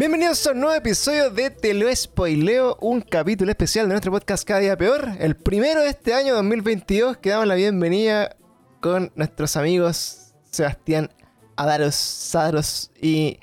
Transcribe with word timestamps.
Bienvenidos 0.00 0.46
a 0.46 0.52
un 0.52 0.60
nuevo 0.60 0.74
episodio 0.74 1.28
de 1.28 1.50
Te 1.50 1.74
lo 1.74 1.94
spoileo, 1.94 2.78
un 2.80 3.02
capítulo 3.02 3.50
especial 3.50 3.84
de 3.84 3.90
nuestro 3.90 4.10
podcast 4.10 4.48
Cada 4.48 4.60
Día 4.60 4.74
Peor, 4.74 5.10
el 5.18 5.36
primero 5.36 5.82
de 5.82 5.90
este 5.90 6.14
año 6.14 6.34
2022, 6.36 7.18
que 7.18 7.28
damos 7.28 7.46
la 7.46 7.54
bienvenida 7.54 8.34
con 8.80 9.12
nuestros 9.14 9.58
amigos 9.58 10.32
Sebastián 10.50 11.10
Adaros, 11.54 11.96
Sadros 11.96 12.90
y 12.98 13.40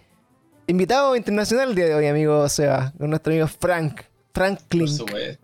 invitado 0.66 1.16
internacional 1.16 1.70
el 1.70 1.76
día 1.76 1.86
de 1.86 1.94
hoy, 1.94 2.08
amigo 2.08 2.50
Seba, 2.50 2.92
con 2.98 3.12
nuestro 3.12 3.34
amigo 3.34 3.46
Frank, 3.46 4.02
Franklin, 4.34 4.90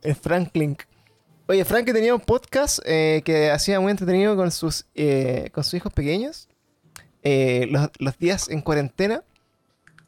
el 0.02 0.16
Franklin. 0.16 0.76
Oye, 1.46 1.64
Frank 1.64 1.86
que 1.86 1.94
tenía 1.94 2.16
un 2.16 2.22
podcast 2.22 2.80
eh, 2.86 3.22
que 3.24 3.52
hacía 3.52 3.80
muy 3.80 3.92
entretenido 3.92 4.36
con 4.36 4.50
sus, 4.50 4.88
eh, 4.96 5.52
con 5.54 5.64
sus 5.64 5.76
hijos 5.76 5.94
pequeños, 5.94 6.50
eh, 7.22 7.68
los, 7.70 7.92
los 8.00 8.18
días 8.18 8.50
en 8.50 8.62
cuarentena. 8.62 9.24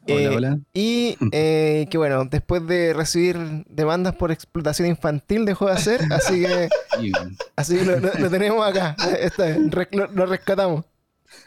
Hola, 0.08 0.20
Eh, 0.22 0.28
hola. 0.28 0.58
Y 0.72 1.16
eh, 1.32 1.86
que 1.90 1.98
bueno, 1.98 2.24
después 2.24 2.66
de 2.66 2.92
recibir 2.94 3.36
demandas 3.68 4.14
por 4.14 4.30
explotación 4.32 4.88
infantil 4.88 5.44
dejó 5.44 5.66
de 5.66 5.72
hacer, 5.72 6.00
así 6.12 6.40
que, 6.42 6.68
así 7.56 7.76
que 7.78 7.84
lo, 7.84 7.98
lo- 8.00 8.14
lo 8.14 8.30
tenemos 8.30 8.66
acá. 8.66 8.96
Esta 9.20 9.56
lo, 9.58 10.06
lo 10.12 10.26
rescatamos. 10.26 10.84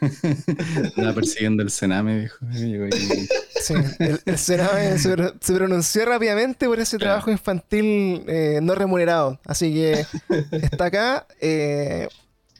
Estaba 0.84 1.14
persiguiendo 1.14 1.62
el 1.62 1.70
Sename, 1.70 2.28
ahí. 2.52 3.28
Sí, 3.62 3.74
el, 3.98 4.20
el 4.24 4.38
Sename 4.38 4.98
se, 4.98 5.10
pro- 5.16 5.34
se 5.40 5.54
pronunció 5.54 6.04
rápidamente 6.04 6.66
por 6.66 6.78
ese 6.80 6.96
Claro. 6.98 7.12
trabajo 7.14 7.30
infantil 7.30 8.24
eh, 8.28 8.60
no 8.62 8.74
remunerado. 8.74 9.40
Así 9.44 9.72
que 9.72 10.04
está 10.52 10.86
acá. 10.86 11.26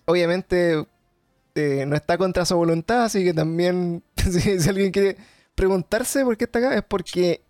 obviamente 0.06 0.84
eh, 1.54 1.84
no 1.86 1.94
está 1.96 2.16
contra 2.18 2.44
su 2.46 2.56
voluntad, 2.56 3.04
así 3.04 3.22
que 3.24 3.34
también 3.34 4.02
si, 4.16 4.58
si 4.60 4.68
alguien 4.68 4.90
quiere 4.90 5.16
preguntarse 5.54 6.24
por 6.24 6.36
qué 6.36 6.44
está 6.44 6.58
acá 6.58 6.74
es 6.76 6.82
porque 6.82 7.42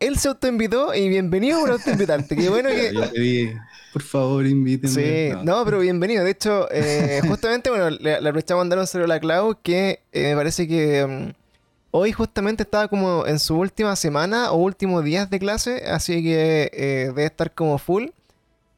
él 0.00 0.18
se 0.18 0.28
autoinvitó 0.28 0.94
y 0.94 1.08
bienvenido 1.08 1.60
por 1.60 1.70
autoinvitarte. 1.70 2.36
Qué 2.36 2.48
bueno 2.48 2.68
que... 2.70 2.92
Yo 3.52 3.60
por 3.92 4.02
favor, 4.02 4.46
invítenme. 4.46 4.94
Sí, 4.94 5.36
no, 5.44 5.64
pero 5.66 5.80
bienvenido. 5.80 6.24
De 6.24 6.30
hecho, 6.30 6.66
eh, 6.70 7.20
justamente, 7.28 7.68
bueno, 7.68 7.90
le, 7.90 8.20
le 8.20 8.28
aprovechamos 8.28 8.60
a 8.60 8.64
mandar 8.64 8.78
un 8.78 8.86
saludo 8.86 9.04
a 9.04 9.08
la 9.08 9.20
Clau, 9.20 9.58
que 9.62 10.00
eh, 10.12 10.30
me 10.30 10.36
parece 10.36 10.66
que 10.66 11.06
mm, 11.06 11.32
hoy 11.90 12.12
justamente 12.12 12.62
estaba 12.62 12.88
como 12.88 13.26
en 13.26 13.38
su 13.38 13.54
última 13.58 13.94
semana 13.96 14.50
o 14.50 14.56
últimos 14.56 15.04
días 15.04 15.28
de 15.28 15.38
clase, 15.38 15.84
así 15.86 16.22
que 16.22 16.70
eh, 16.72 17.04
debe 17.08 17.26
estar 17.26 17.52
como 17.52 17.76
full. 17.76 18.06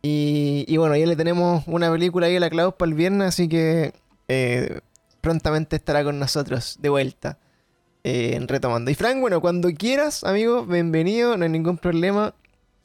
Y, 0.02 0.64
y 0.66 0.76
bueno, 0.78 0.96
ya 0.96 1.06
le 1.06 1.16
tenemos 1.16 1.62
una 1.68 1.90
película 1.92 2.26
ahí 2.26 2.36
a 2.36 2.40
la 2.40 2.50
Clau 2.50 2.76
para 2.76 2.88
el 2.88 2.94
viernes, 2.94 3.28
así 3.28 3.48
que 3.48 3.92
prontamente 5.20 5.76
estará 5.76 6.02
con 6.02 6.18
nosotros 6.18 6.78
de 6.80 6.88
vuelta. 6.88 7.38
Eh, 8.04 8.38
retomando. 8.46 8.90
Y 8.90 8.94
Frank, 8.94 9.20
bueno, 9.20 9.40
cuando 9.40 9.68
quieras, 9.72 10.22
amigo, 10.24 10.64
bienvenido, 10.66 11.36
no 11.36 11.44
hay 11.44 11.50
ningún 11.50 11.78
problema. 11.78 12.34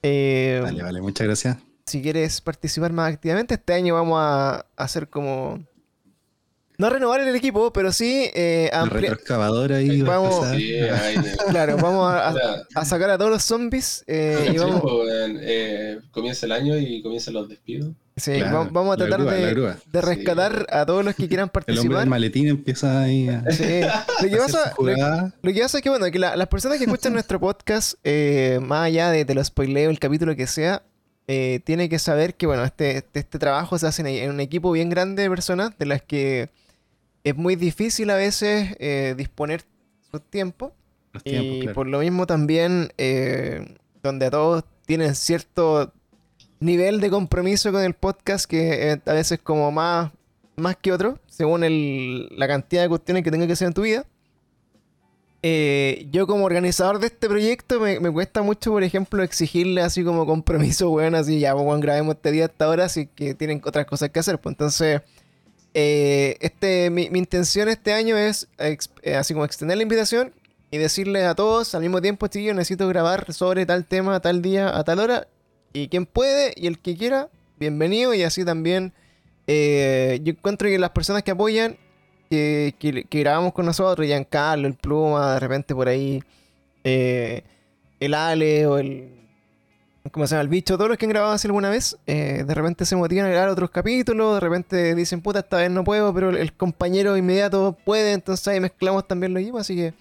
Eh, 0.01 0.59
Vale, 0.63 0.81
vale, 0.81 1.01
muchas 1.01 1.27
gracias. 1.27 1.57
si 1.85 2.01
quieres 2.01 2.39
participar 2.41 2.93
más 2.93 3.13
activamente, 3.13 3.55
este 3.55 3.73
año 3.73 3.95
vamos 3.95 4.17
a 4.21 4.65
hacer 4.77 5.09
como... 5.09 5.59
No 6.79 6.89
renovar 6.89 7.19
el 7.19 7.35
equipo, 7.35 7.71
pero 7.73 7.91
sí 7.91 8.29
eh, 8.33 8.69
La 8.71 8.81
ampliar... 8.81 9.01
retroexcavadora 9.11 9.75
ahí. 9.75 10.01
va 10.01 10.15
a 10.15 10.17
Vamos- 10.19 10.35
empezar. 10.35 10.57
Sí, 10.57 10.79
ahí, 10.79 11.15
Claro, 11.49 11.75
vamos 11.77 12.11
a, 12.11 12.29
a- 12.29 12.63
a 12.73 12.85
sacar 12.85 13.09
a 13.09 13.17
todos 13.17 13.29
los 13.29 13.43
zombies 13.43 14.03
eh, 14.07 14.45
y 14.47 14.51
sí, 14.53 14.57
vamos, 14.57 14.81
pues, 14.81 15.11
eh, 15.41 15.99
comienza 16.11 16.45
el 16.45 16.53
año 16.53 16.77
y 16.77 17.01
comienzan 17.03 17.33
los 17.33 17.49
despidos. 17.49 17.91
sí, 18.15 18.31
Claro, 18.31 18.59
va- 18.59 18.69
vamos 18.71 18.93
a 18.93 18.97
tratar 18.97 19.19
grúa, 19.51 19.77
de, 19.91 20.01
rescatar 20.01 20.65
a 20.71 20.85
todos 20.85 21.03
los 21.03 21.15
que 21.15 21.27
quieran 21.27 21.51
El 21.53 21.59
hombre 21.59 21.65
participar. 21.65 21.99
del 21.99 22.09
maletín 22.09 22.47
empieza 22.47 23.01
ahí 23.03 23.27
a 23.27 23.43
Sí. 23.51 23.81
Lo, 24.23 24.29
que 24.29 24.37
pasa, 24.37 24.73
lo- 24.79 24.85
que 25.53 25.61
pasa 25.61 25.77
es 25.79 25.83
que, 25.83 25.89
bueno, 25.89 26.05
que 26.09 26.17
la- 26.19 26.37
las 26.37 26.47
personas 26.47 26.77
que 26.77 26.85
escuchan 26.85 27.11
nuestro 27.13 27.41
podcast, 27.41 27.95
eh, 28.05 28.59
más 28.61 28.85
allá 28.85 29.11
de, 29.11 29.25
te 29.25 29.35
lo 29.35 29.43
spoileo, 29.43 29.89
el 29.89 29.99
capítulo 29.99 30.33
que 30.35 30.47
sea, 30.47 30.81
eh, 31.27 31.59
tiene 31.65 31.89
que 31.89 31.99
saber 31.99 32.35
que, 32.35 32.47
bueno, 32.47 32.63
este, 32.63 32.97
este, 32.97 33.19
este 33.19 33.37
trabajo 33.37 33.77
se 33.77 33.85
hace 33.85 34.01
en, 34.01 34.07
en 34.07 34.29
un 34.31 34.39
equipo 34.39 34.71
bien 34.71 34.89
grande 34.89 35.23
de 35.23 35.29
personas, 35.29 35.77
de 35.77 35.85
las 35.85 36.01
que 36.01 36.49
es 37.23 37.35
muy 37.35 37.55
difícil 37.55 38.09
a 38.09 38.15
veces 38.15 38.75
eh, 38.79 39.13
disponer 39.17 39.63
su 40.11 40.19
tiempo. 40.19 40.73
Los 41.13 41.23
Y 41.25 41.31
tiempos, 41.31 41.57
claro. 41.61 41.73
por 41.75 41.87
lo 41.87 41.99
mismo 41.99 42.27
también, 42.27 42.93
eh, 42.97 43.75
donde 44.03 44.27
a 44.27 44.31
todos 44.31 44.63
tienen 44.85 45.15
cierto 45.15 45.91
nivel 46.59 46.99
de 47.01 47.09
compromiso 47.09 47.71
con 47.71 47.83
el 47.83 47.93
podcast 47.93 48.45
que 48.45 48.91
eh, 48.91 49.01
a 49.05 49.13
veces 49.13 49.39
como 49.41 49.71
más, 49.71 50.11
más 50.55 50.75
que 50.75 50.91
otro, 50.91 51.19
según 51.27 51.63
el- 51.63 52.27
la 52.37 52.47
cantidad 52.47 52.81
de 52.83 52.89
cuestiones 52.89 53.23
que 53.23 53.31
tenga 53.31 53.47
que 53.47 53.53
hacer 53.53 53.67
en 53.67 53.73
tu 53.73 53.81
vida. 53.83 54.05
Eh, 55.41 56.07
yo 56.11 56.27
como 56.27 56.43
organizador 56.43 56.99
de 56.99 57.07
este 57.07 57.29
proyecto 57.29 57.79
me, 57.79 58.01
me 58.01 58.11
cuesta 58.11 58.41
mucho, 58.41 58.71
por 58.71 58.83
ejemplo, 58.83 59.23
exigirle 59.23 59.81
así 59.81 60.03
como 60.03 60.25
compromiso, 60.25 60.89
weón, 60.91 61.15
así 61.15 61.39
ya, 61.39 61.53
bueno, 61.53 61.79
grabemos 61.79 62.15
este 62.15 62.31
día 62.31 62.45
hasta 62.45 62.65
ahora, 62.65 62.85
así 62.85 63.07
que 63.07 63.35
tienen 63.35 63.61
otras 63.63 63.85
cosas 63.85 64.09
que 64.09 64.19
hacer. 64.19 64.39
Pues 64.39 64.53
entonces, 64.53 65.01
eh, 65.73 66.37
este, 66.41 66.89
mi, 66.89 67.09
mi 67.09 67.19
intención 67.19 67.69
este 67.69 67.93
año 67.93 68.17
es 68.17 68.47
eh, 68.57 69.15
así 69.15 69.33
como 69.33 69.45
extender 69.45 69.77
la 69.77 69.83
invitación 69.83 70.33
y 70.71 70.77
decirle 70.77 71.25
a 71.25 71.35
todos 71.35 71.73
al 71.75 71.81
mismo 71.81 72.01
tiempo, 72.01 72.27
chiquillos, 72.27 72.55
necesito 72.55 72.87
grabar 72.87 73.31
sobre 73.33 73.65
tal 73.65 73.85
tema, 73.85 74.19
tal 74.19 74.41
día, 74.41 74.75
a 74.77 74.83
tal 74.83 74.99
hora. 74.99 75.27
Y 75.73 75.87
quien 75.87 76.05
puede 76.05 76.53
y 76.55 76.67
el 76.67 76.79
que 76.79 76.95
quiera, 76.95 77.29
bienvenido. 77.57 78.13
Y 78.13 78.23
así 78.23 78.45
también 78.45 78.93
eh, 79.47 80.19
yo 80.23 80.31
encuentro 80.31 80.67
que 80.69 80.77
las 80.79 80.91
personas 80.91 81.23
que 81.23 81.31
apoyan, 81.31 81.77
que, 82.29 82.75
que- 82.79 83.03
que 83.05 83.19
grabamos 83.19 83.53
con 83.53 83.65
nosotros, 83.65 84.05
Giancarlo, 84.05 84.67
el 84.67 84.75
Pluma, 84.75 85.33
de 85.35 85.39
repente 85.39 85.73
por 85.75 85.87
ahí, 85.87 86.23
eh, 86.83 87.43
el 87.99 88.13
Ale 88.13 88.67
o 88.67 88.77
el... 88.77 89.18
¿Cómo 90.11 90.27
se 90.27 90.35
llama? 90.35 90.43
El 90.43 90.49
bicho, 90.49 90.77
todos 90.77 90.89
los 90.89 90.97
que 90.97 91.05
han 91.05 91.09
grabado 91.09 91.33
así 91.33 91.47
alguna 91.47 91.69
vez, 91.69 91.97
eh, 92.07 92.43
de 92.45 92.53
repente 92.53 92.85
se 92.85 92.95
motivan 92.95 93.25
a 93.25 93.29
grabar 93.29 93.49
otros 93.49 93.69
capítulos, 93.69 94.35
de 94.35 94.39
repente 94.39 94.95
dicen, 94.95 95.21
puta, 95.21 95.39
esta 95.39 95.57
vez 95.57 95.71
no 95.71 95.83
puedo, 95.83 96.13
pero 96.13 96.29
el, 96.29 96.53
compañero 96.53 97.17
inmediato 97.17 97.77
puede, 97.85 98.13
entonces 98.13 98.47
ahí 98.47 98.59
mezclamos 98.59 99.07
también 99.07 99.33
los 99.33 99.41
equipos, 99.41 99.61
así 99.61 99.75
que 99.75 99.91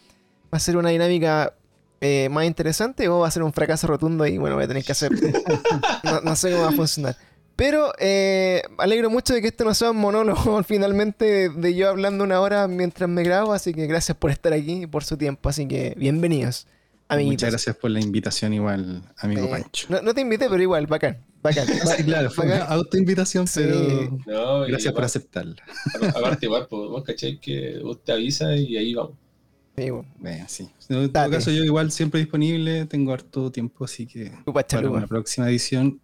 va 0.52 0.56
a 0.56 0.60
ser 0.60 0.76
una 0.76 0.91
dinámica 0.91 1.52
eh, 2.00 2.28
más 2.30 2.44
interesante 2.44 3.08
o 3.08 3.20
va 3.20 3.28
a 3.28 3.30
ser 3.30 3.42
un 3.42 3.52
fracaso 3.52 3.86
rotundo 3.86 4.26
y 4.26 4.38
bueno, 4.38 4.56
voy 4.56 4.64
a 4.64 4.69
tener 4.69 4.84
que 4.84 4.92
hacer... 4.92 5.10
no, 6.25 6.36
sé 6.36 6.50
cómo 6.50 6.62
va 6.62 6.69
a 6.69 6.72
funcionar. 6.72 7.16
Pero 7.56 7.92
eh, 7.98 8.62
alegro 8.78 9.10
mucho 9.10 9.34
de 9.34 9.42
que 9.42 9.48
esto 9.48 9.64
no 9.64 9.75
sea 9.75 9.90
un 9.90 9.96
monólogo 9.96 10.62
finalmente 10.66 11.48
de 11.48 11.75
yo 11.75 11.88
hablando 11.88 12.22
una 12.22 12.40
hora 12.40 12.69
mientras 12.69 13.10
me 13.10 13.25
grabo, 13.25 13.52
así 13.52 13.75
que 13.75 13.86
gracias 13.88 14.16
por 14.16 14.30
estar 14.30 14.52
aquí 14.52 14.84
y 14.84 14.86
por 14.86 15.02
su 15.02 15.16
tiempo, 15.16 15.48
así 15.48 15.66
que 15.66 15.94
bienvenidos, 15.96 16.69
amiguitos. 17.08 17.34
Muchas 17.44 17.50
gracias 17.50 17.76
por 17.76 17.91
la 17.91 18.00
invitación 18.00 18.52
igual, 18.54 19.02
amigo 19.19 19.46
Eh, 19.46 19.48
Pancho. 19.50 19.86
No, 19.91 20.02
no 20.02 20.14
te 20.14 20.20
invité, 20.20 20.48
pero 20.48 20.62
igual, 20.62 20.86
bacán, 20.86 21.19
bacán. 21.42 21.66
Sí, 21.96 22.04
claro, 22.04 22.30
fue 22.30 22.46
una 22.46 22.58
Bacán. 22.60 22.72
autoinvitación, 22.72 23.46
Sí. 23.46 23.60
pero 23.62 24.19
No, 24.26 24.60
gracias 24.66 24.92
por 24.92 25.04
aceptarla. 25.04 25.56
Aparte, 26.14 26.46
igual, 26.46 26.66
pues, 26.69 26.88
vos 26.91 27.02
cacháis 27.04 27.38
que 27.41 27.78
usted 27.82 28.12
avisa 28.14 28.54
y 28.56 28.76
ahí 28.76 28.94
vamos. 28.94 29.14
Sí, 29.76 29.90
bueno, 29.90 30.44
sí. 30.49 30.69
En 30.88 31.12
todo 31.12 31.31
caso, 31.31 31.50
yo 31.52 31.62
igual 31.62 31.93
siempre 31.93 32.19
disponible, 32.20 32.84
tengo 32.87 33.12
harto 33.12 33.52
tiempo, 33.52 33.84
así 33.84 34.06
que 34.06 34.32
tu 34.44 34.52
para 34.52 34.90
una 34.90 35.06
próxima 35.06 35.49
edición, 35.49 36.00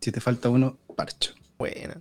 si 0.00 0.10
te 0.10 0.20
falta 0.20 0.48
uno, 0.48 0.78
parcho. 0.96 1.32
Bueno, 1.58 1.94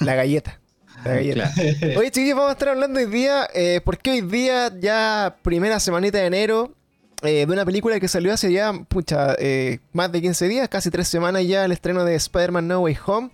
la 0.00 0.14
galleta. 0.16 0.58
La 1.04 1.12
galleta. 1.14 1.52
Claro. 1.54 2.00
Oye, 2.00 2.10
chiquillos, 2.10 2.36
vamos 2.36 2.50
a 2.50 2.52
estar 2.54 2.68
hablando 2.70 2.98
hoy 2.98 3.06
día, 3.06 3.48
eh, 3.54 3.80
porque 3.84 4.10
hoy 4.10 4.20
día, 4.22 4.72
ya 4.80 5.36
primera 5.42 5.78
semanita 5.78 6.18
de 6.18 6.26
enero, 6.26 6.74
eh, 7.22 7.46
de 7.46 7.52
una 7.52 7.64
película 7.64 7.98
que 8.00 8.08
salió 8.08 8.32
hace 8.32 8.52
ya, 8.52 8.72
pucha, 8.88 9.34
eh, 9.38 9.78
más 9.92 10.10
de 10.12 10.20
15 10.22 10.48
días, 10.48 10.68
casi 10.68 10.90
3 10.90 11.06
semanas 11.06 11.46
ya, 11.46 11.64
el 11.64 11.72
estreno 11.72 12.04
de 12.04 12.14
Spider-Man 12.14 12.68
No 12.68 12.80
Way 12.80 12.96
Home, 13.06 13.30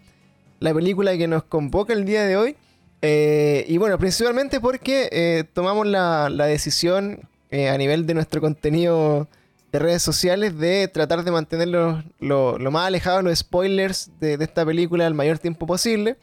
la 0.61 0.73
película 0.75 1.17
que 1.17 1.27
nos 1.29 1.45
convoca 1.45 1.93
el 1.93 2.05
día 2.05 2.25
de 2.25 2.37
hoy. 2.37 2.57
Eh, 3.03 3.65
y 3.69 3.79
bueno, 3.79 3.97
principalmente 3.99 4.61
porque 4.61 5.47
tomamos 5.53 5.87
la, 5.87 6.29
la 6.31 6.47
decisión 6.47 7.21
a 7.53 7.77
nivel 7.79 8.07
de 8.07 8.15
nuestro 8.15 8.41
contenido 8.41 9.29
de 9.73 9.79
redes 9.79 10.03
sociales 10.03 10.59
de 10.59 10.89
tratar 10.89 11.23
de 11.25 11.31
mantener 11.31 11.69
lo, 11.69 12.03
lo- 12.21 12.59
lo 12.59 12.71
más 12.71 12.87
alejado 12.87 13.23
los 13.23 13.39
spoilers 13.39 14.11
de, 14.19 14.37
de 14.37 14.45
esta 14.45 14.65
película 14.67 15.07
el 15.07 15.15
mayor 15.15 15.39
tiempo 15.39 15.67
posible. 15.67 16.17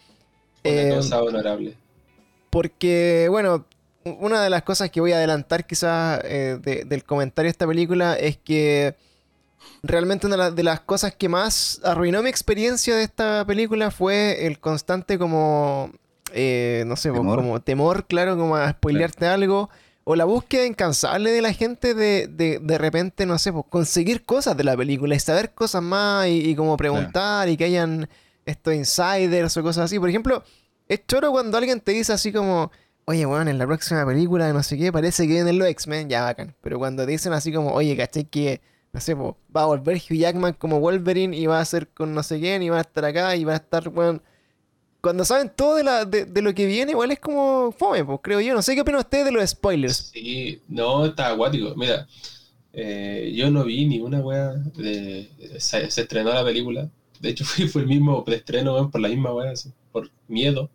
Una 0.63 0.95
cosa 0.97 1.21
honorable. 1.23 1.75
porque, 2.50 3.27
bueno, 3.29 3.65
una 4.05 4.41
de 4.43 4.49
las 4.49 4.63
cosas 4.63 4.89
que 4.91 5.01
voy 5.01 5.11
a 5.13 5.17
adelantar 5.17 5.65
quizás 5.65 6.21
eh, 6.23 6.59
de- 6.61 6.85
del 6.85 7.03
comentario 7.03 7.47
de 7.47 7.51
esta 7.51 7.67
película 7.67 8.15
es 8.15 8.37
que 8.37 8.95
realmente 9.83 10.27
una 10.27 10.51
de 10.51 10.63
las- 10.63 10.79
cosas 10.81 11.15
que 11.15 11.29
más 11.29 11.81
arruinó 11.83 12.21
mi 12.21 12.29
experiencia 12.29 12.95
de 12.95 13.03
esta 13.03 13.43
película 13.45 13.91
fue 13.91 14.45
el 14.45 14.59
constante 14.59 15.17
como, 15.17 15.91
eh, 16.33 16.83
no 16.87 16.95
sé, 16.95 17.11
Temor. 17.11 17.37
como 17.37 17.59
temor, 17.61 18.05
claro, 18.05 18.37
como 18.37 18.55
a 18.55 18.71
spoilearte 18.71 19.25
algo. 19.27 19.69
O 20.07 20.15
la 20.15 20.25
búsqueda 20.25 20.67
incansable 20.67 21.31
de 21.31 21.41
la 21.41 21.51
gente 21.51 21.95
de, 21.95 22.27
de, 22.27 22.59
de 22.61 22.77
repente, 22.77 23.25
no 23.25 23.39
sé, 23.39 23.51
pues, 23.51 23.65
conseguir 23.69 24.23
cosas 24.23 24.55
de 24.55 24.63
la 24.63 24.77
película 24.77 25.15
y 25.15 25.19
saber 25.19 25.51
cosas 25.55 25.81
más 25.81 26.27
y, 26.27 26.51
y 26.51 26.55
como 26.55 26.77
preguntar 26.77 27.49
y 27.49 27.57
que 27.57 27.63
hayan 27.65 28.07
estos 28.45 28.75
insiders 28.75 29.57
o 29.57 29.63
cosas 29.63 29.85
así. 29.85 29.97
Por 29.97 30.09
ejemplo, 30.09 30.43
es 30.87 31.01
choro 31.07 31.31
cuando 31.31 31.57
alguien 31.57 31.79
te 31.79 31.91
dice 31.93 32.13
así 32.13 32.31
como, 32.31 32.71
oye, 33.05 33.25
weón, 33.25 33.47
en 33.47 33.57
la 33.57 33.67
próxima 33.67 34.05
película, 34.05 34.51
no 34.51 34.63
sé 34.63 34.77
qué, 34.77 34.91
parece 34.91 35.27
que 35.27 35.33
vienen 35.33 35.59
los 35.59 35.67
X-Men, 35.67 36.09
ya 36.09 36.23
bacán. 36.23 36.55
Pero 36.61 36.79
cuando 36.79 37.05
dicen 37.05 37.33
así 37.33 37.53
como, 37.53 37.71
oye, 37.71 37.95
¿cachai? 37.95 38.25
Que, 38.25 38.61
no 38.93 38.99
sé, 38.99 39.15
po, 39.15 39.37
va 39.55 39.63
a 39.63 39.67
volver 39.67 39.97
Hugh 39.97 40.17
Jackman 40.17 40.53
como 40.53 40.79
Wolverine 40.79 41.35
y 41.35 41.45
va 41.45 41.59
a 41.59 41.65
ser 41.65 41.87
con 41.89 42.13
no 42.13 42.23
sé 42.23 42.39
quién 42.39 42.63
y 42.63 42.69
va 42.69 42.79
a 42.79 42.81
estar 42.81 43.05
acá 43.05 43.35
y 43.35 43.43
va 43.43 43.53
a 43.53 43.57
estar, 43.57 43.87
weón. 43.89 44.21
Cuando 45.01 45.23
saben 45.23 45.51
todo 45.55 45.75
de, 45.75 45.83
la, 45.83 46.03
de, 46.05 46.25
de 46.25 46.41
lo 46.41 46.55
que 46.55 46.65
viene, 46.65 46.91
igual 46.93 47.11
es 47.11 47.19
como 47.19 47.71
fome, 47.71 48.03
pues 48.03 48.19
creo 48.23 48.41
yo. 48.41 48.55
No 48.55 48.63
sé 48.63 48.73
qué 48.73 48.81
opinan 48.81 49.01
ustedes 49.01 49.25
de 49.25 49.31
los 49.31 49.47
spoilers. 49.47 50.09
Sí, 50.11 50.61
no, 50.67 51.05
está 51.05 51.29
acuático. 51.29 51.75
Mira, 51.75 52.07
eh, 52.73 53.31
yo 53.35 53.51
no 53.51 53.63
vi 53.63 53.85
ni 53.85 53.99
una 53.99 54.19
wea 54.19 54.53
de. 54.53 55.29
Se, 55.59 55.85
estrenó 55.85 56.33
la 56.33 56.43
película. 56.43 56.89
De 57.19 57.29
hecho, 57.29 57.45
fue, 57.45 57.67
fue 57.67 57.83
el 57.83 57.87
mismo 57.87 58.23
preestreno, 58.25 58.73
weón, 58.73 58.89
por 58.89 58.99
la 58.99 59.09
misma 59.09 59.29
así, 59.51 59.71
por 59.91 60.09
miedo. 60.27 60.71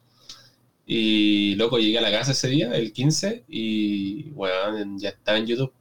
Y 0.92 1.54
loco, 1.54 1.78
llegué 1.78 1.98
a 1.98 2.02
la 2.02 2.10
casa 2.10 2.32
ese 2.32 2.48
día, 2.48 2.72
el 2.74 2.92
15, 2.92 3.44
y 3.48 4.30
weón, 4.34 4.98
ya 4.98 5.10
estaba 5.10 5.38
en 5.38 5.46
YouTube. 5.46 5.72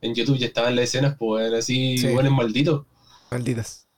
En 0.00 0.14
YouTube 0.14 0.38
ya 0.38 0.46
estaban 0.46 0.76
las 0.76 0.84
escenas, 0.84 1.16
pues 1.18 1.52
así, 1.52 1.98
Sí. 1.98 2.06
weones 2.06 2.30
malditos. 2.30 2.84
Malditas. 3.32 3.88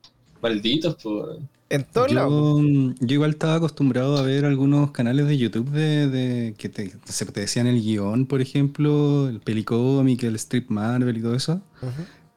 Malditos, 0.40 0.96
pues. 1.02 1.38
En 1.68 1.84
todos 1.84 2.12
lados. 2.12 2.62
Yo, 2.62 2.94
yo 2.98 3.14
igual 3.14 3.32
estaba 3.32 3.56
acostumbrado 3.56 4.16
a 4.16 4.22
ver 4.22 4.46
algunos 4.46 4.90
canales 4.92 5.26
de 5.28 5.36
YouTube 5.36 5.68
de, 5.70 6.08
de- 6.08 6.54
que 6.56 6.70
te, 6.70 6.92
se 7.04 7.26
te 7.26 7.40
decían 7.40 7.66
el 7.66 7.82
guion, 7.82 8.24
por 8.24 8.40
ejemplo, 8.40 9.28
el 9.28 9.40
Pelicómic, 9.40 10.22
el 10.22 10.36
Strip 10.36 10.70
Marvel 10.70 11.18
y 11.18 11.20
todo 11.20 11.34
eso. 11.34 11.60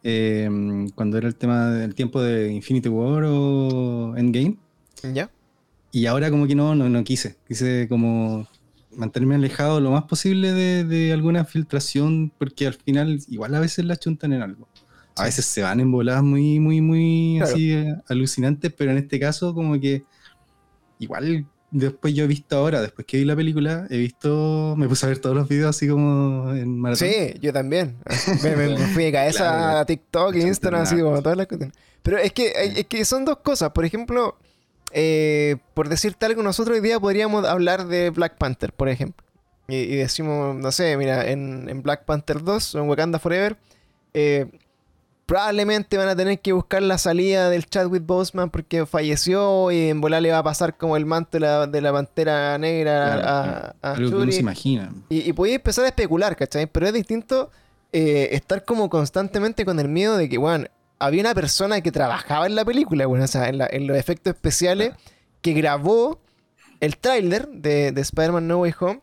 Eh, 0.04 0.50
cuando 0.96 1.18
era 1.18 1.30
el 1.30 1.36
tema 1.36 1.70
del 1.72 1.96
tiempo 1.96 2.22
de 2.22 2.52
Infinity 2.52 2.90
War 2.90 3.24
o 3.26 4.16
Endgame. 4.18 4.58
¿Ya? 5.14 5.30
Y 5.98 6.06
ahora 6.06 6.30
como 6.30 6.46
que 6.48 6.54
no, 6.54 6.76
no, 6.76 6.90
no 6.90 7.04
quise. 7.04 7.38
Quise 7.48 7.88
como 7.90 8.48
mantenerme 8.96 9.36
alejado 9.36 9.80
lo 9.80 9.90
más 9.92 10.04
posible 10.04 10.54
de, 10.54 10.84
de 10.84 11.12
alguna 11.14 11.44
filtración, 11.46 12.32
porque 12.38 12.68
al 12.68 12.74
final 12.76 13.20
igual 13.30 13.56
a 13.56 13.60
veces 13.60 13.84
la 13.86 13.96
chuntan 13.96 14.34
en 14.34 14.42
algo. 14.44 14.68
A 15.16 15.24
veces 15.24 15.46
se 15.46 15.64
van 15.64 15.80
en 15.80 15.92
voladas 15.92 16.22
muy, 16.24 16.60
muy, 16.60 16.82
muy 16.82 17.38
Claro. 17.40 17.52
así 17.54 17.72
eh, 17.74 17.96
alucinantes, 18.10 18.72
pero 18.78 18.92
en 18.92 18.98
este 19.00 19.20
caso 19.20 19.56
como 19.56 19.80
que 19.80 20.04
igual 21.00 21.48
después 21.72 22.14
yo 22.14 22.24
he 22.24 22.28
visto 22.28 22.56
ahora, 22.58 22.80
después 22.82 23.06
que 23.08 23.18
vi 23.18 23.26
la 23.26 23.36
película, 23.36 23.88
he 23.90 23.98
visto, 23.98 24.76
me 24.78 24.88
puse 24.88 25.06
a 25.06 25.10
ver 25.10 25.18
todos 25.20 25.36
los 25.36 25.48
videos 25.50 25.76
así 25.76 25.88
como 25.88 26.54
en 26.54 26.78
maratón. 26.80 27.08
Sí, 27.10 27.34
yo 27.42 27.52
también. 27.52 27.96
Me, 28.44 28.56
me- 28.56 28.78
fui 28.94 29.06
de 29.06 29.12
cabeza 29.12 29.40
Claro, 29.58 29.78
a 29.80 29.86
TikTok 29.86 30.36
Instagram, 30.36 30.82
así 30.84 31.00
como 31.00 31.22
todas 31.22 31.38
las 31.38 31.48
cosas. 31.48 31.70
Pero 32.04 32.18
es 32.20 32.32
que, 32.32 32.52
es 32.56 32.86
que 32.86 33.04
son 33.04 33.26
dos 33.26 33.38
cosas. 33.40 33.72
Por 33.72 33.84
ejemplo, 33.84 34.38
eh, 34.92 35.58
por 35.74 35.90
decirte 35.90 36.26
algo, 36.26 36.44
nosotros 36.44 36.76
hoy 36.76 36.82
día 36.82 37.00
podríamos 37.00 37.46
hablar 37.46 37.88
de 37.88 38.10
Black 38.10 38.38
Panther, 38.38 38.74
por 38.74 38.90
ejemplo. 38.90 39.26
Y, 39.68 39.76
y 39.76 39.96
decimos, 39.98 40.56
no 40.56 40.72
sé, 40.72 40.96
mira, 40.98 41.30
en, 41.30 41.68
en 41.70 41.82
Black 41.84 42.06
Panther 42.06 42.42
2 42.44 42.76
o 42.76 42.80
en 42.80 42.90
Wakanda 42.90 43.20
Forever, 43.20 43.58
eh, 44.14 44.48
probablemente 45.26 45.98
van 45.98 46.08
a 46.08 46.16
tener 46.16 46.40
que 46.40 46.54
buscar 46.54 46.82
la 46.82 46.98
salida 46.98 47.50
del 47.50 47.66
Chadwick 47.66 48.06
Boseman 48.06 48.50
porque 48.50 48.86
falleció 48.86 49.70
y 49.72 49.90
en 49.90 50.00
volar 50.00 50.22
le 50.22 50.32
va 50.32 50.38
a 50.38 50.44
pasar 50.44 50.78
como 50.78 50.96
el 50.96 51.06
manto 51.06 51.32
de 51.34 51.42
la, 51.42 51.68
de 51.68 51.82
la 51.82 51.92
pantera 51.92 52.58
negra 52.58 53.14
Claro, 53.22 53.28
a, 53.28 53.76
a 53.82 53.92
Algo 53.92 54.10
que 54.10 54.16
uno 54.16 54.20
Shuri. 54.24 54.32
se 54.32 54.40
imagina. 54.40 54.94
Y, 55.10 55.30
y 55.30 55.34
podéis 55.34 55.58
empezar 55.58 55.84
a 55.84 55.90
especular, 55.90 56.38
¿cachai? 56.38 56.66
Pero 56.68 56.88
es 56.88 56.94
distinto 56.94 57.52
eh, 57.92 58.30
estar 58.32 58.64
como 58.64 58.90
constantemente 58.90 59.66
con 59.66 59.82
el 59.82 59.90
miedo 59.90 60.16
de 60.16 60.30
que, 60.30 60.38
bueno, 60.38 60.68
había 61.00 61.22
una 61.22 61.36
persona 61.36 61.82
que 61.82 61.92
trabajaba 61.92 62.46
en 62.48 62.56
la 62.56 62.66
película, 62.66 63.06
bueno, 63.06 63.26
o 63.26 63.28
sea, 63.28 63.50
en, 63.50 63.58
la- 63.60 63.68
en 63.72 63.88
los 63.88 63.98
efectos 63.98 64.34
especiales, 64.34 64.94
que 65.42 65.54
grabó 65.54 66.20
el 66.80 66.98
tráiler 66.98 67.48
de, 67.48 67.92
de 67.92 68.02
Spider-Man 68.02 68.48
No 68.48 68.60
Way 68.60 68.74
Home 68.80 69.02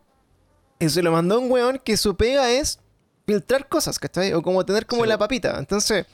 y 0.79 0.88
se 0.88 1.02
lo 1.02 1.12
mandó 1.12 1.37
a 1.37 1.38
un 1.38 1.50
weón 1.50 1.81
que 1.82 1.96
su 1.96 2.17
pega 2.17 2.50
es 2.50 2.79
filtrar 3.26 3.69
cosas, 3.69 3.99
¿cachai? 3.99 4.32
O 4.32 4.43
como 4.43 4.64
tener 4.67 4.87
como 4.87 5.02
Sí. 5.05 5.08
la 5.08 5.19
papita. 5.19 5.56
Entonces, 5.58 6.05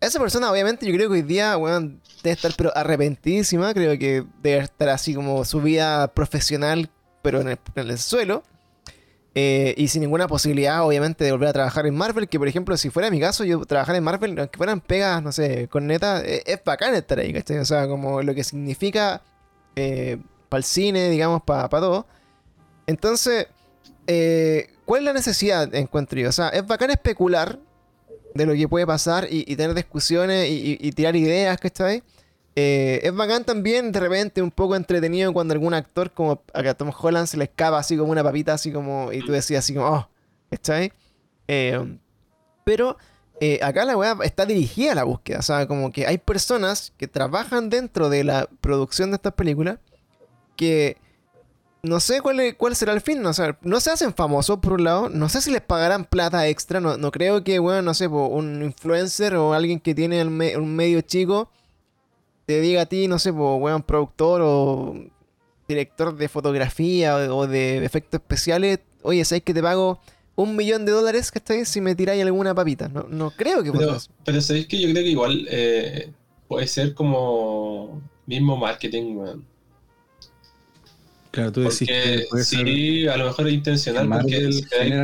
esa 0.00 0.18
persona 0.20 0.50
obviamente 0.50 0.84
yo 0.86 0.92
creo 0.94 1.08
que 1.08 1.14
hoy 1.14 1.22
día, 1.22 1.56
weón, 1.56 2.00
debe 2.22 2.34
estar 2.34 2.52
pero 2.56 2.76
arrepentidísima, 2.76 3.72
creo 3.72 3.98
que 3.98 4.24
debe 4.42 4.58
estar 4.64 4.88
así 4.90 5.14
como 5.14 5.44
su 5.44 5.60
vida 5.62 6.08
profesional, 6.08 6.90
pero 7.22 7.40
en 7.40 7.48
el, 7.48 7.58
en 7.76 7.88
el 7.90 7.98
suelo. 7.98 8.42
Eh, 9.36 9.74
y 9.76 9.88
sin 9.88 10.02
ninguna 10.02 10.28
posibilidad, 10.28 10.84
obviamente, 10.86 11.24
de 11.24 11.32
volver 11.32 11.48
a 11.48 11.52
trabajar 11.52 11.86
en 11.86 11.94
Marvel. 11.96 12.28
Que, 12.28 12.38
por 12.38 12.46
ejemplo, 12.46 12.76
si 12.76 12.90
fuera 12.90 13.10
mi 13.10 13.18
caso, 13.18 13.44
yo 13.44 13.64
trabajar 13.64 13.96
en 13.96 14.04
Marvel, 14.04 14.38
aunque 14.38 14.56
fueran 14.56 14.80
pegas, 14.80 15.22
no 15.22 15.32
sé, 15.32 15.66
con 15.68 15.86
neta, 15.88 16.22
eh, 16.24 16.42
es, 16.46 16.60
bacán 16.64 16.94
estar 16.94 17.18
ahí, 17.18 17.32
¿cachai? 17.32 17.58
O 17.58 17.64
sea, 17.64 17.88
como 17.88 18.22
lo 18.22 18.34
que 18.34 18.44
significa 18.44 19.22
para 20.48 20.58
el 20.58 20.64
cine, 20.64 21.10
digamos, 21.10 21.42
para 21.42 21.68
todo. 21.68 22.06
Entonces, 22.86 23.48
eh, 24.06 24.68
¿cuál 24.84 25.00
es 25.00 25.04
la 25.06 25.12
necesidad, 25.14 25.74
encuentro 25.74 26.20
yo? 26.20 26.28
O 26.28 26.32
sea, 26.32 26.50
es 26.50 26.64
bacán 26.66 26.90
especular 26.90 27.58
de 28.34 28.46
lo 28.46 28.52
que 28.54 28.68
puede 28.68 28.86
pasar 28.86 29.26
y, 29.30 29.44
y 29.48 29.56
tener 29.56 29.74
discusiones 29.74 30.48
y, 30.48 30.72
y- 30.72 30.78
y 30.80 30.92
tirar 30.92 31.16
ideas, 31.16 31.58
¿cachai? 31.58 32.02
Eh, 32.56 33.00
es 33.02 33.14
bacán 33.14 33.44
también, 33.44 33.90
de 33.90 33.98
repente, 34.00 34.40
un 34.40 34.50
poco 34.52 34.76
entretenido 34.76 35.32
cuando 35.32 35.52
algún 35.54 35.74
actor, 35.74 36.12
como 36.12 36.42
a 36.52 36.74
Tom 36.74 36.92
Holland, 36.96 37.26
se 37.26 37.36
le 37.36 37.44
escapa 37.44 37.78
así 37.78 37.96
como 37.96 38.12
una 38.12 38.22
papita, 38.22 38.52
así 38.54 38.70
como, 38.72 39.12
y 39.12 39.20
tú 39.24 39.32
decías 39.32 39.64
así 39.64 39.74
como, 39.74 39.86
oh, 39.88 40.08
¿cachai? 40.50 40.92
Eh, 41.48 41.98
pero 42.62 42.96
eh, 43.40 43.58
acá 43.62 43.84
la 43.84 43.96
weá 43.96 44.16
está 44.22 44.46
dirigida 44.46 44.92
a 44.92 44.94
la 44.94 45.04
búsqueda, 45.04 45.40
o 45.40 45.42
sea, 45.42 45.66
como 45.66 45.90
que 45.90 46.06
hay 46.06 46.18
personas 46.18 46.92
que 46.96 47.08
trabajan 47.08 47.70
dentro 47.70 48.08
de 48.08 48.22
la 48.22 48.48
producción 48.60 49.10
de 49.10 49.16
estas 49.16 49.34
películas 49.34 49.78
que 50.56 50.96
no 51.82 51.98
sé 52.00 52.20
cuál, 52.22 52.38
es- 52.40 52.54
cuál 52.54 52.76
será 52.76 52.92
el 52.92 53.00
fin, 53.00 53.26
o 53.26 53.32
sea, 53.34 53.58
no 53.62 53.80
se 53.80 53.90
hacen 53.90 54.14
famosos 54.14 54.60
por 54.60 54.74
un 54.74 54.84
lado, 54.84 55.08
no 55.10 55.28
sé 55.28 55.40
si 55.42 55.50
les 55.50 55.60
pagarán 55.60 56.04
plata 56.04 56.46
extra, 56.48 56.80
no, 56.80 56.96
no 56.96 57.10
creo 57.10 57.42
que, 57.42 57.58
bueno, 57.58 57.82
no 57.82 57.92
sé, 57.94 58.06
un 58.06 58.62
influencer 58.62 59.34
o 59.34 59.52
alguien 59.52 59.80
que 59.80 59.94
tiene 59.94 60.24
un 60.24 60.76
medio 60.76 61.00
chico 61.02 61.50
te 62.46 62.60
diga 62.60 62.82
a 62.82 62.86
ti, 62.86 63.08
no 63.08 63.18
sé, 63.18 63.32
po, 63.32 63.56
weón, 63.56 63.82
productor 63.82 64.40
o 64.44 64.94
director 65.66 66.16
de 66.16 66.28
fotografía 66.28 67.16
o, 67.16 67.38
o 67.38 67.46
de 67.46 67.84
efectos 67.84 68.20
especiales, 68.20 68.80
oye, 69.02 69.24
¿sabes 69.24 69.42
que 69.42 69.54
te 69.54 69.62
pago 69.62 70.00
un 70.36 70.56
millón 70.56 70.84
de 70.84 70.92
dólares, 70.92 71.30
¿cachai? 71.30 71.64
Si 71.64 71.80
me 71.80 71.94
tiráis 71.94 72.22
alguna 72.22 72.54
papita. 72.54 72.88
No, 72.88 73.06
no 73.08 73.30
creo 73.30 73.62
que 73.62 73.72
Pero, 73.72 73.96
pero 74.24 74.40
sabéis 74.40 74.66
que 74.66 74.80
yo 74.80 74.90
creo 74.90 75.02
que 75.02 75.10
igual 75.10 75.46
eh, 75.50 76.10
puede 76.48 76.66
ser 76.66 76.94
como 76.94 78.02
mismo 78.26 78.56
marketing, 78.56 79.16
weón. 79.16 79.44
Claro, 81.30 81.50
tú 81.50 81.62
decís 81.62 81.88
que 81.88 82.26
Porque 82.30 82.44
ser 82.44 82.66
sí, 82.66 83.08
a 83.08 83.16
lo 83.16 83.26
mejor 83.26 83.48
es 83.48 83.54
intencional, 83.54 84.08
porque 84.08 84.36
el 84.36 84.54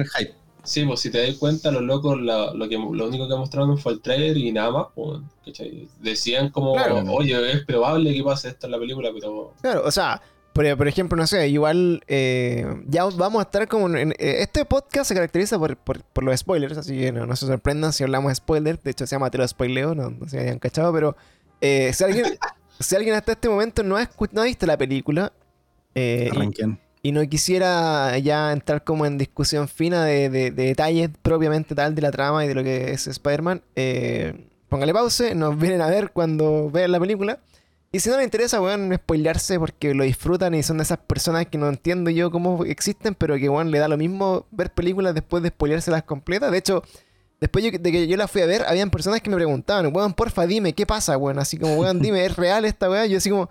hype. 0.06 0.34
Sí, 0.64 0.84
pues, 0.84 1.00
si 1.00 1.10
te 1.10 1.26
das 1.26 1.36
cuenta, 1.36 1.70
los 1.70 1.82
locos 1.82 2.20
la- 2.20 2.52
lo, 2.54 2.68
que, 2.68 2.76
lo 2.76 3.06
único 3.08 3.28
que 3.28 3.36
mostraron 3.36 3.78
fue 3.78 3.92
el 3.94 4.00
trailer 4.00 4.36
y 4.36 4.52
nada 4.52 4.70
más, 4.70 4.86
pues, 4.94 5.20
¿cachai? 5.44 5.88
Decían 6.00 6.50
como, 6.50 6.72
Claro. 6.74 7.02
oye, 7.12 7.52
es 7.52 7.64
probable 7.64 8.14
que 8.14 8.22
pase 8.22 8.48
esto 8.48 8.66
en 8.66 8.72
la 8.72 8.78
película, 8.78 9.10
pero 9.14 9.52
Claro, 9.62 9.82
o 9.84 9.90
sea, 9.90 10.20
por, 10.52 10.76
por 10.76 10.88
ejemplo, 10.88 11.16
no 11.16 11.26
sé, 11.26 11.48
igual 11.48 12.02
eh, 12.08 12.66
ya 12.88 13.04
vamos 13.04 13.40
a 13.40 13.42
estar 13.44 13.68
como 13.68 13.86
en... 13.88 13.96
en- 13.96 14.10
eh, 14.12 14.42
este 14.42 14.64
podcast 14.64 15.06
se 15.08 15.14
caracteriza 15.14 15.58
por, 15.58 15.76
por- 15.76 16.02
por 16.02 16.24
los 16.24 16.38
spoilers, 16.40 16.76
así 16.76 16.98
que 16.98 17.12
no, 17.12 17.24
no 17.26 17.36
se 17.36 17.46
sorprendan 17.46 17.92
si 17.92 18.02
hablamos 18.02 18.30
de 18.30 18.34
spoilers. 18.34 18.82
De 18.82 18.90
hecho, 18.90 19.06
se 19.06 19.14
llama 19.14 19.30
Te 19.30 19.38
lo 19.38 19.46
spoileo, 19.46 19.94
no, 19.94 20.10
no 20.10 20.28
se 20.28 20.40
hayan 20.40 20.58
cachado, 20.58 20.92
pero 20.92 21.16
eh, 21.60 21.92
si, 21.94 22.02
alguien, 22.04 22.24
si 22.80 22.96
alguien 22.96 23.14
hasta 23.14 23.32
este 23.32 23.48
momento 23.48 23.82
no 23.84 23.96
ha, 23.96 24.10
no 24.32 24.40
ha 24.40 24.44
visto 24.44 24.66
la 24.66 24.76
película 24.76 25.32
eh, 25.94 26.28
y- 26.32 26.36
Arranquen. 26.36 26.78
Y 27.02 27.12
no 27.12 27.26
quisiera 27.28 28.16
ya 28.18 28.52
entrar 28.52 28.84
como 28.84 29.06
en 29.06 29.16
discusión 29.18 29.68
fina 29.68 30.04
de, 30.04 30.28
de- 30.28 30.50
de 30.50 30.64
detalles 30.64 31.10
propiamente 31.22 31.74
tal 31.74 31.94
de 31.94 32.02
la 32.02 32.10
trama 32.10 32.44
y 32.44 32.48
de 32.48 32.54
lo 32.54 32.62
que 32.62 32.92
es 32.92 33.06
Spider-Man, 33.06 33.62
eh, 33.76 34.46
póngale 34.68 34.92
pause, 34.92 35.34
nos 35.34 35.58
vienen 35.58 35.80
a 35.80 35.86
ver 35.88 36.10
cuando 36.12 36.70
vean 36.70 36.92
la 36.92 37.00
película. 37.00 37.38
Y 37.92 37.98
si 37.98 38.08
no 38.08 38.16
les 38.18 38.24
interesa, 38.24 38.60
weón, 38.60 38.94
spoilearse 38.94 39.58
porque 39.58 39.94
lo 39.94 40.04
disfrutan 40.04 40.54
y 40.54 40.62
son 40.62 40.76
de 40.76 40.84
esas 40.84 40.98
personas 40.98 41.46
que 41.46 41.58
no 41.58 41.68
entiendo 41.68 42.08
yo 42.10 42.30
cómo 42.30 42.64
existen, 42.64 43.16
pero 43.16 43.36
que, 43.36 43.48
weón, 43.48 43.72
le 43.72 43.78
da 43.80 43.88
lo 43.88 43.96
mismo 43.96 44.46
ver 44.52 44.70
películas 44.72 45.12
después 45.12 45.42
de 45.42 45.48
spoileárselas 45.48 46.04
completas. 46.04 46.52
De 46.52 46.58
hecho, 46.58 46.84
después 47.40 47.64
de 47.64 47.90
que 47.90 48.06
yo 48.06 48.16
la 48.16 48.28
fui 48.28 48.42
a 48.42 48.46
ver, 48.46 48.62
habían 48.68 48.90
personas 48.90 49.20
que 49.22 49.28
me 49.30 49.34
preguntaban, 49.34 49.90
weón, 49.92 50.12
porfa, 50.14 50.46
dime, 50.46 50.72
¿qué 50.72 50.86
pasa, 50.86 51.16
weón? 51.16 51.40
Así 51.40 51.56
como, 51.56 51.74
weón, 51.76 52.00
dime, 52.00 52.24
¿es 52.26 52.36
real 52.36 52.64
esta 52.64 52.88
weá? 52.88 53.06
Yo 53.06 53.18
así 53.18 53.28
como, 53.28 53.50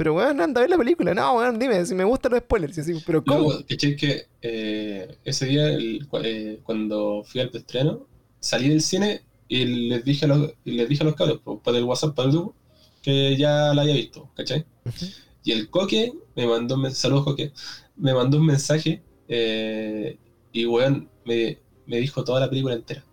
pero 0.00 0.14
weón, 0.14 0.40
anda 0.40 0.60
a 0.60 0.62
ver 0.62 0.70
la 0.70 0.78
película. 0.78 1.12
No, 1.12 1.34
weón, 1.34 1.58
dime, 1.58 1.84
si 1.84 1.94
me 1.94 2.04
gustan 2.04 2.32
los 2.32 2.40
spoilers. 2.40 2.78
Y 2.78 2.80
así, 2.80 3.02
pero 3.04 3.22
¿cómo? 3.22 3.40
luego, 3.40 3.66
¿cachai? 3.68 3.96
Que 3.96 4.28
eh, 4.40 5.18
ese 5.24 5.44
día, 5.44 5.68
el- 5.68 6.08
eh, 6.24 6.58
cuando 6.62 7.22
fui 7.22 7.42
al 7.42 7.50
preestreno, 7.50 8.06
salí 8.38 8.70
del 8.70 8.80
cine 8.80 9.20
y 9.46 9.90
les 9.90 10.02
dije 10.02 10.24
a 10.24 10.28
los, 10.28 10.54
les 10.64 10.88
dije 10.88 11.02
a 11.02 11.04
los 11.04 11.14
cabros, 11.14 11.40
por, 11.42 11.76
el 11.76 11.84
WhatsApp, 11.84 12.14
para 12.14 12.30
el 12.30 12.34
grupo, 12.34 12.54
que 13.02 13.36
ya 13.36 13.74
la 13.74 13.82
había 13.82 13.92
visto, 13.92 14.30
¿cachai? 14.34 14.64
Ujú. 14.86 15.04
Y 15.44 15.52
el 15.52 15.68
Coque 15.68 16.14
me 16.34 16.46
mandó 16.46 16.76
un 16.76 16.80
mensaje, 16.80 17.02
saludos 17.02 17.24
Coque, 17.26 17.52
me 17.96 18.14
mandó 18.14 18.38
un 18.38 18.46
mensaje 18.46 19.02
eh, 19.28 20.16
y 20.50 20.64
weón 20.64 21.10
me, 21.26 21.58
me 21.84 21.98
dijo 21.98 22.24
toda 22.24 22.40
la 22.40 22.48
película 22.48 22.74
entera. 22.74 23.04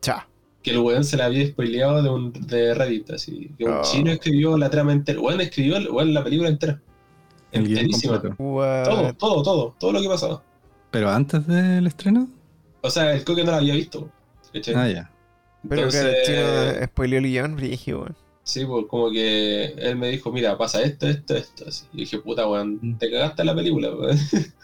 Cha. 0.00 0.28
Que 0.62 0.70
el 0.70 0.78
weón 0.78 1.04
se 1.04 1.16
la 1.16 1.24
había 1.26 1.46
spoileado 1.46 2.02
de, 2.02 2.08
un, 2.10 2.32
de 2.32 2.72
Reddit, 2.74 3.10
así. 3.10 3.50
Que 3.58 3.64
un 3.64 3.72
Oh. 3.72 3.82
chino 3.82 4.10
escribió 4.12 4.56
la 4.56 4.70
trama 4.70 4.92
entera. 4.92 5.20
Weón 5.20 5.40
escribió 5.40 5.76
el- 5.76 5.90
weón, 5.90 6.14
la 6.14 6.22
película 6.22 6.48
entera. 6.48 6.80
El 7.50 7.66
Enterísima. 7.66 8.20
Todo, 8.22 9.12
todo, 9.14 9.42
todo, 9.42 9.74
todo 9.78 9.92
lo 9.92 10.00
que 10.00 10.08
pasaba. 10.08 10.42
¿Pero 10.90 11.10
antes 11.10 11.46
del 11.46 11.86
estreno? 11.86 12.28
O 12.80 12.90
sea, 12.90 13.12
el 13.14 13.24
Coque 13.24 13.44
no 13.44 13.50
lo 13.50 13.56
había 13.58 13.74
visto. 13.74 14.08
¿cachai? 14.52 14.74
Ah, 14.74 14.88
ya. 14.88 15.10
Pero 15.68 15.82
Entonces, 15.82 16.02
claro, 16.02 16.16
el 16.18 16.72
chino 16.74 16.86
spoileó 16.86 17.18
el 17.18 17.24
guion, 17.26 17.56
brígido, 17.56 17.98
weón. 18.00 18.16
Sí, 18.44 18.64
pues 18.66 18.86
como 18.88 19.10
que 19.10 19.64
él 19.78 19.96
me 19.96 20.08
dijo, 20.08 20.32
mira, 20.32 20.58
pasa 20.58 20.82
esto, 20.82 21.06
esto, 21.08 21.36
esto. 21.36 21.64
Así. 21.68 21.84
Y 21.92 21.98
dije, 21.98 22.18
puta, 22.18 22.46
weón, 22.48 22.98
te 22.98 23.10
cagaste 23.10 23.44
la 23.44 23.54
película, 23.54 23.90
weón. 23.94 24.16
Sí. 24.18 24.46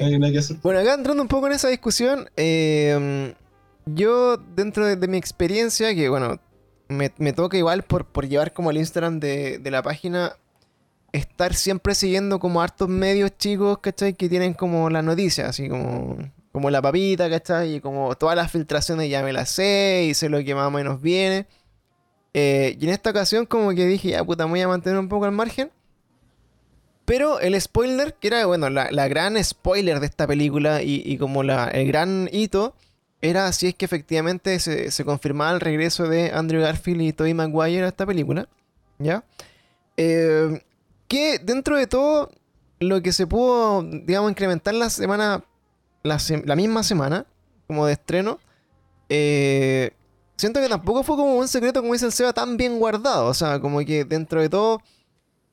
No 0.00 0.06
hay 0.06 0.18
nada 0.18 0.32
que 0.32 0.38
hacer. 0.38 0.56
Bueno, 0.62 0.80
acá 0.80 0.94
entrando 0.94 1.22
un 1.22 1.28
poco 1.28 1.46
en 1.46 1.52
esa 1.52 1.68
discusión, 1.68 2.28
eh, 2.36 3.34
yo 3.86 4.36
dentro 4.36 4.84
de, 4.84 5.08
mi 5.08 5.16
experiencia, 5.16 5.94
que 5.94 6.08
bueno, 6.08 6.40
me, 6.88 7.12
me 7.18 7.32
toca 7.32 7.56
igual 7.56 7.82
por, 7.82 8.04
por 8.06 8.28
llevar 8.28 8.52
como 8.52 8.70
el 8.70 8.78
Instagram 8.78 9.20
de, 9.20 9.58
de 9.58 9.70
la 9.70 9.82
página, 9.82 10.36
estar 11.12 11.54
siempre 11.54 11.94
siguiendo 11.94 12.38
como 12.38 12.60
hartos 12.60 12.88
medios 12.88 13.36
chicos, 13.38 13.78
¿cachai? 13.78 14.14
Que 14.14 14.28
tienen 14.28 14.54
como 14.54 14.90
las 14.90 15.04
noticias, 15.04 15.48
así 15.48 15.68
como, 15.68 16.18
como 16.52 16.70
la 16.70 16.82
papita, 16.82 17.30
¿cachai? 17.30 17.76
Y 17.76 17.80
como 17.80 18.14
todas 18.16 18.36
las 18.36 18.50
filtraciones 18.50 19.08
ya 19.08 19.22
me 19.22 19.32
las 19.32 19.50
sé 19.50 20.06
y 20.08 20.14
sé 20.14 20.28
lo 20.28 20.42
que 20.44 20.54
más 20.54 20.66
o 20.66 20.70
menos 20.70 21.00
viene. 21.00 21.46
Eh, 22.34 22.76
y 22.78 22.84
en 22.84 22.90
esta 22.90 23.10
ocasión 23.10 23.46
como 23.46 23.70
que 23.70 23.86
dije, 23.86 24.10
ya 24.10 24.24
puta, 24.24 24.44
me 24.46 24.50
voy 24.50 24.60
a 24.60 24.68
mantener 24.68 24.98
un 24.98 25.08
poco 25.08 25.24
al 25.24 25.32
margen. 25.32 25.70
Pero 27.04 27.38
el 27.38 27.58
spoiler, 27.60 28.14
que 28.14 28.26
era, 28.26 28.46
bueno, 28.46 28.68
la, 28.68 28.90
la 28.90 29.06
gran 29.06 29.42
spoiler 29.42 30.00
de 30.00 30.06
esta 30.06 30.26
película 30.26 30.82
y, 30.82 31.02
y 31.04 31.18
como 31.18 31.44
la, 31.44 31.68
el 31.68 31.86
gran 31.86 32.28
hito, 32.32 32.74
era 33.28 33.52
si 33.52 33.68
es 33.68 33.74
que 33.74 33.84
efectivamente 33.84 34.58
se, 34.58 34.90
se 34.90 35.04
confirmaba 35.04 35.52
el 35.52 35.60
regreso 35.60 36.08
de 36.08 36.30
Andrew 36.32 36.62
Garfield 36.62 37.02
y 37.02 37.12
Tobey 37.12 37.34
Maguire 37.34 37.84
a 37.84 37.88
esta 37.88 38.06
película. 38.06 38.48
¿Ya? 38.98 39.24
Eh, 39.96 40.62
que 41.08 41.38
dentro 41.38 41.76
de 41.76 41.86
todo, 41.86 42.30
lo 42.80 43.02
que 43.02 43.12
se 43.12 43.26
pudo, 43.26 43.82
digamos, 43.82 44.30
incrementar 44.30 44.74
la 44.74 44.90
semana, 44.90 45.44
la, 46.02 46.18
la 46.44 46.56
misma 46.56 46.82
semana, 46.82 47.26
como 47.66 47.86
de 47.86 47.94
estreno, 47.94 48.38
eh, 49.08 49.92
siento 50.36 50.60
que 50.60 50.68
tampoco 50.68 51.02
fue 51.02 51.16
como 51.16 51.36
un 51.36 51.48
secreto, 51.48 51.80
como 51.80 51.92
dice 51.92 52.06
el 52.06 52.12
Seba, 52.12 52.32
tan 52.32 52.56
bien 52.56 52.78
guardado. 52.78 53.26
O 53.26 53.34
sea, 53.34 53.60
como 53.60 53.78
que 53.80 54.04
dentro 54.04 54.40
de 54.40 54.48
todo, 54.48 54.82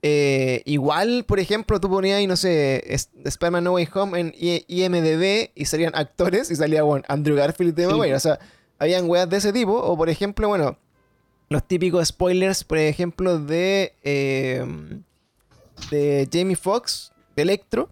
eh, 0.06 0.62
igual, 0.66 1.24
por 1.26 1.40
ejemplo, 1.40 1.80
tú 1.80 1.90
ponías 1.90 2.18
ahí, 2.18 2.28
no 2.28 2.36
sé, 2.36 2.84
Spider-Man 3.24 3.64
No 3.64 3.74
Way 3.74 3.88
Home 3.94 4.20
en 4.20 4.34
I- 4.38 4.66
IMDB 4.68 5.52
y 5.56 5.64
salían 5.66 5.96
actores 5.96 6.52
y 6.52 6.56
salía, 6.58 6.84
bueno, 6.84 7.06
Andrew 7.08 7.38
Garfield 7.38 7.80
y 7.80 7.84
Tobey 7.84 8.10
Sí. 8.10 8.14
O 8.16 8.20
sea, 8.20 8.38
habían 8.80 9.10
weas 9.10 9.30
de 9.30 9.38
ese 9.38 9.54
tipo. 9.54 9.72
O, 9.74 9.96
por 9.98 10.10
ejemplo, 10.10 10.50
bueno, 10.50 10.78
los 11.50 11.66
típicos 11.66 12.10
spoilers, 12.10 12.64
por 12.66 12.80
ejemplo, 12.80 13.40
de, 13.40 13.94
eh, 14.04 14.66
de 15.90 16.28
Jamie 16.32 16.56
Foxx, 16.58 17.12
de 17.36 17.42
Electro. 17.44 17.90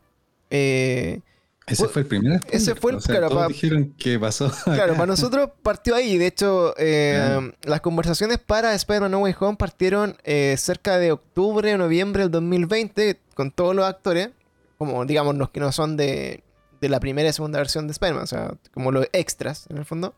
Eh, 0.50 1.22
Ese 1.68 1.88
Fue- 1.88 2.02
el 2.02 2.08
primer 2.08 2.42
ese 2.52 2.76
fue 2.76 2.92
el- 2.92 2.98
o 2.98 3.02
sea, 3.02 3.14
claro, 3.16 3.30
todos 3.30 3.42
pa- 3.44 3.48
dijeron 3.48 3.94
que 3.98 4.20
pasó. 4.20 4.52
Claro, 4.66 4.94
para 4.94 5.06
nosotros 5.06 5.50
partió 5.62 5.96
ahí. 5.96 6.18
De 6.18 6.28
hecho, 6.28 6.74
eh, 6.78 7.54
las 7.64 7.82
conversaciones 7.82 8.40
para 8.40 8.74
Spider-Man 8.74 9.12
No 9.12 9.20
Way 9.20 9.36
Home 9.40 9.58
partieron 9.58 10.18
eh, 10.24 10.56
cerca 10.58 10.98
de 10.98 11.12
octubre 11.12 11.74
o 11.74 11.78
noviembre 11.78 12.24
del 12.24 12.32
2020 12.32 13.20
con 13.36 13.52
todos 13.52 13.76
los 13.76 13.86
actores, 13.86 14.30
como 14.78 15.06
digamos 15.06 15.36
los 15.36 15.52
que 15.52 15.60
no 15.60 15.72
son 15.72 15.96
de, 15.98 16.44
de 16.82 16.90
la 16.90 17.00
primera 17.00 17.30
y 17.30 17.34
segunda 17.34 17.60
versión 17.60 17.88
de 17.88 17.92
Spider-Man, 17.92 18.24
o 18.24 18.28
sea, 18.28 18.54
como 18.74 18.92
los 18.92 19.08
extras 19.14 19.68
en 19.70 19.78
el 19.78 19.86
fondo. 19.86 20.14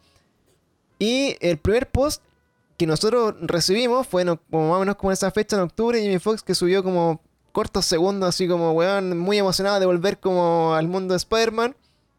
Y 0.97 1.35
el 1.41 1.57
primer 1.57 1.89
post 1.89 2.23
que 2.77 2.87
nosotros 2.87 3.35
recibimos 3.41 4.07
fue 4.07 4.21
en- 4.23 4.39
como 4.49 4.69
más 4.69 4.77
o 4.77 4.79
menos 4.79 4.95
como 4.95 5.11
en 5.11 5.13
esa 5.13 5.29
fecha, 5.29 5.57
en 5.57 5.63
octubre, 5.63 6.01
Jimmy 6.01 6.19
Fox 6.19 6.41
que 6.41 6.55
subió 6.55 6.83
como 6.83 7.21
cortos 7.53 7.85
segundos, 7.85 8.27
así 8.27 8.47
como, 8.47 8.73
weón, 8.73 9.17
muy 9.17 9.37
emocionado 9.37 9.79
de 9.79 9.85
volver 9.85 10.19
como 10.19 10.73
al 10.73 10.89
mundo 10.89 11.13
de 11.13 11.17
Spider-Man. 11.17 11.75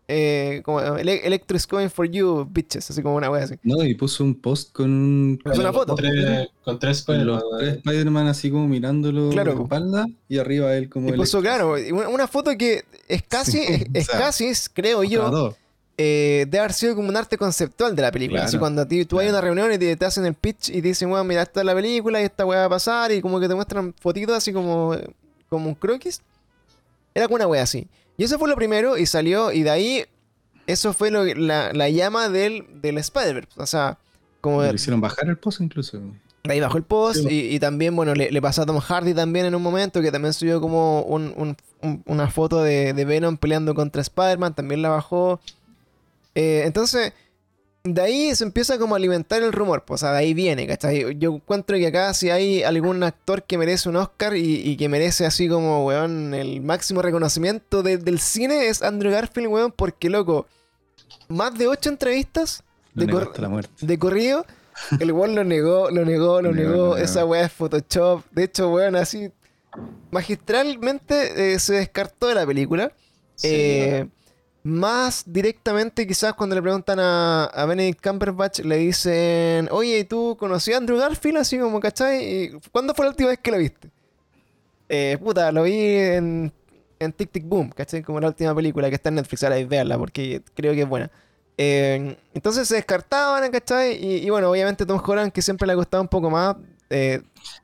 Eh, 0.07 0.61
como 0.65 0.81
Ele- 0.81 1.27
Electro 1.27 1.57
is 1.57 1.67
coming 1.67 1.89
for 1.89 2.07
you, 2.07 2.47
bitches, 2.51 2.91
así 2.91 3.03
como 3.03 3.17
una 3.17 3.31
wea 3.31 3.45
así. 3.45 3.55
No, 3.63 3.83
y 3.85 3.95
puso 3.95 4.23
un 4.23 4.35
post 4.35 4.71
con, 4.73 5.39
una 5.45 5.73
foto. 5.73 5.95
Con 5.95 6.05
tres, 6.05 6.49
con 6.63 6.79
tres 6.79 6.99
Spider-Man. 6.99 7.41
Spider-Man 7.85 8.27
así 8.27 8.51
como 8.51 8.69
mirándolo 8.69 9.31
Claro, 9.31 9.55
de 9.55 9.63
espalda 9.63 10.07
y 10.29 10.39
arriba 10.39 10.75
él 10.77 10.91
como 10.91 11.09
Y 11.09 11.13
el 11.13 11.17
puso, 11.17 11.41
claro, 11.41 11.77
una, 12.13 12.29
foto 12.29 12.51
que 12.59 12.85
es 13.09 13.23
casi, 13.23 13.53
Sí, 13.53 13.65
es, 13.67 13.87
es 13.95 14.09
o 14.09 14.13
sea, 14.13 14.21
casi, 14.21 14.47
es, 14.47 14.69
creo 14.69 15.05
yo, 15.05 15.57
eh, 15.97 16.45
debe 16.49 16.59
haber 16.59 16.73
sido 16.73 16.95
como 16.97 17.09
un 17.09 17.17
arte 17.17 17.39
conceptual 17.39 17.97
de 17.97 18.03
la 18.03 18.11
película. 18.11 18.41
Claro, 18.41 18.49
Así 18.49 18.59
cuando 18.59 18.83
a 18.83 18.87
ti, 18.89 19.07
tú 19.07 19.21
hay 19.21 19.29
claro. 19.29 19.39
una 19.39 19.55
reunión 19.55 19.73
y 19.73 19.79
te, 19.79 19.97
te 19.97 20.05
hacen 20.05 20.27
el 20.27 20.35
pitch 20.35 20.69
y 20.69 20.83
te 20.83 20.89
dicen, 20.89 21.09
bueno, 21.09 21.25
mira, 21.25 21.43
esta 21.43 21.61
es 21.61 21.67
la 21.67 21.75
película 21.75 22.21
y 22.21 22.25
esta 22.25 22.45
weá 22.45 22.61
va 22.61 22.67
a 22.67 22.71
pasar 22.71 23.11
y 23.13 23.23
como 23.23 23.41
que 23.41 23.49
te 23.49 23.55
muestran 23.55 23.95
fotitos 23.99 24.37
así 24.37 24.53
como, 24.53 24.95
como 25.55 25.69
un 25.69 25.75
croquis. 25.75 26.21
Era 27.15 27.27
como 27.27 27.37
una 27.37 27.47
weá 27.47 27.63
así. 27.63 27.89
Y 28.17 28.25
eso 28.25 28.39
fue 28.39 28.49
lo 28.49 28.57
primero 28.57 28.97
y 28.99 29.07
salió 29.07 29.53
y 29.53 29.63
de 29.63 29.71
ahí 29.71 30.05
eso 30.67 30.93
fue 30.93 31.11
lo, 31.11 31.25
la, 31.25 31.73
la 31.73 31.89
llama 31.89 32.29
del, 32.29 32.67
del 32.81 32.99
Spider-Verse. 32.99 33.51
O 33.57 33.67
sea, 33.67 33.99
como 34.41 34.63
Le 34.63 34.69
de 34.69 34.75
hicieron 34.75 35.01
bajar 35.01 35.29
el 35.29 35.37
post 35.39 35.61
incluso. 35.61 36.01
ahí 36.49 36.61
bajó 36.61 36.77
el 36.79 36.85
post 36.85 37.27
Sí, 37.27 37.49
y, 37.51 37.55
y 37.57 37.59
también, 37.61 37.95
bueno, 37.97 38.15
le, 38.15 38.31
le 38.31 38.43
pasó 38.43 38.63
a 38.63 38.67
Tom 38.67 38.79
Hardy 38.79 39.15
también 39.15 39.47
en 39.47 39.55
un 39.55 39.63
momento 39.63 40.01
que 40.03 40.13
también 40.13 40.33
subió 40.35 40.61
como 40.61 41.03
un- 41.03 41.33
un- 41.37 41.57
un- 41.83 42.03
una 42.07 42.29
foto 42.31 42.63
de, 42.63 42.93
de 42.93 43.05
Venom 43.05 43.37
peleando 43.37 43.75
contra 43.75 44.01
Spider-Man, 44.03 44.55
también 44.55 44.83
la 44.83 44.91
bajó. 44.91 45.41
Eh, 46.35 46.63
entonces, 46.67 47.13
de 47.87 48.01
ahí 48.01 48.35
se 48.35 48.45
empieza 48.45 48.79
como 48.79 48.95
a 48.95 48.99
alimentar 48.99 49.43
el 49.43 49.53
rumor, 49.53 49.85
pues, 49.85 50.03
o 50.03 50.07
sea, 50.07 50.13
de 50.13 50.19
ahí 50.21 50.33
viene, 50.33 50.67
¿cachai? 50.67 51.19
Yo 51.19 51.35
encuentro 51.35 51.77
que 51.77 51.87
acá 51.89 52.15
si 52.15 52.31
hay 52.31 52.63
algún 52.63 53.03
actor 53.03 53.43
que 53.43 53.59
merece 53.59 53.91
un 53.91 53.97
Oscar 53.97 54.35
y, 54.37 54.57
y 54.67 54.77
que 54.79 54.89
merece 54.89 55.27
así 55.27 55.49
como, 55.51 55.85
weón, 55.85 56.33
el 56.33 56.63
máximo 56.63 57.03
reconocimiento 57.03 57.83
de- 57.83 57.99
del 57.99 58.21
cine 58.21 58.69
es 58.69 58.81
Andrew 58.83 59.13
Garfield, 59.13 59.49
weón, 59.49 59.71
porque, 59.71 60.09
loco, 60.09 60.47
más 61.29 61.59
de 61.59 61.67
ocho 61.67 61.91
entrevistas 61.91 62.65
de, 62.95 63.07
cor- 63.07 63.33
de 63.81 63.99
corrido, 63.99 64.47
el 64.99 65.13
weón 65.13 65.35
lo 65.35 65.45
negó, 65.45 65.91
lo 65.91 66.07
negó, 66.07 66.41
lo 66.41 66.53
Lo 66.53 66.55
negó, 66.55 66.71
negó, 66.71 66.73
lo 66.73 66.85
negó. 66.95 66.97
esa 66.97 67.27
weá 67.27 67.45
es 67.45 67.53
Photoshop, 67.53 68.25
de 68.31 68.45
hecho, 68.45 68.71
weón, 68.71 68.97
así, 68.97 69.31
magistralmente 70.11 71.53
eh, 71.53 71.59
se 71.59 71.75
descartó 71.75 72.29
de 72.29 72.35
la 72.35 72.47
película. 72.47 72.93
Sí, 73.35 73.49
Eh, 73.51 74.07
más 74.65 75.25
directamente, 75.27 76.07
quizás 76.07 76.35
cuando 76.35 76.57
le 76.57 76.63
preguntan 76.63 76.99
a, 76.99 77.45
a 77.45 77.67
Benedict 77.67 78.03
Cumberbatch, 78.03 78.61
le 78.61 78.79
dicen, 78.79 79.69
oye, 79.71 80.01
¿y 80.01 80.05
tú 80.05 80.37
conocías 80.39 80.77
a 80.77 80.79
Andrew 80.79 80.99
Garfield? 80.99 81.39
Así 81.39 81.59
como, 81.59 81.79
¿cachai? 81.81 82.25
¿Y 82.25 82.51
¿Cuándo 82.73 82.95
fue 82.95 83.05
la 83.05 83.11
última 83.11 83.29
vez 83.31 83.39
que 83.41 83.51
lo 83.53 83.59
viste? 83.59 83.91
Eh, 84.89 85.19
puta, 85.23 85.53
lo 85.53 85.63
vi 85.65 85.75
en, 85.77 86.53
en 86.99 87.13
Tic 87.13 87.31
Tic 87.31 87.45
Boom, 87.47 87.71
¿cachai? 87.71 88.03
Como 88.03 88.21
la 88.21 88.29
última 88.29 88.55
película 88.55 88.89
que 88.89 88.97
está 88.97 89.09
en 89.11 89.17
Netflix, 89.17 89.43
ahora 89.45 89.65
véanla 89.65 89.99
porque 89.99 90.43
creo 90.55 90.73
que 90.75 90.83
es 90.83 90.89
buena. 90.89 91.11
Eh, 91.57 92.17
entonces 92.35 92.67
se 92.69 92.77
descartaban, 92.77 93.51
¿cachai? 93.53 94.03
Y, 94.05 94.27
y 94.27 94.31
bueno, 94.31 94.51
obviamente 94.51 94.85
Tom 94.87 95.01
Holland, 95.05 95.33
que 95.33 95.43
siempre 95.43 95.67
le 95.67 95.75
ha 95.75 95.77
costado 95.77 96.03
un 96.03 96.09
poco 96.09 96.31
más. 96.31 96.57
eh, 96.91 97.23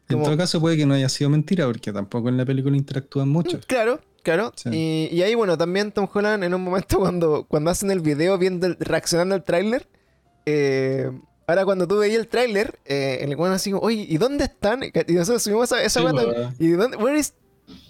En 0.08 0.22
todo 0.22 0.36
caso 0.36 0.60
puede 0.60 0.76
que 0.76 0.86
no 0.86 0.94
haya 0.94 1.08
sido 1.08 1.30
mentira 1.30 1.66
porque 1.66 1.92
tampoco 1.92 2.28
en 2.28 2.36
la 2.36 2.44
película 2.44 2.76
interactúan 2.76 3.28
mucho. 3.28 3.58
Claro, 3.66 4.00
claro. 4.22 4.52
Sí. 4.56 4.68
Y, 4.72 5.08
y 5.16 5.22
ahí, 5.22 5.34
bueno, 5.34 5.56
también 5.58 5.92
Tom 5.92 6.08
Holland 6.12 6.44
en 6.44 6.54
un 6.54 6.62
momento 6.62 6.98
cuando, 7.00 7.44
cuando 7.48 7.70
hacen 7.70 7.90
el 7.90 8.00
video 8.00 8.36
viendo 8.38 8.66
el- 8.66 8.76
reaccionando 8.78 9.34
al 9.34 9.44
tráiler. 9.44 9.88
eh, 10.46 11.10
ahora 11.46 11.64
cuando 11.64 11.86
tú 11.88 11.98
veías 11.98 12.18
el 12.20 12.28
tráiler, 12.28 12.78
eh, 12.84 13.18
el 13.22 13.34
weón 13.36 13.52
así 13.52 13.70
como, 13.72 13.82
oye, 13.84 14.06
¿y 14.08 14.18
dónde 14.18 14.44
están? 14.44 14.82
Y 14.84 15.12
nosotros 15.12 15.42
subimos 15.42 15.64
esa, 15.72 15.82
esa 15.82 16.00
Sí, 16.00 16.06
también, 16.06 16.54
¿Y 16.58 16.68
dónde? 16.70 16.96
Where 16.96 17.18
is-" 17.18 17.34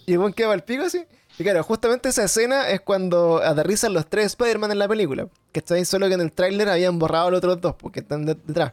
Y 0.06 0.12
el 0.14 0.18
weón 0.18 0.32
queda 0.32 0.52
al 0.52 0.64
pico 0.64 0.84
así. 0.84 1.04
Y 1.38 1.42
claro, 1.42 1.62
justamente 1.62 2.08
esa 2.10 2.25
escena 2.25 2.68
es 2.70 2.80
cuando 2.80 3.38
aterrizan 3.42 3.94
los 3.94 4.06
tres 4.06 4.26
Spider-Man 4.26 4.72
en 4.72 4.78
la 4.78 4.88
película. 4.88 5.28
Que 5.52 5.60
está 5.60 5.75
ahí 5.75 5.84
solo 5.84 6.06
que 6.08 6.14
en 6.14 6.20
el 6.20 6.32
tráiler 6.32 6.68
habían 6.68 6.99
borrado 6.99 7.30
los 7.30 7.38
otros 7.38 7.60
dos, 7.60 7.75
porque 7.76 8.00
están 8.00 8.26
de- 8.26 8.34
detrás. 8.34 8.72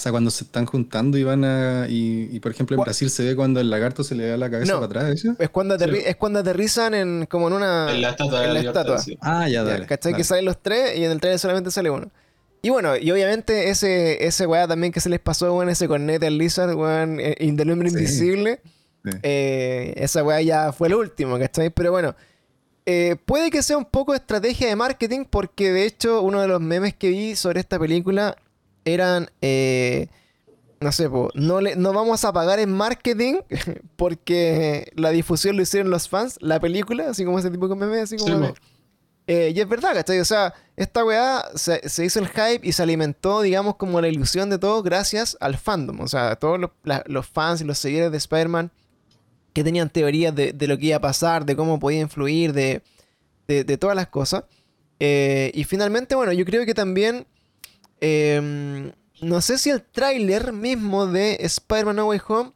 O 0.00 0.02
sea, 0.02 0.12
cuando 0.12 0.30
se 0.30 0.44
están 0.44 0.64
juntando 0.64 1.18
y 1.18 1.24
van 1.24 1.44
a. 1.44 1.86
Y, 1.86 2.30
y, 2.32 2.40
por 2.40 2.52
ejemplo, 2.52 2.74
en 2.74 2.82
Brasil 2.82 3.10
se 3.10 3.22
ve 3.22 3.36
cuando 3.36 3.60
el 3.60 3.68
lagarto 3.68 4.02
se 4.02 4.14
le 4.14 4.26
da 4.28 4.38
la 4.38 4.50
cabeza 4.50 4.72
No. 4.72 4.80
para 4.80 5.02
atrás, 5.02 5.14
¿eso? 5.20 5.36
Es 5.38 5.50
cuando, 5.50 5.76
aterri- 5.76 5.98
Sí. 5.98 6.02
es 6.06 6.16
cuando 6.16 6.38
aterrizan 6.38 6.94
en, 6.94 7.26
como 7.26 7.48
en 7.48 7.52
una... 7.52 7.92
En 7.92 8.00
la 8.00 8.10
estatua 8.10 8.40
de 8.40 8.46
en 8.46 8.54
la, 8.54 8.60
estatua. 8.60 8.98
sí. 8.98 9.18
Ah, 9.20 9.46
ya, 9.46 9.62
dale. 9.62 9.84
¿Cachai? 9.84 10.12
Que 10.12 10.18
dale. 10.18 10.24
salen 10.24 10.44
los 10.46 10.56
tres 10.62 10.96
y 10.96 11.04
en 11.04 11.10
el 11.10 11.20
trailer 11.20 11.38
solamente 11.38 11.70
sale 11.70 11.90
uno. 11.90 12.10
Y 12.62 12.70
bueno, 12.70 12.96
y 12.96 13.10
obviamente 13.10 13.68
ese, 13.68 14.24
ese 14.26 14.46
weá 14.46 14.66
también 14.66 14.90
que 14.90 15.00
se 15.00 15.10
les 15.10 15.20
pasó, 15.20 15.54
weón, 15.54 15.68
ese 15.68 15.86
cornete 15.86 16.26
al 16.26 16.38
Lizard, 16.38 16.74
weón, 16.74 17.20
eh, 17.20 17.34
in 17.40 17.58
the 17.58 17.66
Lumbre 17.66 17.90
Sí. 17.90 17.96
Invisible. 17.98 18.60
Sí. 19.04 19.10
eh, 19.22 19.92
esa 19.96 20.22
weá 20.24 20.40
ya 20.40 20.72
fue 20.72 20.88
lo 20.88 20.98
último, 20.98 21.38
¿cachai? 21.38 21.68
Pero 21.68 21.90
bueno, 21.90 22.14
eh, 22.86 23.16
puede 23.26 23.50
que 23.50 23.62
sea 23.62 23.76
un 23.76 23.84
poco 23.84 24.14
estrategia 24.14 24.66
de 24.68 24.76
marketing 24.76 25.26
porque 25.28 25.72
de 25.72 25.84
hecho 25.84 26.22
uno 26.22 26.40
de 26.40 26.48
los 26.48 26.60
memes 26.62 26.94
que 26.94 27.10
vi 27.10 27.36
sobre 27.36 27.60
esta 27.60 27.78
película 27.78 28.34
eran... 28.92 29.30
eh, 29.42 30.08
no 30.80 30.92
sé, 30.92 31.10
po, 31.10 31.30
no, 31.34 31.60
le, 31.60 31.76
no 31.76 31.92
vamos 31.92 32.24
a 32.24 32.32
pagar 32.32 32.58
en 32.58 32.72
marketing 32.72 33.40
porque 33.96 34.90
la 34.96 35.10
difusión 35.10 35.56
lo 35.56 35.62
hicieron 35.62 35.90
los 35.90 36.08
fans, 36.08 36.36
la 36.40 36.58
película, 36.60 37.10
así 37.10 37.24
como 37.24 37.38
ese 37.38 37.50
tipo 37.50 37.68
de 37.68 37.74
memes, 37.74 38.02
así 38.04 38.16
como... 38.16 38.46
Sí, 38.48 38.52
eh, 39.26 39.52
y 39.54 39.60
es 39.60 39.68
verdad, 39.68 39.92
¿cachai? 39.92 40.18
O 40.18 40.24
sea, 40.24 40.54
esta 40.76 41.04
weá 41.04 41.44
se, 41.54 41.86
se 41.88 42.04
hizo 42.04 42.18
el 42.18 42.28
hype 42.28 42.60
y 42.66 42.72
se 42.72 42.82
alimentó, 42.82 43.42
digamos, 43.42 43.76
como 43.76 44.00
la 44.00 44.08
ilusión 44.08 44.50
de 44.50 44.58
todo 44.58 44.82
gracias 44.82 45.36
al 45.40 45.56
fandom. 45.56 46.00
O 46.00 46.08
sea, 46.08 46.34
todos 46.36 46.58
los, 46.58 46.70
la- 46.82 47.04
los 47.06 47.26
fans 47.28 47.60
y 47.60 47.64
los 47.64 47.78
seguidores 47.78 48.10
de 48.10 48.18
Spider-Man 48.18 48.72
que 49.52 49.62
tenían 49.62 49.90
teorías 49.90 50.34
de, 50.34 50.52
de 50.52 50.66
lo 50.66 50.78
que 50.78 50.86
iba 50.86 50.96
a 50.96 51.00
pasar, 51.00 51.44
de 51.44 51.54
cómo 51.54 51.78
podía 51.78 52.00
influir, 52.00 52.52
de, 52.52 52.82
de, 53.46 53.62
de 53.64 53.76
todas 53.76 53.94
las 53.94 54.08
cosas. 54.08 54.44
Eh, 54.98 55.52
y 55.54 55.62
finalmente, 55.64 56.14
bueno, 56.14 56.32
yo 56.32 56.44
creo 56.44 56.64
que 56.66 56.74
también. 56.74 57.26
Eh, 58.00 58.92
no 59.20 59.40
sé 59.40 59.58
si 59.58 59.70
el 59.70 59.82
tráiler 59.82 60.52
mismo 60.52 61.06
de 61.06 61.36
Spider-Man 61.40 61.96
No 61.96 62.08
Home 62.08 62.52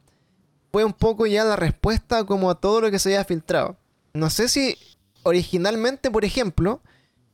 fue 0.71 0.83
un 0.83 0.93
poco 0.93 1.25
ya 1.25 1.43
la 1.43 1.55
respuesta 1.55 2.25
como 2.25 2.49
a 2.49 2.59
todo 2.59 2.81
lo 2.81 2.91
que 2.91 2.99
se 2.99 3.09
había 3.09 3.23
filtrado. 3.23 3.77
No 4.13 4.29
sé 4.29 4.49
si 4.49 4.77
originalmente, 5.23 6.11
por 6.11 6.25
ejemplo, 6.25 6.81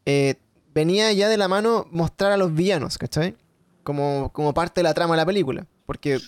eh, 0.06 0.36
venía 0.74 1.12
ya 1.14 1.30
de 1.30 1.38
la 1.38 1.48
mano 1.48 1.88
mostrar 1.92 2.32
a 2.32 2.38
los 2.38 2.54
villanos, 2.54 2.98
¿cachai? 2.98 3.36
Como, 3.84 4.32
como 4.34 4.54
parte 4.54 4.82
de 4.82 4.84
la 4.84 4.94
trama 4.94 5.16
de 5.16 5.22
la 5.22 5.26
película. 5.26 5.66
Porque, 5.86 6.20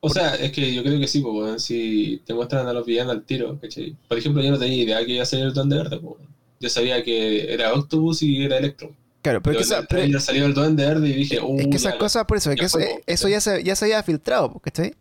O 0.00 0.08
sea, 0.10 0.34
es 0.34 0.52
que 0.52 0.74
yo 0.74 0.82
creo 0.82 0.98
que 0.98 1.06
sí, 1.08 1.20
pues, 1.20 1.34
weón, 1.34 1.60
si 1.60 2.22
te 2.24 2.34
muestran 2.34 2.66
a 2.66 2.72
los 2.72 2.86
villanos 2.86 3.12
al 3.12 3.24
tiro, 3.24 3.58
¿cachai? 3.60 3.96
Por 4.08 4.18
ejemplo, 4.18 4.42
yo 4.42 4.50
no 4.50 4.58
tenía 4.58 4.82
idea 4.82 5.04
que 5.04 5.12
iba 5.12 5.22
a 5.22 5.26
salir 5.26 5.46
el 5.46 5.52
Duende 5.54 5.76
Verde, 5.76 5.98
pues, 6.00 6.16
weón. 6.18 6.28
Yo 6.60 6.68
sabía 6.68 7.02
que 7.02 7.52
era 7.52 7.72
Octopus 7.74 8.22
y 8.22 8.44
era 8.44 8.58
Electro. 8.58 8.94
Claro, 9.22 9.42
pero 9.42 9.54
Pero 9.54 9.60
es 9.60 9.68
que, 9.68 9.74
esa- 9.74 9.86
pero- 9.86 10.20
salió 10.20 10.46
el 10.46 10.54
Duende 10.54 10.84
Verde 10.86 11.08
y 11.08 11.12
dije, 11.14 11.40
es 11.58 11.66
que 11.68 11.76
esas 11.76 11.94
cosas, 11.96 12.24
por 12.24 12.36
eso, 12.36 12.50
es 12.50 12.56
que 12.58 12.64
eso, 13.06 13.28
ya, 13.28 13.40
se, 13.40 13.62
ya 13.62 13.76
se 13.76 13.84
había 13.86 14.02
filtrado, 14.02 14.58
¿cachai? 14.60 14.94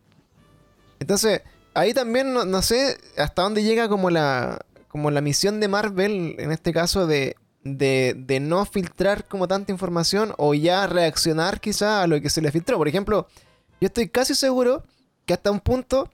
Entonces, 1.00 1.42
ahí 1.74 1.94
también 1.94 2.34
no, 2.34 2.46
no 2.46 2.62
sé 2.62 2.98
hasta 3.18 3.42
dónde 3.44 3.64
llega 3.64 3.88
como 3.88 4.10
la, 4.10 4.60
como 4.88 5.12
la 5.12 5.22
misión 5.22 5.60
de 5.60 5.68
Marvel, 5.68 6.36
en 6.40 6.52
este 6.52 6.74
caso, 6.74 7.08
de, 7.08 7.36
de, 7.64 8.16
de 8.18 8.40
no 8.40 8.66
filtrar 8.66 9.26
como 9.26 9.48
tanta 9.48 9.72
información 9.72 10.34
o 10.38 10.54
ya 10.54 10.88
reaccionar 10.88 11.60
quizá 11.62 12.04
a 12.04 12.08
lo 12.08 12.20
que 12.22 12.30
se 12.30 12.42
le 12.42 12.52
filtró. 12.52 12.78
Por 12.78 12.88
ejemplo, 12.88 13.28
yo 13.80 13.88
estoy 13.88 14.10
casi 14.10 14.36
seguro 14.36 14.84
que 15.26 15.34
hasta 15.34 15.52
un 15.52 15.60
punto, 15.60 16.10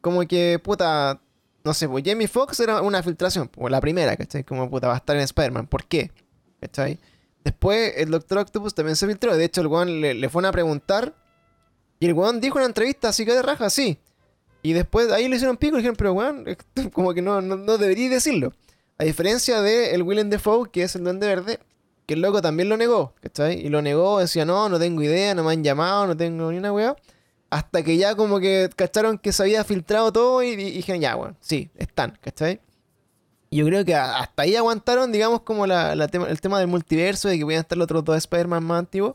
como 0.00 0.26
que, 0.26 0.58
puta, 0.62 1.20
no 1.64 1.74
sé, 1.74 1.86
pues 1.88 2.02
Jamie 2.06 2.28
Foxx 2.28 2.60
era 2.60 2.80
una 2.80 3.02
filtración, 3.02 3.50
o 3.58 3.68
la 3.68 3.80
primera, 3.80 4.16
¿cachai? 4.16 4.44
Como, 4.44 4.70
puta, 4.70 4.86
va 4.88 4.94
a 4.94 4.98
estar 4.98 5.16
en 5.16 5.22
Spider-Man. 5.22 5.66
¿Por 5.66 5.84
qué? 5.84 6.10
¿Cachai? 6.60 6.98
Después 7.44 7.94
el 7.96 8.10
Doctor 8.10 8.38
Octopus 8.38 8.74
también 8.74 8.96
se 8.96 9.06
filtró. 9.06 9.36
De 9.36 9.44
hecho, 9.44 9.60
el 9.60 9.66
weón 9.66 10.00
le, 10.00 10.14
le 10.14 10.28
fueron 10.28 10.48
a 10.48 10.52
preguntar. 10.52 11.14
Y 11.98 12.06
el 12.06 12.14
weón 12.14 12.40
dijo 12.40 12.58
en 12.58 12.62
una 12.62 12.66
entrevista, 12.68 13.08
así 13.08 13.24
que 13.24 13.32
de 13.32 13.42
raja, 13.42 13.70
sí. 13.70 13.98
Y 14.62 14.72
después 14.72 15.10
ahí 15.10 15.28
le 15.28 15.36
hicieron 15.36 15.56
pico 15.56 15.76
y 15.76 15.78
dijeron, 15.78 15.96
pero 15.96 16.12
weón, 16.12 16.44
como 16.92 17.14
que 17.14 17.22
no, 17.22 17.40
no, 17.40 17.56
no 17.56 17.78
deberíais 17.78 18.10
decirlo. 18.10 18.52
A 18.98 19.04
diferencia 19.04 19.62
de 19.62 19.94
el 19.94 20.02
Willem 20.02 20.28
Dafoe, 20.28 20.70
que 20.70 20.82
es 20.82 20.94
el 20.94 21.04
Duende 21.04 21.26
Verde, 21.26 21.58
que 22.06 22.14
el 22.14 22.20
loco 22.20 22.42
también 22.42 22.68
lo 22.68 22.76
negó, 22.76 23.14
¿cachai? 23.20 23.64
Y 23.64 23.68
lo 23.68 23.80
negó, 23.80 24.18
decía, 24.18 24.44
no, 24.44 24.68
no 24.68 24.78
tengo 24.78 25.02
idea, 25.02 25.34
no 25.34 25.44
me 25.44 25.52
han 25.52 25.64
llamado, 25.64 26.06
no 26.08 26.16
tengo 26.16 26.50
ni 26.50 26.58
una 26.58 26.72
weá. 26.72 26.96
Hasta 27.48 27.82
que 27.82 27.96
ya 27.96 28.14
como 28.14 28.38
que 28.38 28.68
cacharon 28.76 29.18
que 29.18 29.32
se 29.32 29.42
había 29.42 29.64
filtrado 29.64 30.12
todo 30.12 30.42
y, 30.42 30.48
y 30.50 30.56
dijeron, 30.56 31.00
ya, 31.00 31.16
weón, 31.16 31.36
sí, 31.40 31.70
están, 31.76 32.18
¿cachai? 32.20 32.60
Yo 33.50 33.64
creo 33.66 33.84
que 33.84 33.94
a- 33.94 34.18
hasta 34.20 34.42
ahí 34.42 34.54
aguantaron, 34.56 35.10
digamos, 35.12 35.42
como 35.42 35.64
el 35.64 36.40
tema 36.40 36.58
del 36.60 36.68
multiverso, 36.68 37.28
de 37.28 37.38
que 37.38 37.44
podían 37.44 37.60
estar 37.62 37.76
los 37.76 37.84
otros 37.84 38.04
dos 38.04 38.16
Spider-Man 38.16 38.62
más 38.64 38.78
antiguos. 38.80 39.14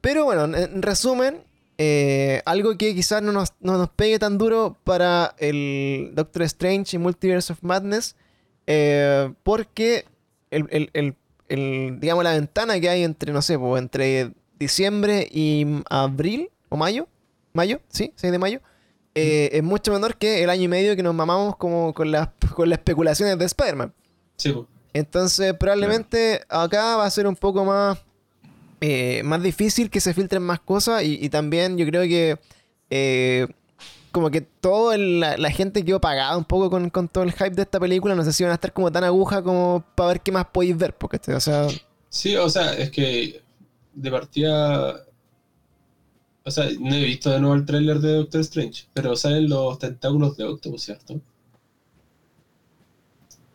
Pero 0.00 0.24
bueno, 0.24 0.44
en, 0.44 0.54
en 0.54 0.82
resumen, 0.82 1.42
eh, 1.78 2.42
algo 2.44 2.76
que 2.76 2.94
quizás 2.94 3.22
no 3.22 3.32
nos, 3.32 3.54
no 3.60 3.78
nos 3.78 3.88
pegue 3.90 4.18
tan 4.18 4.36
duro 4.36 4.76
para 4.84 5.34
el 5.38 6.10
Doctor 6.14 6.42
Strange 6.42 6.96
y 6.96 6.98
Multiverse 6.98 7.52
of 7.52 7.62
Madness, 7.62 8.16
eh, 8.66 9.32
porque 9.42 10.04
el, 10.50 11.16
digamos, 12.00 12.24
la 12.24 12.32
ventana 12.32 12.78
que 12.80 12.88
hay 12.88 13.02
entre, 13.02 13.32
no 13.32 13.42
sé, 13.42 13.54
entre 13.54 14.32
diciembre 14.58 15.26
y 15.30 15.64
abril 15.88 16.50
o 16.68 16.76
mayo, 16.76 17.08
mayo, 17.52 17.80
sí, 17.88 18.12
6 18.16 18.32
de 18.32 18.38
mayo, 18.38 18.60
eh, 19.14 19.50
es 19.52 19.62
mucho 19.62 19.92
menor 19.92 20.16
que 20.16 20.42
el 20.42 20.50
año 20.50 20.62
y 20.62 20.68
medio 20.68 20.96
que 20.96 21.02
nos 21.02 21.14
mamamos 21.14 21.56
como 21.56 21.92
con 21.94 22.10
las, 22.10 22.28
con 22.54 22.68
las 22.68 22.78
especulaciones 22.78 23.38
de 23.38 23.44
Spider-Man. 23.44 23.92
Sí. 24.36 24.54
Entonces, 24.92 25.54
probablemente 25.54 26.42
acá 26.48 26.96
va 26.96 27.04
a 27.04 27.10
ser 27.10 27.26
un 27.26 27.36
poco 27.36 27.64
más, 27.64 27.98
eh, 28.80 29.22
más 29.24 29.42
difícil 29.42 29.90
que 29.90 30.00
se 30.00 30.14
filtren 30.14 30.42
más 30.42 30.60
cosas 30.60 31.02
y, 31.02 31.18
y 31.24 31.28
también 31.28 31.76
yo 31.76 31.86
creo 31.86 32.02
que 32.02 32.38
eh, 32.90 33.46
como 34.12 34.30
que 34.30 34.40
toda 34.40 34.96
la, 34.96 35.36
la 35.36 35.50
gente 35.50 35.84
quedó 35.84 36.00
pagada 36.00 36.36
un 36.36 36.44
poco 36.44 36.70
con, 36.70 36.90
con 36.90 37.08
todo 37.08 37.24
el 37.24 37.32
hype 37.32 37.50
de 37.50 37.62
esta 37.62 37.78
película. 37.78 38.14
No 38.14 38.24
sé 38.24 38.32
si 38.32 38.42
van 38.42 38.52
a 38.52 38.54
estar 38.54 38.72
como 38.72 38.90
tan 38.90 39.04
aguja 39.04 39.42
como 39.42 39.84
para 39.94 40.08
ver 40.08 40.20
qué 40.20 40.32
más 40.32 40.46
podéis 40.46 40.76
ver, 40.76 40.94
porque 40.94 41.20
o 41.32 41.40
sea, 41.40 41.68
Sí, 42.10 42.36
o 42.36 42.48
sea, 42.48 42.72
es 42.74 42.90
que 42.90 43.42
de 43.94 44.10
partida. 44.10 45.04
O 46.48 46.50
sea, 46.50 46.64
no 46.80 46.94
he 46.94 47.04
visto 47.04 47.30
de 47.30 47.40
nuevo 47.40 47.54
el 47.54 47.66
tráiler 47.66 47.98
de 48.00 48.14
Doctor 48.14 48.40
Strange, 48.40 48.84
pero 48.94 49.14
salen 49.16 49.48
los 49.50 49.78
tentáculos 49.78 50.36
de 50.36 50.44
Octopus, 50.44 50.82
¿cierto? 50.82 51.20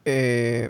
eh, 0.05 0.69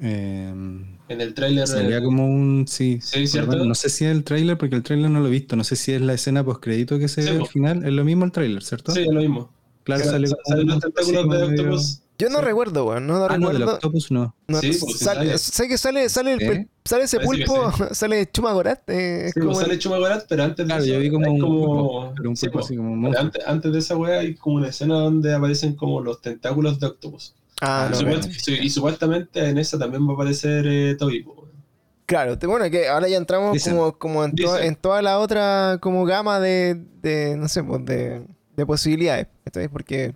Eh, 0.00 0.48
En 0.50 1.20
el 1.20 1.34
tráiler. 1.34 1.66
sería 1.66 2.02
como 2.02 2.26
un. 2.28 2.66
Sí, 2.68 2.98
Sí, 3.00 3.26
¿cierto? 3.26 3.56
no 3.64 3.74
sé 3.74 3.88
si 3.88 4.04
es 4.04 4.10
el 4.10 4.24
tráiler, 4.24 4.58
porque 4.58 4.74
el 4.76 4.82
tráiler 4.82 5.10
no 5.10 5.20
lo 5.20 5.28
he 5.28 5.30
visto. 5.30 5.54
No 5.56 5.64
sé 5.64 5.76
si 5.76 5.92
es 5.92 6.00
la 6.00 6.14
escena 6.14 6.44
post 6.44 6.62
crédito 6.62 6.98
que 6.98 7.08
se 7.08 7.22
Sí, 7.22 7.30
ve 7.30 7.36
al 7.40 7.46
final. 7.46 7.84
Es 7.84 7.92
lo 7.92 8.04
mismo 8.04 8.24
el 8.24 8.32
tráiler, 8.32 8.62
¿cierto? 8.62 8.92
Sí, 8.92 9.00
es 9.02 9.08
lo 9.08 9.20
mismo. 9.20 9.50
claro, 9.84 10.02
Sa- 10.04 10.10
sale 10.12 10.26
sa- 10.28 10.36
como 10.36 10.56
salen 10.56 10.64
un- 10.66 10.74
los 10.74 10.80
tentáculos 10.80 11.28
de 11.30 11.42
Octopus. 11.44 12.00
Yo 12.18 12.28
no 12.28 12.38
Sí. 12.38 12.44
recuerdo, 12.44 12.86
weón, 12.86 13.06
no, 13.06 13.18
no 13.18 13.24
Ah, 13.26 13.38
no, 13.38 13.48
del 13.48 13.58
recuerdo. 13.58 13.74
Octopus 13.74 14.10
no. 14.10 14.34
No, 14.48 14.60
Sí, 14.60 14.72
sale- 14.74 14.94
sale. 14.98 15.38
sé 15.38 15.68
que 15.68 15.78
sale, 15.78 16.08
sale, 16.08 16.32
el, 16.34 16.42
¿Eh? 16.42 16.68
sale 16.84 17.04
ese 17.04 17.18
pulpo, 17.20 17.72
sale 17.92 18.30
Chumagorat. 18.30 18.88
eh, 18.90 19.26
es 19.26 19.32
Sí, 19.34 19.40
como 19.40 19.52
pues 19.52 19.62
el- 19.62 19.66
sale 19.70 19.78
Chumagorat, 19.78 20.26
pero 20.28 20.44
antes 20.44 20.58
de 20.58 20.64
Claro, 20.66 20.84
eso 20.84 20.92
yo 20.92 21.00
vi 21.00 21.10
como 21.10 21.30
un 21.32 21.40
como- 21.40 21.66
pulpo, 21.66 22.12
pero 22.16 22.30
un 22.30 22.36
sí, 22.36 22.46
pulpo 22.46 22.58
po. 22.60 22.64
así 22.64 22.76
como 22.76 22.92
un 22.92 23.16
antes, 23.16 23.42
antes 23.46 23.72
de 23.72 23.78
esa 23.78 23.96
wea 23.96 24.20
hay 24.20 24.34
como 24.36 24.56
una 24.56 24.68
escena 24.68 24.94
donde 24.94 25.34
aparecen 25.34 25.74
como 25.74 26.00
los 26.00 26.20
tentáculos 26.20 26.78
de 26.80 26.86
Octopus. 26.86 27.34
Ah, 27.60 27.88
no, 27.90 28.00
y, 28.00 28.04
weón. 28.04 28.22
supuest- 28.22 28.62
y 28.62 28.70
supuestamente 28.70 29.48
en 29.48 29.58
esa 29.58 29.78
también 29.78 30.06
va 30.06 30.12
a 30.12 30.14
aparecer 30.14 30.66
eh, 30.66 30.96
Toby. 30.98 31.22
weón. 31.22 31.44
Claro, 32.06 32.36
bueno, 32.46 32.68
que 32.70 32.86
ahora 32.88 33.08
ya 33.08 33.16
entramos 33.16 33.54
Dicen. 33.54 33.76
como, 33.76 33.96
como 33.98 34.24
en, 34.24 34.34
to- 34.34 34.58
en 34.58 34.76
toda 34.76 35.00
la 35.00 35.18
otra 35.18 35.78
como 35.80 36.04
gama 36.04 36.38
de, 36.38 36.74
de 37.00 37.34
no 37.36 37.48
sé, 37.48 37.64
pues 37.64 37.82
de, 37.86 38.22
de 38.56 38.66
posibilidades. 38.66 39.26
¿cachai? 39.44 39.68
Porque 39.68 40.14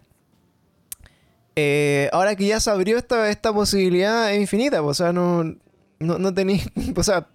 eh, 1.60 2.08
ahora 2.12 2.36
que 2.36 2.46
ya 2.46 2.60
se 2.60 2.70
abrió 2.70 2.98
esta, 2.98 3.28
esta 3.30 3.52
posibilidad 3.52 4.32
es 4.32 4.40
infinita, 4.40 4.80
pues, 4.80 5.00
o 5.00 5.02
sea, 5.04 5.12
no, 5.12 5.42
no, 5.98 6.18
no 6.18 6.32
tenéis, 6.32 6.68
o 6.96 7.02
sea, 7.02 7.26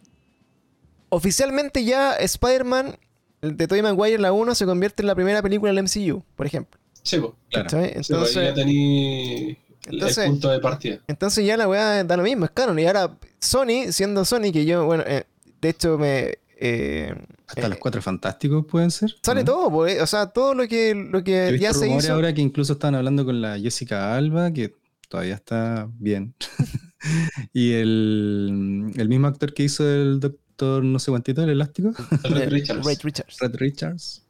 oficialmente 1.10 1.84
ya 1.84 2.16
Spider-Man 2.16 2.98
el 3.42 3.58
de 3.58 3.68
Tobey 3.68 3.82
Maguire, 3.82 4.20
la 4.20 4.32
1, 4.32 4.56
se 4.56 4.66
convierte 4.66 5.04
en 5.04 5.08
la 5.08 5.16
primera 5.16 5.42
película 5.42 5.74
del 5.74 5.84
MCU, 5.84 6.24
por 6.38 6.46
ejemplo. 6.46 6.80
Sí, 7.02 7.20
po. 7.20 7.36
Claro. 7.52 7.68
Entonces, 7.82 8.36
ya 8.36 8.54
tení 8.54 9.58
Entonces- 9.88 10.18
el 10.20 10.30
punto 10.30 10.50
de 10.50 10.60
partida. 10.62 11.00
Entonces 11.08 11.46
ya 11.46 11.58
la 11.58 11.68
weá 11.68 12.06
da 12.06 12.16
lo 12.16 12.24
mismo, 12.24 12.46
es 12.46 12.52
canon. 12.52 12.80
Y 12.80 12.86
ahora 12.86 13.18
Sony, 13.40 13.92
siendo 13.92 14.24
Sony, 14.24 14.54
que 14.54 14.64
yo, 14.64 14.86
bueno, 14.86 15.04
eh, 15.06 15.26
de 15.60 15.70
hecho 15.70 15.98
me... 15.98 16.36
eh, 16.66 17.14
Hasta 17.46 17.66
eh, 17.66 17.70
los 17.70 17.78
cuatro 17.78 18.02
fantásticos 18.02 18.66
pueden 18.66 18.90
ser. 18.90 19.14
Sale 19.22 19.42
¿no? 19.42 19.46
todo, 19.52 19.70
pues, 19.70 20.02
o 20.02 20.08
sea, 20.08 20.28
todo 20.28 20.54
lo 20.54 20.66
que, 20.66 20.96
lo 20.96 21.22
que 21.22 21.58
ya 21.60 21.74
se 21.74 21.90
hizo. 21.90 22.14
ahora 22.14 22.34
que 22.34 22.42
incluso 22.42 22.74
estaban 22.74 22.96
hablando 22.96 23.26
con 23.26 23.42
la 23.42 23.60
Jessica 23.60 24.16
Alba, 24.16 24.54
que 24.54 24.74
todavía 25.10 25.36
está 25.36 25.90
bien. 26.00 26.34
y 27.54 27.74
el, 27.74 28.94
el 28.96 29.10
mismo 29.10 29.28
actor 29.28 29.54
que 29.54 29.64
hizo 29.64 29.84
el 29.86 30.22
doctor 30.22 30.84
no 30.84 31.00
sé 31.00 31.12
cuántito, 31.12 31.44
el 31.44 31.50
elástico, 31.50 31.92
Red 32.24 32.50
Richards. 33.04 33.40
Red 33.40 33.56
Richards. 33.58 34.23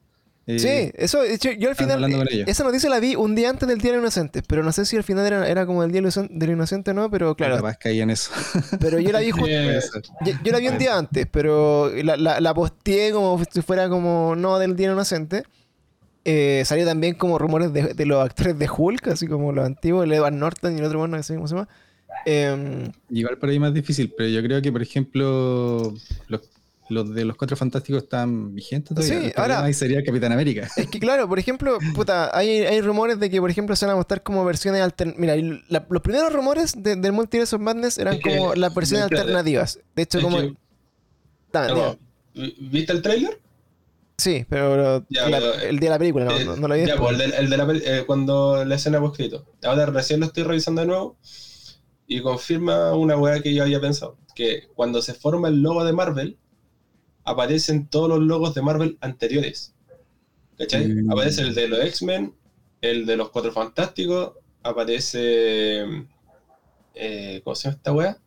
Eh, 0.46 0.60
Sí, 0.60 0.92
eso, 0.96 1.22
de 1.22 1.38
yo 1.58 1.70
al 1.70 1.76
final, 1.76 1.94
hablando 1.94 2.18
con 2.18 2.28
eh, 2.28 2.44
esa 2.48 2.66
noticia 2.66 2.90
la 2.90 3.00
vi 3.00 3.16
un 3.16 3.34
día 3.34 3.50
antes 3.50 3.68
del 3.68 3.80
Día 3.80 3.92
de 3.92 3.98
los 3.98 4.04
Inocentes, 4.04 4.44
pero 4.46 4.62
no 4.62 4.74
sé 4.74 4.86
si 4.86 4.98
al 4.98 5.04
final 5.04 5.26
era, 5.26 5.48
era 5.48 5.66
como 5.66 5.84
el 5.84 5.92
Día 5.92 6.02
del 6.02 6.12
Inocen- 6.12 6.30
del 6.30 6.50
Inocente 6.52 6.92
o 6.92 6.94
no, 6.94 7.10
pero 7.10 7.34
claro, 7.36 7.56
Capaz 7.56 7.78
en 7.86 8.10
eso. 8.10 8.32
pero 8.82 9.00
yo 9.00 9.12
la 9.14 9.20
vi 9.22 9.32
ju- 9.32 9.40
Puede 9.40 9.82
ser. 9.82 10.02
yo, 10.26 10.34
yo 10.44 10.52
la 10.52 10.60
vi 10.60 10.68
un 10.68 10.78
día 10.78 10.98
antes, 10.98 11.28
pero 11.32 11.90
la, 12.04 12.18
la, 12.18 12.42
la 12.42 12.54
posteé 12.54 13.12
como 13.14 13.42
si 13.50 13.62
fuera 13.62 13.88
como 13.88 14.36
no 14.36 14.60
del 14.60 14.76
Día 14.76 14.88
del 14.88 14.96
Inocente. 14.98 15.44
Eh, 16.26 16.64
salió 16.66 16.86
también 16.86 17.16
como 17.16 17.38
rumores 17.38 17.72
de, 17.74 17.94
de 17.94 18.06
los 18.06 18.24
actores 18.24 18.58
de 18.58 18.70
Hulk, 18.70 19.08
así 19.10 19.28
como 19.28 19.52
los 19.52 19.66
antiguos, 19.66 20.06
el 20.06 20.14
Edward 20.14 20.34
Norton 20.34 20.74
y 20.76 20.80
el 20.80 20.86
otro 20.86 21.00
bueno, 21.00 21.18
no 21.18 21.24
sé 21.24 21.36
cómo 21.36 21.48
se 21.48 21.56
llama. 21.56 21.68
Em, 22.26 22.92
Igual 23.10 23.38
por 23.38 23.50
ahí 23.50 23.60
más 23.60 23.74
difícil, 23.74 24.14
pero 24.16 24.30
yo 24.30 24.42
creo 24.44 24.62
que, 24.62 24.72
por 24.72 24.82
ejemplo, 24.82 25.94
los, 26.28 26.42
los 26.90 27.14
de 27.14 27.24
los 27.26 27.38
cuatro 27.38 27.56
fantásticos 27.58 28.04
están 28.04 28.54
vigentes 28.54 28.96
todavía. 28.96 29.30
Sí, 29.30 29.34
ahora- 29.36 29.64
ahí 29.64 29.74
sería 29.74 30.04
Capitán 30.04 30.32
América. 30.32 30.70
Es 30.78 30.88
que 30.88 31.00
claro, 31.00 31.28
por 31.30 31.40
ejemplo, 31.40 31.78
puta, 31.96 32.36
hay, 32.38 32.50
hay 32.50 32.82
rumores 32.82 33.20
de 33.20 33.30
que, 33.30 33.40
por 33.40 33.50
ejemplo, 33.50 33.76
se 33.76 33.86
van 33.86 33.94
a 33.94 33.96
mostrar 33.98 34.22
como 34.24 34.44
versiones 34.46 34.82
alternativas. 34.82 35.38
Mira, 35.38 35.60
la- 35.70 35.86
los 35.90 36.02
primeros 36.02 36.32
rumores 36.34 36.74
de- 36.82 36.96
del 36.96 37.12
Multiverse 37.14 37.56
of 37.56 37.62
Madness 37.62 37.98
eran 37.98 38.16
Es 38.16 38.22
que- 38.24 38.38
como 38.38 38.56
las 38.56 38.74
versiones 38.76 39.06
alternativas. 39.12 39.80
De 39.96 40.04
hecho, 40.04 40.18
Es 40.18 40.24
como... 40.24 40.38
que- 40.40 40.54
Dame, 41.52 41.68
no, 41.68 41.98
dime. 42.34 42.54
¿Viste 42.72 42.92
el 42.94 43.02
tráiler? 43.02 43.40
Sí, 44.18 44.46
pero 44.50 45.06
Ya, 45.10 45.30
la- 45.30 45.40
pero, 45.40 45.54
el 45.56 45.80
día 45.80 45.90
de 45.90 45.96
la 45.96 46.00
película, 46.00 46.26
no, 46.26 46.32
Eh, 46.38 46.46
no, 46.46 46.56
no 46.56 46.68
lo 46.68 46.76
vi. 46.76 46.86
Ya, 46.86 46.98
pues, 46.98 47.12
el 47.12 47.18
de, 47.32 47.38
el 47.38 47.50
de 47.50 47.58
la 47.58 47.68
eh, 47.74 48.04
cuando 48.06 48.64
la 48.66 48.76
escena 48.76 49.00
fue 49.00 49.10
escrito. 49.10 49.46
Ahora 49.64 49.86
recién 49.88 50.20
lo 50.20 50.26
estoy 50.28 50.44
revisando 50.44 50.82
de 50.82 50.88
nuevo 50.88 51.18
y 52.08 52.22
confirma 52.22 52.94
una 52.96 53.18
weá 53.18 53.42
que 53.42 53.54
yo 53.54 53.64
había 53.64 53.80
pensado. 53.82 54.18
Que 54.36 54.68
cuando 54.76 55.02
se 55.02 55.14
forma 55.14 55.48
el 55.48 55.62
logo 55.62 55.84
de 55.86 55.94
Marvel, 55.94 56.38
aparecen 57.24 57.88
todos 57.88 58.10
los 58.10 58.20
logos 58.20 58.54
de 58.54 58.62
Marvel 58.62 58.98
anteriores. 59.02 59.74
¿Cachai? 60.58 60.88
Mm. 60.88 61.12
Aparece 61.12 61.42
el 61.42 61.56
de 61.56 61.68
los 61.68 61.80
X-Men, 61.86 62.34
el 62.82 63.06
de 63.06 63.18
los 63.18 63.30
Cuatro 63.30 63.52
Fantásticos, 63.52 64.34
aparece... 64.62 65.84
eh, 66.96 67.42
¿Cómo 67.44 67.56
se 67.56 67.64
llama 67.64 67.78
esta 67.78 67.92
weá? 67.94 68.18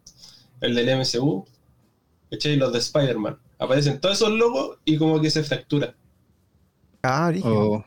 El 0.61 0.74
del 0.74 0.98
MCU. 0.98 1.46
¿cachai? 2.30 2.56
Los 2.56 2.72
de 2.72 2.78
Spider-Man. 2.80 3.38
Aparecen 3.59 4.00
todos 4.00 4.16
esos 4.16 4.30
logos 4.30 4.78
y 4.85 4.96
como 4.98 5.20
que 5.20 5.30
se 5.30 5.42
fractura. 5.42 5.94
Ah, 7.02 7.28
brígido. 7.30 7.70
O- 7.70 7.85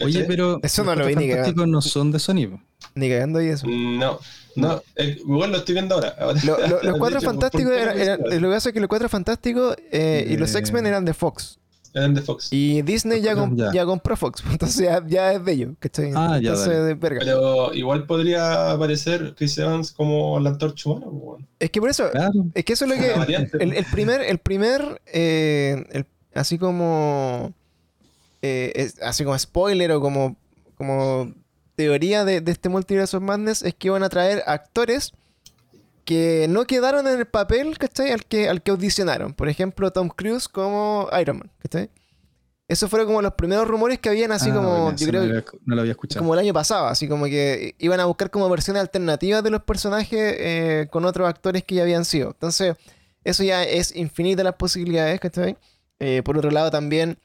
Oye, 0.00 0.24
pero 0.24 0.60
Eso 0.62 0.84
no 0.84 0.94
los 0.94 1.00
lo 1.00 1.06
vi 1.06 1.26
ni 1.26 1.66
no 1.66 1.82
son 1.82 2.12
de 2.12 2.18
Sony. 2.20 2.60
Ni 2.94 3.08
cagando 3.08 3.42
y 3.42 3.48
eso. 3.48 3.66
No, 3.66 4.20
no, 4.60 4.82
eh, 4.96 5.16
igual 5.20 5.50
lo 5.52 5.58
estoy 5.58 5.74
viendo 5.74 5.94
ahora. 5.94 6.14
ahora. 6.18 6.40
Lo- 6.44 6.58
lo- 6.58 6.82
los 6.82 6.98
cuatro 6.98 7.18
hecho, 7.18 7.24
¿por 7.26 7.34
fantásticos 7.34 7.72
eran, 7.72 8.20
lo 8.20 8.48
que 8.48 8.54
pasa 8.54 8.68
es 8.68 8.72
que 8.72 8.80
los 8.80 8.88
cuatro 8.88 9.08
fantásticos 9.08 9.76
eh, 9.90 10.26
y 10.30 10.36
los 10.36 10.54
Eh. 10.54 10.58
X-Men 10.58 10.86
eran 10.86 11.04
de 11.04 11.14
Fox. 11.14 11.58
Eran 11.94 12.12
de 12.14 12.20
Fox. 12.20 12.48
Y 12.52 12.82
Disney 12.82 13.22
ya, 13.22 13.34
com- 13.34 13.56
Ya. 13.56 13.72
ya 13.72 13.86
compró 13.86 14.14
Fox. 14.16 14.42
Entonces 14.50 14.76
ya, 14.84 15.02
ya 15.06 15.32
es 15.32 15.44
de 15.44 15.52
ellos. 15.52 15.70
¿cachai? 15.78 16.12
Ah, 16.14 16.38
ya, 16.40 16.50
Entonces, 16.50 16.84
de 16.84 16.94
verga. 16.94 17.20
Pero 17.24 17.72
igual 17.74 18.04
podría 18.06 18.72
aparecer 18.72 19.34
Chris 19.36 19.56
Evans 19.58 19.92
como 19.92 20.38
la 20.38 20.50
antorcha 20.50 20.90
humana. 20.90 21.06
pues. 21.10 21.44
Es 21.58 21.70
que 21.70 21.80
por 21.80 21.88
eso, 21.88 22.10
Claro. 22.10 22.32
es 22.54 22.64
que 22.64 22.72
eso 22.74 22.84
es 22.84 22.90
lo 22.90 22.96
que. 22.96 23.36
El, 23.58 23.72
el 23.72 23.84
primer, 23.86 24.20
el 24.20 24.38
primer, 24.38 25.00
eh, 25.06 25.82
el- 25.92 26.06
así 26.34 26.58
como, 26.58 27.54
eh, 28.42 28.72
es- 28.76 29.00
así 29.02 29.24
como 29.24 29.36
spoiler 29.38 29.90
o 29.92 30.00
como, 30.00 30.36
como 30.76 31.32
teoría 31.78 32.24
de, 32.24 32.40
de 32.40 32.50
este 32.50 32.68
multiverso 32.68 33.18
of 33.18 33.22
Madness 33.22 33.62
es 33.62 33.72
que 33.72 33.86
iban 33.86 34.02
a 34.02 34.08
traer 34.08 34.42
actores 34.46 35.12
que 36.04 36.46
no 36.48 36.64
quedaron 36.64 37.06
en 37.06 37.20
el 37.20 37.26
papel, 37.26 37.78
¿cachai? 37.78 38.10
Al 38.10 38.24
que, 38.24 38.48
al 38.48 38.62
que 38.62 38.72
audicionaron. 38.72 39.32
Por 39.32 39.48
ejemplo, 39.48 39.92
Tom 39.92 40.08
Cruise 40.08 40.48
como 40.48 41.08
Iron 41.20 41.38
Man, 41.38 41.52
¿cachai? 41.60 41.88
Esos 42.66 42.90
fueron 42.90 43.06
como 43.06 43.22
los 43.22 43.34
primeros 43.34 43.68
rumores 43.68 44.00
que 44.00 44.08
habían 44.08 44.32
así 44.32 44.50
Ah, 44.50 44.54
como, 44.54 44.68
bueno, 44.82 44.96
yo 44.96 45.06
creo, 45.06 45.20
no, 45.22 45.26
lo 45.28 45.32
había, 45.38 45.44
no 45.66 45.74
lo 45.76 45.80
había 45.82 45.92
escuchado. 45.92 46.20
como 46.20 46.34
el 46.34 46.40
año 46.40 46.52
pasado, 46.52 46.88
así 46.88 47.06
como 47.06 47.26
que 47.26 47.76
iban 47.78 48.00
a 48.00 48.06
buscar 48.06 48.30
como 48.30 48.48
versiones 48.50 48.80
alternativas 48.80 49.44
de 49.44 49.50
los 49.50 49.62
personajes 49.62 50.34
eh, 50.36 50.88
con 50.90 51.04
otros 51.04 51.28
actores 51.28 51.62
que 51.62 51.76
ya 51.76 51.82
habían 51.82 52.04
sido. 52.04 52.30
Entonces, 52.30 52.74
eso 53.22 53.44
ya 53.44 53.62
es 53.62 53.94
infinita 53.94 54.42
las 54.42 54.56
posibilidades, 54.56 55.20
¿cachai? 55.20 55.56
Eh, 56.00 56.22
por 56.24 56.36
otro 56.36 56.50
lado, 56.50 56.70
también 56.72 57.18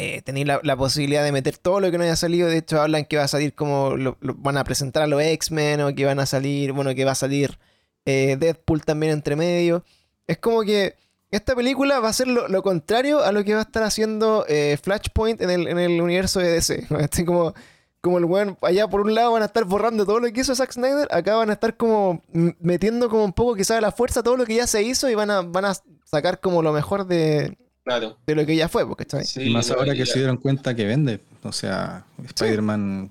eh, 0.00 0.22
tenéis 0.22 0.46
la, 0.46 0.76
posibilidad 0.76 1.24
de 1.24 1.32
meter 1.32 1.58
todo 1.58 1.80
lo 1.80 1.90
que 1.90 1.98
no 1.98 2.04
haya 2.04 2.14
salido. 2.14 2.48
De 2.48 2.58
hecho, 2.58 2.80
hablan 2.80 3.04
que 3.04 3.16
va 3.16 3.24
a 3.24 3.28
salir 3.28 3.52
como 3.52 3.96
van 4.20 4.56
a 4.56 4.62
presentar 4.62 5.02
a 5.02 5.06
los 5.08 5.20
X-Men 5.20 5.80
o 5.80 5.92
que 5.92 6.04
van 6.04 6.20
a 6.20 6.26
salir, 6.26 6.70
bueno, 6.70 6.94
que 6.94 7.04
va 7.04 7.10
a 7.12 7.16
salir 7.16 7.58
eh, 8.04 8.36
Deadpool 8.38 8.84
también 8.84 9.12
entre 9.12 9.34
medio. 9.34 9.84
Es 10.28 10.38
como 10.38 10.62
que 10.62 10.94
esta 11.32 11.56
película 11.56 11.98
va 11.98 12.10
a 12.10 12.12
ser 12.12 12.28
lo, 12.28 12.46
lo 12.46 12.62
contrario 12.62 13.24
a 13.24 13.32
lo 13.32 13.42
que 13.42 13.54
va 13.54 13.58
a 13.58 13.62
estar 13.64 13.82
haciendo 13.82 14.44
eh, 14.48 14.78
Flashpoint 14.80 15.42
en 15.42 15.50
el, 15.50 15.66
en 15.66 15.78
el 15.80 16.00
universo 16.00 16.38
de 16.38 16.52
DC. 16.52 16.86
Así 16.90 17.24
como, 17.26 17.52
como 18.00 18.18
el 18.18 18.24
weón, 18.24 18.56
allá 18.62 18.86
por 18.86 19.00
un 19.00 19.16
lado 19.16 19.32
van 19.32 19.42
a 19.42 19.46
estar 19.46 19.64
borrando 19.64 20.06
todo 20.06 20.20
lo 20.20 20.32
que 20.32 20.42
hizo 20.42 20.54
Zack 20.54 20.74
Snyder, 20.74 21.08
acá 21.10 21.34
van 21.34 21.50
a 21.50 21.54
estar 21.54 21.76
como 21.76 22.22
metiendo 22.60 23.08
como 23.08 23.24
un 23.24 23.32
poco 23.32 23.56
quizás 23.56 23.78
a 23.78 23.80
la 23.80 23.90
fuerza 23.90 24.22
todo 24.22 24.36
lo 24.36 24.46
que 24.46 24.54
ya 24.54 24.68
se 24.68 24.80
hizo 24.84 25.10
y 25.10 25.16
van 25.16 25.32
a, 25.32 25.42
van 25.42 25.64
a 25.64 25.74
sacar 26.04 26.38
como 26.38 26.62
lo 26.62 26.72
mejor 26.72 27.04
de, 27.04 27.58
Claro. 27.88 28.18
de 28.26 28.34
lo 28.34 28.44
que 28.46 28.54
ya 28.54 28.68
fue, 28.68 28.86
porque 28.86 29.04
¿cachai? 29.06 29.24
Sí, 29.24 29.42
y 29.44 29.50
más 29.50 29.70
ahora 29.70 29.92
que 29.92 30.00
ya- 30.00 30.06
se 30.06 30.18
dieron 30.18 30.36
cuenta 30.36 30.74
que 30.76 30.84
vende. 30.84 31.20
O 31.42 31.52
sea, 31.52 32.04
Spider-Man 32.24 33.10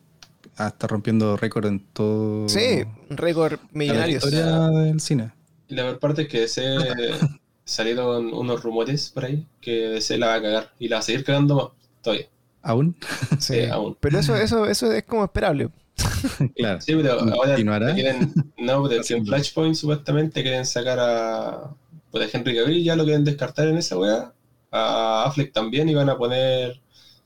ah, 0.58 0.68
está 0.68 0.88
rompiendo 0.88 1.36
récord 1.38 1.66
en 1.66 1.80
todo. 1.94 2.48
Sí, 2.48 2.84
récord 3.10 3.54
en 3.54 3.60
la 3.60 3.68
millonarios. 3.74 4.24
historia 4.24 4.46
del 4.70 5.00
cine. 5.02 5.32
Y 5.68 5.76
la 5.76 5.84
peor 5.84 6.00
parte 6.00 6.22
es 6.24 6.28
que 6.30 6.42
DC 6.42 6.62
salieron 7.66 8.34
unos 8.34 8.63
rumores 8.63 9.10
por 9.10 9.26
ahí 9.26 9.46
que 9.62 9.72
DC 9.90 10.18
la 10.18 10.28
va 10.28 10.34
a 10.36 10.42
cagar 10.42 10.72
y 10.80 10.88
la 10.88 10.98
va 10.98 11.00
a 11.00 11.04
seguir 11.04 11.24
cagando 11.24 11.56
más 11.56 11.68
todavía. 12.04 12.28
¿Aún? 12.62 12.96
Sí. 13.40 13.56
Sí, 13.56 13.66
aún. 13.66 13.98
Pero 14.00 14.20
eso, 14.20 14.36
eso, 14.36 14.66
eso 14.66 14.92
es 14.92 15.04
como 15.06 15.24
esperable. 15.24 15.70
claro. 16.56 16.80
Sí, 16.82 16.94
pero 16.96 17.13
ahora 17.20 17.52
¿Continuará? 17.56 17.94
quieren, 17.94 18.34
no, 18.58 18.84
pero 18.90 19.02
en. 19.10 19.26
Flashpoint 19.26 19.76
supuestamente 19.76 20.42
quieren 20.44 20.66
sacar 20.66 21.00
a 21.00 21.72
pues 22.12 22.34
a 22.34 22.38
Henry 22.38 22.56
Cavill, 22.56 22.84
ya 22.84 22.96
lo 22.96 23.04
quieren 23.04 23.24
descartar 23.26 23.68
en 23.68 23.78
esa 23.78 23.98
wea, 23.98 24.32
a 24.71 25.25
Affleck 25.25 25.53
también 25.53 25.89
y 25.89 25.95
van 25.95 26.10
a 26.10 26.17
poner 26.17 26.80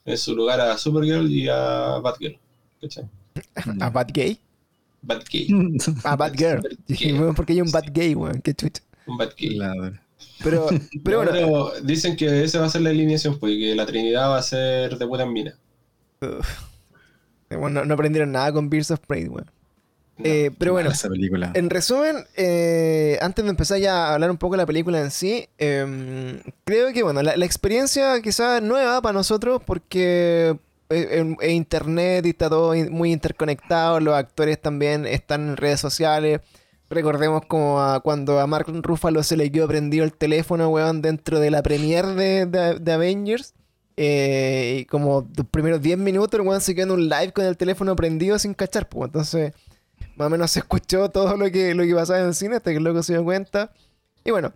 en 0.06 0.18
su 0.18 0.36
lugar 0.36 0.60
a 0.62 0.78
Supergirl 0.78 1.30
y 1.30 1.48
a 1.50 2.00
Batgirl. 2.00 2.38
¿Cachai? 2.82 3.10
A 3.80 3.90
Bad 3.90 4.10
Gay. 4.14 4.40
Batgirl. 5.02 5.78
A 6.04 6.16
Bad 6.16 6.34
Girl. 6.34 6.78
Dije, 6.88 7.14
weón, 7.14 7.36
porque 7.36 7.54
hay 7.54 7.62
un 7.62 7.72
Bad 7.72 7.86
Gay, 7.92 8.14
weón. 8.16 8.42
Qué 8.42 8.54
chucha. 8.54 8.84
Un 9.08 9.18
Batgirl. 9.18 9.56
Claro. 9.56 10.00
Pero, 10.44 10.68
pero 11.04 11.18
bueno. 11.18 11.32
Pero 11.32 11.72
dicen 11.84 12.16
que 12.16 12.44
esa 12.44 12.60
va 12.60 12.68
a 12.68 12.70
ser 12.70 12.82
la 12.82 12.92
alineación, 12.92 13.40
pues, 13.40 13.54
y 13.54 13.60
que 13.60 13.76
la 13.76 13.86
Trinidad 13.86 14.30
va 14.30 14.38
a 14.38 14.44
ser 14.44 14.98
de 14.98 15.06
buena 15.06 15.26
mina. 15.26 15.56
uf. 16.22 16.72
Bueno, 17.50 17.82
no, 17.82 17.86
no 17.86 17.94
aprendieron 17.96 18.32
nada 18.32 18.54
con 18.54 18.70
Beers 18.70 18.92
of 18.92 19.02
Prey, 19.06 19.28
weón. 19.28 19.50
Eh, 20.24 20.52
pero 20.60 20.74
bueno, 20.74 20.92
Esa 20.92 21.10
película. 21.10 21.52
en 21.56 21.70
resumen, 21.70 22.26
eh, 22.36 23.18
antes 23.22 23.44
de 23.44 23.50
empezar 23.50 23.80
ya 23.80 24.08
a 24.10 24.14
hablar 24.14 24.30
un 24.30 24.38
poco 24.38 24.54
de 24.54 24.58
la 24.60 24.66
película 24.68 25.00
en 25.02 25.10
sí, 25.10 25.48
eh, 25.58 26.40
creo 26.64 26.94
que 26.94 27.02
bueno, 27.02 27.24
la, 27.24 27.36
la 27.36 27.46
experiencia 27.46 28.22
quizás 28.22 28.62
nueva 28.62 29.02
para 29.02 29.14
nosotros 29.14 29.62
porque 29.66 30.56
es- 30.90 31.08
es 31.40 31.52
internet 31.52 32.26
y 32.26 32.30
está 32.30 32.50
todo 32.50 32.76
in- 32.76 32.92
muy 32.92 33.12
interconectado, 33.12 34.00
los 34.00 34.14
actores 34.14 34.62
también 34.62 35.08
están 35.08 35.50
en 35.50 35.58
redes 35.58 35.80
sociales. 35.80 36.42
Recordemos 36.90 37.44
como 37.48 37.82
a 37.82 38.02
cuando 38.02 38.40
a 38.40 38.46
Mark 38.48 38.66
Ruffalo 38.68 39.24
se 39.24 39.38
le 39.38 39.50
quedó 39.52 39.68
prendido 39.70 40.04
el 40.04 40.14
teléfono, 40.14 40.70
weón, 40.70 41.02
dentro 41.02 41.40
de 41.40 41.50
la 41.50 41.64
premiere 41.64 42.10
de, 42.10 42.46
de- 42.46 42.80
de 42.80 42.92
Avengers. 42.92 43.54
Eh, 43.98 44.80
y 44.82 44.86
como 44.86 45.28
los 45.36 45.48
primeros 45.48 45.82
10 45.82 45.98
minutos, 45.98 46.40
el 46.40 46.46
weón 46.46 46.62
se 46.62 46.76
quedó 46.76 46.86
en 46.86 46.92
un 46.92 47.10
live 47.10 47.32
con 47.34 47.46
el 47.46 47.56
teléfono 47.58 47.96
prendido 47.96 48.38
sin 48.40 48.54
cachar, 48.54 48.88
pues. 48.90 49.08
Entonces, 49.08 49.54
más 50.22 50.28
o 50.28 50.30
menos 50.30 50.52
se 50.52 50.60
escuchó 50.60 51.10
todo 51.10 51.36
lo 51.36 51.52
que, 51.52 51.74
lo 51.74 51.84
que 51.84 51.96
pasaba 51.96 52.20
en 52.20 52.28
el 52.28 52.36
cine 52.36 52.58
hasta 52.58 52.70
que 52.70 52.78
el 52.78 52.84
loco 52.84 53.02
se 53.02 53.14
dio 53.14 53.24
cuenta. 53.24 53.72
Y 54.24 54.30
bueno, 54.30 54.54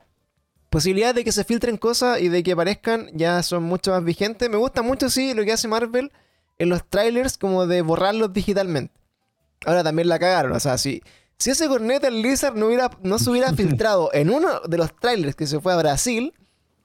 posibilidades 0.70 1.16
de 1.16 1.24
que 1.24 1.32
se 1.32 1.44
filtren 1.44 1.78
cosas 1.78 2.22
y 2.22 2.30
de 2.30 2.44
que 2.44 2.52
aparezcan 2.52 3.10
ya 3.14 3.42
son 3.42 3.64
mucho 3.64 3.90
más 3.90 4.04
vigentes. 4.04 4.48
Me 4.48 4.58
gusta 4.58 4.84
mucho, 4.84 5.10
sí, 5.10 5.34
lo 5.34 5.44
que 5.44 5.54
hace 5.54 5.68
Marvel 5.68 6.12
en 6.60 6.70
los 6.70 6.88
trailers, 6.88 7.40
como 7.40 7.66
de 7.66 7.82
borrarlos 7.82 8.32
digitalmente. 8.32 8.94
Ahora 9.66 9.84
también 9.84 10.08
la 10.08 10.20
cagaron, 10.20 10.52
o 10.52 10.60
sea, 10.60 10.78
si, 10.78 11.02
si 11.40 11.50
ese 11.50 11.68
corneta 11.68 12.10
el 12.10 12.22
Lizard 12.22 12.56
no, 12.56 12.68
hubiera, 12.68 12.92
no 13.02 13.18
se 13.18 13.32
hubiera 13.32 13.52
filtrado 13.56 14.12
en 14.14 14.30
uno 14.30 14.60
de 14.68 14.78
los 14.78 14.96
trailers 14.96 15.36
que 15.36 15.48
se 15.48 15.60
fue 15.60 15.74
a 15.74 15.78
Brasil, 15.78 16.32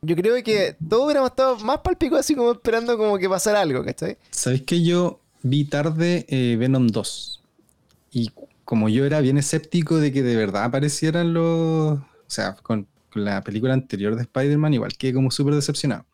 yo 0.00 0.16
creo 0.16 0.42
que 0.42 0.74
todos 0.88 1.04
hubiéramos 1.04 1.32
estado 1.32 1.58
más 1.58 1.80
palpico 1.80 2.16
así 2.16 2.34
como 2.34 2.52
esperando 2.52 2.96
como 2.96 3.18
que 3.18 3.28
pasara 3.28 3.60
algo, 3.60 3.84
¿cachai? 3.84 4.16
¿Sabéis 4.30 4.62
que 4.62 4.82
yo 4.82 5.20
vi 5.42 5.66
tarde 5.66 6.24
eh, 6.30 6.56
Venom 6.58 6.86
2? 6.86 7.40
Y 8.12 8.30
como 8.70 8.88
yo 8.88 9.04
era 9.04 9.20
bien 9.20 9.36
escéptico 9.36 9.96
de 9.96 10.12
que 10.12 10.22
de 10.22 10.36
verdad 10.36 10.62
aparecieran 10.62 11.34
los. 11.34 11.98
O 11.98 12.04
sea, 12.28 12.54
con, 12.54 12.86
con 13.12 13.24
la 13.24 13.42
película 13.42 13.74
anterior 13.74 14.14
de 14.14 14.22
Spider-Man, 14.22 14.74
igual 14.74 14.96
que 14.96 15.12
como 15.12 15.32
súper 15.32 15.56
decepcionado. 15.56 16.06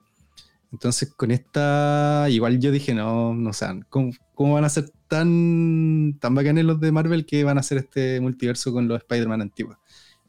Entonces, 0.72 1.12
con 1.14 1.32
esta, 1.32 2.28
igual 2.30 2.58
yo 2.58 2.70
dije, 2.70 2.94
no, 2.94 3.34
no 3.34 3.52
sé, 3.52 3.66
¿cómo, 3.90 4.10
cómo 4.34 4.54
van 4.54 4.64
a 4.64 4.70
ser 4.70 4.90
tan, 5.06 6.16
tan 6.18 6.34
bacanes 6.34 6.64
los 6.64 6.80
de 6.80 6.92
Marvel 6.92 7.26
que 7.26 7.44
van 7.44 7.58
a 7.58 7.60
hacer 7.60 7.76
este 7.76 8.22
multiverso 8.22 8.72
con 8.72 8.88
los 8.88 9.02
Spider-Man 9.02 9.42
antiguos? 9.42 9.76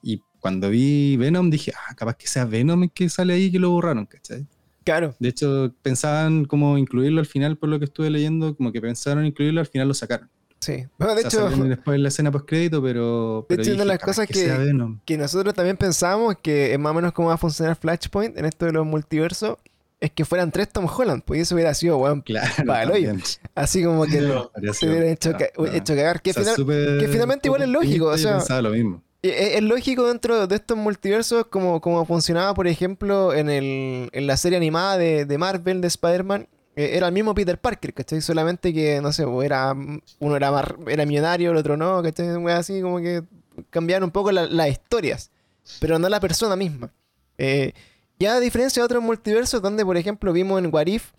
Y 0.03 0.21
cuando 0.41 0.69
vi 0.69 1.15
Venom, 1.15 1.49
dije, 1.49 1.71
ah, 1.77 1.95
capaz 1.95 2.17
que 2.17 2.27
sea 2.27 2.43
Venom 2.43 2.83
el 2.83 2.91
que 2.91 3.07
sale 3.07 3.35
ahí 3.35 3.49
que 3.49 3.59
lo 3.59 3.69
borraron, 3.69 4.05
¿cachai? 4.05 4.45
Claro. 4.83 5.15
De 5.19 5.29
hecho, 5.29 5.73
pensaban 5.81 6.43
como 6.43 6.77
incluirlo 6.77 7.21
al 7.21 7.25
final, 7.25 7.57
por 7.57 7.69
lo 7.69 7.79
que 7.79 7.85
estuve 7.85 8.09
leyendo, 8.09 8.53
como 8.57 8.73
que 8.73 8.81
pensaron 8.81 9.25
incluirlo, 9.25 9.61
al 9.61 9.67
final 9.67 9.87
lo 9.87 9.93
sacaron. 9.93 10.29
Sí. 10.59 10.85
Bueno, 10.97 11.15
de 11.15 11.23
O 11.25 11.29
sea, 11.29 11.47
hecho, 11.49 11.63
después 11.65 11.95
en 11.95 12.03
la 12.03 12.09
escena 12.09 12.31
post 12.31 12.45
crédito, 12.47 12.81
pero. 12.81 13.45
pero 13.47 13.61
hecho, 13.61 13.71
una 13.71 13.81
de 13.81 13.85
las 13.85 13.99
cosas 13.99 14.27
que- 14.27 14.73
que 15.05 15.17
nosotros 15.17 15.53
también 15.53 15.77
pensamos 15.77 16.35
que 16.41 16.73
es 16.73 16.79
más 16.79 16.91
o 16.91 16.93
menos 16.95 17.13
cómo 17.13 17.27
va 17.29 17.35
a 17.35 17.37
funcionar 17.37 17.75
Flashpoint 17.75 18.37
en 18.37 18.45
esto 18.45 18.65
de 18.65 18.71
los 18.71 18.85
multiversos, 18.85 19.57
es 19.99 20.11
que 20.11 20.25
fueran 20.25 20.51
tres 20.51 20.69
Tom 20.69 20.85
Holland, 20.87 21.23
pues 21.25 21.41
eso 21.41 21.55
hubiera 21.55 21.73
sido, 21.73 21.97
weón, 21.97 22.21
Claro. 22.21 22.51
Para 22.65 22.83
el 22.83 22.91
también. 22.91 23.39
así 23.55 23.83
como 23.83 24.05
que 24.05 24.19
No. 24.21 24.51
Se 24.73 24.73
sido- 24.73 24.91
hubiera 24.91 25.09
hecho, 25.11 25.31
ca- 25.33 25.49
hecho 25.73 25.95
cagar. 25.95 26.21
Que, 26.21 26.31
O 26.31 26.33
sea, 26.33 26.43
final- 26.55 26.99
que 26.99 27.07
finalmente 27.07 27.47
igual 27.47 27.61
es 27.63 27.69
lógico, 27.69 28.07
o 28.07 28.17
sea- 28.17 28.37
pensaba 28.37 28.61
lo 28.63 28.71
mismo. 28.71 29.01
es 29.57 29.63
lógico 29.63 30.07
dentro 30.07 30.47
de 30.47 30.55
estos 30.55 30.77
multiversos 30.77 31.47
como, 31.47 31.81
como 31.81 32.05
funcionaba, 32.05 32.53
por 32.53 32.67
ejemplo, 32.67 33.33
en, 33.33 33.49
el, 33.49 34.09
en 34.11 34.27
la 34.27 34.37
serie 34.37 34.57
animada 34.57 34.97
de, 34.97 35.25
de 35.25 35.37
Marvel, 35.37 35.81
de 35.81 35.87
Spider-Man. 35.87 36.47
Eh, 36.77 36.91
era 36.95 37.07
el 37.07 37.13
mismo 37.13 37.33
Peter 37.35 37.59
Parker, 37.59 37.93
¿cachai? 37.93 38.21
Solamente 38.21 38.73
que, 38.73 39.01
no 39.01 39.11
sé, 39.11 39.25
pues, 39.25 39.45
era, 39.45 39.73
uno 39.73 40.35
era, 40.35 40.51
más- 40.51 40.73
era 40.87 41.05
millonario, 41.05 41.51
el 41.51 41.57
otro 41.57 41.75
no, 41.75 42.01
¿cachai? 42.03 42.27
Así 42.51 42.81
como 42.81 42.99
que 42.99 43.23
cambiaron 43.71 44.05
un 44.05 44.11
poco 44.11 44.31
la- 44.31 44.45
las 44.45 44.69
historias, 44.69 45.31
pero 45.81 45.97
no 45.99 46.07
la 46.07 46.19
persona 46.19 46.55
misma. 46.55 46.91
Eh, 47.37 47.73
ya 48.19 48.35
a 48.35 48.39
diferencia 48.39 48.81
de 48.81 48.85
otros 48.85 49.03
multiversos 49.03 49.61
donde, 49.61 49.83
por 49.83 49.97
ejemplo, 49.97 50.31
vimos 50.31 50.59
en 50.63 50.73
What 50.73 50.87
If 50.87 51.11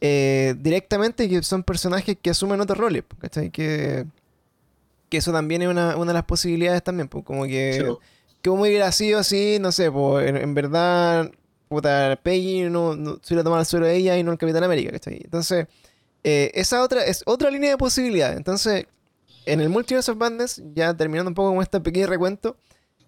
eh, 0.00 0.54
directamente 0.58 1.28
que 1.28 1.42
son 1.44 1.62
personajes 1.62 2.16
que 2.20 2.30
asumen 2.30 2.60
otros 2.60 2.76
roles, 2.78 3.04
¿cachai? 3.20 3.50
Que, 3.50 4.04
que 5.08 5.18
eso 5.18 5.30
también 5.32 5.62
es 5.62 5.68
una, 5.68 5.96
una 5.96 6.12
de 6.12 6.14
las 6.14 6.24
posibilidades 6.24 6.82
también, 6.82 7.08
pues 7.08 7.24
como 7.24 7.44
que... 7.44 7.84
Sí, 7.86 8.06
que 8.42 8.50
hubiera 8.50 8.90
sido 8.90 9.20
así, 9.20 9.58
no 9.60 9.70
sé, 9.70 9.88
pues 9.92 10.28
en, 10.28 10.36
en 10.36 10.52
verdad, 10.54 11.30
puta, 11.72 12.18
Peggy 12.22 12.62
no, 12.70 12.94
no 12.96 13.18
se 13.22 13.34
hubiera 13.34 13.44
tomado 13.44 13.60
el 13.60 13.66
suelo 13.66 13.86
de 13.86 13.96
ella 13.96 14.16
y 14.16 14.22
no 14.22 14.32
el 14.32 14.38
Capitán 14.38 14.62
América, 14.64 14.92
¿cachai? 14.92 15.20
Entonces, 15.24 15.66
eh, 16.24 16.50
esa 16.54 16.82
otra 16.82 17.04
es 17.04 17.22
otra 17.26 17.50
línea 17.50 17.70
de 17.70 17.76
posibilidades. 17.78 18.36
Entonces, 18.36 18.86
en 19.46 19.60
el 19.60 19.68
Multiverse 19.68 20.10
of 20.12 20.16
Madness, 20.18 20.62
ya 20.74 20.94
terminando 20.96 21.28
un 21.30 21.34
poco 21.34 21.52
con 21.54 21.62
este 21.62 21.80
pequeño 21.80 22.06
recuento, 22.06 22.56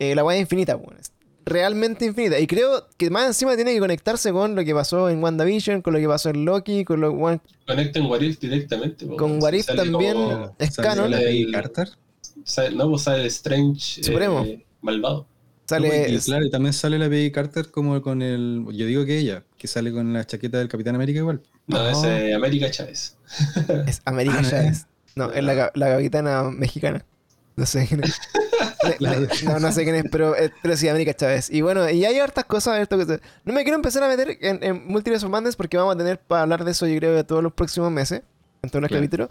eh, 0.00 0.14
la 0.16 0.24
weá 0.24 0.36
es 0.36 0.40
infinita, 0.42 0.76
pues. 0.76 1.12
realmente 1.46 2.06
infinita. 2.06 2.38
Y 2.40 2.46
creo 2.46 2.88
que 2.96 3.10
más 3.10 3.26
encima 3.26 3.54
tiene 3.54 3.74
que 3.74 3.78
conectarse 3.78 4.32
con 4.32 4.54
lo 4.54 4.64
que 4.64 4.72
pasó 4.74 5.10
en 5.10 5.22
WandaVision, 5.22 5.82
con 5.82 5.92
lo 5.92 5.98
que 6.00 6.08
pasó 6.08 6.30
en 6.30 6.46
Loki, 6.46 6.84
con 6.86 7.02
lo 7.02 7.12
Wan- 7.12 7.42
Conecta 7.66 7.98
en 7.98 8.06
Warif 8.06 8.40
directamente. 8.40 9.04
po, 9.04 9.16
Con 9.16 9.32
si 9.34 9.38
What 9.40 9.52
If 9.52 9.66
sale 9.66 9.82
también. 9.82 10.14
como- 10.14 10.56
Es 10.58 10.74
¿Sale 10.74 10.88
canon. 10.88 11.12
El- 11.12 11.52
no, 12.76 12.90
pues 12.90 13.02
sale 13.02 13.26
Strange 13.26 14.02
Supremo. 14.02 14.42
eh, 14.44 14.64
malvado. 14.80 15.26
Sale. 15.66 16.08
No, 16.08 16.14
y 16.14 16.18
claro, 16.20 16.44
y 16.46 16.50
también 16.50 16.72
sale 16.72 16.98
la 16.98 17.08
Peggy 17.08 17.30
Carter 17.30 17.70
como 17.70 18.00
con 18.02 18.22
el. 18.22 18.64
Yo 18.72 18.86
digo 18.86 19.04
que 19.04 19.18
ella, 19.18 19.44
que 19.58 19.66
sale 19.68 19.92
con 19.92 20.12
la 20.12 20.24
chaqueta 20.26 20.58
del 20.58 20.68
Capitán 20.68 20.94
América 20.94 21.18
igual. 21.20 21.42
No, 21.66 21.78
Ah. 21.78 21.90
es 21.92 22.04
eh, 22.04 22.34
América 22.34 22.70
Chávez. 22.70 23.16
Es 23.86 24.02
América 24.04 24.36
Ah, 24.40 24.48
Chávez. 24.50 24.86
No, 25.16 25.30
es 25.32 25.42
la, 25.44 25.54
ca- 25.54 25.72
la 25.74 25.88
capitana 25.90 26.42
mexicana. 26.44 27.04
No 27.56 27.66
sé 27.66 27.86
quién 27.86 28.02
es. 28.04 28.18
No, 29.44 29.58
no 29.60 29.72
sé 29.72 29.84
quién 29.84 29.96
es, 29.96 30.04
pero, 30.10 30.36
eh, 30.36 30.52
pero 30.62 30.76
sí, 30.76 30.88
América 30.88 31.14
Chávez. 31.14 31.48
Y 31.50 31.62
bueno, 31.62 31.88
y 31.88 32.04
hay 32.04 32.18
hartas 32.18 32.44
cosas. 32.44 32.86
No 33.44 33.52
me 33.54 33.62
quiero 33.62 33.76
empezar 33.76 34.02
a 34.02 34.08
meter 34.08 34.36
en, 34.42 34.62
en 34.62 34.86
Multiverse 34.86 35.24
of 35.24 35.32
Madness 35.32 35.56
porque 35.56 35.76
vamos 35.78 35.94
a 35.94 35.98
tener 35.98 36.18
para 36.18 36.42
hablar 36.42 36.64
de 36.64 36.72
eso, 36.72 36.86
yo 36.86 36.96
creo, 36.98 37.24
todos 37.24 37.42
los 37.42 37.52
próximos 37.54 37.90
meses, 37.90 38.22
en 38.62 38.68
todos 38.70 38.82
los 38.82 38.88
Claro. 38.88 39.00
capítulos. 39.02 39.28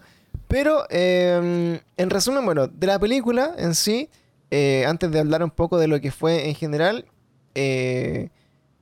Pero, 0.48 0.84
eh, 0.90 1.80
en 1.96 2.10
resumen, 2.10 2.44
bueno, 2.44 2.66
de 2.66 2.86
la 2.86 2.98
película 2.98 3.54
en 3.56 3.74
sí, 3.76 4.08
eh, 4.50 4.84
antes 4.86 5.10
de 5.10 5.18
hablar 5.18 5.42
un 5.42 5.50
poco 5.50 5.78
de 5.78 5.88
lo 5.88 6.00
que 6.00 6.10
fue 6.10 6.48
en 6.48 6.54
general, 6.54 7.06
eh, 7.54 8.30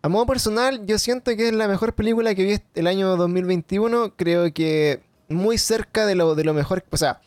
a 0.03 0.09
modo 0.09 0.27
personal, 0.27 0.85
yo 0.85 0.99
siento 0.99 1.37
que 1.37 1.49
es 1.49 1.55
la 1.55 1.69
mejor 1.69 1.95
película 1.95 2.35
que 2.35 2.43
vi 2.43 2.59
el 2.75 2.87
año 2.89 3.17
2021. 3.17 4.15
Creo 4.17 4.53
que 4.53 5.01
muy 5.29 5.59
cerca 5.59 6.07
de 6.07 6.17
lo, 6.17 6.35
de 6.35 6.43
lo 6.43 6.55
mejor. 6.55 6.85
O 6.91 6.97
sea, 6.97 7.21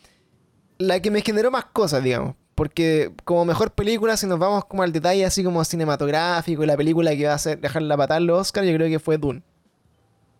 la 0.76 1.00
que 1.00 1.10
me 1.10 1.22
generó 1.22 1.50
más 1.50 1.64
cosas, 1.64 2.02
digamos. 2.04 2.34
Porque 2.54 3.12
como 3.24 3.44
mejor 3.46 3.72
película, 3.72 4.16
si 4.16 4.26
nos 4.26 4.38
vamos 4.38 4.66
como 4.66 4.82
al 4.82 4.92
detalle 4.92 5.24
así 5.24 5.42
como 5.42 5.64
cinematográfico 5.64 6.64
y 6.64 6.66
la 6.66 6.76
película 6.76 7.16
que 7.16 7.26
va 7.26 7.32
a 7.32 7.36
hacer 7.36 7.60
dejar 7.60 7.82
la 7.82 7.96
patada 7.96 8.20
los 8.20 8.40
Oscar, 8.40 8.64
yo 8.64 8.74
creo 8.74 8.88
que 8.88 8.98
fue 8.98 9.18
Dune. 9.18 9.42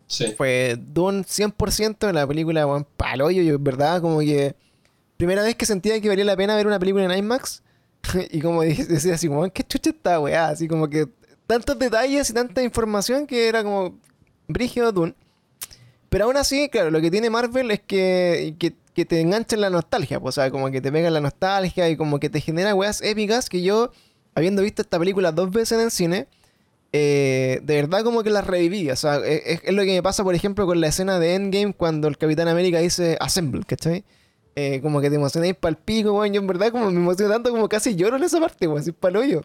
Sí. 0.07 0.33
Fue 0.37 0.77
Dune 0.79 1.23
100% 1.23 2.09
en 2.09 2.15
la 2.15 2.25
película, 2.25 2.65
weón, 2.65 2.87
paloyo, 2.97 3.41
yo 3.41 3.59
verdad 3.59 4.01
como 4.01 4.19
que... 4.19 4.55
Primera 5.17 5.41
vez 5.41 5.55
que 5.55 5.65
sentía 5.65 5.99
que 5.99 6.07
valía 6.07 6.25
la 6.25 6.37
pena 6.37 6.55
ver 6.55 6.67
una 6.67 6.77
película 6.77 7.03
en 7.03 7.17
IMAX. 7.17 7.63
y 8.31 8.41
como 8.41 8.63
decía 8.63 9.15
así, 9.15 9.27
weón, 9.27 9.51
qué 9.51 9.63
chucha 9.63 9.89
esta 9.89 10.19
weá. 10.19 10.49
Así 10.49 10.67
como 10.67 10.89
que 10.89 11.07
tantos 11.45 11.77
detalles 11.79 12.29
y 12.29 12.33
tanta 12.33 12.61
información 12.63 13.25
que 13.25 13.47
era 13.47 13.63
como 13.63 13.97
brígido 14.47 14.91
Dune. 14.91 15.15
Pero 16.09 16.25
aún 16.25 16.37
así, 16.37 16.69
claro, 16.69 16.89
lo 16.89 17.01
que 17.01 17.11
tiene 17.11 17.29
Marvel 17.29 17.69
es 17.71 17.81
que, 17.81 18.55
que, 18.59 18.73
que 18.93 19.05
te 19.05 19.19
engancha 19.19 19.55
en 19.55 19.61
la 19.61 19.69
nostalgia. 19.69 20.19
pues, 20.19 20.37
o 20.37 20.41
sea, 20.41 20.51
como 20.51 20.71
que 20.71 20.81
te 20.81 20.91
pega 20.91 21.07
en 21.07 21.13
la 21.13 21.21
nostalgia 21.21 21.89
y 21.89 21.97
como 21.97 22.19
que 22.19 22.29
te 22.29 22.39
genera 22.39 22.73
weas 22.75 23.01
épicas 23.01 23.49
que 23.49 23.61
yo, 23.61 23.91
habiendo 24.35 24.61
visto 24.61 24.81
esta 24.81 24.99
película 24.99 25.31
dos 25.31 25.51
veces 25.51 25.73
en 25.73 25.83
el 25.85 25.91
cine, 25.91 26.27
eh, 26.93 27.59
de 27.63 27.75
verdad 27.75 28.03
como 28.03 28.23
que 28.23 28.29
las 28.29 28.47
reviví. 28.47 28.89
O 28.89 28.95
sea, 28.95 29.17
e, 29.17 29.53
es, 29.53 29.61
es 29.63 29.73
lo 29.73 29.83
que 29.83 29.91
me 29.91 30.03
pasa, 30.03 30.23
por 30.23 30.33
ejemplo, 30.35 30.65
con 30.65 30.79
la 30.79 30.87
escena 30.87 31.19
de 31.19 31.35
Endgame 31.35 31.73
cuando 31.73 32.07
el 32.07 32.17
Capitán 32.17 32.47
América 32.47 32.79
dice 32.79 33.17
Assemble, 33.19 33.63
¿cachai? 33.65 34.05
Eh, 34.59 34.81
como 34.81 34.99
que 35.01 35.11
te 35.11 35.17
emocionáis 35.17 35.55
pa'l 35.55 35.77
pico, 35.77 36.13
weón. 36.13 36.33
Yo 36.33 36.41
en 36.41 36.47
verdad 36.47 36.71
como 36.71 36.89
me 36.89 36.99
emociono 36.99 37.31
tanto 37.31 37.51
como 37.51 37.69
casi 37.69 37.95
lloro 37.95 38.17
en 38.17 38.23
esa 38.23 38.39
parte, 38.39 38.65
weón. 38.65 38.79
Así 38.79 38.91
pa'l 38.91 39.15
hoyo. 39.15 39.43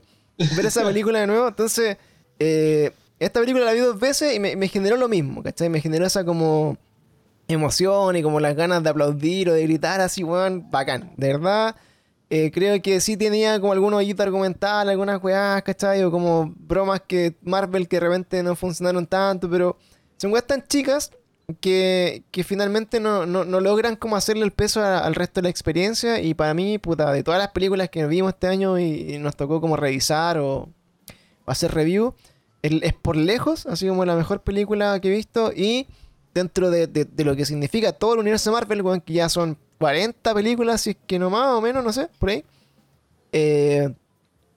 Ver 0.57 0.65
esa 0.65 0.83
película 0.85 1.21
de 1.21 1.27
nuevo. 1.27 1.49
Entonces, 1.49 1.99
eh, 2.39 2.93
esta 3.19 3.39
película 3.41 3.67
la 3.67 3.75
vi 3.75 3.81
dos 3.81 4.01
veces 4.01 4.35
y 4.35 4.41
me, 4.41 4.69
generó 4.69 4.97
lo 4.97 5.11
mismo, 5.11 5.43
¿cachai? 5.43 5.69
Me 5.69 5.83
generó 5.83 6.07
esa 6.07 6.25
como 6.25 6.79
emoción 7.47 8.17
y 8.17 8.23
como 8.23 8.41
las 8.41 8.57
ganas 8.57 8.83
de 8.83 8.89
aplaudir 8.89 9.51
o 9.51 9.53
de 9.53 9.63
gritar 9.65 10.01
así, 10.01 10.25
weón. 10.25 10.71
Bacán. 10.71 11.13
De 11.19 11.27
verdad, 11.27 11.77
eh, 12.31 12.51
creo 12.51 12.81
que 12.81 12.99
sí 13.03 13.19
tenía 13.19 13.61
como 13.61 13.75
algunos 13.75 13.99
hoyitos 13.99 14.25
argumentales, 14.25 14.93
algunas 14.93 15.23
weás, 15.23 15.63
¿cachai? 15.63 16.03
O 16.05 16.11
como 16.11 16.55
bromas 16.57 17.03
que 17.07 17.37
Marvel 17.43 17.87
que 17.87 17.97
de 17.97 18.01
repente 18.01 18.43
no 18.43 18.57
funcionaron 18.57 19.07
tanto, 19.07 19.51
pero 19.51 19.77
son 20.17 20.33
weas 20.33 20.47
tan 20.47 20.67
chicas 20.67 21.11
que, 21.61 22.25
que 22.31 22.45
finalmente 22.45 23.01
no, 23.01 23.27
no, 23.27 23.45
no 23.45 23.61
logran 23.61 23.97
como 23.97 24.17
hacerle 24.17 24.45
el 24.45 24.53
peso 24.53 24.83
al 24.85 25.15
resto 25.15 25.41
de 25.41 25.45
la 25.45 25.49
experiencia. 25.51 26.21
Y 26.21 26.35
para 26.35 26.55
mí, 26.55 26.79
puta, 26.79 27.13
de 27.13 27.23
todas 27.23 27.39
las 27.41 27.51
películas 27.51 27.91
que 27.91 28.07
vimos 28.07 28.33
este 28.35 28.47
año 28.49 28.79
y, 28.79 29.19
nos 29.19 29.37
tocó 29.37 29.61
como 29.61 29.77
revisar 29.77 30.39
o, 30.39 30.69
hacer 31.47 31.73
review, 31.73 32.15
es 32.63 32.95
por 32.95 33.17
lejos, 33.17 33.67
así 33.67 33.89
como 33.89 34.05
la 34.05 34.15
mejor 34.15 34.43
película 34.43 34.99
que 35.01 35.09
he 35.09 35.17
visto. 35.17 35.53
Y 35.55 35.87
dentro 36.35 36.71
de, 36.71 36.87
de- 36.87 37.25
lo 37.25 37.37
que 37.37 37.45
significa 37.45 37.93
todo 37.93 38.15
el 38.15 38.21
universo 38.21 38.51
de 38.51 38.55
Marvel, 38.55 39.03
que 39.03 39.13
ya 39.15 39.29
son 39.29 39.59
40 39.79 40.35
películas, 40.35 40.81
si 40.81 40.91
es 40.91 40.97
que 41.07 41.19
no 41.19 41.31
más 41.31 41.49
o 41.49 41.61
menos, 41.61 41.85
no 41.85 41.93
sé, 41.93 42.09
por 42.19 42.31
ahí. 42.31 42.45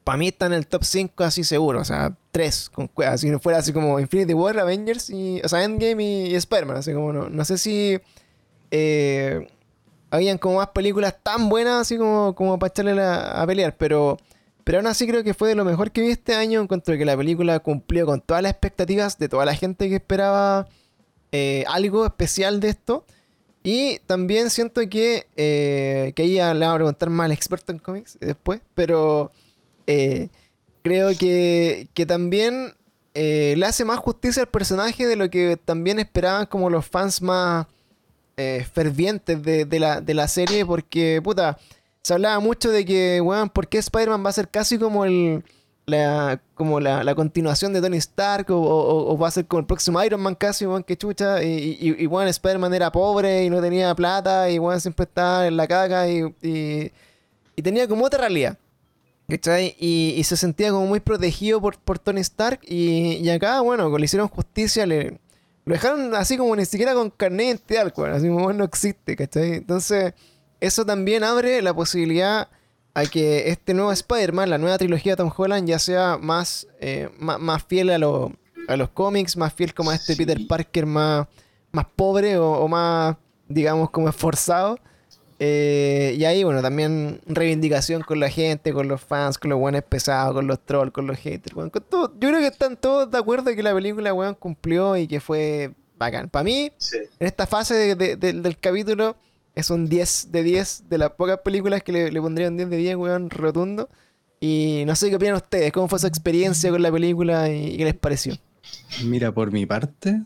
Para 0.05 0.17
mí 0.17 0.27
está 0.27 0.45
en 0.45 0.53
el 0.53 0.67
top 0.67 0.83
5 0.83 1.23
así 1.23 1.43
seguro, 1.43 1.81
o 1.81 1.83
sea, 1.83 2.15
3 2.31 2.69
con. 2.69 2.89
Si 3.17 3.29
no 3.29 3.39
fuera 3.39 3.57
así 3.57 3.73
como 3.73 3.99
Infinity 3.99 4.33
War, 4.33 4.57
Avengers, 4.59 5.09
y, 5.09 5.41
o 5.43 5.49
sea, 5.49 5.63
Endgame 5.63 6.01
y, 6.01 6.27
y 6.27 6.35
Spider-Man, 6.35 6.77
así 6.77 6.93
como 6.93 7.11
no, 7.11 7.27
no 7.27 7.43
sé 7.43 7.57
si 7.57 7.99
eh, 8.69 9.47
habían 10.11 10.37
como 10.37 10.57
más 10.57 10.67
películas 10.69 11.15
tan 11.23 11.49
buenas 11.49 11.81
así 11.81 11.97
como, 11.97 12.35
como 12.35 12.59
para 12.59 12.69
echarle 12.69 13.01
a 13.01 13.43
pelear, 13.47 13.75
pero, 13.77 14.17
pero 14.63 14.77
aún 14.77 14.87
así 14.87 15.07
creo 15.07 15.23
que 15.23 15.33
fue 15.33 15.49
de 15.49 15.55
lo 15.55 15.65
mejor 15.65 15.91
que 15.91 16.01
vi 16.01 16.11
este 16.11 16.35
año. 16.35 16.61
Encuentro 16.61 16.95
que 16.97 17.05
la 17.05 17.17
película 17.17 17.59
cumplió 17.59 18.05
con 18.05 18.21
todas 18.21 18.43
las 18.43 18.51
expectativas 18.51 19.17
de 19.17 19.27
toda 19.27 19.43
la 19.45 19.55
gente 19.55 19.89
que 19.89 19.95
esperaba 19.95 20.67
eh, 21.31 21.63
algo 21.67 22.05
especial 22.05 22.59
de 22.59 22.69
esto. 22.69 23.05
Y 23.63 23.97
también 24.05 24.51
siento 24.51 24.87
que, 24.87 25.25
eh, 25.35 26.13
que 26.15 26.21
ahí 26.21 26.33
le 26.35 26.43
vamos 26.43 26.67
a 26.67 26.75
preguntar 26.75 27.09
más 27.09 27.25
al 27.25 27.31
experto 27.31 27.71
en 27.71 27.79
cómics 27.79 28.17
después, 28.21 28.61
pero 28.75 29.31
eh, 29.87 30.29
creo 30.83 31.09
que, 31.17 31.87
que 31.93 32.05
también 32.05 32.73
eh, 33.13 33.55
le 33.57 33.65
hace 33.65 33.85
más 33.85 33.99
justicia 33.99 34.43
al 34.43 34.49
personaje 34.49 35.07
de 35.07 35.15
lo 35.15 35.29
que 35.29 35.57
también 35.63 35.99
esperaban 35.99 36.45
como 36.45 36.69
los 36.69 36.85
fans 36.85 37.21
más 37.21 37.65
eh, 38.37 38.65
fervientes 38.73 39.41
de, 39.41 39.65
de 39.65 39.79
la, 39.79 40.01
de 40.01 40.13
la 40.13 40.27
serie, 40.27 40.65
porque, 40.65 41.21
puta, 41.23 41.57
se 42.03 42.13
hablaba 42.13 42.39
mucho 42.39 42.69
de 42.71 42.85
que, 42.85 43.21
weón, 43.21 43.49
¿por 43.49 43.67
qué 43.67 43.77
Spider-Man 43.79 44.25
va 44.25 44.29
a 44.29 44.33
ser 44.33 44.49
casi 44.49 44.77
como 44.77 45.05
el... 45.05 45.43
La, 45.87 46.41
como 46.55 46.79
la, 46.79 47.03
la 47.03 47.13
continuación 47.13 47.71
de 47.71 47.79
Tony 47.79 47.97
Stark 47.97 48.49
o, 48.49 48.59
o- 48.59 49.15
va 49.19 49.27
a 49.27 49.31
ser 49.31 49.45
como 49.45 49.59
el 49.59 49.67
próximo 49.67 50.03
Iron 50.03 50.19
Man 50.19 50.33
casi, 50.33 50.65
weón, 50.65 50.81
que 50.83 50.97
chucha. 50.97 51.43
Y, 51.43 51.77
y, 51.79 52.07
weón, 52.07 52.27
Spider-Man 52.27 52.73
era 52.73 52.91
pobre 52.91 53.43
y 53.43 53.51
no 53.51 53.61
tenía 53.61 53.93
plata 53.93 54.49
y 54.49 54.57
weón 54.57 54.81
siempre 54.81 55.03
estaba 55.03 55.45
en 55.45 55.55
la 55.55 55.67
caga 55.67 56.09
y, 56.09 56.23
y, 56.41 56.91
y 57.55 57.61
tenía 57.61 57.87
como 57.87 58.03
otra 58.03 58.21
realidad. 58.21 58.57
¿Cachai? 59.27 59.75
Y, 59.79 60.13
y 60.17 60.23
se 60.23 60.37
sentía 60.37 60.69
como 60.71 60.85
muy 60.85 60.99
protegido 60.99 61.59
por, 61.59 61.77
por 61.79 61.97
Tony 61.99 62.21
Stark. 62.21 62.59
Y, 62.67 63.17
y 63.17 63.29
acá, 63.29 63.61
bueno, 63.61 63.95
le 63.97 64.05
hicieron 64.05 64.27
justicia, 64.27 64.85
le, 64.85 65.19
lo 65.65 65.73
dejaron 65.73 66.13
así 66.13 66.37
como 66.37 66.55
ni 66.55 66.65
siquiera 66.65 66.93
con 66.93 67.09
carnet 67.09 67.39
de 67.39 67.45
identidad, 67.75 67.93
weón, 67.97 68.11
Así 68.13 68.27
como 68.27 68.53
no 68.53 68.63
existe, 68.63 69.15
¿cachai? 69.15 69.53
Entonces, 69.53 70.13
eso 70.59 70.85
también 70.85 71.23
abre 71.23 71.61
la 71.63 71.73
posibilidad 71.73 72.49
a 72.93 73.05
que 73.05 73.49
este 73.49 73.73
nuevo 73.73 73.91
Spider-Man, 73.91 74.49
la 74.49 74.57
nueva 74.59 74.77
trilogía 74.77 75.13
de 75.13 75.17
Tom 75.17 75.31
Holland, 75.35 75.67
ya 75.67 75.79
sea 75.79 76.17
más, 76.21 76.67
eh, 76.79 77.09
más, 77.17 77.39
más 77.39 77.63
fiel 77.63 77.89
a, 77.89 77.97
lo- 77.97 78.31
a 78.67 78.77
los 78.77 78.89
cómics, 78.89 79.35
más 79.37 79.53
fiel 79.53 79.73
como 79.73 79.89
a 79.89 79.95
este 79.95 80.13
Sí. 80.13 80.23
Peter 80.23 80.39
Parker 80.47 80.85
más, 80.85 81.27
más 81.71 81.85
pobre 81.95 82.37
o, 82.37 82.51
o 82.51 82.67
más, 82.67 83.15
digamos, 83.49 83.89
como 83.89 84.07
esforzado. 84.07 84.79
Eh, 85.39 86.15
y 86.17 86.23
ahí, 86.23 86.43
bueno, 86.45 86.61
también 86.61 87.19
reivindicación 87.25 88.01
con 88.03 88.19
la 88.21 88.29
gente, 88.29 88.71
con 88.71 88.87
los 88.87 89.01
fans, 89.01 89.37
con 89.37 89.49
los 89.49 89.59
buenos 89.59 89.83
pesados, 89.83 90.33
con 90.33 90.47
los 90.47 90.59
trolls, 90.65 90.93
con 90.93 91.07
los 91.07 91.17
haters, 91.17 91.53
con 91.53 91.69
todo. 91.69 92.13
Yo 92.19 92.29
creo 92.29 92.39
que 92.39 92.47
están 92.47 92.77
todos 92.77 93.11
de 93.11 93.17
acuerdo 93.17 93.53
que 93.53 93.61
la 93.63 93.73
película, 93.73 94.13
weón, 94.13 94.35
cumplió 94.35 94.95
y 94.95 95.07
que 95.07 95.19
fue 95.19 95.71
bacán. 95.97 96.29
Para 96.29 96.43
mí, 96.43 96.71
Sí. 96.77 96.97
en 97.19 97.27
esta 97.27 97.45
fase 97.47 97.73
de- 97.73 97.95
de- 97.95 98.15
de- 98.15 98.33
del 98.33 98.57
capítulo, 98.57 99.15
es 99.55 99.69
un 99.69 99.87
10 99.89 100.29
de 100.31 100.43
10 100.43 100.83
de 100.89 100.97
las 100.97 101.11
pocas 101.11 101.39
películas 101.39 101.83
que 101.83 101.91
le, 101.91 102.11
le 102.11 102.21
pondría 102.21 102.47
un 102.47 102.55
10 102.57 102.69
de 102.69 102.77
10, 102.77 102.95
weón, 102.95 103.29
rotundo. 103.29 103.89
Y 104.39 104.83
no 104.85 104.95
sé 104.95 105.09
qué 105.09 105.15
opinan 105.15 105.35
ustedes, 105.35 105.71
cómo 105.71 105.87
fue 105.87 105.99
su 105.99 106.07
experiencia 106.07 106.69
con 106.69 106.81
la 106.81 106.91
película 106.91 107.49
y, 107.49 107.73
y 107.73 107.77
qué 107.77 107.83
les 107.85 107.93
pareció. 107.95 108.35
Mira, 109.05 109.31
por 109.33 109.51
mi 109.51 109.65
parte, 109.65 110.21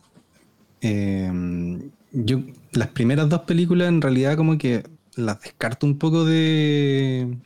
eh, 0.81 1.79
yo 2.11 2.39
las 2.73 2.87
primeras 2.89 3.29
dos 3.29 3.41
películas 3.41 3.87
en 3.89 4.01
realidad 4.01 4.35
como 4.37 4.57
que 4.57 4.83
las 5.19 5.41
descarto 5.41 5.85
un 5.85 5.97
poco 5.97 6.25
de, 6.25 7.37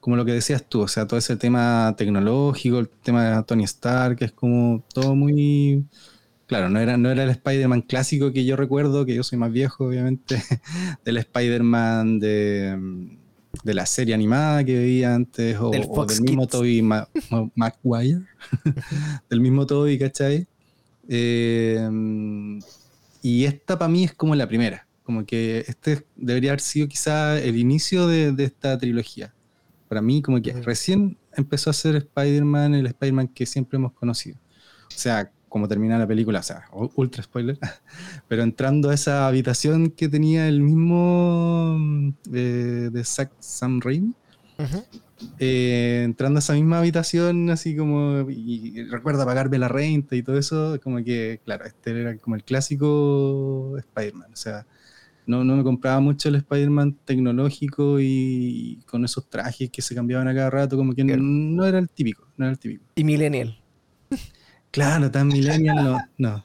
como 0.00 0.16
lo 0.16 0.24
que 0.24 0.32
decías 0.32 0.64
tú, 0.68 0.82
o 0.82 0.88
sea, 0.88 1.06
todo 1.06 1.18
ese 1.18 1.36
tema 1.36 1.94
tecnológico, 1.96 2.78
el 2.78 2.88
tema 2.88 3.24
de 3.36 3.42
Tony 3.44 3.64
Stark, 3.64 4.16
que 4.18 4.26
es 4.26 4.32
como 4.32 4.84
todo 4.92 5.14
muy... 5.14 5.84
Claro, 6.46 6.68
no 6.70 6.78
era, 6.78 6.96
no 6.96 7.10
era 7.10 7.24
el 7.24 7.30
Spider-Man 7.30 7.82
clásico 7.82 8.32
que 8.32 8.44
yo 8.44 8.54
recuerdo, 8.54 9.04
que 9.04 9.16
yo 9.16 9.24
soy 9.24 9.36
más 9.36 9.50
viejo, 9.50 9.86
obviamente, 9.86 10.40
del 11.04 11.16
Spider-Man 11.16 12.20
de, 12.20 13.08
de 13.64 13.74
la 13.74 13.84
serie 13.84 14.14
animada 14.14 14.62
que 14.62 14.76
veía 14.76 15.12
antes, 15.14 15.56
o 15.60 15.70
Del 15.70 15.86
o 15.88 15.94
Fox 15.94 16.14
del 16.22 16.36
mismo 16.36 16.46
Ma- 16.84 17.08
Ma- 17.30 17.50
Maguire, 17.56 18.20
del 19.28 19.40
mismo 19.40 19.66
Tobey, 19.66 19.98
¿cachai? 19.98 20.46
Eh, 21.08 21.80
y 23.22 23.44
esta 23.44 23.76
para 23.76 23.88
mí 23.88 24.04
es 24.04 24.14
como 24.14 24.34
la 24.36 24.46
primera, 24.46 24.85
como 25.06 25.24
que 25.24 25.64
este 25.68 26.04
debería 26.16 26.50
haber 26.50 26.60
sido 26.60 26.88
quizá 26.88 27.38
el 27.38 27.56
inicio 27.56 28.06
de, 28.06 28.32
de 28.32 28.44
esta 28.44 28.76
trilogía. 28.76 29.32
Para 29.88 30.02
mí 30.02 30.20
como 30.20 30.42
que 30.42 30.52
recién 30.62 31.16
empezó 31.36 31.70
a 31.70 31.72
ser 31.72 31.96
Spider-Man, 31.96 32.74
el 32.74 32.86
Spider-Man 32.86 33.28
que 33.28 33.46
siempre 33.46 33.76
hemos 33.76 33.92
conocido. 33.92 34.36
O 34.88 34.98
sea, 34.98 35.30
como 35.48 35.68
termina 35.68 35.98
la 35.98 36.06
película, 36.06 36.40
o 36.40 36.42
sea, 36.42 36.64
ultra 36.96 37.22
spoiler, 37.22 37.58
pero 38.28 38.42
entrando 38.42 38.90
a 38.90 38.94
esa 38.94 39.26
habitación 39.28 39.90
que 39.90 40.08
tenía 40.08 40.48
el 40.48 40.60
mismo 40.60 42.12
eh, 42.32 42.90
de 42.92 43.04
Zack 43.04 43.30
Sam 43.38 43.80
Raimi, 43.80 44.12
Ujú. 44.58 44.84
eh, 45.38 46.02
entrando 46.04 46.38
a 46.38 46.40
esa 46.40 46.54
misma 46.54 46.78
habitación, 46.80 47.48
así 47.50 47.76
como, 47.76 48.28
y, 48.28 48.80
y 48.80 48.84
recuerda 48.84 49.24
pagarme 49.24 49.58
la 49.58 49.68
renta 49.68 50.16
y 50.16 50.22
todo 50.22 50.36
eso, 50.36 50.78
como 50.82 51.02
que, 51.04 51.40
claro, 51.44 51.64
este 51.64 52.00
era 52.00 52.18
como 52.18 52.36
el 52.36 52.44
clásico 52.44 53.76
Spider-Man, 53.78 54.32
o 54.32 54.36
sea, 54.36 54.66
no, 55.26 55.44
no 55.44 55.56
me 55.56 55.62
compraba 55.62 56.00
mucho 56.00 56.28
el 56.28 56.36
Spider-Man 56.36 56.96
tecnológico 57.04 57.98
y, 58.00 58.80
con 58.86 59.04
esos 59.04 59.28
trajes 59.28 59.70
que 59.70 59.82
se 59.82 59.94
cambiaban 59.94 60.28
a 60.28 60.34
cada 60.34 60.50
rato, 60.50 60.76
como 60.76 60.94
que 60.94 61.04
Claro. 61.04 61.22
no 61.22 61.66
era 61.66 61.78
el 61.78 61.88
típico, 61.88 62.26
no 62.36 62.44
era 62.46 62.52
el 62.52 62.58
típico. 62.58 62.84
Y 62.94 63.04
Millennial. 63.04 63.58
Claro, 64.70 65.10
tan 65.10 65.28
millennial 65.28 65.76
no, 65.76 65.98
no. 66.18 66.44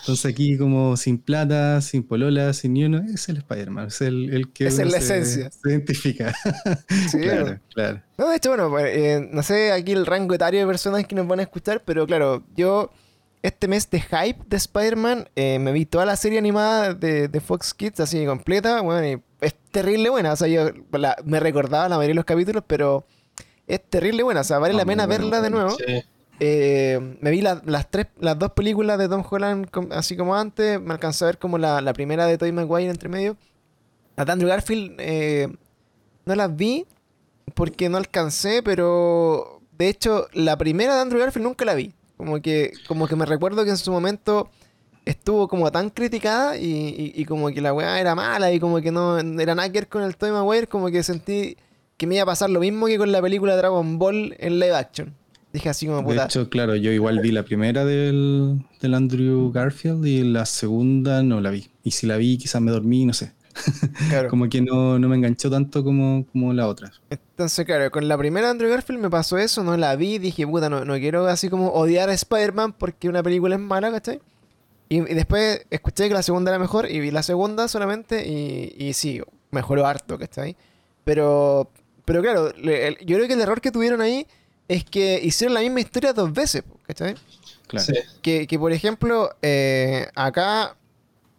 Entonces 0.00 0.26
aquí 0.32 0.56
como 0.56 0.96
sin 0.96 1.18
plata, 1.18 1.80
sin 1.82 2.02
polola, 2.02 2.52
sin 2.52 2.72
ni 2.72 2.84
uno, 2.84 2.98
es 3.12 3.28
el 3.28 3.36
Spider-Man, 3.36 3.88
es 3.88 4.00
el, 4.00 4.32
el 4.32 4.50
que 4.52 4.66
es 4.66 4.74
uno 4.78 4.86
la 4.86 4.90
se- 5.00 5.18
esencia. 5.18 5.50
se 5.50 5.70
identifica. 5.70 6.34
Sí, 7.10 7.18
claro, 7.22 7.60
claro. 7.72 8.02
No, 8.18 8.28
de 8.30 8.36
hecho, 8.36 8.48
bueno, 8.48 8.70
pues, 8.70 8.86
eh, 8.96 9.28
no 9.30 9.42
sé 9.42 9.72
aquí 9.72 9.92
el 9.92 10.06
rango 10.06 10.34
etario 10.34 10.60
de 10.60 10.66
personas 10.66 11.06
que 11.06 11.14
nos 11.14 11.28
van 11.28 11.40
a 11.40 11.42
escuchar, 11.42 11.82
pero 11.84 12.06
claro, 12.06 12.42
yo 12.56 12.90
este 13.42 13.68
mes 13.68 13.88
de 13.90 14.00
hype 14.00 14.38
de 14.46 14.56
Spider-Man 14.56 15.28
eh, 15.36 15.58
me 15.58 15.72
vi 15.72 15.86
toda 15.86 16.04
la 16.04 16.16
serie 16.16 16.38
animada 16.38 16.94
de, 16.94 17.28
de 17.28 17.40
Fox 17.40 17.72
Kids 17.74 18.00
así 18.00 18.24
completa, 18.26 18.80
bueno, 18.82 19.06
y 19.06 19.22
es 19.40 19.54
terrible 19.70 20.10
buena, 20.10 20.32
o 20.32 20.36
sea, 20.36 20.48
yo 20.48 20.70
la- 20.92 21.16
me 21.24 21.40
recordaba 21.40 21.88
la 21.88 21.96
mayoría 21.96 22.10
de 22.12 22.16
los 22.16 22.24
capítulos, 22.26 22.62
pero 22.66 23.06
es 23.66 23.82
terrible 23.88 24.22
buena, 24.22 24.40
o 24.42 24.44
sea, 24.44 24.58
vale 24.58 24.74
Ah, 24.74 24.78
la 24.78 24.84
pena 24.84 25.06
bueno, 25.06 25.24
verla 25.24 25.40
de 25.40 25.50
nuevo. 25.50 25.70
Sí. 25.70 26.02
Eh, 26.42 27.16
me 27.20 27.30
vi 27.30 27.40
la- 27.42 27.62
las 27.66 27.90
tres, 27.90 28.06
las 28.18 28.38
dos 28.38 28.52
películas 28.52 28.98
de 28.98 29.08
Tom 29.08 29.22
Holland 29.28 29.70
com- 29.70 29.88
así 29.92 30.16
como 30.16 30.34
antes. 30.34 30.80
Me 30.80 30.92
alcanzó 30.94 31.26
a 31.26 31.28
ver 31.28 31.38
como 31.38 31.58
la, 31.58 31.80
la 31.82 31.92
primera 31.92 32.26
de 32.26 32.38
Tobey 32.38 32.52
Maguire 32.52 32.90
entre 32.90 33.08
medio. 33.10 33.36
La 34.16 34.24
de 34.24 34.32
Andrew 34.32 34.48
Garfield 34.48 34.94
eh, 34.98 35.48
no 36.24 36.34
las 36.34 36.56
vi 36.56 36.86
porque 37.54 37.88
no 37.90 37.98
alcancé, 37.98 38.62
pero 38.62 39.60
de 39.76 39.88
hecho 39.88 40.28
la 40.32 40.56
primera 40.56 40.94
de 40.94 41.00
Andrew 41.02 41.20
Garfield 41.20 41.46
nunca 41.46 41.64
la 41.66 41.74
vi. 41.74 41.92
Como 42.20 42.40
que, 42.40 42.72
como 42.86 43.06
que 43.08 43.16
me 43.16 43.26
recuerdo 43.26 43.64
que 43.64 43.70
en 43.70 43.76
su 43.76 43.90
momento 43.90 44.50
estuvo 45.06 45.48
como 45.48 45.72
tan 45.72 45.90
criticada 45.90 46.56
y, 46.58 46.64
y- 46.66 47.12
y 47.16 47.24
como 47.24 47.48
que 47.50 47.60
la 47.60 47.72
weá 47.72 47.98
era 48.00 48.14
mala 48.14 48.52
y 48.52 48.60
como 48.60 48.80
que 48.80 48.92
no 48.92 49.18
era 49.18 49.54
nada 49.54 49.68
que 49.72 49.80
ver 49.80 49.88
con 49.88 50.02
el 50.02 50.16
Tobey 50.16 50.32
Maguire, 50.32 50.66
como 50.66 50.88
que 50.90 51.02
sentí 51.02 51.56
que 51.96 52.06
me 52.06 52.14
iba 52.16 52.22
a 52.22 52.26
pasar 52.26 52.50
lo 52.50 52.60
mismo 52.60 52.86
que 52.86 52.98
con 52.98 53.10
la 53.10 53.20
película 53.22 53.56
Dragon 53.56 53.98
Ball 53.98 54.34
en 54.38 54.58
live 54.58 54.74
action. 54.74 55.14
Dije 55.52 55.68
así 55.68 55.86
como 55.86 55.98
De 55.98 56.04
puta. 56.04 56.24
hecho, 56.26 56.48
claro, 56.48 56.76
yo 56.76 56.92
igual 56.92 57.18
vi 57.20 57.32
la 57.32 57.42
primera 57.42 57.84
del, 57.84 58.64
del 58.80 58.94
Andrew 58.94 59.50
Garfield 59.50 60.06
y 60.06 60.22
la 60.22 60.46
segunda 60.46 61.22
no 61.24 61.40
la 61.40 61.50
vi. 61.50 61.66
Y 61.82 61.90
si 61.90 62.06
la 62.06 62.16
vi, 62.18 62.38
quizás 62.38 62.62
me 62.62 62.70
dormí, 62.70 63.04
no 63.04 63.12
sé. 63.14 63.32
Claro. 64.08 64.28
Como 64.30 64.48
que 64.48 64.60
no, 64.60 64.98
no 64.98 65.08
me 65.08 65.16
enganchó 65.16 65.50
tanto 65.50 65.82
como, 65.84 66.24
como 66.32 66.52
la 66.52 66.66
otra. 66.68 66.92
Entonces, 67.10 67.64
claro, 67.66 67.90
con 67.90 68.08
la 68.08 68.16
primera 68.16 68.46
de 68.46 68.50
Andrew 68.52 68.70
Garfield 68.70 69.00
me 69.00 69.10
pasó 69.10 69.38
eso, 69.38 69.62
no 69.64 69.76
la 69.76 69.96
vi, 69.96 70.18
dije, 70.18 70.46
puta, 70.46 70.68
no, 70.68 70.84
no 70.84 70.94
quiero 70.98 71.26
así 71.26 71.48
como 71.48 71.68
odiar 71.70 72.08
a 72.10 72.14
Spider-Man 72.14 72.72
porque 72.74 73.08
una 73.08 73.22
película 73.22 73.56
es 73.56 73.60
mala, 73.60 73.90
¿cachai? 73.90 74.20
Y, 74.88 74.96
y 74.98 75.14
después 75.14 75.64
escuché 75.70 76.08
que 76.08 76.14
la 76.14 76.22
segunda 76.22 76.50
era 76.50 76.58
mejor 76.58 76.90
y 76.90 77.00
vi 77.00 77.10
la 77.10 77.22
segunda 77.22 77.68
solamente 77.68 78.26
y, 78.26 78.74
y 78.78 78.92
sí, 78.92 79.20
mejoró 79.50 79.86
harto, 79.86 80.18
¿cachai? 80.18 80.56
Pero, 81.04 81.70
pero 82.04 82.22
claro, 82.22 82.52
le- 82.56 82.88
el- 82.88 82.98
yo 83.06 83.16
creo 83.16 83.26
que 83.28 83.34
el 83.34 83.40
error 83.40 83.60
que 83.60 83.70
tuvieron 83.70 84.00
ahí 84.00 84.26
es 84.68 84.84
que 84.84 85.20
hicieron 85.22 85.54
la 85.54 85.60
misma 85.60 85.80
historia 85.80 86.12
dos 86.12 86.32
veces, 86.32 86.62
¿cachai? 86.86 87.14
Claro. 87.66 87.86
Sí. 87.86 87.94
Que, 88.22 88.46
que, 88.46 88.58
por 88.58 88.72
ejemplo, 88.72 89.30
eh, 89.42 90.08
acá, 90.14 90.76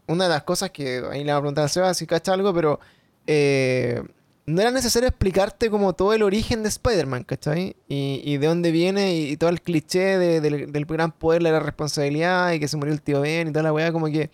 una 0.07 0.25
de 0.25 0.29
las 0.29 0.43
cosas 0.43 0.71
que 0.71 1.03
ahí 1.11 1.23
le 1.23 1.31
voy 1.31 1.37
a 1.37 1.39
preguntar 1.39 1.65
a 1.65 1.67
Seba 1.67 1.93
si 1.93 2.05
cacha 2.07 2.33
algo, 2.33 2.53
pero 2.53 2.79
eh, 3.27 4.01
no 4.45 4.61
era 4.61 4.71
necesario 4.71 5.07
explicarte 5.07 5.69
como 5.69 5.93
todo 5.93 6.13
el 6.13 6.23
origen 6.23 6.63
de 6.63 6.69
Spider-Man, 6.69 7.23
¿cachai? 7.23 7.75
Y, 7.87 8.21
y 8.23 8.37
de 8.37 8.47
dónde 8.47 8.71
viene 8.71 9.15
y, 9.15 9.37
todo 9.37 9.49
el 9.49 9.61
cliché 9.61 10.17
de- 10.17 10.41
del, 10.41 10.85
gran 10.85 11.11
poder, 11.11 11.43
la 11.43 11.59
responsabilidad 11.59 12.51
y 12.51 12.59
que 12.59 12.67
se 12.67 12.77
murió 12.77 12.93
el 12.93 13.01
tío 13.01 13.21
Ben 13.21 13.47
y 13.47 13.51
toda 13.51 13.63
la 13.63 13.73
weá, 13.73 13.91
como 13.91 14.07
que 14.07 14.29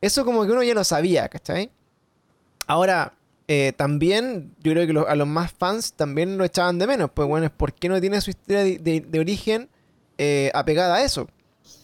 eso 0.00 0.24
como 0.24 0.44
que 0.44 0.52
uno 0.52 0.62
ya 0.62 0.74
lo 0.74 0.84
sabía, 0.84 1.28
¿cachai? 1.28 1.70
Ahora, 2.66 3.14
eh, 3.48 3.72
también 3.76 4.54
yo 4.62 4.72
creo 4.72 4.86
que 4.86 5.10
a 5.10 5.14
los 5.14 5.26
más 5.26 5.52
fans 5.52 5.94
también 5.94 6.36
lo 6.36 6.44
echaban 6.44 6.78
de 6.78 6.86
menos, 6.86 7.10
pues 7.12 7.26
bueno, 7.28 7.46
es 7.46 7.52
por 7.52 7.72
qué 7.72 7.88
no 7.88 8.00
tiene 8.00 8.20
su 8.20 8.30
historia 8.30 8.62
de 8.64 9.18
origen 9.18 9.68
eh, 10.18 10.50
apegada 10.54 10.96
a 10.96 11.02
eso. 11.04 11.28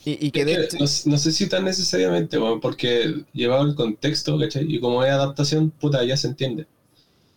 Y, 0.05 0.27
y 0.27 0.31
que 0.33 0.41
Es 0.41 0.47
de 0.47 0.55
que 0.57 0.63
hecho- 0.65 0.77
no, 0.79 1.13
no 1.13 1.19
sé 1.19 1.33
si 1.33 1.49
tan 1.49 1.65
necesariamente, 1.65 2.39
weón, 2.39 2.61
porque 2.61 3.25
llevado 3.33 3.65
el 3.65 3.75
contexto, 3.77 4.39
¿cachai? 4.39 4.65
Y 4.69 4.81
como 4.81 5.05
es 5.05 5.11
adaptación, 5.11 5.71
puta, 5.71 6.05
ya 6.05 6.17
se 6.17 6.29
entiende. 6.29 6.67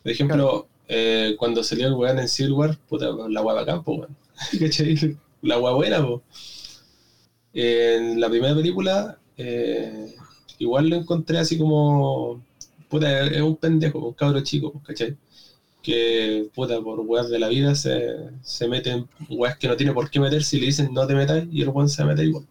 Por 0.03 0.11
ejemplo, 0.11 0.67
eh, 0.87 1.35
cuando 1.37 1.63
salió 1.63 1.87
el 1.87 1.93
weón 1.93 2.19
en 2.19 2.27
Civil 2.29 2.53
War, 2.53 2.77
puta, 2.89 3.07
la 3.29 3.41
weá 3.41 3.55
bacán, 3.55 3.83
po, 3.83 3.95
weón. 3.95 4.15
¿Cachai? 4.59 5.17
La 5.41 5.59
weá 5.59 5.73
buena, 5.73 6.01
po. 6.05 6.23
En 7.53 8.19
la 8.19 8.29
primera 8.29 8.53
película, 8.55 9.17
eh, 9.37 10.13
igual 10.59 10.89
lo 10.89 10.97
encontré 10.97 11.37
así 11.37 11.57
como, 11.57 12.43
puta, 12.89 13.21
es 13.27 13.41
un 13.41 13.55
pendejo, 13.55 13.99
un 13.99 14.13
cabro 14.13 14.41
chico, 14.41 14.81
¿cachai? 14.85 15.15
Que, 15.83 16.49
puta, 16.55 16.81
por 16.81 16.99
weas 17.01 17.29
de 17.29 17.39
la 17.39 17.47
vida 17.49 17.75
se, 17.75 18.15
se 18.43 18.67
meten 18.67 19.07
weas 19.29 19.57
que 19.57 19.67
no 19.67 19.77
tiene 19.77 19.93
por 19.93 20.09
qué 20.09 20.19
meterse 20.19 20.57
y 20.57 20.61
le 20.61 20.65
dicen 20.67 20.93
no 20.93 21.05
te 21.07 21.15
metas 21.15 21.45
y 21.51 21.61
el 21.61 21.69
weón 21.69 21.89
se 21.89 22.03
mete 22.05 22.23
igual. 22.25 22.45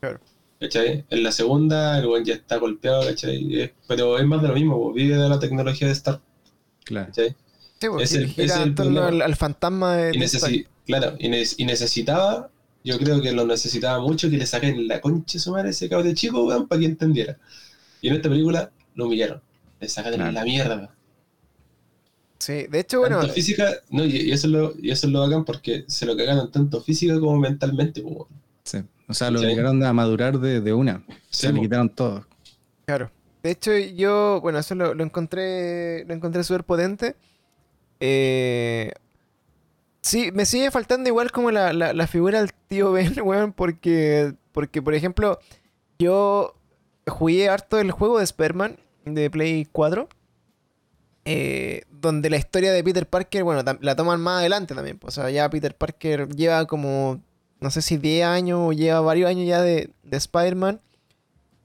Claro. 0.00 0.20
¿Cachai? 0.60 1.04
En 1.08 1.22
la 1.22 1.32
segunda, 1.32 1.98
el 1.98 2.06
weón 2.06 2.24
ya 2.24 2.34
está 2.34 2.56
golpeado, 2.58 3.02
¿cachai? 3.04 3.62
Es- 3.62 3.70
pero 3.88 4.18
es 4.18 4.26
más 4.26 4.42
de 4.42 4.48
lo 4.48 4.54
mismo, 4.54 4.92
vive 4.92 5.16
de 5.16 5.28
la 5.28 5.38
tecnología 5.38 5.86
de 5.86 5.92
Star, 5.94 6.20
Claro. 6.84 7.06
¿cachai? 7.06 7.36
Sí, 7.80 7.88
pues, 7.88 8.12
es 8.12 8.18
el 8.56 8.74
torno 8.74 8.74
problema. 9.00 9.06
al, 9.08 9.22
al 9.22 9.36
fantasma 9.36 9.96
de, 9.96 10.16
Y, 10.16 10.18
necesi- 10.20 10.36
Stark. 10.36 10.68
claro, 10.84 11.16
y, 11.18 11.28
ne- 11.30 11.44
y 11.56 11.64
necesitaba, 11.64 12.50
yo 12.84 12.98
creo 12.98 13.22
que 13.22 13.32
lo 13.32 13.46
necesitaba 13.46 14.00
mucho 14.02 14.28
que 14.28 14.36
le 14.36 14.44
saquen 14.44 14.86
la 14.86 15.00
concha 15.00 15.34
de 15.34 15.38
su 15.40 15.50
madre 15.52 15.68
a 15.68 15.70
ese 15.70 15.88
cabrón 15.88 16.14
chico, 16.14 16.44
weón, 16.44 16.68
para 16.68 16.80
que 16.80 16.86
entendiera. 16.86 17.38
Y 18.02 18.08
en 18.08 18.16
esta 18.16 18.28
película 18.28 18.70
lo 18.94 19.06
humillaron. 19.06 19.40
Le 19.80 19.88
sacaron 19.88 20.18
Claro. 20.18 20.32
la 20.32 20.44
mierda. 20.44 20.94
Sí, 22.38 22.66
de 22.70 22.80
hecho, 22.80 23.00
bueno, 23.00 23.18
tanto 23.20 23.34
física, 23.34 23.70
no, 23.90 24.04
y, 24.04 24.16
y 24.16 24.32
eso 24.32 24.46
es 24.46 24.52
lo, 24.52 24.74
y 24.80 24.90
eso 24.90 25.06
es 25.06 25.12
lo 25.12 25.20
bacán 25.20 25.44
porque 25.44 25.84
se 25.88 26.06
lo 26.06 26.16
cagaron 26.16 26.50
tanto 26.50 26.80
física 26.82 27.18
como 27.20 27.38
mentalmente, 27.38 28.00
pues. 28.02 28.16
Sí. 28.64 28.78
O 29.10 29.14
sea, 29.14 29.30
lo 29.30 29.40
Sí. 29.40 29.44
obligaron 29.46 29.82
a 29.84 29.92
madurar 29.92 30.38
de, 30.38 30.60
de 30.60 30.72
una. 30.72 31.02
Sí, 31.30 31.42
sea, 31.42 31.52
le 31.52 31.60
quitaron 31.60 31.88
todo. 31.90 32.26
claro. 32.86 33.10
De 33.42 33.50
hecho, 33.52 33.76
yo, 33.76 34.38
bueno, 34.42 34.58
eso 34.58 34.74
lo, 34.74 34.92
lo 34.94 35.02
encontré, 35.02 36.04
lo 36.04 36.12
encontré 36.14 36.44
súper 36.44 36.62
potente. 36.64 37.16
Eh, 37.98 38.92
sí, 40.02 40.30
me 40.32 40.44
sigue 40.46 40.70
faltando 40.70 41.08
igual 41.08 41.30
como 41.32 41.50
la, 41.50 41.72
la, 41.72 41.92
la 41.92 42.06
figura 42.06 42.40
del 42.40 42.52
tío 42.68 42.92
Ben, 42.92 43.14
weón, 43.24 43.52
porque, 43.52 44.34
porque, 44.52 44.82
por 44.82 44.94
ejemplo, 44.94 45.38
yo 45.98 46.54
jugué 47.06 47.48
harto 47.48 47.78
el 47.78 47.90
juego 47.92 48.18
de 48.18 48.24
Spider-Man 48.24 48.76
de 49.06 49.30
Play 49.30 49.66
4. 49.72 50.08
eh, 51.24 51.82
donde 51.90 52.30
la 52.30 52.36
historia 52.38 52.72
de 52.72 52.82
Peter 52.84 53.06
Parker, 53.06 53.44
bueno, 53.44 53.62
la 53.80 53.96
toman 53.96 54.20
más 54.20 54.40
adelante 54.40 54.74
también. 54.74 54.98
pues, 54.98 55.16
O 55.18 55.20
sea, 55.22 55.30
ya 55.30 55.48
Peter 55.50 55.74
Parker 55.76 56.28
lleva 56.28 56.66
como, 56.66 57.20
no 57.60 57.70
sé 57.70 57.82
si 57.82 57.96
10 57.98 58.26
años 58.26 58.58
o 58.62 58.72
lleva 58.72 59.00
varios 59.00 59.28
años 59.28 59.46
ya 59.46 59.60
de, 59.62 59.90
de 60.02 60.16
Spider-Man. 60.16 60.80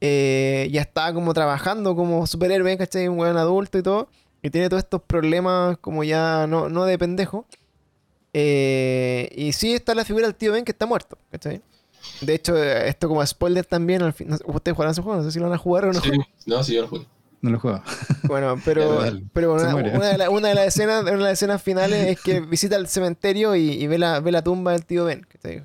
Eh, 0.01 0.69
ya 0.71 0.81
está 0.81 1.13
como 1.13 1.33
trabajando 1.33 1.95
como 1.95 2.27
superhéroe, 2.27 2.77
¿cachai? 2.77 3.07
Un 3.07 3.17
buen 3.17 3.37
adulto 3.37 3.77
y 3.77 3.83
todo. 3.83 4.09
Y 4.41 4.49
tiene 4.51 4.69
todos 4.69 4.83
estos 4.83 5.01
problemas 5.01 5.77
como 5.79 6.03
ya 6.03 6.45
no, 6.47 6.69
no 6.69 6.85
de 6.85 6.97
pendejo. 6.99 7.45
Eh, 8.33 9.29
y 9.35 9.53
sí 9.53 9.73
está 9.73 9.95
la 9.95 10.03
figura 10.05 10.25
del 10.27 10.35
tío 10.35 10.51
Ben 10.51 10.65
que 10.65 10.71
está 10.73 10.85
muerto, 10.85 11.17
¿cachai? 11.31 11.61
De 12.21 12.35
hecho, 12.35 12.55
esto 12.61 13.07
como 13.07 13.25
spoiler 13.25 13.65
también, 13.65 14.01
al 14.03 14.13
fin, 14.13 14.29
ustedes 14.45 14.75
jugarán 14.75 14.91
ese 14.91 15.01
juego, 15.01 15.17
no 15.19 15.23
sé 15.23 15.31
si 15.31 15.39
lo 15.39 15.45
van 15.45 15.53
a 15.55 15.57
jugar 15.57 15.85
o 15.85 15.93
no. 15.93 16.01
Sí, 16.01 16.11
no, 16.45 16.63
sí, 16.63 16.75
yo 16.75 16.81
lo 16.83 16.87
jugué. 16.89 17.05
No 17.41 17.49
lo 17.51 17.59
juego. 17.59 17.81
Bueno, 18.23 18.59
pero, 18.65 18.99
pero 19.33 19.57
se 19.59 19.67
una, 19.73 20.09
de 20.09 20.17
la- 20.17 20.29
una 20.29 20.49
de 20.49 20.55
las 20.55 20.67
escenas, 20.75 21.01
una 21.03 21.11
de 21.11 21.17
las 21.17 21.31
escenas 21.33 21.61
finales 21.63 22.07
es 22.07 22.21
que 22.21 22.41
visita 22.41 22.75
el 22.75 22.87
cementerio 22.87 23.55
y, 23.55 23.71
y 23.71 23.87
ve, 23.87 23.97
la, 23.97 24.19
ve 24.19 24.31
la 24.31 24.43
tumba 24.43 24.73
del 24.73 24.85
tío 24.85 25.05
Ben, 25.05 25.25
¿cachai? 25.27 25.63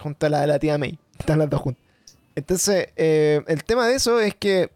Junto 0.00 0.26
a 0.26 0.28
la, 0.28 0.46
la 0.46 0.58
tía 0.58 0.78
May. 0.78 0.98
Están 1.18 1.38
las 1.38 1.50
dos 1.50 1.60
juntas. 1.60 1.82
Entonces, 2.34 2.88
eh, 2.96 3.42
el 3.46 3.64
tema 3.64 3.86
de 3.86 3.94
eso 3.94 4.18
es 4.20 4.34
que, 4.34 4.70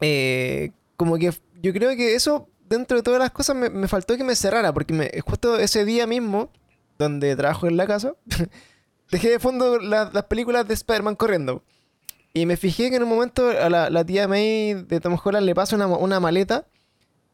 eh, 0.00 0.70
como 0.96 1.16
que 1.18 1.32
yo 1.62 1.72
creo 1.72 1.96
que 1.96 2.14
eso, 2.14 2.48
dentro 2.68 2.96
de 2.98 3.02
todas 3.02 3.20
las 3.20 3.30
cosas, 3.30 3.56
me, 3.56 3.70
me 3.70 3.88
faltó 3.88 4.16
que 4.16 4.24
me 4.24 4.36
cerrara, 4.36 4.72
porque 4.72 4.92
me, 4.92 5.10
justo 5.26 5.58
ese 5.58 5.84
día 5.84 6.06
mismo, 6.06 6.50
donde 6.98 7.34
trabajo 7.36 7.66
en 7.66 7.76
la 7.76 7.86
casa, 7.86 8.14
dejé 9.10 9.30
de 9.30 9.38
fondo 9.38 9.78
la- 9.78 10.10
las 10.12 10.24
películas 10.24 10.68
de 10.68 10.74
Spider-Man 10.74 11.16
corriendo. 11.16 11.62
Y 12.34 12.46
me 12.46 12.56
fijé 12.56 12.90
que 12.90 12.96
en 12.96 13.04
un 13.04 13.08
momento 13.08 13.48
a 13.48 13.70
la, 13.70 13.88
la 13.90 14.04
tía 14.04 14.26
May 14.28 14.74
de 14.74 15.00
Tom 15.00 15.16
Holland 15.22 15.46
le 15.46 15.54
pasa 15.54 15.76
una, 15.76 15.86
una 15.86 16.20
maleta, 16.20 16.66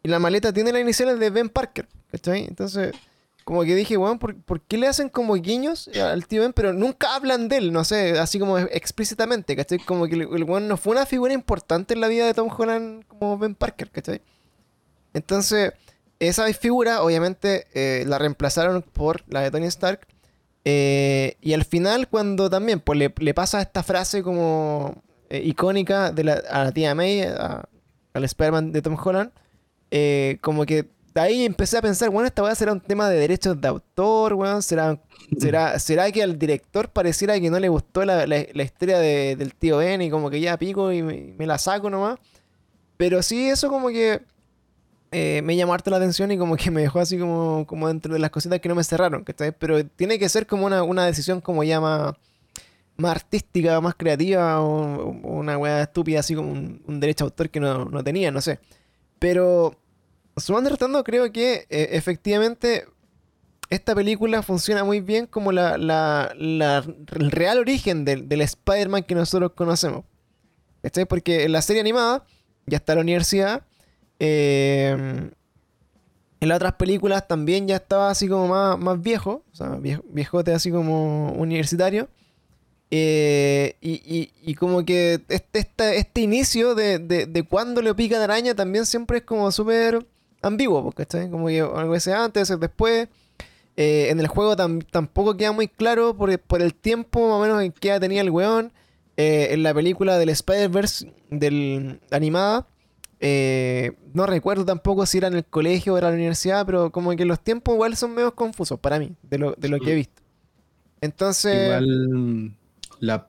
y 0.02 0.08
la 0.08 0.18
maleta 0.18 0.52
tiene 0.52 0.72
las 0.72 0.80
iniciales 0.82 1.18
de 1.18 1.30
Ben 1.30 1.48
Parker, 1.48 1.88
¿cachai? 2.10 2.44
Entonces, 2.44 2.92
como 3.44 3.62
que 3.64 3.74
dije, 3.74 3.96
weón, 3.96 4.18
¿por, 4.18 4.36
por 4.42 4.60
qué 4.60 4.78
le 4.78 4.86
hacen 4.86 5.08
como 5.08 5.34
guiños 5.34 5.88
al 5.88 6.26
tío 6.26 6.42
Ben? 6.42 6.52
Pero 6.52 6.72
nunca 6.72 7.14
hablan 7.14 7.48
de 7.48 7.56
él, 7.58 7.72
no 7.72 7.84
sé, 7.84 8.18
así 8.18 8.38
como 8.38 8.58
explícitamente, 8.58 9.56
¿cachai? 9.56 9.78
Como 9.78 10.06
que 10.06 10.14
el, 10.14 10.22
el 10.22 10.44
weón 10.44 10.68
no 10.68 10.76
fue 10.76 10.92
una 10.92 11.06
figura 11.06 11.32
importante 11.32 11.94
en 11.94 12.00
la 12.00 12.08
vida 12.08 12.26
de 12.26 12.34
Tom 12.34 12.48
Holland 12.56 13.04
como 13.06 13.38
Ben 13.38 13.54
Parker, 13.54 13.90
¿cachai? 13.90 14.20
Entonces, 15.14 15.72
esa 16.18 16.46
figura, 16.52 17.02
obviamente, 17.02 17.66
eh, 17.74 18.04
la 18.06 18.18
reemplazaron 18.18 18.82
por 18.82 19.22
la 19.28 19.40
de 19.40 19.50
Tony 19.50 19.66
Stark. 19.66 20.06
eh, 20.64 21.36
y 21.40 21.54
al 21.54 21.64
final, 21.64 22.08
cuando 22.08 22.50
también 22.50 22.80
pues, 22.80 22.98
le, 22.98 23.12
le 23.18 23.34
pasa 23.34 23.62
esta 23.62 23.82
frase 23.82 24.22
como 24.22 25.02
eh, 25.30 25.40
icónica 25.44 26.12
de 26.12 26.24
la, 26.24 26.34
a 26.50 26.64
la 26.64 26.72
tía 26.72 26.94
May, 26.94 27.22
a- 27.22 27.64
al 28.12 28.24
Spider-Man 28.24 28.72
de 28.72 28.82
Tom 28.82 28.96
Holland, 29.02 29.30
eh, 29.90 30.38
como 30.42 30.66
que 30.66 30.86
ahí 31.22 31.44
empecé 31.44 31.78
a 31.78 31.82
pensar, 31.82 32.10
bueno, 32.10 32.26
esta 32.26 32.42
weá 32.42 32.54
será 32.54 32.72
un 32.72 32.80
tema 32.80 33.08
de 33.08 33.18
derechos 33.18 33.60
de 33.60 33.68
autor, 33.68 34.34
weón, 34.34 34.62
será, 34.62 35.00
será, 35.38 35.78
será 35.78 36.10
que 36.12 36.22
al 36.22 36.38
director 36.38 36.88
pareciera 36.88 37.38
que 37.40 37.50
no 37.50 37.58
le 37.58 37.68
gustó 37.68 38.04
la, 38.04 38.26
la- 38.26 38.62
historia 38.62 38.98
de- 38.98 39.36
del 39.36 39.54
tío 39.54 39.78
Ben 39.78 40.02
y 40.02 40.10
como 40.10 40.30
que 40.30 40.40
ya 40.40 40.56
pico 40.58 40.92
y 40.92 41.02
me, 41.02 41.46
la 41.46 41.58
saco 41.58 41.90
nomás. 41.90 42.18
Pero 42.96 43.22
sí, 43.22 43.48
eso 43.48 43.68
como 43.68 43.88
que 43.88 44.20
eh, 45.12 45.40
me 45.42 45.56
llamó 45.56 45.74
harto 45.74 45.90
la 45.90 45.96
atención 45.96 46.30
y 46.30 46.38
como 46.38 46.56
que 46.56 46.70
me 46.70 46.82
dejó 46.82 47.00
así 47.00 47.18
como, 47.18 47.64
como 47.66 47.88
dentro 47.88 48.12
de 48.12 48.18
las 48.20 48.30
cositas 48.30 48.60
que 48.60 48.68
no 48.68 48.74
me 48.74 48.84
cerraron, 48.84 49.24
¿cachai? 49.24 49.52
Pero 49.52 49.84
tiene 49.86 50.18
que 50.18 50.28
ser 50.28 50.46
como 50.46 50.66
una, 50.66 50.82
una 50.82 51.04
decisión 51.06 51.40
como 51.40 51.64
ya 51.64 51.80
más, 51.80 52.14
artística, 53.02 53.80
más 53.80 53.94
creativa 53.94 54.60
o 54.60 55.10
una 55.22 55.56
weá 55.58 55.82
estúpida 55.82 56.20
así 56.20 56.34
como 56.34 56.52
un, 56.52 56.82
un 56.86 57.00
derecho 57.00 57.24
de 57.24 57.28
autor 57.28 57.48
que 57.50 57.58
no, 57.60 57.86
no 57.86 58.04
tenía, 58.04 58.30
no 58.30 58.40
sé. 58.42 58.58
Pero 59.18 59.74
sumando 60.36 60.68
y 60.68 60.72
restando 60.72 61.04
creo 61.04 61.30
que 61.32 61.66
eh, 61.70 61.88
efectivamente 61.92 62.86
esta 63.68 63.94
película 63.94 64.42
funciona 64.42 64.82
muy 64.84 65.00
bien 65.00 65.26
como 65.26 65.52
la, 65.52 65.78
la- 65.78 66.32
el 66.36 67.30
real 67.30 67.58
origen 67.58 68.04
del, 68.04 68.28
del 68.28 68.40
Spider-Man 68.40 69.04
que 69.04 69.14
nosotros 69.14 69.52
conocemos. 69.54 70.04
¿Cachai? 70.82 71.04
Porque 71.04 71.44
en 71.44 71.52
la 71.52 71.62
serie 71.62 71.80
animada 71.80 72.24
ya 72.66 72.78
está 72.78 72.94
la 72.94 73.02
universidad. 73.02 73.62
eh, 74.18 75.30
en 76.42 76.48
las 76.48 76.56
otras 76.56 76.72
películas 76.74 77.28
también 77.28 77.68
ya 77.68 77.76
estaba 77.76 78.10
así 78.10 78.26
como 78.26 78.48
más, 78.48 78.78
más 78.78 79.00
viejo. 79.00 79.44
O 79.52 79.54
sea, 79.54 79.76
vie- 79.76 80.02
viejote 80.08 80.52
así 80.54 80.70
como 80.70 81.32
universitario. 81.32 82.08
Eh, 82.90 83.76
y, 83.80 83.92
y- 84.04 84.32
y 84.42 84.54
como 84.54 84.84
que 84.84 85.20
este, 85.28 85.58
este, 85.60 85.98
este 85.98 86.20
inicio 86.22 86.74
de, 86.74 86.98
de, 86.98 87.26
de 87.26 87.42
cuando 87.44 87.82
le 87.82 87.94
pica 87.94 88.18
de 88.18 88.24
araña 88.24 88.54
también 88.54 88.84
siempre 88.86 89.18
es 89.18 89.24
como 89.24 89.52
súper 89.52 90.04
ambiguo, 90.42 90.82
porque 90.82 91.02
Como 91.30 91.46
que 91.48 91.60
algo 91.60 91.90
veces 91.90 92.14
antes, 92.14 92.42
veces 92.42 92.60
después. 92.60 93.08
Eh, 93.76 94.10
en 94.10 94.20
el 94.20 94.26
juego 94.26 94.56
tam- 94.56 94.84
tampoco 94.90 95.36
queda 95.36 95.52
muy 95.52 95.68
claro 95.68 96.14
por, 96.14 96.36
por 96.40 96.60
el 96.60 96.74
tiempo 96.74 97.28
más 97.28 97.38
o 97.38 97.40
menos 97.42 97.62
en 97.62 97.72
que 97.72 97.88
edad 97.88 98.00
tenía 98.00 98.20
el 98.20 98.30
weón. 98.30 98.72
Eh, 99.16 99.48
en 99.52 99.62
la 99.62 99.72
película 99.74 100.18
del 100.18 100.30
Spider-Verse 100.30 101.12
del 101.30 102.00
animada, 102.10 102.66
eh, 103.20 103.92
no 104.14 104.24
recuerdo 104.26 104.64
tampoco 104.64 105.04
si 105.04 105.18
era 105.18 105.28
en 105.28 105.34
el 105.34 105.44
colegio 105.44 105.92
o 105.94 105.98
era 105.98 106.08
en 106.08 106.14
la 106.14 106.18
universidad, 106.18 106.64
pero 106.64 106.90
como 106.90 107.14
que 107.14 107.24
los 107.26 107.38
tiempos 107.40 107.74
igual 107.74 107.96
son 107.96 108.14
medio 108.14 108.34
confusos 108.34 108.78
para 108.80 108.98
mí, 108.98 109.12
de 109.22 109.38
lo, 109.38 109.52
de 109.52 109.68
lo 109.68 109.78
que 109.78 109.92
he 109.92 109.94
visto. 109.94 110.22
Entonces, 111.02 111.66
Igual 111.66 112.54
la, 113.00 113.26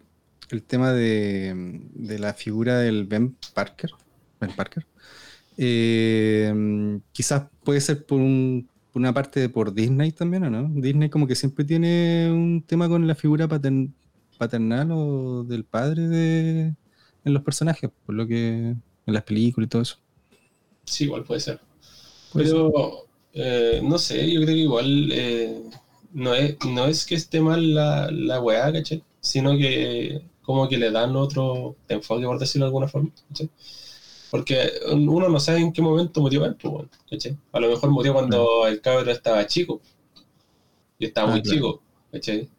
el 0.49 0.63
tema 0.63 0.91
de, 0.93 1.81
de 1.93 2.19
la 2.19 2.33
figura 2.33 2.77
del 2.79 3.05
Ben 3.05 3.35
Parker, 3.53 3.91
Ben 4.39 4.51
Parker, 4.55 4.85
eh, 5.57 6.99
quizás 7.11 7.49
puede 7.63 7.81
ser 7.81 8.05
por, 8.05 8.19
un- 8.19 8.69
por 8.91 9.01
una 9.01 9.13
parte 9.13 9.49
por 9.49 9.73
Disney 9.73 10.11
también, 10.11 10.43
¿o 10.45 10.49
no? 10.49 10.69
Disney 10.81 11.09
como 11.09 11.27
que 11.27 11.35
siempre 11.35 11.65
tiene 11.65 12.29
un 12.31 12.63
tema 12.65 12.89
con 12.89 13.07
la 13.07 13.15
figura 13.15 13.47
patern- 13.47 13.93
paternal 14.37 14.89
o 14.91 15.43
del 15.43 15.65
padre 15.65 16.07
de, 16.07 16.61
en 17.25 17.33
los 17.33 17.43
personajes, 17.43 17.89
por 18.05 18.15
lo 18.15 18.27
que 18.27 18.37
en 19.05 19.13
las 19.13 19.23
películas 19.23 19.67
y 19.67 19.69
todo 19.69 19.81
eso. 19.83 19.97
Sí, 20.85 21.05
igual 21.05 21.23
puede 21.23 21.39
ser. 21.39 21.59
Puede 22.31 22.45
Pero, 22.45 23.07
eh, 23.33 23.81
no 23.83 23.97
sé, 23.97 24.31
yo 24.31 24.41
creo 24.41 24.55
que 24.55 24.61
igual 24.61 25.11
eh, 25.11 25.63
no, 26.13 26.33
es, 26.35 26.57
no 26.67 26.85
es 26.87 27.05
que 27.05 27.15
esté 27.15 27.41
mal 27.41 27.73
la, 27.75 28.09
la 28.11 28.41
weá, 28.41 28.71
¿cachai? 28.73 29.03
Sino 29.21 29.57
que 29.57 30.21
como 30.43 30.69
que 30.69 30.77
le 30.77 30.91
dan 30.91 31.15
otro 31.15 31.77
enfoque, 31.89 32.25
por 32.25 32.39
decirlo 32.39 32.65
de 32.65 32.69
alguna 32.69 32.87
forma, 32.87 33.11
¿cachai? 33.29 33.49
Porque 34.31 34.71
uno 34.91 35.29
no 35.29 35.39
sabe 35.41 35.59
en 35.61 35.73
qué 35.73 35.83
momento 35.83 36.21
murió 36.21 36.45
él, 36.45 36.55
pues, 36.57 36.73
bueno, 36.73 36.89
¿cachai? 37.09 37.37
A 37.53 37.61
lo 37.61 37.69
mejor 37.69 37.91
murió 37.91 38.13
cuando 38.13 38.67
el 38.67 38.81
cabro 38.81 39.11
estaba 39.11 39.45
chico. 39.47 39.81
Y 40.99 41.05
estaba 41.05 41.27
Ah, 41.27 41.31
muy 41.31 41.41
claro. 41.41 41.43
chico, 41.43 41.81
¿cachai? 42.11 42.49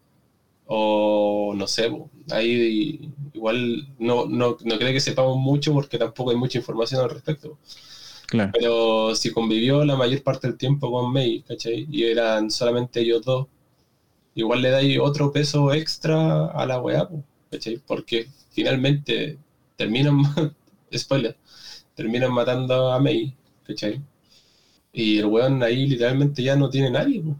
O 0.66 1.54
no 1.56 1.66
sé, 1.68 1.90
pues, 1.90 2.04
ahí 2.32 3.12
igual 3.34 3.88
no, 3.98 4.26
no, 4.26 4.56
no 4.64 4.78
creo 4.78 4.92
que 4.92 5.00
sepamos 5.00 5.38
mucho 5.38 5.72
porque 5.74 5.98
tampoco 5.98 6.30
hay 6.30 6.36
mucha 6.36 6.58
información 6.58 7.02
al 7.02 7.10
respecto. 7.10 7.58
Claro. 8.28 8.52
Pero 8.52 9.14
si 9.16 9.32
convivió 9.32 9.84
la 9.84 9.96
mayor 9.96 10.22
parte 10.22 10.48
del 10.48 10.58
tiempo 10.58 10.90
con 10.90 11.12
May, 11.12 11.42
¿cachai? 11.42 11.86
Y 11.90 12.04
eran 12.04 12.50
solamente 12.50 13.00
ellos 13.00 13.24
dos, 13.24 13.48
igual 14.34 14.62
le 14.62 14.70
dais 14.70 14.98
otro 15.00 15.32
peso 15.32 15.72
extra 15.74 16.46
a 16.46 16.66
la 16.66 16.80
weá, 16.80 17.08
po, 17.08 17.24
¿cachai? 17.50 17.78
Porque 17.86 18.28
finalmente 18.50 19.38
terminan, 19.76 20.22
spoiler, 20.96 21.36
terminan 21.94 22.32
matando 22.32 22.92
a 22.92 22.98
May, 22.98 23.34
¿cachai? 23.66 24.00
Y 24.92 25.18
el 25.18 25.26
weón 25.26 25.62
ahí 25.62 25.86
literalmente 25.86 26.42
ya 26.42 26.56
no 26.56 26.68
tiene 26.68 26.90
nadie, 26.90 27.20
po. 27.22 27.36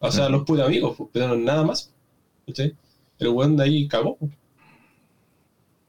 O 0.00 0.10
sea, 0.10 0.28
los 0.28 0.44
putos 0.44 0.66
amigos, 0.66 0.96
po, 0.96 1.10
pero 1.12 1.36
nada 1.36 1.62
más, 1.64 1.90
¿cachai? 2.46 2.74
El 3.18 3.28
weón 3.28 3.56
de 3.56 3.64
ahí 3.64 3.88
cagó, 3.88 4.16
po. 4.16 4.28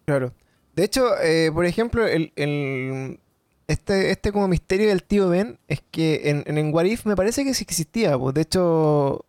Claro. 0.06 0.34
De 0.76 0.84
hecho, 0.84 1.18
eh, 1.22 1.52
por 1.54 1.66
ejemplo, 1.66 2.08
el, 2.08 2.32
el- 2.36 3.20
este, 3.68 4.12
este 4.12 4.32
como 4.34 4.48
misterio 4.50 4.90
del 4.90 5.04
tío 5.04 5.30
Ben 5.30 5.58
es 5.70 5.82
que 5.92 6.30
en, 6.30 6.44
en, 6.46 6.58
en 6.58 6.74
What 6.74 6.86
If 6.86 7.06
me 7.06 7.16
parece 7.16 7.44
que 7.46 7.54
sí 7.54 7.64
existía. 7.64 8.18
Pues. 8.18 8.34
De 8.34 8.42
hecho, 8.42 9.24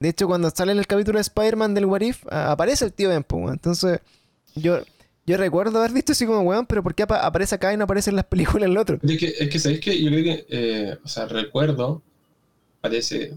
de 0.00 0.08
hecho, 0.08 0.26
cuando 0.26 0.50
sale 0.50 0.72
en 0.72 0.78
el 0.78 0.86
capítulo 0.86 1.18
de 1.18 1.22
Spider-Man 1.22 1.74
del 1.74 1.86
What 1.86 2.00
If, 2.00 2.24
aparece 2.30 2.84
el 2.86 2.92
tío 2.92 3.08
Ben. 3.10 3.22
Pues. 3.22 3.52
Entonces, 3.52 4.00
yo, 4.56 4.78
yo 5.28 5.36
recuerdo 5.36 5.78
haber 5.78 5.92
visto 5.92 6.12
así 6.12 6.26
como, 6.26 6.40
weón, 6.42 6.66
pero 6.66 6.82
¿por 6.82 6.94
qué 6.94 7.04
apa- 7.04 7.24
aparece 7.26 7.54
acá 7.54 7.72
y 7.72 7.76
no 7.76 7.84
aparece 7.84 8.10
en 8.10 8.16
las 8.16 8.24
películas 8.26 8.64
en 8.64 8.70
el 8.72 8.78
otro? 8.78 8.98
Es 9.02 9.18
que, 9.18 9.34
es 9.38 9.48
que 9.50 9.58
¿sabéis 9.58 9.80
que 9.80 10.02
Yo 10.02 10.10
creo 10.10 10.24
que, 10.24 10.46
eh, 10.48 10.98
o 11.04 11.08
sea, 11.08 11.26
recuerdo, 11.26 12.02
parece 12.80 13.34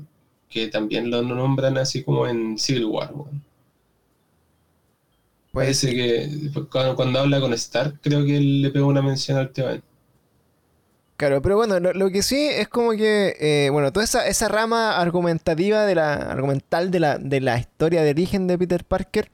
que 0.49 0.67
también 0.69 1.09
lo 1.11 1.21
nombran 1.23 1.77
así 1.77 2.03
como 2.03 2.27
en 2.27 2.57
Civil 2.57 2.85
War, 2.85 3.11
weón. 3.13 3.43
Pues, 5.51 5.65
Parece 5.65 5.93
que 5.93 6.29
cuando, 6.69 6.95
cuando 6.95 7.19
habla 7.19 7.39
con 7.39 7.53
Stark, 7.53 7.99
creo 8.01 8.25
que 8.25 8.37
él 8.37 8.61
le 8.61 8.69
pegó 8.71 8.87
una 8.87 9.01
mención 9.01 9.37
al 9.37 9.51
tío 9.51 9.65
Ben. 9.67 9.83
Claro, 11.17 11.41
pero 11.41 11.55
bueno, 11.55 11.79
lo, 11.79 11.93
lo 11.93 12.09
que 12.09 12.23
sí 12.23 12.47
es 12.49 12.67
como 12.67 12.91
que, 12.93 13.35
eh, 13.39 13.69
bueno, 13.69 13.91
toda 13.93 14.03
esa, 14.03 14.27
esa 14.27 14.47
rama 14.47 14.97
argumentativa 14.99 15.85
de 15.85 15.93
la, 15.93 16.13
argumental 16.15 16.89
de 16.89 16.99
la, 16.99 17.17
de 17.19 17.39
la 17.41 17.59
historia 17.59 18.01
de 18.01 18.09
origen 18.09 18.47
de 18.47 18.57
Peter 18.57 18.83
Parker, 18.83 19.29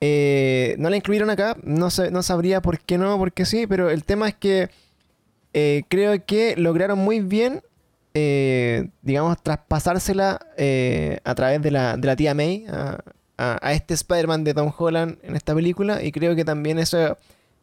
eh, 0.00 0.76
no 0.78 0.90
la 0.90 0.96
incluyeron 0.96 1.30
acá, 1.30 1.56
no, 1.62 1.88
no 2.10 2.22
sabría 2.22 2.60
por 2.62 2.78
qué 2.80 2.98
no, 2.98 3.16
por 3.18 3.32
qué 3.32 3.44
sí, 3.44 3.66
pero 3.66 3.90
el 3.90 4.04
tema 4.04 4.28
es 4.28 4.34
que 4.34 4.70
eh, 5.54 5.82
creo 5.88 6.24
que 6.24 6.54
lograron 6.56 6.98
muy 6.98 7.20
bien, 7.20 7.62
eh, 8.14 8.88
digamos, 9.02 9.42
traspasársela 9.42 10.40
eh, 10.56 11.18
a 11.24 11.34
través 11.34 11.62
de 11.62 11.70
la, 11.70 11.96
de 11.96 12.06
la 12.06 12.16
tía 12.16 12.34
May 12.34 12.66
a, 12.68 12.98
a- 13.36 13.72
este 13.72 13.94
Spider-Man 13.94 14.44
de 14.44 14.54
Tom 14.54 14.72
Holland 14.76 15.18
en 15.22 15.36
esta 15.36 15.54
película, 15.54 16.02
y 16.02 16.12
creo 16.12 16.36
que 16.36 16.44
también 16.44 16.78
eso 16.78 17.16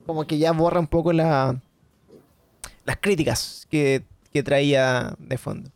como 0.05 0.25
que 0.27 0.37
ya 0.37 0.51
borra 0.51 0.79
un 0.79 0.87
poco 0.87 1.13
la 1.13 1.59
las 2.85 2.97
críticas 2.97 3.65
que, 3.71 4.03
que 4.31 4.43
traía 4.43 5.15
de 5.17 5.37
fondo. 5.37 5.69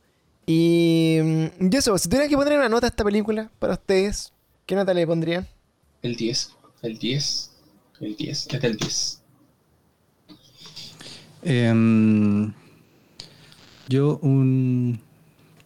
Y, 0.46 1.20
mm, 1.24 1.46
y 1.72 1.76
eso, 1.76 1.98
si 1.98 2.08
tuviera 2.10 2.28
que 2.28 2.36
poner 2.36 2.58
una 2.58 2.70
nota 2.70 2.88
a 2.88 2.90
esta 2.90 3.04
película 3.04 3.50
para 3.60 3.74
ustedes, 3.74 4.32
¿qué 4.66 4.76
nota 4.76 4.94
le 4.94 5.08
pondrían? 5.08 5.48
El 6.02 6.16
10, 6.16 6.56
el 6.84 6.98
10, 6.98 7.52
el 8.02 8.16
10, 8.16 8.48
es 8.54 8.62
del 8.62 8.78
10. 8.78 9.22
Em, 11.42 12.54
yo 13.88 14.18
un 14.22 15.00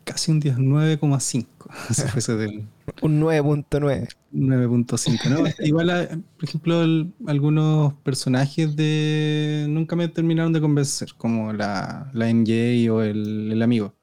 casi 0.03 0.31
un 0.31 0.41
19,5. 0.41 1.45
Si 1.91 2.01
fuese 2.03 2.35
del 2.35 2.67
Un 3.01 3.19
9.9. 3.21 4.07
9.5. 4.33 5.29
¿no? 5.29 5.43
Igual, 5.65 5.89
a- 5.89 6.07
por 6.07 6.43
ejemplo, 6.43 6.83
el- 6.83 7.13
algunos 7.27 7.93
personajes 8.03 8.75
de 8.75 9.65
nunca 9.69 9.95
me 9.95 10.07
terminaron 10.07 10.53
de 10.53 10.61
convencer, 10.61 11.13
como 11.17 11.53
la, 11.53 12.09
la 12.13 12.29
NJ 12.31 12.89
o 12.91 13.01
el, 13.01 13.51
el 13.51 13.61
amigo. 13.61 13.95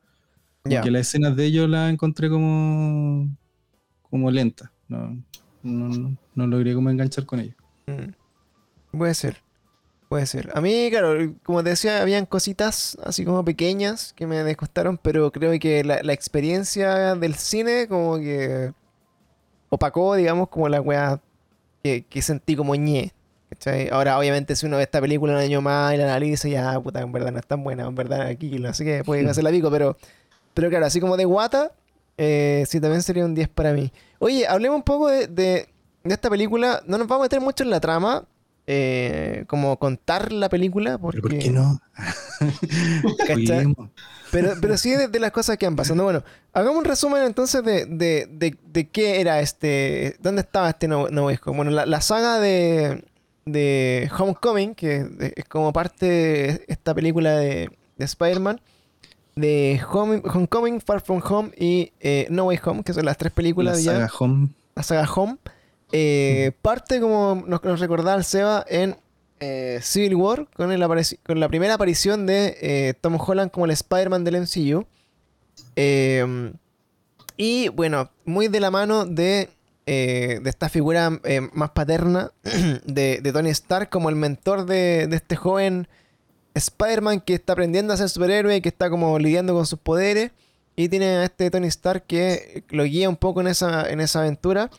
Ya. 0.64 0.83
que 0.83 0.91
las 0.91 1.09
escenas 1.09 1.37
de 1.37 1.47
ellos 1.47 1.68
las 1.70 1.91
encontré 1.91 2.28
como, 2.28 3.35
como 4.03 4.31
lentas. 4.31 4.70
No, 4.89 5.22
no, 5.63 5.89
no- 5.89 6.17
no 6.35 6.47
logré 6.47 6.75
como 6.75 6.91
enganchar 6.91 7.27
con 7.27 7.41
ellos. 7.41 7.57
Mm. 7.87 8.97
Puede 8.99 9.15
ser. 9.15 9.37
Puede 10.09 10.27
ser. 10.27 10.51
A 10.55 10.61
mí, 10.61 10.89
claro, 10.91 11.35
como 11.45 11.63
te 11.63 11.71
decía, 11.71 12.03
habían 12.03 12.27
cositas 12.27 12.99
así 13.05 13.25
como 13.25 13.45
pequeñas 13.45 14.13
que 14.15 14.27
me 14.27 14.43
descostaron, 14.43 14.99
pero 14.99 15.31
creo 15.31 15.57
que 15.61 15.85
la, 15.85 16.03
la 16.03 16.13
experiencia 16.13 17.15
del 17.15 17.35
cine 17.37 17.87
como 17.89 18.19
que 18.19 18.73
opacó, 19.69 20.17
digamos, 20.17 20.49
como 20.49 20.69
la 20.69 20.81
weá 20.81 21.21
que, 21.83 22.05
que 22.09 22.23
sentí 22.23 22.57
como 22.57 22.75
ñe. 22.75 23.13
¿cachai? 23.51 23.89
Ahora, 23.91 24.19
obviamente, 24.19 24.55
si 24.57 24.67
uno 24.67 24.77
ve 24.79 24.83
esta 24.85 25.01
película 25.01 25.33
un 25.33 25.39
año 25.39 25.61
más 25.61 25.95
y 25.95 25.97
la 25.97 26.05
analiza, 26.05 26.49
ya, 26.49 26.81
puta, 26.81 27.01
en 27.01 27.13
verdad 27.13 27.33
no 27.33 27.39
es 27.39 27.47
tan 27.47 27.63
buena, 27.63 27.87
en 27.87 27.95
verdad 27.95 28.23
aquí, 28.23 28.59
no 28.59 28.73
sé 28.75 28.85
qué, 28.85 29.05
puede 29.05 29.29
hacer 29.29 29.43
la 29.45 29.51
pico, 29.51 29.71
pero, 29.71 29.97
pero 30.55 30.69
claro, 30.71 30.87
así 30.87 31.01
como 31.01 31.17
de 31.17 31.25
guata, 31.25 31.73
eh, 32.23 32.64
sí, 32.68 32.81
también 32.81 33.03
sería 33.03 33.25
un 33.25 33.35
10 33.35 33.49
para 33.49 33.73
mí. 33.73 33.91
Oye, 34.18 34.47
hablemos 34.47 34.77
un 34.77 34.83
poco 34.83 35.09
de, 35.09 35.27
de, 35.27 35.68
de 36.05 36.14
esta 36.14 36.29
película. 36.29 36.83
No 36.87 36.99
nos 36.99 37.09
vamos 37.09 37.23
a 37.23 37.25
meter 37.25 37.41
mucho 37.41 37.64
en 37.64 37.71
la 37.71 37.81
trama, 37.81 38.27
eh, 38.66 39.45
como 39.47 39.79
contar 39.79 40.31
la 40.31 40.51
película, 40.51 40.99
porque... 40.99 41.23
¿Pero 41.23 41.33
por 41.33 41.39
qué 41.39 41.51
no? 41.51 41.81
Pero, 44.31 44.53
pero 44.61 44.77
sí 44.77 44.91
de, 44.91 45.09
de 45.09 45.18
las 45.18 45.33
cosas 45.33 45.57
que 45.57 45.66
han 45.66 45.75
pasado. 45.75 46.05
Bueno, 46.05 46.23
hagamos 46.53 46.79
un 46.79 46.85
resumen 46.85 47.25
entonces 47.25 47.64
de, 47.64 47.85
de, 47.87 48.29
de, 48.31 48.57
de 48.64 48.89
qué 48.89 49.21
era 49.21 49.41
este. 49.41 50.16
¿Dónde 50.21 50.43
estaba 50.43 50.71
este 50.71 50.87
No, 50.87 51.09
no 51.09 51.25
Way 51.27 51.41
Home? 51.45 51.57
Bueno, 51.57 51.73
la, 51.73 51.85
la 51.85 52.01
saga 52.01 52.39
de, 52.39 53.03
de 53.45 54.09
Homecoming, 54.16 54.77
que 54.77 55.05
es 55.35 55.45
como 55.47 55.73
parte 55.73 56.07
de 56.07 56.64
esta 56.68 56.95
película 56.95 57.37
de, 57.39 57.71
de 57.97 58.05
Spider-Man, 58.05 58.61
de 59.41 59.80
Home- 59.91 60.22
Homecoming, 60.24 60.80
Far 60.80 61.01
From 61.01 61.20
Home 61.28 61.51
y 61.57 61.93
eh, 62.01 62.26
No 62.30 62.45
Way 62.45 62.59
Home, 62.64 62.82
que 62.82 62.93
son 62.93 63.05
las 63.05 63.16
tres 63.16 63.32
La 63.32 63.36
películas 63.36 63.82
ya 63.82 63.93
saga 63.93 64.11
Home. 64.18 64.49
la 64.74 64.82
saga 64.82 65.12
Home, 65.14 65.36
eh, 65.93 66.53
parte, 66.62 67.01
como 67.01 67.43
nos, 67.47 67.62
nos 67.64 67.80
recordaba 67.80 68.16
el 68.16 68.24
Seba, 68.24 68.64
en 68.68 68.97
eh, 69.41 69.78
Civil 69.82 70.14
War, 70.16 70.47
con, 70.55 70.70
el 70.70 70.82
apareci- 70.82 71.18
con 71.24 71.41
la 71.41 71.49
primera 71.49 71.74
aparición 71.74 72.26
de 72.26 72.95
Tom 73.01 73.18
Holland 73.18 73.51
como 73.51 73.64
el 73.66 73.72
Spider-Man 73.72 74.22
del 74.24 74.36
MCU. 74.43 74.86
Eh, 75.76 76.53
y 77.36 77.68
bueno, 77.68 78.11
muy 78.24 78.49
de 78.49 78.61
la 78.61 78.70
mano 78.70 79.07
de, 79.07 79.49
de 79.86 80.43
esta 80.45 80.68
figura 80.68 81.11
más 81.53 81.70
paterna 81.70 82.30
de, 82.84 83.20
de 83.22 83.32
Tony 83.32 83.51
Stark 83.51 83.88
como 83.88 84.09
el 84.11 84.16
mentor 84.16 84.66
de, 84.66 85.07
de 85.09 85.16
este 85.16 85.36
joven 85.36 85.88
Spider-Man 86.55 87.21
que 87.21 87.35
está 87.35 87.53
aprendiendo 87.55 87.93
a 87.93 87.97
ser 87.97 88.09
superhéroe 88.09 88.57
y 88.57 88.61
que 88.61 88.69
está 88.69 88.91
como 88.91 89.19
lidiando 89.19 89.55
con 89.55 89.67
sus 89.67 89.79
poderes. 89.79 90.33
Y 90.77 90.89
tiene 90.89 91.07
a 91.07 91.25
este 91.25 91.51
Tony 91.51 91.67
Stark 91.69 92.05
que 92.07 92.65
lo 92.71 92.85
guía 92.85 93.09
un 93.09 93.17
poco 93.17 93.41
en 93.41 93.49
esa, 93.49 93.89
en 93.91 94.01
esa 94.01 94.21
aventura. 94.21 94.71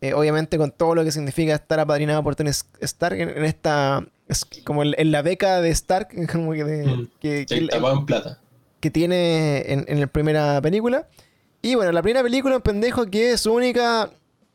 Eh, 0.00 0.12
obviamente 0.14 0.58
con 0.58 0.70
todo 0.70 0.94
lo 0.94 1.04
que 1.04 1.12
significa 1.12 1.54
estar 1.54 1.80
apadrinado 1.80 2.22
por 2.22 2.36
Tony 2.36 2.50
Stark 2.50 3.18
en, 3.18 3.30
en 3.30 3.44
esta... 3.44 4.04
es 4.28 4.44
como 4.64 4.82
en, 4.82 4.94
en 4.98 5.12
la 5.12 5.22
beca 5.22 5.60
de 5.60 5.70
Stark 5.70 6.08
como 6.32 6.52
que, 6.52 6.64
de- 6.64 6.86
Mm. 6.86 7.08
que, 7.20 7.46
que 7.46 7.54
Sí, 7.54 7.60
él- 7.60 7.70
tapado 7.70 7.98
en 7.98 8.06
plata. 8.06 8.38
que 8.80 8.90
tiene 8.90 9.64
en, 9.72 9.84
en 9.88 10.00
la 10.00 10.06
primera 10.06 10.60
película. 10.60 11.06
Y 11.62 11.74
bueno, 11.74 11.92
la 11.92 12.02
primera 12.02 12.22
película, 12.22 12.56
un 12.56 12.62
pendejo 12.62 13.06
que 13.06 13.38
su 13.38 13.52
única, 13.54 14.10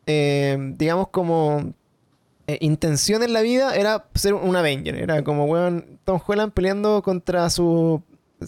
eh, 0.06 0.58
digamos, 0.78 1.08
como 1.10 1.74
eh, 2.50 2.58
intención 2.62 3.22
en 3.22 3.34
la 3.34 3.42
vida 3.42 3.76
era 3.76 4.06
ser 4.16 4.34
un 4.34 4.56
Avenger. 4.56 4.96
Era 4.96 5.24
como, 5.24 5.46
weón, 5.46 6.00
Tom 6.04 6.20
Holland 6.26 6.52
peleando 6.52 7.02
contra 7.04 7.50
su, 7.52 8.02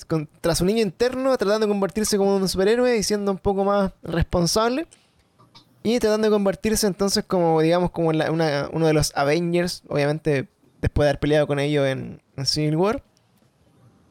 contra 0.08 0.56
su 0.56 0.66
niño 0.66 0.82
interno, 0.82 1.38
tratando 1.38 1.68
de 1.68 1.72
convertirse 1.72 2.18
como 2.18 2.36
un 2.36 2.50
superhéroe 2.50 2.98
y 2.98 3.04
siendo 3.04 3.32
un 3.32 3.38
poco 3.38 3.64
más 3.64 3.92
responsable. 4.02 4.88
Y 5.84 6.00
tratando 6.00 6.28
de 6.28 6.32
convertirse 6.32 6.88
entonces 6.88 7.24
como, 7.26 7.62
digamos, 7.62 7.92
como 7.92 8.12
la- 8.14 8.32
una- 8.32 8.70
uno 8.72 8.88
de 8.88 8.94
los 8.94 9.12
Avengers, 9.16 9.84
obviamente 9.88 10.48
después 10.82 11.06
de 11.06 11.10
haber 11.10 11.20
peleado 11.20 11.46
con 11.48 11.60
ellos 11.60 11.86
en, 11.88 12.22
Civil 12.46 12.76
War. 12.76 13.04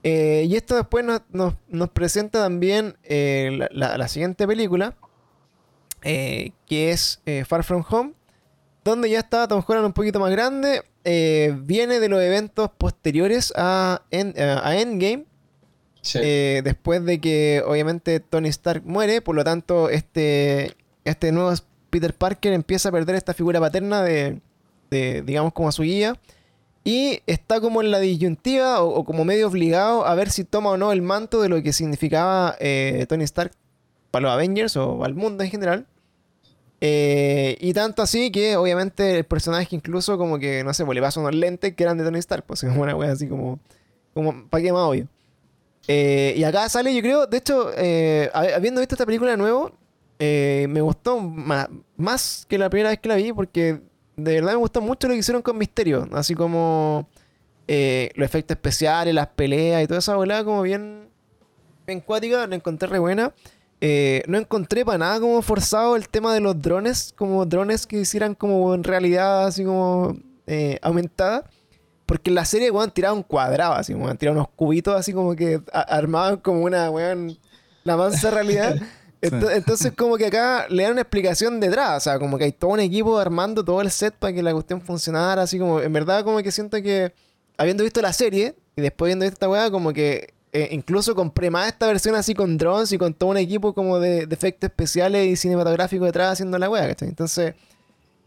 Eh, 0.05 0.47
y 0.49 0.55
esto 0.57 0.77
después 0.77 1.05
nos, 1.05 1.23
nos- 1.33 1.55
nos 1.69 1.89
presenta 1.91 2.41
también 2.43 2.97
eh, 3.03 3.69
la, 3.73 3.97
la- 3.99 4.09
siguiente 4.09 4.47
película, 4.47 4.95
que 6.01 6.91
es 6.91 7.21
Far 7.47 7.65
From 7.65 7.85
Home, 7.91 8.13
donde 8.85 9.11
ya 9.11 9.21
está 9.21 9.47
Tom 9.49 9.63
Holland 9.67 9.87
un 9.87 9.93
poquito 9.93 10.21
más 10.21 10.31
grande. 10.31 10.83
eh, 11.05 11.57
viene 11.63 11.99
de 11.99 12.09
los 12.11 12.21
eventos 12.21 12.71
posteriores 12.77 13.53
a, 13.57 14.03
En- 14.11 14.35
a 14.39 14.77
Endgame, 14.79 15.25
Sí. 16.03 16.19
eh, 16.23 16.61
después 16.63 17.03
de 17.05 17.21
que 17.21 17.63
obviamente 17.67 18.21
Tony 18.21 18.49
Stark 18.51 18.83
muere, 18.85 19.23
por 19.23 19.35
lo 19.35 19.43
tanto 19.45 19.89
este, 19.89 20.77
este 21.05 21.33
nuevo 21.33 21.53
Peter 21.91 22.13
Parker 22.15 22.53
empieza 22.53 22.91
a 22.91 22.93
perder 22.93 23.17
esta 23.17 23.33
figura 23.35 23.61
paterna 23.61 24.03
de, 24.03 24.41
de, 24.91 25.23
digamos, 25.23 25.53
como 25.55 25.73
su 25.73 25.83
guía. 25.83 26.15
Y 26.85 27.21
está 27.27 27.61
como 27.61 27.81
en 27.83 27.91
la 27.91 27.99
disyuntiva 27.99 28.83
o, 28.83 28.95
o 29.01 29.05
como 29.05 29.25
medio 29.25 29.49
obligado 29.49 30.07
a 30.07 30.15
ver 30.15 30.31
si 30.31 30.45
toma 30.45 30.71
o 30.71 30.77
no 30.79 30.93
el 30.93 31.03
manto 31.03 31.41
de 31.43 31.49
lo 31.51 31.63
que 31.63 31.73
significaba 31.75 32.57
eh, 32.61 33.05
Tony 33.09 33.25
Stark 33.25 33.53
para 34.11 34.23
los 34.25 34.33
Avengers 34.33 34.77
o 34.77 35.03
al 35.05 35.15
mundo 35.15 35.45
en 35.45 35.51
general. 35.51 35.87
Eh, 36.83 37.59
y 37.61 37.75
tanto 37.75 38.01
así 38.03 38.31
que 38.33 38.57
obviamente 38.57 39.19
el 39.19 39.25
personaje 39.25 39.77
incluso 39.77 40.17
como 40.17 40.39
que, 40.39 40.65
no 40.65 40.73
sé, 40.73 40.85
pues 40.85 40.95
le 40.97 41.03
pasa 41.03 41.21
unos 41.21 41.35
lentes 41.35 41.75
que 41.75 41.83
eran 41.83 41.99
de 41.99 42.05
Tony 42.05 42.19
Stark, 42.21 42.45
pues 42.47 42.63
es 42.63 42.71
como 42.71 42.83
una 42.83 42.97
wea 42.97 43.13
así 43.13 43.29
como, 43.29 43.59
como 44.15 44.49
¿para 44.49 44.63
qué 44.65 44.73
más 44.73 44.83
obvio? 44.83 45.07
Eh, 45.89 46.35
y 46.37 46.45
acá 46.45 46.69
sale, 46.69 46.95
yo 46.95 47.01
creo, 47.03 47.27
de 47.27 47.37
hecho, 47.39 47.71
eh, 47.77 48.31
hab- 48.33 48.55
habiendo 48.55 48.81
visto 48.81 48.95
esta 48.95 49.07
película 49.07 49.33
de 49.33 49.37
nuevo, 49.37 49.73
eh, 50.19 50.67
me 50.71 50.81
gustó 50.81 51.19
ma- 51.21 51.69
más 51.97 52.47
que 52.49 52.59
la 52.59 52.71
primera 52.71 52.91
vez 52.91 52.99
que 53.01 53.09
la 53.09 53.17
vi 53.17 53.33
porque 53.33 53.81
de 54.17 54.35
verdad 54.35 54.53
me 54.53 54.59
gustó 54.59 54.81
mucho 54.81 55.09
lo 55.09 55.15
que 55.15 55.21
hicieron 55.21 55.43
con 55.43 55.59
Misterio, 55.59 56.09
así 56.13 56.35
como 56.35 57.09
eh, 57.69 58.11
los 58.15 58.25
efectos 58.27 58.57
especiales, 58.57 59.15
las 59.15 59.29
peleas 59.29 59.83
y 59.83 59.87
toda 59.87 60.01
esa 60.01 60.17
volada 60.17 60.45
como 60.45 60.63
bien, 60.63 61.09
bien 61.87 62.01
cuática, 62.01 62.47
la 62.47 62.55
encontré 62.57 62.89
re 62.89 62.99
buena. 62.99 63.33
Eh, 63.81 64.23
no 64.27 64.37
encontré 64.39 64.85
para 64.85 64.99
nada 64.99 65.21
como 65.21 65.41
forzado 65.43 65.97
el 65.97 66.09
tema 66.09 66.35
de 66.35 66.41
los 66.41 66.61
drones, 66.61 67.15
como 67.17 67.47
drones 67.47 67.87
que 67.87 68.01
hicieran 68.01 68.35
como 68.35 68.75
en 68.75 68.85
realidad 68.85 69.47
así 69.47 69.65
como 69.65 70.17
eh, 70.47 70.79
aumentada. 70.83 71.45
Porque 72.07 72.31
en 72.31 72.35
la 72.35 72.45
serie, 72.45 72.71
weón, 72.73 72.91
tiraban 72.91 73.23
cuadrados, 73.23 73.79
así, 73.79 73.95
weón, 73.95 74.17
tiraban 74.19 74.39
unos 74.39 74.49
cubitos 74.57 74.97
así 74.97 75.13
como 75.13 75.37
que 75.37 75.61
armaban 75.73 76.39
como 76.39 76.63
una, 76.65 76.91
weón, 76.91 77.39
la 77.85 77.97
mansa 77.97 78.31
realidad. 78.31 78.75
Ento- 79.23 79.51
Entonces, 79.53 79.93
como 79.97 80.17
que 80.17 80.27
acá 80.27 80.67
le 80.71 80.83
dan 80.83 80.93
una 80.93 81.03
explicación 81.03 81.61
detrás, 81.61 81.99
o 81.99 82.01
sea, 82.01 82.19
como 82.19 82.37
que 82.37 82.45
hay 82.45 82.53
todo 82.53 82.73
un 82.73 82.81
equipo 82.81 83.19
armando 83.19 83.65
todo 83.65 83.81
el 83.83 83.91
set 83.91 84.15
para 84.15 84.33
que 84.33 84.43
la 84.43 84.53
cuestión 84.53 84.81
funcionara, 84.81 85.43
así 85.43 85.59
como, 85.59 85.81
en 85.81 85.93
verdad, 85.93 86.25
como 86.25 86.43
que 86.43 86.51
siento 86.51 86.83
que, 86.83 87.13
habiendo 87.59 87.85
visto 87.85 88.01
la 88.03 88.13
serie 88.15 88.57
y 88.77 88.81
después 88.83 89.09
viendo 89.11 89.25
esta 89.27 89.49
weá, 89.49 89.71
como 89.71 89.93
que 89.93 90.33
eh, 90.53 90.69
incluso 90.73 91.15
compré 91.15 91.51
más 91.51 91.69
esta 91.69 91.87
versión 91.87 92.15
así 92.15 92.35
con 92.35 92.59
drones 92.59 92.91
y 92.93 92.99
con 92.99 93.15
todo 93.15 93.31
un 93.31 93.37
equipo 93.37 93.73
como 93.73 93.99
de, 93.99 94.27
de 94.27 94.35
efectos 94.35 94.69
especiales 94.69 95.27
y 95.27 95.37
cinematográficos 95.37 96.07
detrás 96.07 96.33
haciendo 96.33 96.59
la 96.59 96.69
weá, 96.69 96.89
¿cachai? 96.89 97.09
Entonces, 97.09 97.55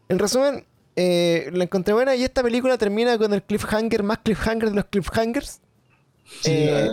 en 0.09 0.19
resumen, 0.19 0.65
eh, 0.95 1.49
la 1.53 1.63
encontré 1.63 1.93
buena 1.93 2.15
y 2.15 2.23
esta 2.23 2.43
película 2.43 2.77
termina 2.77 3.17
con 3.17 3.33
el 3.33 3.41
cliffhanger 3.41 4.03
más 4.03 4.19
cliffhanger 4.19 4.69
de 4.69 4.75
los 4.75 4.85
cliffhangers. 4.85 5.59
Sí, 6.41 6.51
eh, 6.51 6.91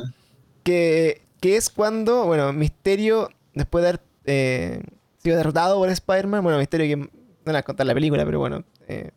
que, 0.63 1.23
que 1.41 1.57
es 1.57 1.71
cuando, 1.71 2.25
bueno, 2.25 2.53
Misterio, 2.53 3.31
después 3.55 3.83
de 3.83 3.89
haber 3.89 4.01
eh, 4.25 4.83
sido 5.23 5.37
derrotado 5.37 5.77
por 5.79 5.89
Spider-Man, 5.91 6.43
bueno, 6.43 6.59
Misterio 6.59 6.87
que 6.87 6.97
no 6.97 7.09
le 7.45 7.53
voy 7.53 7.57
a 7.57 7.63
contar 7.63 7.87
la 7.87 7.95
película, 7.95 8.25
pero 8.25 8.39
bueno, 8.39 8.65
eh, 8.89 9.11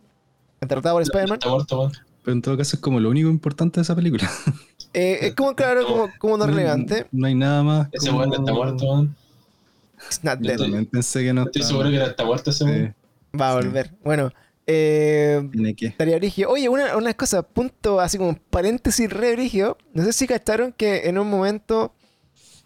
derrotado 0.61 0.95
por 0.95 1.03
Spider-Man. 1.03 1.39
Pero 1.41 2.36
en 2.36 2.41
todo 2.41 2.57
caso 2.57 2.78
es 2.78 2.82
como 2.82 2.99
lo 2.99 3.09
único 3.09 3.30
importante 3.30 3.80
de 3.80 3.84
esa 3.84 3.95
película. 3.95 4.30
eh, 4.93 5.19
es 5.21 5.35
como, 5.35 5.55
claro, 5.55 5.85
como, 5.85 6.09
como 6.19 6.37
no 6.37 6.45
relevante. 6.47 7.07
No 7.11 7.27
hay 7.27 7.35
nada 7.35 7.63
más. 7.63 7.87
Ese 7.91 8.07
como- 8.07 8.19
weón 8.19 8.33
está 8.33 8.53
muerto, 8.53 8.85
weón. 8.85 9.15
It's 10.07 10.23
not 10.23 10.35
Yo 10.39 10.41
dead. 10.43 10.51
estoy- 10.51 10.65
También 10.67 10.85
pensé 10.85 11.23
que 11.23 11.33
no 11.33 11.43
Estoy 11.43 11.61
estaba- 11.61 11.83
seguro 11.83 11.97
que 12.03 12.09
está 12.09 12.25
muerto 12.25 12.49
ese 12.49 12.65
Sí. 12.65 13.37
Va 13.39 13.49
a 13.57 13.61
sí. 13.61 13.67
volver. 13.67 13.91
Bueno, 14.03 14.31
eh, 14.67 15.49
estaría 15.81 16.17
brigio. 16.17 16.49
Oye, 16.49 16.69
una, 16.69 16.95
una 16.97 17.13
cosa, 17.13 17.41
punto 17.43 17.99
así 17.99 18.17
como 18.17 18.37
paréntesis 18.49 19.09
re 19.09 19.33
brigio. 19.33 19.77
No 19.93 20.03
sé 20.03 20.13
si 20.13 20.27
cacharon 20.27 20.71
que 20.73 21.07
en 21.09 21.17
un 21.17 21.29
momento 21.29 21.93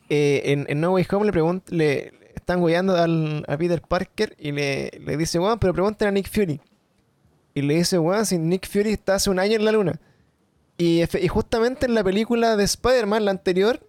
eh, 0.10 0.42
en, 0.46 0.66
en 0.70 0.80
No 0.82 0.92
Way 0.94 1.06
Home 1.12 1.26
le 1.26 1.32
pregun- 1.34 1.64
le 1.70 2.14
le 2.38 2.40
están 2.54 2.66
guiando 2.66 2.96
al, 2.96 3.44
a 3.48 3.58
Peter 3.58 3.82
Parker 3.82 4.36
y 4.40 4.52
le, 4.54 4.90
le 5.04 5.18
dice, 5.18 5.38
weón, 5.38 5.60
pero 5.60 5.74
pregúntale 5.74 6.08
a 6.10 6.12
Nick 6.14 6.30
Fury. 6.32 6.62
Y 7.54 7.62
le 7.62 7.74
dice, 7.76 7.98
weón, 8.00 8.26
si 8.26 8.38
Nick 8.38 8.68
Fury 8.70 8.92
está 8.94 9.16
hace 9.16 9.30
un 9.30 9.38
año 9.40 9.56
en 9.58 9.66
la 9.66 9.72
luna. 9.74 10.00
Y, 10.78 11.04
justamente 11.28 11.86
en 11.88 11.96
la 11.96 12.04
película 12.04 12.56
de 12.56 12.64
Spider-Man, 12.64 13.26
la 13.26 13.32
anterior, 13.32 13.80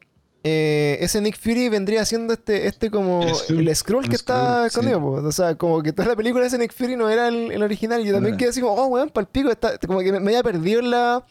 eh, 0.45 0.97
ese 1.01 1.21
Nick 1.21 1.37
Fury 1.39 1.69
vendría 1.69 2.05
siendo 2.07 2.33
este, 2.33 2.67
este 2.67 2.91
como 2.91 3.23
El 3.23 3.35
Skrull. 3.35 3.69
el 3.69 3.77
Skrull 3.77 4.03
que 4.05 4.11
El 4.11 4.15
está 4.15 4.67
escondido, 4.67 5.01
po. 5.01 5.11
O 5.15 5.33
sea, 5.33 5.55
como 5.57 5.83
que 5.83 5.93
toda 5.93 6.09
la 6.09 6.17
película 6.17 6.43
de 6.43 6.49
ese 6.49 6.59
Nick 6.59 6.73
Fury 6.73 6.97
no 6.97 7.11
era 7.11 7.29
el, 7.29 7.63
original. 7.63 8.03
Yo 8.05 8.15
también 8.15 8.37
quedé 8.39 8.51
así 8.51 8.61
como, 8.61 8.75
oh, 8.75 8.87
weón, 8.87 9.11
palpico. 9.11 9.51
Está, 9.51 9.77
como 9.79 10.01
que 10.01 10.13
me, 10.13 10.21
me 10.21 10.31
había 10.31 10.43
perdido 10.43 10.81
en 10.81 10.91
la, 10.91 11.27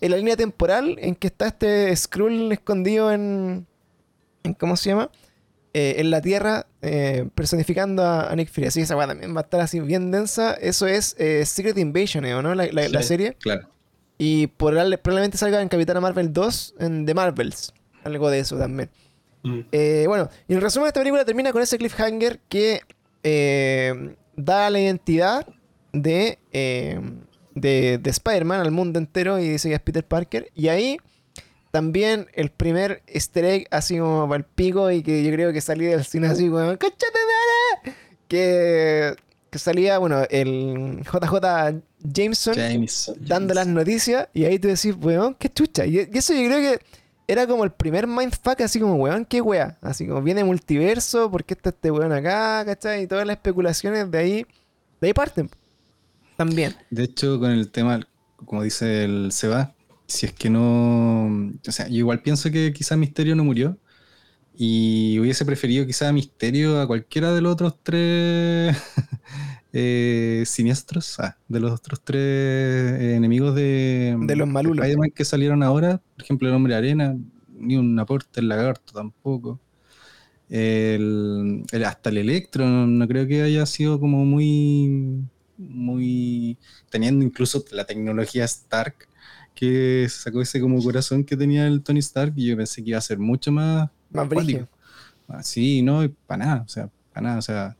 en 0.00 0.10
la 0.12 0.16
línea 0.16 0.36
temporal 0.36 0.96
en 1.00 1.14
que 1.14 1.26
está 1.26 1.48
este 1.48 1.94
Skrull 1.94 2.52
escondido 2.52 3.12
en, 3.12 3.66
en 4.44 4.54
¿cómo 4.54 4.76
se 4.78 4.90
llama? 4.90 5.10
Eh, 5.74 5.96
en 5.98 6.10
la 6.10 6.22
Tierra, 6.22 6.66
eh, 6.80 7.28
personificando 7.34 8.02
a, 8.02 8.30
a 8.30 8.34
Nick 8.36 8.48
Fury. 8.50 8.68
Así 8.68 8.80
que 8.80 8.84
esa 8.84 8.96
weá 8.96 9.06
también 9.08 9.36
va 9.36 9.40
a 9.40 9.44
estar 9.44 9.60
así 9.60 9.80
bien 9.80 10.10
densa. 10.10 10.54
Eso 10.54 10.86
es 10.86 11.14
Secret 11.44 11.76
Invasion, 11.76 12.24
¿eh? 12.24 12.34
¿o 12.34 12.40
no? 12.40 12.54
La, 12.54 12.66
la- 12.72 12.88
la 12.88 13.02
Sí. 13.02 13.08
serie. 13.08 13.36
Claro. 13.40 13.68
Y 14.18 14.46
por, 14.46 14.74
probablemente 15.00 15.36
salga 15.36 15.60
en 15.60 15.68
Capitana 15.68 16.00
Marvel 16.00 16.32
2 16.32 16.74
en 16.78 17.06
The 17.06 17.14
Marvels. 17.14 17.72
Algo 18.04 18.30
de 18.30 18.38
eso 18.38 18.56
también. 18.56 18.90
Mm. 19.42 19.60
Eh, 19.72 20.04
bueno, 20.06 20.28
y 20.48 20.54
en 20.54 20.60
resumen, 20.60 20.88
esta 20.88 21.00
película 21.00 21.24
termina 21.24 21.52
con 21.52 21.62
ese 21.62 21.78
cliffhanger 21.78 22.40
que 22.48 22.80
eh, 23.22 24.14
da 24.36 24.70
la 24.70 24.80
identidad 24.80 25.46
de, 25.92 26.38
eh, 26.52 27.00
de, 27.54 27.98
de 27.98 28.10
Spider-Man 28.10 28.60
al 28.60 28.70
mundo 28.70 28.98
entero 28.98 29.38
y 29.38 29.48
dice 29.48 29.68
que 29.68 29.74
es 29.74 29.80
Peter 29.80 30.04
Parker. 30.04 30.50
Y 30.54 30.68
ahí 30.68 30.98
también 31.76 32.28
el 32.32 32.50
primer 32.50 33.02
easter 33.06 33.44
egg, 33.44 33.68
así 33.70 33.98
como 33.98 34.26
para 34.26 34.38
el 34.38 34.44
pico, 34.44 34.90
y 34.90 35.02
que 35.02 35.22
yo 35.22 35.30
creo 35.30 35.52
que 35.52 35.60
salía 35.60 35.90
del 35.90 36.06
cine 36.06 36.28
así 36.28 36.48
como, 36.48 36.60
¡Concha 36.78 37.06
de 37.12 37.84
madre! 37.84 37.98
Que, 38.28 39.14
que 39.56 39.60
salía, 39.62 39.98
bueno, 39.98 40.22
el 40.30 41.02
JJ 41.02 41.82
Jameson 42.02 42.54
James. 42.54 43.12
dando 43.20 43.54
las 43.54 43.66
noticias 43.66 44.28
y 44.34 44.44
ahí 44.44 44.58
tú 44.58 44.68
decís, 44.68 44.94
weón, 45.00 45.34
qué 45.34 45.48
chucha. 45.48 45.86
Y, 45.86 45.96
y 45.96 46.18
eso 46.18 46.34
yo 46.34 46.46
creo 46.46 46.58
que 46.58 46.80
era 47.28 47.46
como 47.46 47.64
el 47.64 47.72
primer 47.72 48.06
mindfuck, 48.06 48.60
así 48.60 48.78
como, 48.78 48.94
weón, 48.96 49.24
qué 49.24 49.40
wea. 49.40 49.78
Así 49.80 50.06
como 50.06 50.22
viene 50.22 50.44
multiverso, 50.44 51.30
¿por 51.30 51.44
qué 51.44 51.54
está 51.54 51.70
este 51.70 51.90
weón 51.90 52.12
acá? 52.12 52.64
¿Cachai? 52.64 53.04
Y 53.04 53.06
todas 53.06 53.26
las 53.26 53.36
especulaciones 53.36 54.10
de 54.10 54.18
ahí, 54.18 54.46
de 55.00 55.08
ahí 55.08 55.12
parten. 55.12 55.50
También. 56.36 56.74
De 56.90 57.04
hecho, 57.04 57.40
con 57.40 57.50
el 57.50 57.70
tema, 57.70 58.06
como 58.44 58.62
dice 58.62 59.04
el 59.04 59.32
Seba, 59.32 59.74
si 60.06 60.26
es 60.26 60.32
que 60.32 60.50
no. 60.50 61.52
O 61.66 61.72
sea, 61.72 61.88
yo 61.88 61.96
igual 61.96 62.22
pienso 62.22 62.50
que 62.50 62.72
quizá 62.72 62.96
Misterio 62.96 63.34
no 63.34 63.44
murió. 63.44 63.78
Y 64.58 65.18
hubiese 65.20 65.44
preferido 65.44 65.86
quizá 65.86 66.12
Misterio 66.12 66.80
a 66.80 66.86
cualquiera 66.86 67.32
de 67.34 67.42
los 67.42 67.52
otros 67.52 67.76
tres 67.82 68.76
eh, 69.72 70.42
siniestros. 70.46 71.18
Ah, 71.20 71.36
de 71.48 71.60
los 71.60 71.72
otros 71.72 72.00
tres 72.02 72.20
eh, 72.22 73.14
enemigos 73.16 73.54
de. 73.54 74.16
De 74.18 74.36
los 74.36 74.48
malulos. 74.48 74.84
Spider-Man 74.86 75.10
que 75.14 75.24
salieron 75.24 75.62
ahora. 75.62 76.00
Por 76.14 76.24
ejemplo, 76.24 76.48
el 76.48 76.54
Hombre 76.54 76.74
Arena. 76.74 77.16
Ni 77.58 77.76
un 77.76 77.98
aporte, 77.98 78.40
el 78.40 78.48
Lagarto 78.48 78.92
tampoco. 78.92 79.60
El, 80.48 81.64
el- 81.72 81.84
hasta 81.84 82.10
el 82.10 82.18
Electro, 82.18 82.66
no, 82.66 82.86
no 82.86 83.08
creo 83.08 83.26
que 83.26 83.42
haya 83.42 83.66
sido 83.66 83.98
como 84.00 84.24
muy. 84.24 85.24
Muy. 85.58 86.58
Teniendo 86.90 87.24
incluso 87.24 87.64
la 87.72 87.84
tecnología 87.86 88.44
Stark 88.44 89.08
que 89.54 90.06
sacó 90.10 90.42
ese 90.42 90.60
como 90.60 90.82
corazón 90.82 91.24
que 91.24 91.34
tenía 91.36 91.66
el 91.66 91.82
Tony 91.82 92.00
Stark 92.00 92.34
y 92.36 92.48
yo 92.48 92.56
pensé 92.58 92.84
que 92.84 92.90
iba 92.90 92.98
a 92.98 93.00
ser 93.02 93.18
mucho 93.18 93.50
más 93.52 93.90
Más 94.10 94.28
brígido. 94.28 94.68
Ah, 95.28 95.42
sí, 95.42 95.82
no, 95.82 96.08
para 96.26 96.44
nada, 96.44 96.62
o 96.64 96.68
sea, 96.68 96.88
para 97.12 97.26
nada, 97.26 97.38
o 97.38 97.42
sea, 97.42 97.76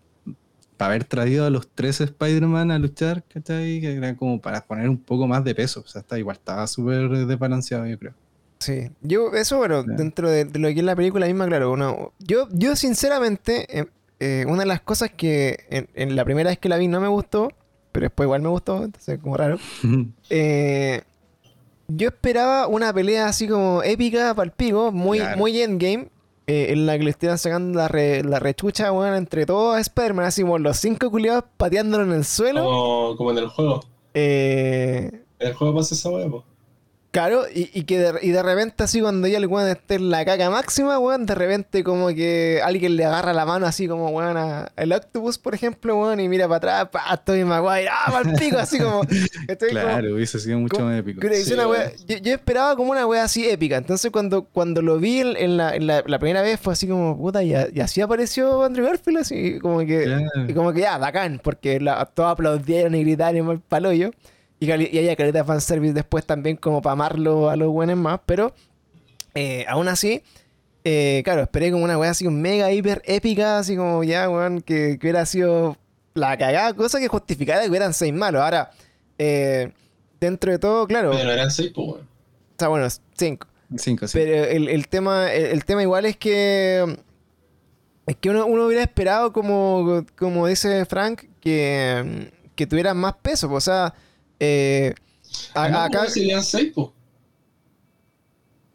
para 0.76 0.90
haber 0.90 1.04
traído 1.04 1.46
a 1.46 1.50
los 1.50 1.68
tres 1.68 2.00
Spider-Man 2.00 2.70
a 2.70 2.78
luchar, 2.78 3.22
¿cachai? 3.32 3.80
Que 3.80 3.94
era 3.94 4.16
como 4.16 4.40
para 4.40 4.60
poner 4.64 4.88
un 4.88 4.98
poco 4.98 5.26
más 5.26 5.44
de 5.44 5.54
peso, 5.54 5.80
o 5.84 5.88
sea, 5.88 6.00
está 6.00 6.18
igual, 6.18 6.36
estaba 6.36 6.66
súper 6.66 7.08
desbalanceado, 7.26 7.86
yo 7.86 7.98
creo. 7.98 8.14
Sí. 8.58 8.90
Yo, 9.02 9.32
eso, 9.34 9.58
bueno, 9.58 9.82
dentro 9.84 10.28
de, 10.30 10.44
de 10.46 10.58
lo 10.58 10.68
que 10.68 10.78
es 10.80 10.84
la 10.84 10.96
película 10.96 11.26
misma, 11.26 11.46
claro. 11.46 11.72
uno- 11.72 12.12
yo, 12.18 12.48
yo, 12.52 12.74
sinceramente, 12.74 13.78
eh, 13.80 13.86
eh, 14.18 14.44
una 14.48 14.60
de 14.60 14.66
las 14.66 14.80
cosas 14.80 15.10
que 15.10 15.64
en, 15.70 15.88
en 15.94 16.16
la 16.16 16.24
primera 16.24 16.50
vez 16.50 16.58
que 16.58 16.68
la 16.68 16.78
vi 16.78 16.88
no 16.88 17.00
me 17.00 17.08
gustó, 17.08 17.52
pero 17.92 18.04
después 18.06 18.26
igual 18.26 18.42
me 18.42 18.48
gustó, 18.48 18.82
entonces 18.84 19.18
como 19.20 19.36
raro. 19.36 19.58
Eh, 20.30 21.02
yo 21.88 22.08
esperaba 22.08 22.66
una 22.66 22.92
pelea 22.92 23.28
así 23.28 23.46
como 23.46 23.82
épica 23.84 24.34
para 24.34 24.46
el 24.46 24.52
pico, 24.52 24.90
muy, 24.90 25.18
Claro. 25.18 25.36
muy 25.38 25.60
endgame, 25.60 26.08
eh, 26.46 26.66
en 26.72 26.86
la 26.86 26.96
que 26.98 27.04
le 27.04 27.10
estuvieran 27.10 27.38
sacando 27.38 27.78
la, 27.78 27.88
re- 27.88 28.22
la 28.22 28.38
rechucha, 28.38 28.92
weón, 28.92 29.14
entre 29.14 29.46
todos 29.46 29.76
a 29.76 29.80
Spider-Man, 29.80 30.26
así 30.26 30.42
como 30.42 30.58
los 30.58 30.76
cinco 30.76 31.10
culiados 31.10 31.44
pateándolo 31.56 32.04
en 32.04 32.12
el 32.12 32.24
suelo. 32.24 32.64
Como, 32.64 33.16
como 33.16 33.30
en 33.32 33.38
el 33.38 33.48
juego. 33.48 33.80
Eh, 34.14 35.10
En 35.38 35.48
el 35.48 35.54
juego 35.54 35.74
pasa 35.76 35.94
esa 35.94 36.10
po. 36.10 36.44
Claro, 37.16 37.44
y, 37.48 37.70
y 37.72 37.84
que 37.84 37.98
de, 37.98 38.18
y 38.20 38.28
de 38.30 38.42
repente 38.42 38.84
así 38.84 39.00
cuando 39.00 39.26
ya 39.26 39.38
el 39.38 39.46
weón 39.46 39.66
esté 39.70 39.94
en 39.94 40.10
la 40.10 40.22
caca 40.26 40.50
máxima, 40.50 40.98
weón, 40.98 41.24
de 41.24 41.34
repente 41.34 41.82
como 41.82 42.08
que 42.08 42.60
alguien 42.62 42.94
le 42.94 43.06
agarra 43.06 43.32
la 43.32 43.46
mano 43.46 43.64
así 43.64 43.88
como, 43.88 44.10
weón, 44.10 44.36
a- 44.36 44.70
el 44.76 44.92
Octopus, 44.92 45.38
por 45.38 45.54
ejemplo, 45.54 45.96
weón, 45.96 46.20
y 46.20 46.28
mira 46.28 46.46
para 46.46 46.56
atrás, 46.82 46.88
pa, 46.92 47.14
estoy 47.14 47.42
Maguire, 47.42 47.88
ah, 47.90 48.20
el 48.22 48.34
pico, 48.34 48.58
así 48.58 48.78
como... 48.78 49.00
estoy 49.48 49.70
como- 49.70 49.80
claro, 49.80 50.14
hubiese 50.14 50.38
sido 50.38 50.58
mucho 50.58 50.76
como- 50.76 50.88
más 50.90 50.98
épico. 50.98 51.22
Sí, 51.42 51.54
una 51.54 51.66
wea- 51.66 51.90
yo, 52.06 52.18
yo 52.18 52.34
esperaba 52.34 52.76
como 52.76 52.90
una 52.90 53.06
wea 53.06 53.24
así 53.24 53.48
épica. 53.48 53.78
Entonces 53.78 54.10
cuando, 54.10 54.44
cuando 54.44 54.82
lo 54.82 54.98
vi 54.98 55.20
en, 55.20 55.36
en 55.38 55.56
la, 55.56 55.74
en 55.74 55.86
la- 55.86 56.02
la 56.06 56.18
primera 56.18 56.42
vez 56.42 56.60
fue 56.60 56.74
así 56.74 56.86
como, 56.86 57.16
puta, 57.16 57.42
y, 57.42 57.54
a- 57.54 57.68
y 57.72 57.80
así 57.80 58.02
apareció 58.02 58.62
Andrew 58.62 58.84
Garfield, 58.84 59.16
así 59.20 59.58
como 59.60 59.78
que... 59.86 60.02
Claro. 60.04 60.26
Y 60.48 60.52
como 60.52 60.70
que 60.74 60.80
ya, 60.80 60.98
bacán, 60.98 61.40
porque 61.42 61.80
la- 61.80 62.04
todos 62.04 62.32
aplaudieron 62.32 62.94
y 62.94 63.02
gritaron 63.04 63.50
el 63.52 63.60
paloyo. 63.60 64.10
Y, 64.10 64.10
cali- 64.10 64.12
y 64.58 64.70
haya 64.70 65.16
caleta 65.16 65.38
de 65.38 65.44
fanservice 65.44 65.92
después 65.92 66.24
también 66.24 66.56
como 66.56 66.80
para 66.82 66.92
amarlo 66.94 67.50
a 67.50 67.56
los 67.56 67.68
buenos 67.68 67.96
más. 67.96 68.20
Pero 68.26 68.54
eh, 69.34 69.64
aún 69.68 69.88
así, 69.88 70.22
eh, 70.84 71.22
claro, 71.24 71.42
esperé 71.42 71.70
como 71.70 71.84
una 71.84 71.98
wea 71.98 72.10
así 72.10 72.26
mega 72.28 72.72
hiper 72.72 73.02
épica, 73.04 73.58
así 73.58 73.76
como 73.76 74.02
ya, 74.04 74.28
weón, 74.30 74.62
que, 74.62 74.98
que 74.98 75.06
hubiera 75.06 75.26
sido 75.26 75.76
la 76.14 76.36
cagada, 76.38 76.72
cosa 76.74 76.98
que 77.00 77.08
justificara 77.08 77.62
que 77.62 77.68
hubieran 77.68 77.92
seis 77.92 78.14
malos. 78.14 78.40
Ahora, 78.42 78.70
eh, 79.18 79.72
dentro 80.20 80.50
de 80.52 80.58
todo, 80.58 80.86
claro, 80.86 81.10
Pero 81.10 81.24
no 81.24 81.32
eran 81.32 81.50
seis, 81.50 81.72
pues, 81.74 81.86
weón. 81.88 82.00
o 82.00 82.58
sea, 82.58 82.68
bueno, 82.68 82.86
cinco. 83.16 83.46
Cinco, 83.76 84.06
sí. 84.06 84.18
Pero 84.18 84.44
el, 84.46 84.68
el 84.68 84.88
tema, 84.88 85.32
el, 85.32 85.46
el 85.46 85.64
tema 85.64 85.82
igual 85.82 86.06
es 86.06 86.16
que. 86.16 86.96
Es 88.06 88.16
que 88.16 88.30
uno, 88.30 88.46
uno 88.46 88.66
hubiera 88.66 88.84
esperado, 88.84 89.32
como, 89.32 90.06
como 90.16 90.46
dice 90.46 90.84
Frank, 90.86 91.24
que, 91.40 92.30
que 92.54 92.66
tuvieran 92.68 92.96
más 92.96 93.16
peso. 93.16 93.48
pues, 93.48 93.66
O 93.66 93.70
sea, 93.72 93.94
eh, 94.40 94.94
a- 95.54 95.64
Ah, 95.64 95.68
no, 95.68 95.78
acá 95.80 96.08
serían 96.10 96.42
seis, 96.44 96.72
pues. 96.74 96.88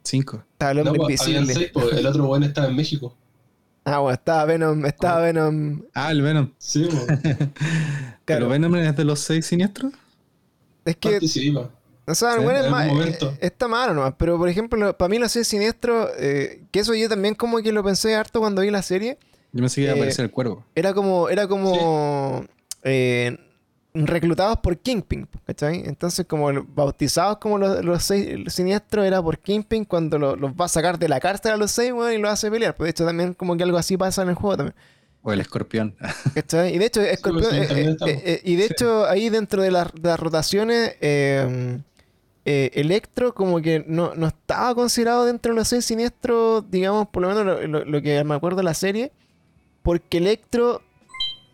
Cinco. 0.04 0.44
está 0.54 0.72
el 0.72 0.78
No, 0.78 0.84
hombre 0.92 1.00
pues, 1.06 1.22
habían 1.22 1.42
invisible. 1.44 1.66
seis, 1.66 1.72
pues. 1.74 1.98
El 1.98 2.06
otro 2.06 2.26
weón 2.28 2.44
estaba 2.44 2.68
en 2.68 2.76
México. 2.76 3.16
Ah, 3.84 4.00
bueno, 4.00 4.14
estaba 4.14 4.46
Venom, 4.46 4.86
estaba 4.86 5.22
Venom. 5.22 5.82
Ah, 5.94 6.12
el 6.12 6.22
Venom. 6.22 6.52
Sí. 6.58 6.88
Claro. 8.24 8.46
¿Pero 8.46 8.50
Venom 8.50 8.76
es 8.76 8.96
de 8.96 9.04
los 9.04 9.20
seis 9.20 9.46
siniestros? 9.48 9.92
Es 10.86 10.96
que, 10.96 11.10
Participa. 11.12 11.70
o 12.06 12.16
sea, 12.16 12.36
Sí, 12.36 12.44
bueno, 12.44 12.60
es 12.64 12.70
más, 12.72 12.88
momento. 12.88 13.32
eh, 13.32 13.38
está 13.48 13.68
malo 13.68 13.94
nomás. 13.96 14.14
Pero 14.18 14.38
por 14.38 14.48
ejemplo, 14.48 14.96
para 14.96 15.10
mí 15.10 15.18
los 15.18 15.32
seis 15.32 15.48
siniestros, 15.48 16.10
eh, 16.18 16.62
que 16.72 16.80
eso 16.80 16.94
yo 16.94 17.10
también 17.10 17.34
como 17.36 17.58
que 17.58 17.72
lo 17.72 17.84
pensé 17.84 18.16
harto 18.16 18.40
cuando 18.40 18.62
vi 18.62 18.70
la 18.70 18.84
serie. 18.84 19.18
Yo 19.52 19.60
pensé 19.62 19.76
que 19.78 19.82
iba 19.82 19.92
a 19.94 19.96
Eh, 19.96 20.00
aparecer 20.00 20.26
el 20.26 20.32
cuervo. 20.32 20.64
Era 20.76 20.94
como, 20.94 21.28
era 21.30 21.48
como 21.48 22.46
eh, 22.84 23.38
reclutados 23.94 24.58
por 24.60 24.78
Kingpin, 24.78 25.28
¿cachai? 25.46 25.84
Entonces, 25.86 26.26
como 26.26 26.50
bautizados 26.74 27.38
como 27.40 27.58
los, 27.58 27.84
los 27.84 28.04
seis 28.04 28.54
siniestros, 28.54 29.06
era 29.06 29.22
por 29.22 29.38
Kingpin 29.40 29.84
cuando 29.86 30.18
lo- 30.18 30.36
los 30.36 30.52
va 30.54 30.66
a 30.66 30.70
sacar 30.70 30.98
de 30.98 31.10
la 31.10 31.20
cárcel 31.20 31.52
a 31.52 31.58
los 31.58 31.72
seis, 31.72 31.92
weón, 31.92 32.14
y 32.14 32.18
los 32.18 32.32
hace 32.32 32.50
pelear. 32.50 32.76
Pues 32.78 32.88
de 32.88 32.92
hecho, 32.92 33.06
también 33.06 33.34
como 33.34 33.58
que 33.58 33.64
algo 33.64 33.78
así 33.78 33.98
pasa 33.98 34.22
en 34.22 34.30
el 34.30 34.36
juego 34.36 34.58
también. 34.58 34.76
O 35.24 35.32
el 35.34 35.42
escorpión. 35.42 35.96
¿cachai? 36.34 36.74
Y 36.74 36.78
de 36.80 36.86
hecho, 36.86 37.02
Escorpión- 37.02 37.50
sí, 37.52 37.56
eh, 37.58 37.96
eh, 38.08 38.22
eh, 38.26 38.42
y 38.44 38.56
de 38.56 38.66
hecho, 38.66 39.06
ahí 39.08 39.30
dentro 39.30 39.62
de, 39.62 39.72
las- 39.72 39.94
de 39.94 40.10
las 40.10 40.20
rotaciones, 40.20 40.96
eh, 41.02 41.80
eh, 42.46 42.72
Electro 42.74 43.36
como 43.36 43.62
que 43.62 43.84
no, 43.88 44.16
no 44.16 44.28
estaba 44.28 44.74
considerado 44.74 45.26
dentro 45.26 45.52
de 45.54 45.58
los 45.60 45.68
seis 45.68 45.86
siniestros, 45.86 46.64
digamos, 46.72 47.08
por 47.10 47.22
lo 47.24 47.28
menos 47.30 47.46
lo, 47.46 47.68
lo- 47.68 47.86
lo 47.86 48.02
que 48.02 48.24
me 48.24 48.34
acuerdo 48.36 48.58
de 48.58 48.64
la 48.64 48.74
serie, 48.74 49.12
porque 49.84 50.18
Electro 50.20 50.82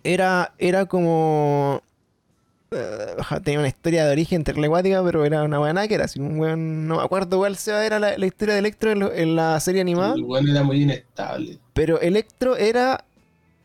era, 0.04 0.54
era 0.60 0.86
como... 0.86 1.82
eh, 2.72 3.16
tenía 3.44 3.60
una 3.60 3.68
historia 3.68 4.06
de 4.06 4.12
origen 4.12 4.44
telecuática, 4.44 5.04
pero 5.04 5.24
era 5.26 5.44
una 5.44 5.60
buena 5.60 5.88
que 5.88 5.96
era 5.96 6.06
así, 6.06 6.20
un 6.20 6.40
weón, 6.40 6.88
no 6.88 6.98
me 6.98 7.04
acuerdo 7.04 7.38
cuál 7.38 7.56
sea, 7.58 7.86
era 7.86 8.00
la, 8.00 8.18
la 8.18 8.26
historia 8.26 8.54
de 8.54 8.60
Electro 8.60 8.92
en, 8.92 9.00
lo- 9.00 9.14
en 9.14 9.36
la 9.36 9.60
serie 9.60 9.82
animada. 9.82 10.16
El 10.16 10.24
weón 10.24 10.48
era 10.50 10.64
muy 10.64 10.82
inestable. 10.82 11.60
Pero 11.74 12.00
Electro 12.02 12.56
era. 12.58 13.04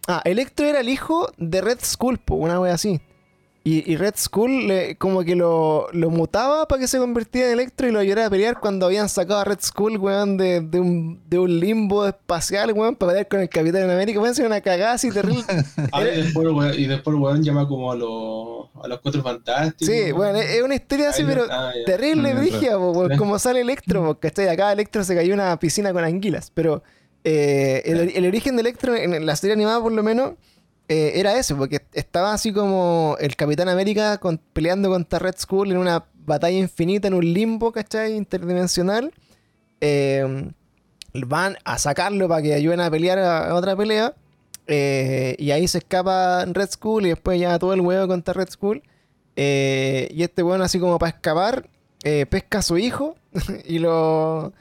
Ah, 0.09 0.21
Electro 0.25 0.67
era 0.67 0.81
el 0.81 0.89
hijo 0.89 1.31
de 1.39 1.61
Red 1.61 1.79
Skull, 1.83 2.19
po, 2.19 2.35
una 2.35 2.59
wea 2.61 2.75
así. 2.75 3.01
Y, 3.65 3.93
y 3.93 3.97
Red 3.97 4.15
Skull 4.17 4.67
le- 4.67 4.97
como 4.97 5.23
que 5.23 5.37
lo, 5.37 5.87
lo 5.93 6.11
mutaba 6.11 6.67
para 6.67 6.81
que 6.81 6.89
se 6.89 6.99
convirtiera 6.99 7.47
en 7.47 7.53
Electro 7.61 7.87
y 7.87 7.93
lo 7.93 8.01
ayudara 8.01 8.27
a 8.27 8.31
pelear 8.31 8.59
cuando 8.59 8.87
habían 8.87 9.09
sacado 9.09 9.39
a 9.39 9.45
Red 9.45 9.61
Skull, 9.63 9.99
weón, 9.99 10.37
de, 10.37 10.61
de 10.63 10.81
un, 10.81 11.21
de 11.29 11.39
un 11.39 11.61
limbo 11.61 12.05
espacial, 12.05 12.73
weón, 12.73 12.97
para 12.97 13.13
pelear 13.13 13.29
con 13.29 13.39
el 13.41 13.49
Capitán 13.49 13.89
América. 13.89 14.19
Weón, 14.19 14.35
ser 14.35 14.47
una 14.47 14.61
cagada 14.61 14.95
así 14.95 15.13
terrible. 15.13 15.45
Ah, 15.93 16.03
y 16.03 16.23
después, 16.23 16.49
weón, 16.49 16.75
y 16.77 16.87
después 16.87 17.15
el 17.17 17.23
weón 17.23 17.43
llama 17.45 17.69
como 17.69 17.93
a 17.93 17.95
los, 17.97 18.85
a 18.85 18.89
los 18.89 18.99
cuatro 19.01 19.23
fantásticos. 19.23 19.95
Sí, 19.95 20.11
bueno, 20.11 20.39
es 20.39 20.51
es 20.51 20.63
una 20.63 20.75
historia 20.75 21.11
así, 21.11 21.23
pero 21.25 21.45
ah, 21.49 21.71
terrible, 21.87 22.35
Mm, 22.35 22.39
brigia, 22.41 22.77
weón, 22.79 23.17
como 23.17 23.39
sale 23.39 23.61
Electro, 23.61 24.05
porque 24.05 24.29
¿cachai? 24.29 24.49
Acá 24.49 24.73
Electro 24.73 25.05
se 25.05 25.15
cayó 25.15 25.35
en 25.35 25.41
una 25.41 25.57
piscina 25.61 25.93
con 25.93 26.03
anguilas, 26.03 26.51
pero 26.53 26.83
eh, 27.23 27.83
el, 27.85 28.11
el 28.17 28.27
origen 28.27 28.57
de 28.57 28.63
Electro 28.63 28.97
en 28.97 29.25
la 29.25 29.37
serie 29.37 29.55
animada 29.55 29.81
por 29.81 29.93
lo 29.93 30.03
menos 30.03 30.33
eh, 30.93 31.19
era 31.19 31.39
eso, 31.39 31.57
porque 31.57 31.81
estaba 31.95 32.35
así 32.35 32.53
como 32.53 33.17
el 33.19 33.35
Capitán 33.35 33.71
América 33.71 34.21
peleando 34.53 34.91
contra 34.91 35.19
Red 35.19 35.37
Skull 35.39 35.71
en 35.71 35.79
una 35.79 36.05
batalla 36.27 36.59
infinita 36.59 37.09
en 37.09 37.15
un 37.15 37.33
limbo, 37.33 37.73
¿cachai? 37.73 38.15
Interdimensional. 38.15 39.11
Eh, 39.81 40.51
van 41.15 41.57
a 41.65 41.79
sacarlo 41.79 42.29
para 42.29 42.43
que 42.43 42.53
ayuden 42.53 42.81
a 42.81 42.91
pelear 42.91 43.19
a, 43.19 43.55
otra 43.55 43.75
pelea. 43.75 44.15
eh, 44.67 45.35
y 45.39 45.51
ahí 45.51 45.67
se 45.67 45.79
escapa 45.79 46.45
Red 46.45 46.71
Skull 46.71 47.07
y 47.07 47.09
después 47.11 47.41
ya 47.41 47.59
todo 47.59 47.73
el 47.73 47.81
huevo 47.81 48.07
contra 48.07 48.35
Red 48.35 48.51
Skull. 48.51 48.83
Y 49.35 50.23
este 50.23 50.43
weón 50.43 50.61
así 50.61 50.79
como 50.79 50.99
para 50.99 51.11
escapar, 51.11 51.71
pesca 52.29 52.59
a 52.59 52.63
su 52.63 52.77
hijo 52.77 53.17
y 53.67 53.79
lo. 53.79 54.53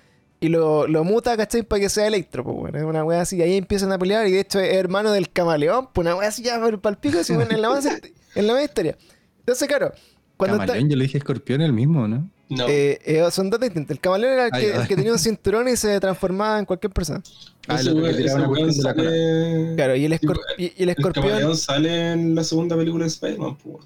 Y 0.43 0.49
lo, 0.49 0.87
lo 0.87 1.03
muta, 1.03 1.37
¿cachai? 1.37 1.61
Para 1.61 1.79
que 1.81 1.87
sea 1.89 2.07
Electro, 2.07 2.43
pues, 2.43 2.57
bueno. 2.57 2.77
Es 2.79 2.83
una 2.83 3.03
wea 3.05 3.21
así. 3.21 3.37
Y 3.37 3.41
ahí 3.43 3.57
empiezan 3.57 3.91
a 3.91 3.99
pelear. 3.99 4.27
Y 4.27 4.31
de 4.31 4.39
hecho 4.41 4.59
es 4.59 4.73
hermano 4.75 5.11
del 5.11 5.29
camaleón. 5.31 5.87
Pues 5.93 6.03
una 6.05 6.15
wea 6.15 6.27
así 6.29 6.41
ya 6.43 6.59
para 6.59 6.93
el 6.95 6.97
pico. 6.97 7.19
Así, 7.19 7.33
bueno, 7.35 7.51
en 7.51 7.61
la 7.61 7.69
más, 7.69 7.85
en 8.35 8.47
la 8.47 8.53
más 8.53 8.63
historia. 8.63 8.97
Entonces, 9.39 9.67
claro. 9.67 9.93
Cuando 10.37 10.55
está- 10.55 10.65
Camaleón, 10.65 10.89
yo 10.89 10.97
le 10.97 11.03
dije 11.03 11.19
escorpión 11.19 11.61
el 11.61 11.71
mismo, 11.73 12.07
¿no? 12.07 12.27
No. 12.49 12.67
eh, 12.67 12.99
eh, 13.05 13.23
son 13.31 13.49
dos 13.49 13.59
distintos. 13.61 13.91
El 13.91 14.01
camaleón 14.01 14.33
era 14.33 14.45
el 14.47 14.51
que, 14.51 14.71
el 14.75 14.87
tenía 14.87 15.13
un 15.13 15.19
cinturón 15.19 15.69
y 15.69 15.77
se 15.77 15.97
transformaba 16.01 16.59
en 16.59 16.65
cualquier 16.65 16.91
persona. 16.91 17.21
Ah, 17.67 17.79
el 17.79 17.89
otro 17.89 18.03
que 18.03 18.13
tiraba 18.15 18.47
una 18.49 18.65
de 18.67 18.81
la 18.83 19.75
Claro, 19.75 19.95
y 19.95 20.03
el, 20.05 20.13
y, 20.57 20.63
y 20.63 20.65
el 20.65 20.73
El 20.77 20.89
escorpión. 20.89 21.27
camaleón 21.27 21.55
sale 21.55 22.11
en 22.13 22.35
la 22.35 22.43
segunda 22.43 22.75
película 22.75 23.05
de 23.05 23.09
Spider-Man, 23.09 23.55
pues. 23.57 23.75
weón. 23.75 23.85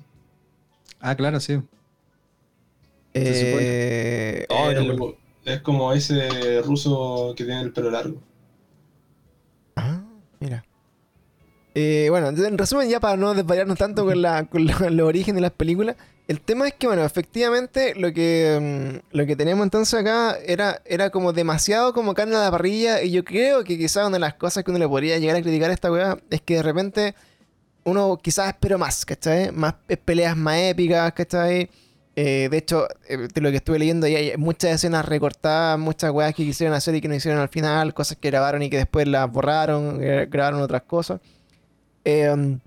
Ah, 1.02 1.16
claro, 1.16 1.40
sí. 1.42 1.60
eh, 3.14 4.46
oh, 4.50 4.72
no. 4.72 4.80
El- 4.82 5.16
es 5.46 5.62
como 5.62 5.94
ese 5.94 6.62
ruso 6.64 7.34
que 7.38 7.46
tiene 7.46 7.62
el 7.62 7.72
pelo 7.72 7.92
largo. 7.92 8.22
Ah, 9.76 10.02
mira. 10.40 10.66
Eh, 11.76 12.08
bueno, 12.10 12.30
en 12.30 12.58
resumen, 12.58 12.90
ya 12.90 13.00
para 13.00 13.18
no 13.18 13.34
desvariarnos 13.34 13.78
tanto 13.78 14.06
con, 14.06 14.22
la, 14.22 14.46
con 14.46 14.66
los 14.66 15.08
orígenes 15.08 15.36
de 15.36 15.42
las 15.42 15.52
películas, 15.52 15.96
el 16.28 16.42
tema 16.42 16.68
es 16.68 16.74
que, 16.74 16.88
bueno, 16.88 17.06
efectivamente 17.06 17.94
lo 17.96 18.12
que, 18.12 19.02
mm, 19.12 19.16
lo 19.16 19.26
que 19.28 19.36
teníamos 19.36 19.66
entonces 19.66 20.00
acá 20.00 20.38
era, 20.44 20.82
era 20.86 21.12
como 21.12 21.34
demasiado 21.34 21.94
como 21.94 22.16
carne 22.16 22.36
a 22.36 22.46
la 22.46 22.52
parrilla 22.52 23.04
y 23.04 23.12
yo 23.12 23.24
creo 23.24 23.64
que 23.64 23.78
quizás 23.78 24.08
una 24.08 24.16
de 24.16 24.20
las 24.20 24.34
cosas 24.34 24.64
que 24.64 24.72
uno 24.72 24.80
le 24.80 24.88
podría 24.88 25.20
llegar 25.20 25.36
a 25.36 25.42
criticar 25.42 25.70
a 25.70 25.74
esta 25.74 25.92
weá 25.92 26.18
es 26.32 26.42
que 26.42 26.56
de 26.56 26.64
repente 26.64 27.16
uno 27.84 28.18
quizás 28.18 28.48
espera 28.48 28.78
más, 28.80 29.06
¿cachai? 29.06 29.52
Más 29.52 29.76
peleas 30.04 30.36
más 30.36 30.58
épicas, 30.58 31.14
¿cachai? 31.14 31.70
Eh, 32.18 32.48
de 32.50 32.58
hecho, 32.58 32.88
eh, 33.10 33.28
de 33.34 33.42
lo 33.42 33.52
que 33.52 33.58
estuve 33.58 33.78
leyendo, 33.78 34.06
hay 34.08 34.34
muchas 34.38 34.72
escenas 34.72 35.06
recortadas, 35.06 35.78
muchas 35.78 36.12
weas 36.12 36.34
que 36.34 36.46
quisieron 36.46 36.74
hacer 36.74 36.96
y 36.96 37.02
que 37.02 37.08
no 37.10 37.16
hicieron 37.16 37.42
al 37.42 37.50
final, 37.50 37.94
cosas 37.94 38.18
que 38.18 38.30
grabaron 38.30 38.64
y 38.64 38.70
que 38.70 38.78
después 38.78 39.08
las 39.08 39.30
borraron, 39.30 40.00
gra- 40.00 40.30
grabaron 40.30 40.62
otras 40.62 40.84
cosas. 40.84 41.20
Eh, 42.06 42.58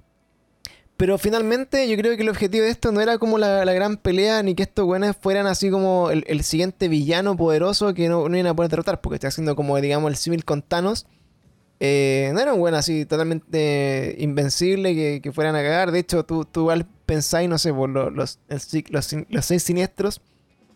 pero 0.99 1.16
finalmente 1.16 1.88
yo 1.88 1.96
creo 1.96 2.16
que 2.16 2.22
el 2.22 2.28
objetivo 2.28 2.64
de 2.64 2.70
esto 2.70 2.90
no 2.90 3.01
era 3.01 3.18
como 3.18 3.38
la, 3.38 3.64
la 3.64 3.72
gran 3.72 3.96
pelea, 3.96 4.42
ni 4.42 4.55
que 4.55 4.64
estos 4.64 4.84
weones 4.84 5.16
fueran 5.18 5.46
así 5.46 5.70
como 5.70 6.11
el, 6.11 6.24
el 6.26 6.42
siguiente 6.42 6.88
villano 6.88 7.36
poderoso 7.36 7.94
que 7.94 8.09
no, 8.09 8.28
no 8.28 8.36
iban 8.36 8.49
a 8.51 8.57
poder 8.57 8.70
derrotar, 8.70 9.01
porque 9.01 9.14
está 9.14 9.28
haciendo 9.28 9.55
como, 9.55 9.80
digamos, 9.80 10.11
el 10.11 10.16
símil 10.16 10.44
con 10.44 10.61
Thanos. 10.61 11.07
Eh, 11.80 12.32
no 12.34 12.40
era 12.40 12.53
un 12.53 12.61
weón 12.61 12.74
así 12.74 13.07
totalmente 13.07 14.16
invencible 14.18 14.94
que, 14.96 15.20
que 15.22 15.30
fueran 15.30 15.55
a 15.55 15.62
cagar. 15.62 15.92
De 15.92 16.01
hecho, 16.01 16.24
tú, 16.24 16.44
tú 16.44 16.62
igual 16.62 16.86
pensáis, 17.09 17.48
no 17.48 17.56
sé, 17.59 17.72
por 17.72 17.88
los, 17.88 18.12
los, 18.12 18.38
los, 18.90 19.04
sin- 19.04 19.26
los 19.30 19.44
seis 19.46 19.62
siniestros 19.62 20.20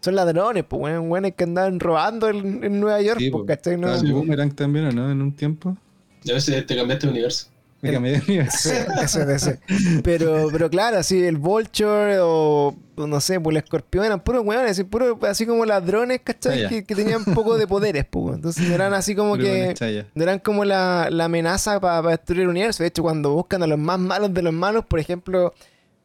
son 0.00 0.16
ladrones, 0.16 0.64
pues, 0.64 0.82
weón, 0.82 1.10
weones 1.10 1.34
que 1.34 1.44
andaban 1.44 1.78
robando 1.78 2.28
en, 2.28 2.64
en 2.64 2.80
Nueva 2.80 3.00
York, 3.02 3.20
Sí, 3.20 3.30
pues, 3.30 3.42
po. 3.42 3.46
¿cachai? 3.46 3.76
No- 3.76 3.94
el 3.94 4.12
Boomerang 4.12 4.52
también, 4.54 4.86
¿o 4.86 4.92
no? 4.92 5.10
En 5.12 5.20
un 5.22 5.32
tiempo. 5.32 5.76
Y 6.24 6.30
a 6.30 6.34
veces 6.34 6.66
te 6.66 6.74
cambiaste 6.74 7.06
de 7.06 7.12
universo. 7.12 7.46
Me 7.82 7.92
cambié 7.92 8.12
de 8.12 8.18
universo. 8.26 8.70
Sí, 8.70 8.76
ese, 9.02 9.34
ese. 9.34 9.60
Pero, 10.04 10.48
pero 10.52 10.70
claro, 10.70 10.98
así 10.98 11.22
el 11.22 11.36
Vulture 11.36 12.16
o 12.20 12.74
no 12.96 13.20
sé, 13.20 13.40
pues 13.40 13.54
el 13.56 13.62
escorpión 13.64 14.04
eran 14.04 14.20
puros 14.22 14.44
weones, 14.44 14.70
así, 14.72 14.84
puro, 14.84 15.18
así 15.22 15.46
como 15.46 15.64
ladrones, 15.66 16.20
¿cachai? 16.24 16.52
Ah, 16.60 16.62
ya. 16.62 16.68
que, 16.68 16.84
que 16.84 16.94
tenían 16.94 17.24
poco 17.24 17.56
de 17.58 17.66
poderes, 17.66 18.04
pues. 18.08 18.36
Entonces 18.36 18.68
no 18.68 18.74
eran 18.74 18.94
así 18.94 19.14
como 19.16 19.32
Puro 19.32 19.44
que. 19.44 19.72
Chaya. 19.74 20.06
No 20.14 20.22
eran 20.22 20.38
como 20.38 20.64
la, 20.64 21.08
la 21.10 21.24
amenaza 21.24 21.80
para 21.80 22.02
destruir 22.08 22.42
el 22.42 22.48
universo. 22.48 22.82
De 22.84 22.88
hecho, 22.88 23.02
cuando 23.02 23.32
buscan 23.34 23.62
a 23.64 23.66
los 23.66 23.78
más 23.78 23.98
malos 23.98 24.32
de 24.32 24.42
los 24.42 24.52
malos, 24.52 24.84
por 24.86 25.00
ejemplo, 25.00 25.52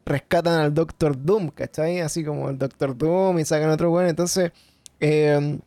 rescatan 0.08 0.60
al 0.60 0.74
Doctor 0.74 1.16
Doom, 1.22 1.50
¿cachai? 1.50 2.00
Así 2.00 2.24
como 2.24 2.50
el 2.50 2.58
Doctor 2.58 2.96
Doom 2.96 3.38
y 3.38 3.44
sacan 3.44 3.70
otro 3.70 3.90
weón. 3.92 4.08
Entonces, 4.08 4.52
eh, 5.00 5.58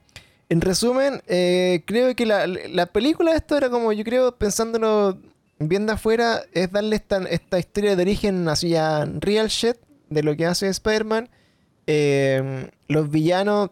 en 0.50 0.62
resumen, 0.62 1.22
eh, 1.28 1.84
creo 1.86 2.16
que 2.16 2.26
la, 2.26 2.46
la 2.48 2.86
película 2.88 3.32
de 3.32 3.38
esto 3.38 3.56
era 3.56 3.70
como, 3.70 3.94
yo 3.94 4.04
creo, 4.04 4.36
pensándolo 4.36 5.18
bien 5.60 5.86
de 5.86 5.94
afuera, 5.94 6.42
es 6.54 6.72
darle 6.72 6.96
esta, 6.96 7.18
esta 7.30 7.60
historia 7.60 7.96
de 7.96 8.02
origen 8.02 8.48
así 8.50 8.74
real 9.20 9.48
shit 9.48 9.78
de 10.10 10.24
lo 10.24 10.36
que 10.36 10.46
hace 10.46 10.68
Spider-Man. 10.68 11.30
Eh, 11.88 12.70
los 12.88 13.10
villanos 13.10 13.72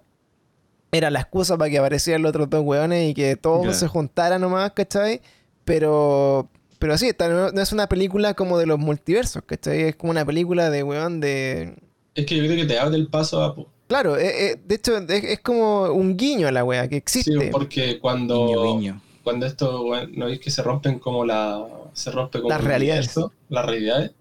era 0.92 1.10
la 1.10 1.20
excusa 1.20 1.58
para 1.58 1.70
que 1.70 1.78
aparecieran 1.78 2.22
los 2.22 2.30
otros 2.30 2.50
dos 2.50 2.64
weones 2.64 3.10
y 3.10 3.14
que 3.14 3.36
todos 3.36 3.76
se 3.76 3.88
juntaran 3.88 4.42
nomás, 4.42 4.72
¿cachai? 4.72 5.22
Pero, 5.66 6.50
pero 6.80 6.98
sí, 6.98 7.08
esta 7.10 7.30
no, 7.30 7.62
es 7.62 7.72
una 7.72 7.88
película 7.88 8.34
como 8.34 8.58
de 8.58 8.66
los 8.66 8.80
multiversos, 8.80 9.44
¿cachai? 9.46 9.82
Es 9.84 9.96
como 9.96 10.12
una 10.12 10.26
película 10.26 10.70
de 10.70 10.84
weón 10.84 11.20
de... 11.20 11.76
Es 12.16 12.26
que 12.26 12.36
yo 12.38 12.44
creo 12.46 12.56
que 12.56 12.66
te 12.66 12.80
abre 12.80 12.96
el 12.98 13.08
paso 13.08 13.44
a. 13.44 13.56
Claro, 13.88 14.18
eh, 14.18 14.52
eh, 14.52 14.62
de 14.66 14.76
hecho 14.76 14.98
es, 14.98 15.10
es 15.24 15.40
como 15.40 15.84
un 15.92 16.18
guiño 16.18 16.48
a 16.48 16.52
la 16.52 16.64
wea 16.64 16.88
que 16.88 16.96
Sí, 17.06 17.20
existe. 17.22 17.50
porque 17.52 18.00
cuando. 18.00 18.46
Guiño, 18.48 18.64
guiño. 18.64 19.02
Cuando 19.24 19.46
esto, 19.46 19.84
weón, 19.86 20.12
¿no 20.16 20.26
veis 20.26 20.40
que 20.40 20.52
se 20.52 20.62
rompen 20.64 21.00
como 21.00 21.26
la. 21.26 21.66
Se 21.94 22.12
rompe 22.12 22.40
como 22.40 22.50
Las 22.50 22.64
realidades. 22.64 23.16
universo, 23.16 23.34
las 23.50 23.66
realidades. 23.66 24.12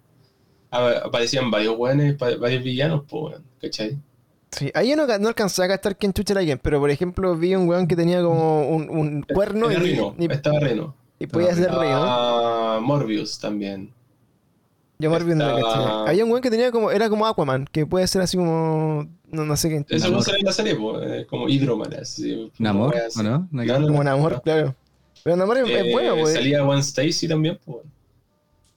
A- 0.71 0.99
Aparecían 1.05 1.51
varios 1.51 1.77
weones, 1.79 2.17
varios 2.19 2.63
villanos, 2.63 3.05
pues, 3.09 3.33
weón, 3.35 3.45
¿cachai? 3.61 3.99
Sí, 4.51 4.71
ahí 4.75 4.91
yo 4.91 4.97
no, 4.97 5.07
no 5.19 5.29
alcancé 5.29 5.63
a 5.63 5.67
gastar 5.67 5.97
quién 5.97 6.13
chucha 6.13 6.33
era 6.33 6.43
quién, 6.43 6.59
pero 6.63 6.81
por 6.81 6.91
ejemplo 6.91 7.37
vi 7.37 7.55
un 7.55 7.69
weón 7.69 7.87
que 7.87 7.97
tenía 7.97 8.23
como 8.23 8.69
un, 8.69 8.89
un 8.89 9.23
cuerno 9.23 9.71
Era 9.71 9.81
y, 9.81 9.83
Rino, 9.93 10.15
y- 10.19 10.33
estaba 10.33 10.59
Reno. 10.61 10.95
Y 11.19 11.27
podía 11.27 11.55
ser 11.55 11.71
río. 11.71 12.81
Morbius 12.81 13.39
también. 13.39 13.93
Yo 15.01 15.11
Morbius 15.11 15.37
no 15.37 15.49
lo 15.49 15.59
estaba- 15.59 15.85
caché. 16.05 16.11
Había 16.11 16.25
un 16.25 16.31
weón 16.33 16.43
que 16.43 16.51
tenía 16.51 16.73
como, 16.73 16.91
era 16.91 17.09
como 17.09 17.27
Aquaman, 17.27 17.67
que 17.71 17.87
puede 17.87 18.07
ser 18.09 18.23
así 18.23 18.37
como, 18.37 19.09
no, 19.31 19.45
no 19.45 19.57
sé 19.57 19.69
qué, 19.69 19.85
Eso 19.95 20.11
no 20.11 20.21
sale 20.23 20.39
en 20.41 20.47
la 20.47 20.53
serie, 20.53 20.75
pues, 20.75 21.27
como 21.27 21.49
Hidroman, 21.49 21.95
así. 21.95 22.51
Namor. 22.59 22.95
¿o 22.97 23.13
como. 23.87 24.03
Namor, 24.05 24.43
claro. 24.43 24.75
Pero 25.23 25.37
Namor 25.37 25.59
es, 25.59 25.71
es 25.71 25.87
Eh, 25.87 25.93
bueno, 25.93 26.17
pues. 26.17 26.35
Salía 26.35 26.65
One 26.65 26.81
Stacy 26.81 27.29
también, 27.29 27.59
pues. 27.65 27.85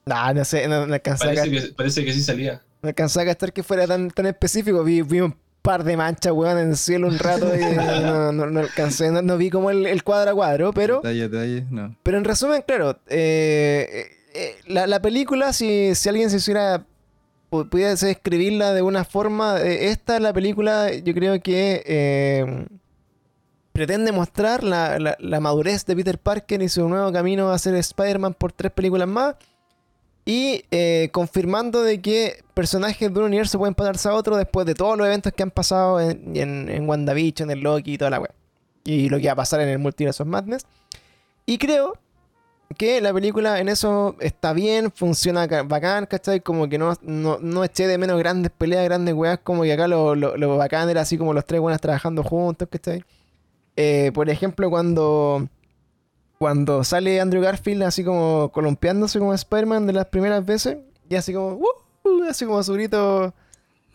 Nah, 0.05 0.33
no 0.33 0.43
sé, 0.45 0.67
no, 0.67 0.85
no 0.85 0.93
alcancé 0.93 1.25
a 1.25 1.27
Parece 1.33 1.49
que, 1.51 1.73
parece 1.73 2.05
que 2.05 2.13
sí 2.13 2.21
salía. 2.21 2.61
no 2.81 2.89
alcancé 2.89 3.21
a 3.21 3.23
gastar 3.23 3.53
que 3.53 3.63
fuera 3.63 3.87
tan, 3.87 4.09
tan 4.11 4.25
específico. 4.27 4.83
Vi, 4.83 5.01
vi 5.03 5.21
un 5.21 5.35
par 5.62 5.84
de 5.84 5.95
manchas, 5.97 6.34
weón, 6.34 6.57
en 6.57 6.70
el 6.72 6.78
cielo 6.78 7.07
un 7.07 7.20
rato 7.20 7.53
y 7.55 7.59
no, 7.76 8.32
no, 8.32 8.47
no 8.47 8.59
alcancé, 8.62 9.12
no, 9.12 9.22
no 9.22 9.38
vi 9.38 9.49
como 9.49 9.70
el, 9.70 9.86
el 9.86 10.03
cuadro 10.03 10.32
a 10.32 10.34
cuadro, 10.34 10.74
pero... 10.74 10.97
Detalle, 10.97 11.30
detalle, 11.30 11.66
no. 11.70 11.95
Pero 12.03 12.18
en 12.18 12.24
resumen, 12.24 12.64
claro, 12.66 12.97
eh, 13.07 13.88
eh, 13.91 14.07
eh, 14.34 14.55
la, 14.68 14.88
la 14.88 15.01
película, 15.01 15.53
si, 15.53 15.93
si 15.95 16.09
alguien 16.09 16.30
se 16.30 16.38
hiciera, 16.38 16.86
pu- 17.51 17.70
pudiese 17.70 18.07
describirla 18.07 18.74
de 18.74 18.82
una 18.82 19.03
forma, 19.05 19.59
eh, 19.62 19.89
esta 19.89 20.20
la 20.20 20.34
película, 20.34 20.91
yo 20.93 21.14
creo 21.14 21.39
que 21.41 22.66
pretende 23.74 24.12
mostrar 24.12 24.64
la, 24.64 24.99
la- 24.99 25.16
la 25.20 25.39
madurez 25.39 25.86
de 25.86 25.95
Peter 25.95 26.18
Parker 26.18 26.62
y 26.62 26.70
su 26.70 26.88
nuevo 26.89 27.12
camino 27.12 27.51
a 27.51 27.57
ser 27.59 27.76
Spider-Man 27.76 28.34
por 28.34 28.51
tres 28.51 28.72
películas 28.72 29.07
más. 29.07 29.36
Y 30.26 30.65
eh, 30.72 31.09
confirmando 31.11 31.82
de 31.82 31.99
que 31.99 32.43
personajes 32.53 33.11
de 33.11 33.19
un 33.19 33.26
universo 33.26 33.57
pueden 33.57 33.74
pasarse 33.74 34.07
a 34.07 34.13
otro 34.13 34.38
después 34.38 34.65
de 34.67 34.76
todos 34.76 34.97
los 34.97 35.07
eventos 35.07 35.34
que 35.34 35.43
han 35.43 35.51
pasado 35.51 35.99
en, 35.99 36.36
en, 36.36 36.69
en 36.69 36.88
WandaVision, 36.88 37.49
en 37.49 37.63
Loki 37.63 37.93
y 37.93 37.97
toda 37.97 38.11
la 38.11 38.19
web. 38.19 38.32
Y 38.84 39.09
lo 39.09 39.19
que 39.19 39.28
va 39.28 39.34
a 39.34 39.36
pasar 39.36 39.61
en 39.61 39.69
el 39.69 39.80
Multiverse 39.80 40.22
of 40.22 40.30
Madness. 40.30 40.65
Y 41.45 41.57
creo 41.57 41.93
que 42.78 43.01
la 43.01 43.13
película 43.13 43.59
en 43.59 43.69
eso 43.69 44.15
está 44.19 44.53
bien, 44.53 44.91
funciona 44.91 45.47
bacán, 45.63 46.05
¿cachai? 46.05 46.39
Como 46.41 46.69
que 46.69 46.78
no, 46.78 46.93
no, 47.01 47.38
no 47.39 47.63
eché 47.63 47.88
de 47.88 47.97
menos 47.97 48.17
grandes 48.19 48.51
peleas, 48.51 48.84
grandes 48.86 49.13
weas, 49.13 49.39
como 49.43 49.63
que 49.63 49.74
acá 49.74 49.88
lo, 49.88 50.15
lo, 50.15 50.38
lo 50.38 50.57
bacán 50.57 50.89
era 50.89 51.01
así 51.01 51.17
como 51.17 51.34
los 51.34 51.45
tres 51.45 51.59
buenas 51.59 51.82
trabajando 51.82 52.24
juntos, 52.24 52.67
¿cachai? 52.72 53.03
Eh, 53.76 54.11
por 54.13 54.30
ejemplo, 54.30 54.69
cuando, 54.69 55.47
cuando 56.41 56.83
sale 56.83 57.21
Andrew 57.21 57.39
Garfield 57.39 57.83
así 57.83 58.03
como 58.03 58.49
columpiándose 58.51 59.19
como 59.19 59.31
Spider-Man 59.31 59.85
de 59.85 59.93
las 59.93 60.07
primeras 60.07 60.43
veces, 60.43 60.75
y 61.07 61.13
así 61.13 61.33
como, 61.35 61.49
"Uh", 62.03 62.23
así 62.27 62.45
como 62.45 62.63
su 62.63 62.73
grito 62.73 63.31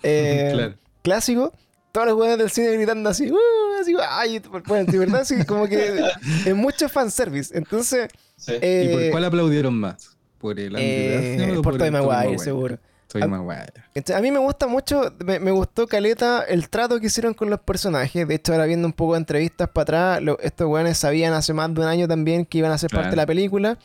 eh, 0.04 0.50
claro. 0.54 0.74
clásico, 1.02 1.52
todos 1.90 2.06
los 2.06 2.16
weones 2.16 2.38
del 2.38 2.50
cine 2.50 2.70
gritando 2.74 3.10
así, 3.10 3.32
"Uh", 3.32 3.36
así, 3.80 3.96
ay, 4.08 4.40
bueno, 4.68 4.84
de 4.92 4.96
verdad, 4.96 5.24
sí, 5.24 5.44
como 5.44 5.66
que 5.66 6.00
es 6.46 6.54
mucho 6.54 6.88
fanservice. 6.88 7.52
Entonces, 7.58 8.10
Sí. 8.36 8.52
eh, 8.62 8.90
¿Y 8.90 8.94
por 8.94 9.10
cuál 9.10 9.24
aplaudieron 9.24 9.74
más? 9.74 10.16
¿Por 10.38 10.60
el 10.60 10.76
Andrew 10.76 10.80
eh, 10.86 11.36
Garfield 11.36 11.58
o 11.58 11.62
por 11.62 11.72
Tobey 11.78 11.86
el 11.88 11.92
Maguire, 11.94 12.38
seguro. 12.38 12.78
Maguire. 13.24 13.72
A 14.14 14.20
mí 14.20 14.30
me 14.30 14.38
gusta 14.38 14.66
mucho, 14.66 15.12
me, 15.24 15.38
me 15.40 15.50
gustó 15.50 15.86
Caleta 15.86 16.42
el 16.42 16.68
trato 16.68 17.00
que 17.00 17.06
hicieron 17.06 17.34
con 17.34 17.48
los 17.50 17.60
personajes. 17.60 18.26
De 18.28 18.34
hecho, 18.34 18.52
ahora 18.52 18.66
viendo 18.66 18.86
un 18.86 18.92
poco 18.92 19.12
de 19.14 19.18
entrevistas 19.18 19.68
para 19.70 19.82
atrás, 19.82 20.22
lo- 20.22 20.38
estos 20.40 20.66
weones 20.68 20.98
sabían 20.98 21.32
hace 21.32 21.52
más 21.52 21.72
de 21.74 21.80
un 21.80 21.86
año 21.86 22.06
también 22.08 22.44
que 22.44 22.58
iban 22.58 22.72
a 22.72 22.78
ser 22.78 22.90
parte 22.90 23.10
de 23.10 23.16
la 23.16 23.26
película. 23.26 23.78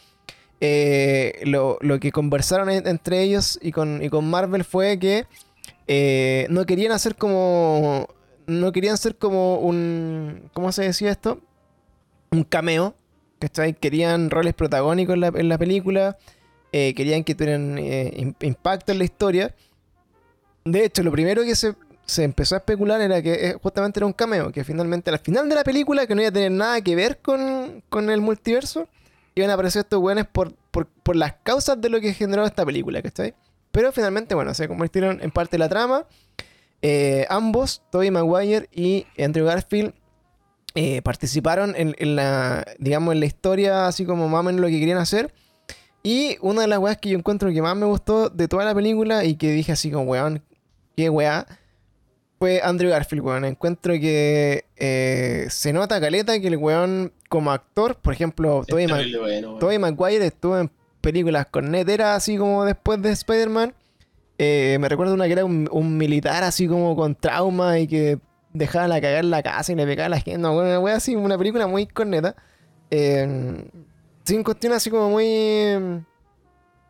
Eh, 0.59 1.41
lo, 1.45 1.77
lo 1.81 1.99
que 1.99 2.11
conversaron 2.11 2.69
en- 2.69 2.87
entre 2.87 3.21
ellos 3.23 3.57
y 3.61 3.71
con, 3.71 4.03
y 4.03 4.09
con 4.09 4.29
Marvel 4.29 4.63
fue 4.63 4.99
que 4.99 5.25
eh, 5.87 6.45
no 6.49 6.65
querían 6.65 6.91
hacer 6.91 7.15
como. 7.15 8.07
No 8.47 8.71
querían 8.71 8.97
ser 8.97 9.15
como 9.15 9.55
un. 9.57 10.49
¿Cómo 10.53 10.71
se 10.71 10.83
decía 10.83 11.11
esto? 11.11 11.39
Un 12.31 12.43
cameo. 12.43 12.95
¿Cachai? 13.39 13.73
Querían 13.73 14.29
roles 14.29 14.53
protagónicos 14.53 15.15
en 15.15 15.21
la, 15.21 15.27
en 15.29 15.49
la 15.49 15.57
película. 15.57 16.17
Eh, 16.71 16.93
querían 16.93 17.23
que 17.23 17.35
tuvieran 17.35 17.77
eh, 17.77 18.13
im- 18.17 18.35
impacto 18.41 18.91
en 18.91 18.97
la 18.97 19.03
historia. 19.03 19.55
De 20.63 20.85
hecho, 20.85 21.03
lo 21.03 21.11
primero 21.11 21.43
que 21.43 21.55
se 21.55 21.75
se 22.11 22.25
empezó 22.25 22.55
a 22.55 22.57
especular 22.57 22.99
era 22.99 23.21
que 23.21 23.33
eh, 23.33 23.53
justamente 23.61 23.99
era 23.99 24.05
un 24.05 24.11
cameo, 24.11 24.51
que 24.51 24.65
finalmente 24.65 25.09
al 25.09 25.19
final 25.19 25.47
de 25.47 25.55
la 25.55 25.63
película, 25.63 26.05
que 26.05 26.13
no 26.13 26.21
iba 26.21 26.27
a 26.29 26.33
tener 26.33 26.51
nada 26.51 26.81
que 26.81 26.93
ver 26.93 27.19
con, 27.19 27.81
con 27.87 28.09
el 28.09 28.19
multiverso, 28.19 28.89
iban 29.33 29.49
a 29.49 29.53
aparecer 29.53 29.81
estos 29.81 30.01
weones 30.01 30.25
por, 30.27 30.53
por, 30.71 31.15
las 31.15 31.35
causas 31.43 31.79
de 31.79 31.87
lo 31.87 32.01
que 32.01 32.13
generó 32.13 32.45
esta 32.45 32.65
película, 32.65 33.01
¿cachai? 33.01 33.33
Pero 33.71 33.93
finalmente, 33.93 34.35
bueno, 34.35 34.53
se 34.53 34.67
convirtieron 34.67 35.21
en 35.21 35.31
parte 35.31 35.51
de 35.51 35.59
la 35.59 35.69
trama. 35.69 36.05
Ambos, 37.29 37.81
Tobey 37.91 38.11
Maguire 38.11 38.67
y 38.73 39.05
Andrew 39.17 39.45
Garfield, 39.45 39.93
participaron 41.03 41.75
en, 41.77 41.95
en 41.97 42.17
la, 42.17 42.65
digamos, 42.77 43.13
en 43.13 43.21
la 43.21 43.25
historia, 43.25 43.87
así 43.87 44.03
como 44.03 44.27
menos 44.27 44.59
lo 44.59 44.67
que 44.67 44.79
querían 44.79 44.97
hacer. 44.97 45.33
Y 46.03 46.37
una 46.41 46.61
de 46.61 46.67
las 46.67 46.79
weas 46.79 46.97
que 46.97 47.09
yo 47.09 47.17
encuentro 47.17 47.51
que 47.51 47.61
más 47.61 47.75
me 47.75 47.85
gustó 47.85 48.29
de 48.29 48.47
toda 48.47 48.65
la 48.65 48.73
película 48.73 49.23
y 49.23 49.35
que 49.35 49.51
dije 49.51 49.71
así 49.71 49.91
como, 49.91 50.05
weón, 50.11 50.41
qué 50.97 51.09
wea, 51.09 51.45
fue 52.39 52.59
Andrew 52.63 52.89
Garfield, 52.89 53.23
weón. 53.23 53.45
Encuentro 53.45 53.93
que 53.93 54.65
eh, 54.77 55.45
se 55.49 55.73
nota 55.73 56.01
caleta 56.01 56.39
que 56.39 56.47
el 56.47 56.57
weón 56.57 57.13
como 57.29 57.51
actor, 57.51 57.95
por 57.97 58.13
ejemplo, 58.13 58.63
Tobey 58.67 58.87
Ma- 58.87 59.01
bueno, 59.59 59.79
Maguire 59.79 60.25
estuvo 60.25 60.57
en 60.57 60.71
películas 61.01 61.45
con 61.45 61.69
netera 61.71 62.15
así 62.15 62.37
como 62.37 62.65
después 62.65 63.01
de 63.01 63.11
Spider-Man. 63.11 63.73
Eh, 64.39 64.77
me 64.79 64.89
recuerdo 64.89 65.13
una 65.13 65.27
que 65.27 65.33
era 65.33 65.45
un, 65.45 65.69
un 65.71 65.97
militar 65.97 66.43
así 66.43 66.67
como 66.67 66.95
con 66.95 67.13
trauma 67.13 67.77
y 67.77 67.87
que 67.87 68.17
dejaba 68.53 68.87
la 68.87 68.99
cagar 68.99 69.23
en 69.23 69.29
la 69.29 69.43
casa 69.43 69.71
y 69.71 69.75
le 69.75 69.85
pegaba 69.85 70.07
a 70.07 70.09
la 70.09 70.19
gente. 70.19 70.39
No, 70.39 70.57
una 70.57 70.79
wea 70.79 70.95
así, 70.95 71.15
una 71.15 71.37
película 71.37 71.67
muy 71.67 71.85
corneta. 71.85 72.35
Eh, 72.89 73.65
sin 74.31 74.43
cuestión 74.43 74.71
así 74.71 74.89
como 74.89 75.09
muy, 75.09 76.05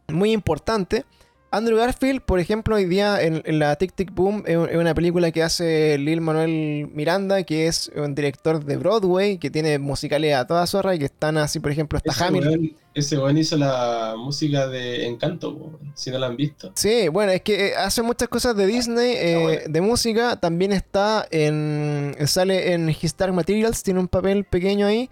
muy 0.09 0.31
importante. 0.31 1.05
Andrew 1.49 1.75
Garfield, 1.75 2.21
por 2.21 2.39
ejemplo, 2.39 2.75
hoy 2.75 2.85
día 2.85 3.19
en, 3.19 3.41
en 3.43 3.57
la 3.57 3.75
Tic 3.77 3.93
Tic 3.93 4.13
Boom 4.13 4.43
es, 4.45 4.57
una 4.57 4.93
película 4.93 5.31
que 5.31 5.41
hace 5.41 5.97
Lil 5.97 6.21
Manuel 6.21 6.87
Miranda, 6.93 7.41
que 7.41 7.65
es 7.65 7.91
un 7.95 8.13
director 8.13 8.63
de 8.63 8.77
Broadway, 8.77 9.39
que 9.39 9.49
tiene 9.49 9.79
musicales 9.79 10.35
a 10.35 10.45
toda 10.45 10.67
zorra 10.67 10.93
y 10.93 10.99
que 10.99 11.05
están 11.05 11.37
así, 11.37 11.59
por 11.59 11.71
ejemplo, 11.71 11.97
está 11.97 12.11
Ese 12.11 12.23
Hamilton. 12.23 12.75
ese 12.93 13.17
weón 13.17 13.37
hizo 13.39 13.57
la 13.57 14.13
música 14.15 14.67
de 14.67 15.07
Encanto, 15.07 15.79
si 15.95 16.11
no 16.11 16.19
la 16.19 16.27
han 16.27 16.37
visto. 16.37 16.71
Sí, 16.75 17.07
bueno, 17.07 17.31
es 17.31 17.41
que 17.41 17.69
eh, 17.69 17.75
hace 17.75 18.03
muchas 18.03 18.29
cosas 18.29 18.55
de 18.55 18.67
Disney, 18.67 19.15
eh, 19.17 19.39
bueno. 19.41 19.61
de 19.67 19.81
música. 19.81 20.39
También 20.39 20.71
está 20.71 21.27
en. 21.31 22.15
Sale 22.27 22.73
en 22.73 22.87
His 22.89 23.17
Dark 23.17 23.33
Materials, 23.33 23.81
tiene 23.81 23.99
un 23.99 24.07
papel 24.07 24.45
pequeño 24.45 24.85
ahí. 24.85 25.09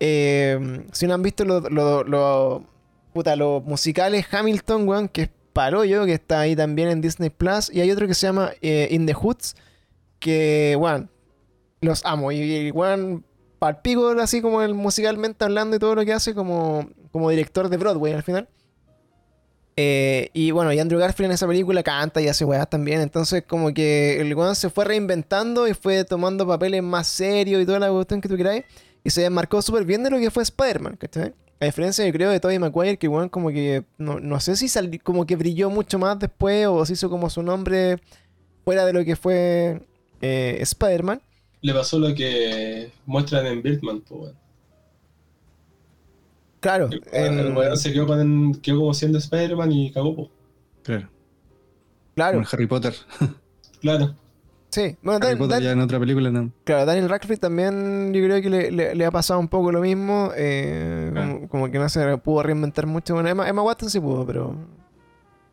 Eh, 0.00 0.86
si 0.92 1.06
no 1.06 1.14
han 1.14 1.22
visto 1.22 1.44
los 1.44 2.62
musicales 3.64 4.26
Hamilton, 4.30 4.88
weón, 4.88 5.08
que 5.08 5.22
es 5.22 5.30
Parollo, 5.52 6.06
que 6.06 6.14
está 6.14 6.40
ahí 6.40 6.56
también 6.56 6.88
en 6.88 7.00
Disney 7.00 7.30
Plus. 7.30 7.70
Y 7.72 7.80
hay 7.80 7.90
otro 7.90 8.06
que 8.06 8.14
se 8.14 8.26
llama 8.26 8.52
eh, 8.62 8.88
In 8.90 9.06
the 9.06 9.14
Hoods, 9.14 9.54
que, 10.18 10.76
weón, 10.78 11.10
los 11.82 12.04
amo. 12.04 12.32
Y, 12.32 12.40
y 12.40 12.70
weón, 12.70 13.24
palpico 13.58 14.08
así 14.20 14.40
como 14.40 14.62
el 14.62 14.74
musicalmente 14.74 15.44
hablando 15.44 15.76
y 15.76 15.78
todo 15.78 15.94
lo 15.94 16.04
que 16.04 16.14
hace 16.14 16.34
como, 16.34 16.88
como 17.12 17.30
director 17.30 17.68
de 17.68 17.76
Broadway 17.76 18.14
al 18.14 18.22
final. 18.22 18.48
Eh, 19.76 20.30
y 20.32 20.50
bueno, 20.50 20.72
y 20.72 20.78
Andrew 20.78 21.00
Garfield 21.00 21.30
en 21.30 21.34
esa 21.34 21.46
película 21.46 21.82
canta 21.82 22.20
y 22.20 22.28
hace 22.28 22.44
weas 22.44 22.68
también. 22.68 23.00
Entonces, 23.00 23.44
como 23.46 23.72
que 23.72 24.20
el 24.20 24.34
weón 24.34 24.54
se 24.56 24.70
fue 24.70 24.84
reinventando 24.84 25.68
y 25.68 25.74
fue 25.74 26.04
tomando 26.04 26.46
papeles 26.46 26.82
más 26.82 27.06
serios 27.06 27.62
y 27.62 27.66
toda 27.66 27.78
la 27.78 27.90
cuestión 27.90 28.20
que 28.20 28.28
tú 28.28 28.36
queráis. 28.36 28.64
Y 29.04 29.10
se 29.10 29.22
desmarcó 29.22 29.62
súper 29.62 29.84
bien 29.84 30.02
de 30.02 30.10
lo 30.10 30.18
que 30.18 30.30
fue 30.30 30.42
Spider-Man, 30.42 30.96
¿cachai? 30.96 31.34
A 31.60 31.64
diferencia, 31.66 32.06
yo 32.06 32.12
creo, 32.12 32.30
de 32.30 32.40
Tobey 32.40 32.58
Maguire, 32.58 32.98
que 32.98 33.08
weón 33.08 33.28
como 33.28 33.50
que. 33.50 33.84
No, 33.98 34.18
no 34.20 34.40
sé 34.40 34.56
si 34.56 34.68
sali- 34.68 34.98
como 34.98 35.26
que 35.26 35.36
brilló 35.36 35.68
mucho 35.70 35.98
más 35.98 36.18
después 36.18 36.66
o 36.66 36.84
se 36.86 36.94
hizo 36.94 37.10
como 37.10 37.28
su 37.30 37.42
nombre 37.42 37.98
fuera 38.64 38.84
de 38.86 38.92
lo 38.92 39.04
que 39.04 39.16
fue 39.16 39.82
eh, 40.22 40.58
Spider-Man. 40.60 41.20
Le 41.62 41.74
pasó 41.74 41.98
lo 41.98 42.14
que 42.14 42.90
muestran 43.06 43.46
en 43.46 43.62
Birdman, 43.62 44.00
pues, 44.00 44.20
weón. 44.20 44.36
Claro, 46.60 46.88
El 46.90 47.00
weón- 47.02 47.38
el 47.38 47.46
en- 47.48 47.56
weón 47.56 47.76
se 47.76 47.92
quedó, 47.92 48.06
con, 48.06 48.54
quedó 48.56 48.78
como 48.80 48.94
siendo 48.94 49.18
Spider-Man 49.18 49.72
y 49.72 49.90
cagó, 49.92 50.14
po. 50.14 50.30
Claro. 50.82 51.08
claro, 52.14 52.32
Como 52.38 52.42
en 52.46 52.48
Harry 52.52 52.66
Potter. 52.66 52.94
Claro. 53.80 54.14
Sí. 54.70 54.96
Bueno, 55.02 55.18
Harry 55.18 55.28
Dan- 55.34 55.38
Potter 55.38 55.54
Dan- 55.56 55.62
ya 55.62 55.70
en 55.72 55.80
otra 55.80 55.98
película 56.00 56.30
no. 56.30 56.50
Claro, 56.64 56.86
Daniel 56.86 57.08
Radcliffe 57.08 57.36
también 57.38 58.12
yo 58.14 58.22
creo 58.24 58.40
que 58.40 58.50
le, 58.50 58.70
le- 58.70 58.94
le 58.94 59.04
ha 59.04 59.10
pasado 59.10 59.38
un 59.40 59.48
poco 59.48 59.70
lo 59.72 59.80
mismo. 59.80 60.30
eh, 60.36 61.12
Ah. 61.14 61.20
como, 61.34 61.48
como 61.48 61.70
que 61.70 61.78
no 61.78 61.88
se 61.88 62.16
pudo 62.18 62.42
reinventar 62.42 62.86
mucho. 62.86 63.14
Bueno, 63.14 63.28
Emma, 63.28 63.48
Emma 63.48 63.62
Watson 63.62 63.90
sí 63.90 64.00
pudo, 64.00 64.24
pero 64.26 64.54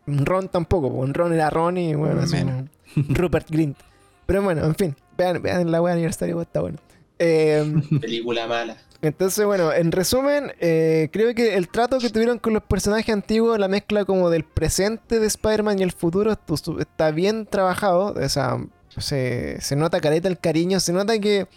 Ron 0.05 0.47
tampoco. 0.49 0.91
pues, 0.93 1.11
Ron 1.13 1.34
era 1.34 1.49
Ron 1.49 1.78
y 1.78 1.93
bueno, 1.95 2.22
así 2.22 2.38
Rupert 3.09 3.49
Grint. 3.49 3.78
Pero 4.26 4.41
bueno, 4.41 4.63
en 4.65 4.76
fin, 4.76 4.95
vean, 5.18 5.41
vean 5.41 5.72
la 5.72 5.82
wea 5.82 5.93
aniversario, 5.93 6.36
pues, 6.36 6.47
está 6.47 6.61
bueno. 6.61 6.78
Eh, 7.20 7.74
Película 7.99 8.45
mala. 8.45 8.78
entonces, 9.01 9.43
bueno, 9.45 9.74
en 9.74 9.91
resumen, 9.91 10.51
eh, 10.59 11.09
creo 11.11 11.34
que 11.34 11.55
el 11.55 11.68
trato 11.70 11.97
que 11.99 12.09
tuvieron 12.09 12.38
con 12.38 12.53
los 12.53 12.61
personajes 12.63 13.11
antiguos, 13.13 13.57
la 13.57 13.68
mezcla 13.68 14.05
como 14.05 14.30
del 14.30 14.43
presente 14.43 15.20
de 15.20 15.26
Spider-Man 15.28 15.80
y 15.80 15.84
el 15.84 15.91
futuro, 15.91 16.38
está 16.80 17.11
bien 17.11 17.45
trabajado. 17.47 18.13
O 18.22 18.30
sea, 18.30 18.57
se, 19.00 19.60
nota 19.76 20.00
careta 20.02 20.28
el 20.28 20.39
cariño, 20.39 20.80
se 20.80 20.93
nota 20.93 21.18
que 21.20 21.48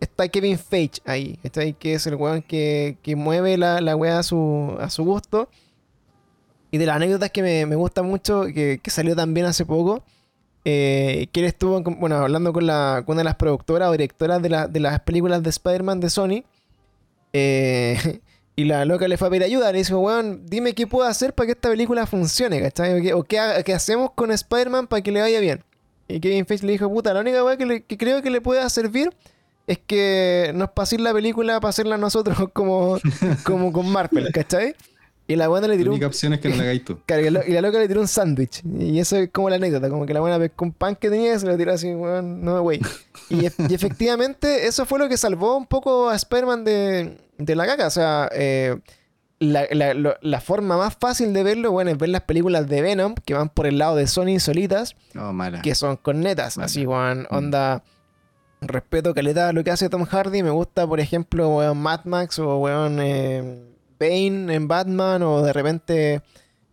está 0.00 0.28
Kevin 0.28 0.58
Feige 0.58 1.00
ahí, 1.06 1.38
está 1.42 1.60
ahí 1.62 1.72
que 1.74 1.94
es 1.94 2.06
el 2.06 2.16
weón 2.16 2.42
que, 2.42 2.98
que 3.02 3.16
mueve 3.16 3.56
la, 3.58 3.80
la 3.80 3.96
wea 3.96 4.18
a 4.18 4.22
su, 4.22 4.76
a 4.80 4.90
su 4.90 5.04
gusto. 5.04 5.48
Y 6.70 6.78
de 6.78 6.86
las 6.86 6.96
anécdotas 6.96 7.30
que 7.30 7.42
me, 7.42 7.66
me 7.66 7.76
gusta 7.76 8.02
mucho, 8.02 8.46
que, 8.46 8.80
que 8.82 8.90
salió 8.90 9.14
también 9.14 9.46
hace 9.46 9.64
poco, 9.64 10.02
eh, 10.64 11.28
que 11.32 11.40
él 11.40 11.46
estuvo 11.46 11.80
bueno, 11.82 12.16
hablando 12.16 12.52
con, 12.52 12.66
la, 12.66 13.02
con 13.06 13.14
una 13.14 13.20
de 13.20 13.24
las 13.24 13.36
productoras 13.36 13.88
o 13.88 13.92
directoras 13.92 14.42
de, 14.42 14.48
la- 14.48 14.66
de 14.66 14.80
las 14.80 15.00
películas 15.00 15.42
de 15.42 15.50
Spider-Man 15.50 16.00
de 16.00 16.10
Sony. 16.10 16.44
eh, 17.32 18.20
y 18.56 18.64
la 18.64 18.84
loca 18.84 19.08
le 19.08 19.16
fue 19.16 19.28
a 19.28 19.30
pedir 19.30 19.44
ayuda. 19.44 19.72
Le 19.72 19.78
dijo, 19.78 19.98
weón, 19.98 20.46
dime 20.46 20.74
qué 20.74 20.86
puedo 20.86 21.08
hacer 21.08 21.34
para 21.34 21.46
que 21.46 21.52
esta 21.52 21.68
película 21.70 22.06
funcione, 22.06 22.60
¿cachai? 22.60 23.12
O 23.12 23.24
qué, 23.24 23.36
qué 23.36 23.62
qué 23.64 23.74
hacemos 23.74 24.10
con 24.14 24.30
Spider-Man 24.30 24.86
para 24.86 25.02
que 25.02 25.10
le 25.12 25.20
vaya 25.20 25.40
bien. 25.40 25.64
Y 26.08 26.20
Kevin 26.20 26.46
Feige 26.46 26.66
le 26.66 26.72
dijo, 26.72 26.88
puta, 26.88 27.14
la 27.14 27.20
única 27.20 27.44
weá 27.44 27.56
que, 27.56 27.84
creo 27.96 28.22
que 28.22 28.30
le 28.30 28.40
pueda 28.40 28.68
servir 28.68 29.10
es 29.66 29.78
que 29.78 30.52
nos 30.54 30.70
paséis 30.70 31.00
la 31.00 31.12
película 31.12 31.60
para 31.60 31.70
hacerla 31.70 31.96
nosotros 31.96 32.36
como, 32.52 32.98
como 33.44 33.72
con 33.72 33.88
Marvel, 33.90 34.30
¿cachai? 34.32 34.74
Y 35.26 35.36
la 35.36 35.48
buena 35.48 35.66
le 35.66 35.74
La 35.74 35.78
tiró 35.78 35.90
un 35.90 35.94
única 35.94 36.06
opción 36.06 36.34
es 36.34 36.40
que 36.40 36.50
no 36.50 36.56
la 36.56 36.64
hagáis 36.64 36.84
tú. 36.84 36.98
Y 37.08 37.30
la, 37.30 37.42
la 37.46 37.60
loca 37.62 37.78
le 37.78 37.88
tiró 37.88 38.00
un 38.02 38.08
sándwich. 38.08 38.62
Y 38.78 38.98
eso 38.98 39.16
es 39.16 39.30
como 39.30 39.48
la 39.48 39.56
anécdota. 39.56 39.88
Como 39.88 40.04
que 40.04 40.12
la 40.12 40.20
buena 40.20 40.38
un 40.60 40.72
pan 40.72 40.96
que 40.96 41.08
tenía 41.08 41.38
se 41.38 41.46
lo 41.46 41.56
tiró 41.56 41.72
así, 41.72 41.94
weón, 41.94 42.44
no 42.44 42.60
güey. 42.60 42.80
Y, 43.30 43.44
y 43.46 43.74
efectivamente, 43.74 44.66
eso 44.66 44.84
fue 44.84 44.98
lo 44.98 45.08
que 45.08 45.16
salvó 45.16 45.56
un 45.56 45.66
poco 45.66 46.10
a 46.10 46.16
Spider-Man 46.16 46.64
de, 46.64 47.16
de 47.38 47.56
la 47.56 47.66
caca. 47.66 47.86
O 47.86 47.90
sea, 47.90 48.28
eh, 48.32 48.76
la, 49.40 49.66
la- 50.20 50.40
forma 50.40 50.76
más 50.76 50.96
fácil 50.98 51.32
de 51.32 51.42
verlo, 51.42 51.70
bueno, 51.72 51.90
es 51.90 51.98
ver 51.98 52.08
las 52.08 52.22
películas 52.22 52.68
de 52.68 52.80
Venom 52.82 53.14
que 53.24 53.34
van 53.34 53.48
por 53.48 53.66
el 53.66 53.78
lado 53.78 53.96
de 53.96 54.06
Sony 54.06 54.38
solitas, 54.38 54.96
mala. 55.14 55.60
que 55.62 55.74
son 55.74 55.96
cornetas. 55.96 56.56
Mala. 56.56 56.66
Así, 56.66 56.86
weón, 56.86 57.22
Mm. 57.30 57.34
onda. 57.34 57.82
Respeto 58.60 59.12
caleta 59.12 59.52
lo 59.52 59.62
que 59.62 59.70
hace 59.70 59.90
Tom 59.90 60.04
Hardy. 60.06 60.42
Me 60.42 60.48
gusta, 60.50 60.86
por 60.86 60.98
ejemplo, 60.98 61.48
weón, 61.56 61.76
Mad 61.78 62.04
Max 62.04 62.38
o 62.38 62.58
weón 62.58 62.98
eh, 63.00 63.62
Bane 64.00 64.54
en 64.54 64.68
Batman 64.68 65.22
o 65.22 65.42
de 65.42 65.52
repente 65.52 66.22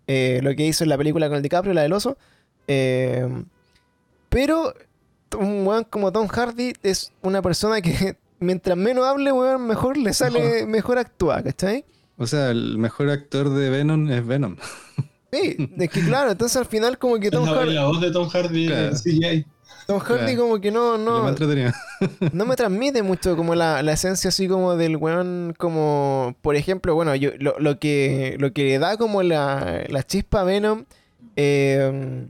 eh, 0.07 0.39
lo 0.41 0.55
que 0.55 0.65
hizo 0.65 0.83
en 0.85 0.89
la 0.89 0.97
película 0.97 1.27
con 1.27 1.35
el 1.37 1.43
DiCaprio, 1.43 1.73
la 1.73 1.81
del 1.81 1.91
oso. 1.93 2.17
Eh, 2.67 3.27
pero 4.29 4.73
un 5.37 5.65
weón 5.67 5.83
como 5.85 6.11
Tom 6.11 6.27
Hardy 6.27 6.73
es 6.83 7.11
una 7.21 7.41
persona 7.41 7.81
que 7.81 8.15
mientras 8.39 8.77
menos 8.77 9.05
hable, 9.05 9.31
weón, 9.33 9.67
mejor 9.67 9.97
le 9.97 10.13
sale, 10.13 10.65
mejor 10.65 10.97
actúa, 10.97 11.41
¿cachai? 11.43 11.83
O 12.17 12.27
sea, 12.27 12.51
el 12.51 12.77
mejor 12.77 13.09
actor 13.09 13.49
de 13.49 13.69
Venom 13.69 14.09
es 14.11 14.25
Venom. 14.25 14.55
Sí, 15.31 15.69
es 15.77 15.89
que 15.89 16.01
claro, 16.05 16.31
entonces 16.31 16.57
al 16.57 16.65
final 16.65 16.97
como 16.97 17.17
que 17.19 17.27
Es 17.27 17.31
Tom 17.31 17.45
la, 17.45 17.53
Hardy, 17.53 17.73
la 17.73 17.85
voz 17.85 18.01
de 18.01 18.11
Tom 18.11 18.27
Hardy 18.29 18.67
Claro. 18.67 18.87
en 18.89 18.93
CGI. 18.95 19.45
Tom 19.87 19.99
Hardy 19.99 20.25
Claro. 20.25 20.41
como 20.41 20.59
que 20.61 20.71
no, 20.71 20.97
no, 20.97 21.27
entretenido. 21.29 21.71
no 22.33 22.45
me 22.45 22.55
transmite 22.55 23.01
mucho 23.01 23.35
como 23.37 23.55
la, 23.55 23.81
la 23.81 23.93
esencia 23.93 24.27
así 24.27 24.47
como 24.47 24.75
del 24.75 24.97
weón 24.97 25.55
como 25.57 26.35
por 26.41 26.55
ejemplo 26.55 26.93
bueno 26.95 27.15
yo 27.15 27.31
lo, 27.39 27.57
lo 27.59 27.79
que 27.79 28.35
lo 28.39 28.51
que 28.53 28.63
le 28.65 28.79
da 28.79 28.97
como 28.97 29.23
la, 29.23 29.83
la 29.89 30.03
chispa 30.03 30.41
a 30.41 30.43
Venom 30.43 30.83
eh, 31.37 32.27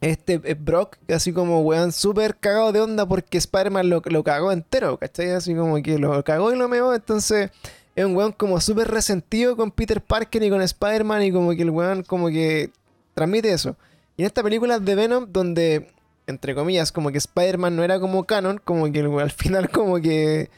este 0.00 0.40
eh, 0.44 0.54
Brock 0.58 0.96
así 1.08 1.32
como 1.32 1.62
weón 1.62 1.92
súper 1.92 2.36
cagado 2.36 2.72
de 2.72 2.80
onda 2.80 3.06
porque 3.06 3.38
Spider-Man 3.38 3.88
lo, 3.88 4.02
lo 4.04 4.22
cagó 4.24 4.52
entero 4.52 4.98
¿cachai? 4.98 5.30
así 5.30 5.54
como 5.54 5.82
que 5.82 5.98
lo 5.98 6.22
cagó 6.24 6.52
y 6.52 6.56
lo 6.58 6.68
meó 6.68 6.92
entonces 6.94 7.50
es 7.96 8.04
un 8.04 8.16
weón 8.16 8.32
como 8.32 8.60
súper 8.60 8.88
resentido 8.88 9.56
con 9.56 9.70
Peter 9.70 10.00
Parker 10.02 10.42
y 10.42 10.50
con 10.50 10.60
Spider-Man 10.62 11.22
y 11.22 11.32
como 11.32 11.50
que 11.52 11.62
el 11.62 11.70
weón 11.70 12.02
como 12.02 12.28
que 12.28 12.70
transmite 13.14 13.52
eso 13.52 13.76
y 14.16 14.22
en 14.22 14.26
esta 14.26 14.42
película 14.42 14.78
de 14.78 14.94
Venom 14.94 15.26
donde 15.30 15.88
entre 16.26 16.54
comillas, 16.54 16.90
como 16.90 17.10
que 17.12 17.18
Spider-Man 17.18 17.76
no 17.76 17.84
era 17.84 18.00
como 18.00 18.24
canon, 18.24 18.58
como 18.64 18.90
que 18.90 19.00
al 19.00 19.30
final 19.30 19.68
como 19.68 19.96
que 20.00 20.48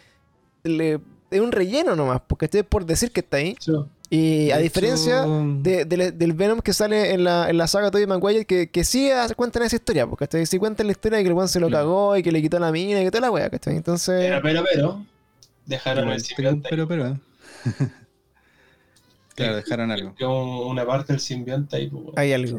le, 0.62 1.00
es 1.30 1.40
un 1.40 1.50
relleno 1.50 1.96
nomás, 1.96 2.20
porque 2.24 2.44
estoy 2.44 2.62
por 2.62 2.86
decir 2.86 3.10
que 3.10 3.18
está 3.18 3.38
ahí. 3.38 3.56
Sí. 3.58 3.72
Y 4.08 4.50
a 4.52 4.58
diferencia 4.58 5.22
de- 5.26 5.84
del- 5.84 6.32
Venom 6.34 6.60
que 6.60 6.72
sale 6.72 7.12
en 7.14 7.24
la, 7.24 7.50
en 7.50 7.58
la 7.58 7.66
saga 7.66 7.90
Tobey 7.90 8.06
Maguire, 8.06 8.44
que, 8.44 8.68
que 8.70 8.84
sí 8.84 9.10
hace- 9.10 9.34
cuentan 9.34 9.64
esa 9.64 9.74
historia, 9.74 10.06
porque 10.06 10.26
¿cachai? 10.26 10.46
sí 10.46 10.56
cuentan 10.58 10.86
la 10.86 10.92
historia 10.92 11.18
de 11.18 11.24
que 11.24 11.28
el 11.30 11.34
weón 11.34 11.48
se 11.48 11.58
lo 11.58 11.68
cagó 11.68 12.16
y 12.16 12.22
que 12.22 12.30
le 12.30 12.40
quitó 12.40 12.60
la 12.60 12.70
mina 12.70 13.00
y 13.00 13.04
que 13.04 13.10
toda 13.10 13.22
la 13.22 13.30
wea, 13.32 13.50
¿cachai? 13.50 13.74
Entonces, 13.74 14.20
Pero, 14.20 14.40
pero, 14.42 14.64
pero, 14.72 15.04
dejaron 15.66 16.04
igual 16.04 16.16
el 16.18 16.22
simbionte. 16.24 16.68
pero, 16.70 16.86
pero. 16.86 17.18
¿eh? 17.80 17.88
claro, 19.34 19.56
dejaron 19.56 19.90
algo. 19.90 20.14
Que 20.14 20.24
un- 20.24 20.70
una 20.70 20.86
parte 20.86 21.12
del 21.12 21.20
simbionte 21.20 21.76
ahí, 21.76 21.88
pues, 21.88 22.04
hay 22.16 22.32
algo. 22.32 22.58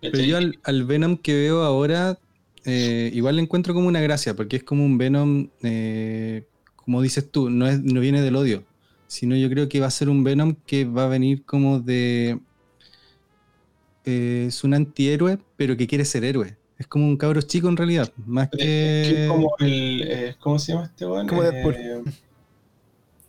Pero 0.00 0.18
yo 0.20 0.36
al, 0.36 0.58
al 0.62 0.84
Venom 0.84 1.16
que 1.16 1.34
veo 1.34 1.62
ahora, 1.62 2.18
eh, 2.64 3.10
igual 3.14 3.36
le 3.36 3.42
encuentro 3.42 3.74
como 3.74 3.88
una 3.88 4.00
gracia, 4.00 4.34
porque 4.34 4.56
es 4.56 4.62
como 4.64 4.84
un 4.84 4.96
Venom, 4.98 5.48
eh, 5.62 6.44
como 6.76 7.02
dices 7.02 7.30
tú, 7.30 7.50
no, 7.50 7.66
es, 7.66 7.80
no 7.82 8.00
viene 8.00 8.22
del 8.22 8.36
odio, 8.36 8.62
sino 9.08 9.34
yo 9.36 9.48
creo 9.50 9.68
que 9.68 9.80
va 9.80 9.86
a 9.86 9.90
ser 9.90 10.08
un 10.08 10.22
Venom 10.22 10.54
que 10.66 10.84
va 10.84 11.04
a 11.06 11.08
venir 11.08 11.44
como 11.44 11.80
de... 11.80 12.38
eh, 14.04 14.46
es 14.48 14.64
un 14.64 14.74
antihéroe, 14.74 15.38
pero 15.56 15.76
que 15.76 15.86
quiere 15.86 16.04
ser 16.04 16.24
héroe. 16.24 16.56
Es 16.78 16.86
como 16.86 17.06
un 17.06 17.16
cabro 17.16 17.42
chico 17.42 17.68
en 17.68 17.76
realidad, 17.76 18.12
más 18.24 18.48
que 18.50 19.24
es 19.24 19.28
como 19.28 19.50
el. 19.58 20.02
eh, 20.06 20.36
¿Cómo 20.38 20.58
se 20.60 20.72
llama 20.72 20.84
este 20.86 21.06
weón? 21.06 21.26
Como 21.26 21.42
Deadpool. 21.42 22.04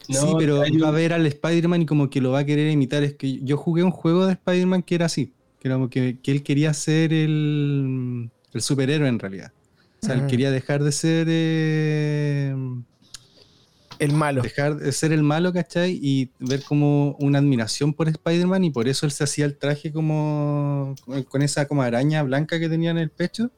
Eh, 0.10 0.14
sí, 0.14 0.26
no, 0.32 0.38
pero 0.38 0.58
va 0.60 0.88
a 0.88 0.92
ver 0.92 1.14
al 1.14 1.26
Spider-Man 1.26 1.84
y 1.84 1.86
como 1.86 2.10
que 2.10 2.22
lo 2.22 2.32
va 2.32 2.40
a 2.40 2.46
querer 2.46 2.70
imitar. 2.72 3.04
Es 3.04 3.16
que 3.16 3.40
yo 3.44 3.58
jugué 3.58 3.84
un 3.84 3.92
juego 3.92 4.26
de 4.26 4.34
Spider-Man 4.34 4.84
que 4.84 4.96
era 4.96 5.06
así, 5.06 5.34
que 5.60 5.68
era 5.68 5.76
como 5.76 5.90
que, 5.90 6.20
que 6.22 6.32
él 6.32 6.44
quería 6.44 6.74
ser 6.74 7.14
el, 7.14 8.30
el 8.54 8.62
superhéroe 8.62 9.08
en 9.08 9.20
realidad. 9.20 9.52
O 10.02 10.06
sea, 10.06 10.16
él 10.16 10.22
Ujú. 10.22 10.30
quería 10.30 10.52
dejar 10.52 10.84
de 10.84 10.92
ser 10.92 11.28
eh, 11.30 12.56
El 14.00 14.14
malo. 14.14 14.42
dejar 14.42 14.78
de 14.78 14.92
ser 14.94 15.12
el 15.12 15.24
malo, 15.24 15.52
¿cachai? 15.52 16.00
Y 16.02 16.32
ver 16.40 16.64
como 16.64 17.16
una 17.20 17.40
admiración 17.40 17.94
por 17.94 18.08
Spider-Man 18.08 18.64
y 18.64 18.72
por 18.72 18.88
eso 18.88 19.06
él 19.06 19.12
se 19.12 19.26
hacía 19.26 19.46
el 19.46 19.58
traje 19.58 19.92
como 19.92 20.96
con- 21.06 21.24
con 21.24 21.42
esa 21.42 21.68
como 21.68 21.82
araña 21.82 22.24
blanca 22.24 22.60
que 22.60 22.70
tenía 22.70 22.92
en 22.92 22.98
el 22.98 23.10
pecho 23.12 23.52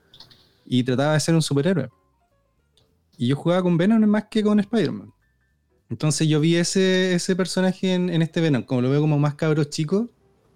y 0.66 0.84
trataba 0.84 1.14
de 1.14 1.20
ser 1.20 1.36
un 1.36 1.42
superhéroe. 1.44 1.90
Y 3.18 3.28
yo 3.28 3.36
jugaba 3.36 3.62
con 3.62 3.78
Venom 3.78 4.04
más 4.08 4.26
que 4.32 4.42
con 4.42 4.60
Spider-Man. 4.60 5.14
Entonces 5.92 6.28
yo 6.28 6.40
vi 6.40 6.56
ese, 6.56 7.14
ese 7.14 7.36
personaje 7.36 7.94
en, 7.94 8.10
en 8.10 8.22
este 8.24 8.42
Venom, 8.42 8.64
como 8.64 8.82
lo 8.82 8.90
veo 8.90 9.02
como 9.02 9.20
más 9.20 9.36
cabro 9.36 9.64
chico, 9.66 10.10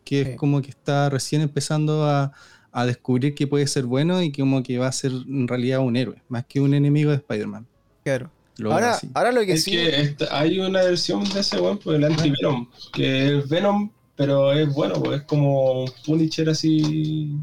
que 0.04 0.24
Sí. 0.24 0.30
es 0.32 0.38
como 0.38 0.62
que 0.62 0.70
está 0.72 1.10
recién 1.10 1.42
empezando 1.42 2.06
a, 2.06 2.32
a 2.72 2.86
descubrir 2.86 3.36
que 3.36 3.46
puede 3.46 3.68
ser 3.68 3.84
bueno 3.86 4.22
y 4.24 4.32
que 4.32 4.42
como 4.42 4.64
que 4.64 4.78
va 4.78 4.88
a 4.88 4.92
ser 4.92 5.12
en 5.12 5.48
realidad 5.48 5.80
un 5.82 5.96
héroe, 5.98 6.22
más 6.30 6.46
que 6.46 6.62
un 6.62 6.74
enemigo 6.74 7.12
de 7.12 7.18
Spider-Man. 7.18 7.68
Claro. 8.04 8.32
Lo 8.58 8.72
Ahora, 8.72 8.98
ahora 9.14 9.32
lo 9.34 9.42
que 9.46 9.54
Es 9.54 9.64
sí. 9.66 9.72
que 9.72 10.00
esta- 10.02 10.40
hay 10.40 10.60
una 10.60 10.82
versión 10.84 11.24
de 11.34 11.42
ese 11.42 11.60
weón, 11.60 11.78
pues 11.80 11.98
el 11.98 12.06
anti-Venom, 12.06 12.70
que 12.94 13.38
es 13.40 13.50
Venom, 13.50 13.92
pero 14.16 14.54
es 14.54 14.74
bueno, 14.74 14.96
pues 15.04 15.20
es 15.20 15.26
como 15.28 15.84
un 15.84 15.92
Punisher 16.06 16.48
así. 16.50 17.36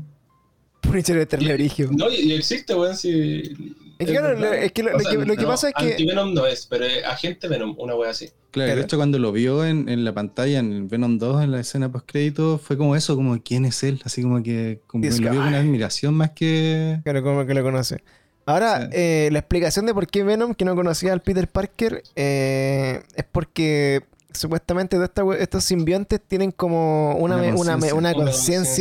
Punisher 0.80 1.28
de 1.28 1.52
Origio. 1.52 1.90
No, 1.92 2.10
y, 2.10 2.14
y 2.14 2.32
existe, 2.32 2.74
weón, 2.74 2.96
si. 2.96 3.74
Es 4.02 4.06
que, 4.08 4.12
claro, 4.18 4.38
lo- 4.38 4.52
es 4.52 4.72
que 4.72 4.82
lo- 4.82 4.90
O 4.90 4.92
lo 4.94 5.00
sea, 5.00 5.10
que- 5.10 5.16
lo 5.24 5.36
que 5.36 5.42
no, 5.42 5.48
pasa 5.48 5.68
es 5.68 5.74
que- 5.74 5.90
Anti-Venom 5.92 6.34
no 6.34 6.46
es, 6.46 6.66
pero 6.66 6.84
es 6.84 7.04
agente 7.04 7.48
Venom, 7.48 7.74
una 7.78 7.94
wea 7.94 8.10
así. 8.10 8.26
Claro, 8.50 8.66
Claro. 8.68 8.76
de 8.76 8.82
hecho 8.82 8.96
cuando 8.98 9.18
lo 9.18 9.32
vio 9.32 9.64
en, 9.64 9.88
en 9.88 10.04
la 10.04 10.12
pantalla, 10.12 10.58
en 10.58 10.72
el 10.72 10.82
Venom 10.84 11.18
2, 11.18 11.42
en 11.42 11.52
la 11.52 11.60
escena 11.60 11.90
post 11.90 12.06
crédito, 12.10 12.58
fue 12.58 12.76
como 12.76 12.94
eso, 12.96 13.16
como 13.16 13.40
quién 13.42 13.64
es 13.64 13.82
él, 13.82 14.00
así 14.04 14.22
como 14.22 14.42
que 14.42 14.80
como 14.86 15.04
lo 15.04 15.10
vio 15.10 15.28
con 15.30 15.46
guy. 15.48 15.54
admiración 15.54 16.14
más 16.14 16.30
que... 16.32 17.00
Claro, 17.04 17.22
como 17.22 17.46
que 17.46 17.54
lo 17.54 17.62
conoce. 17.62 18.02
Ahora, 18.44 18.82
Sí. 18.82 18.88
eh, 18.92 19.28
la 19.32 19.38
explicación 19.38 19.86
de 19.86 19.94
por 19.94 20.06
qué 20.08 20.22
Venom, 20.24 20.54
que 20.54 20.64
no 20.64 20.74
conocía 20.74 21.12
al 21.12 21.22
Peter 21.22 21.46
Parker, 21.48 22.02
eh, 22.16 23.02
es 23.14 23.24
porque 23.30 24.02
supuestamente 24.34 24.96
todos 24.96 25.08
esta 25.08 25.22
we- 25.24 25.42
estos 25.42 25.62
simbiontes 25.64 26.20
tienen 26.26 26.50
como 26.50 27.14
una, 27.16 27.36
Una 27.36 27.42
una, 27.48 27.54
conciencia. 27.54 27.94
una 27.94 28.12
Una 28.12 28.30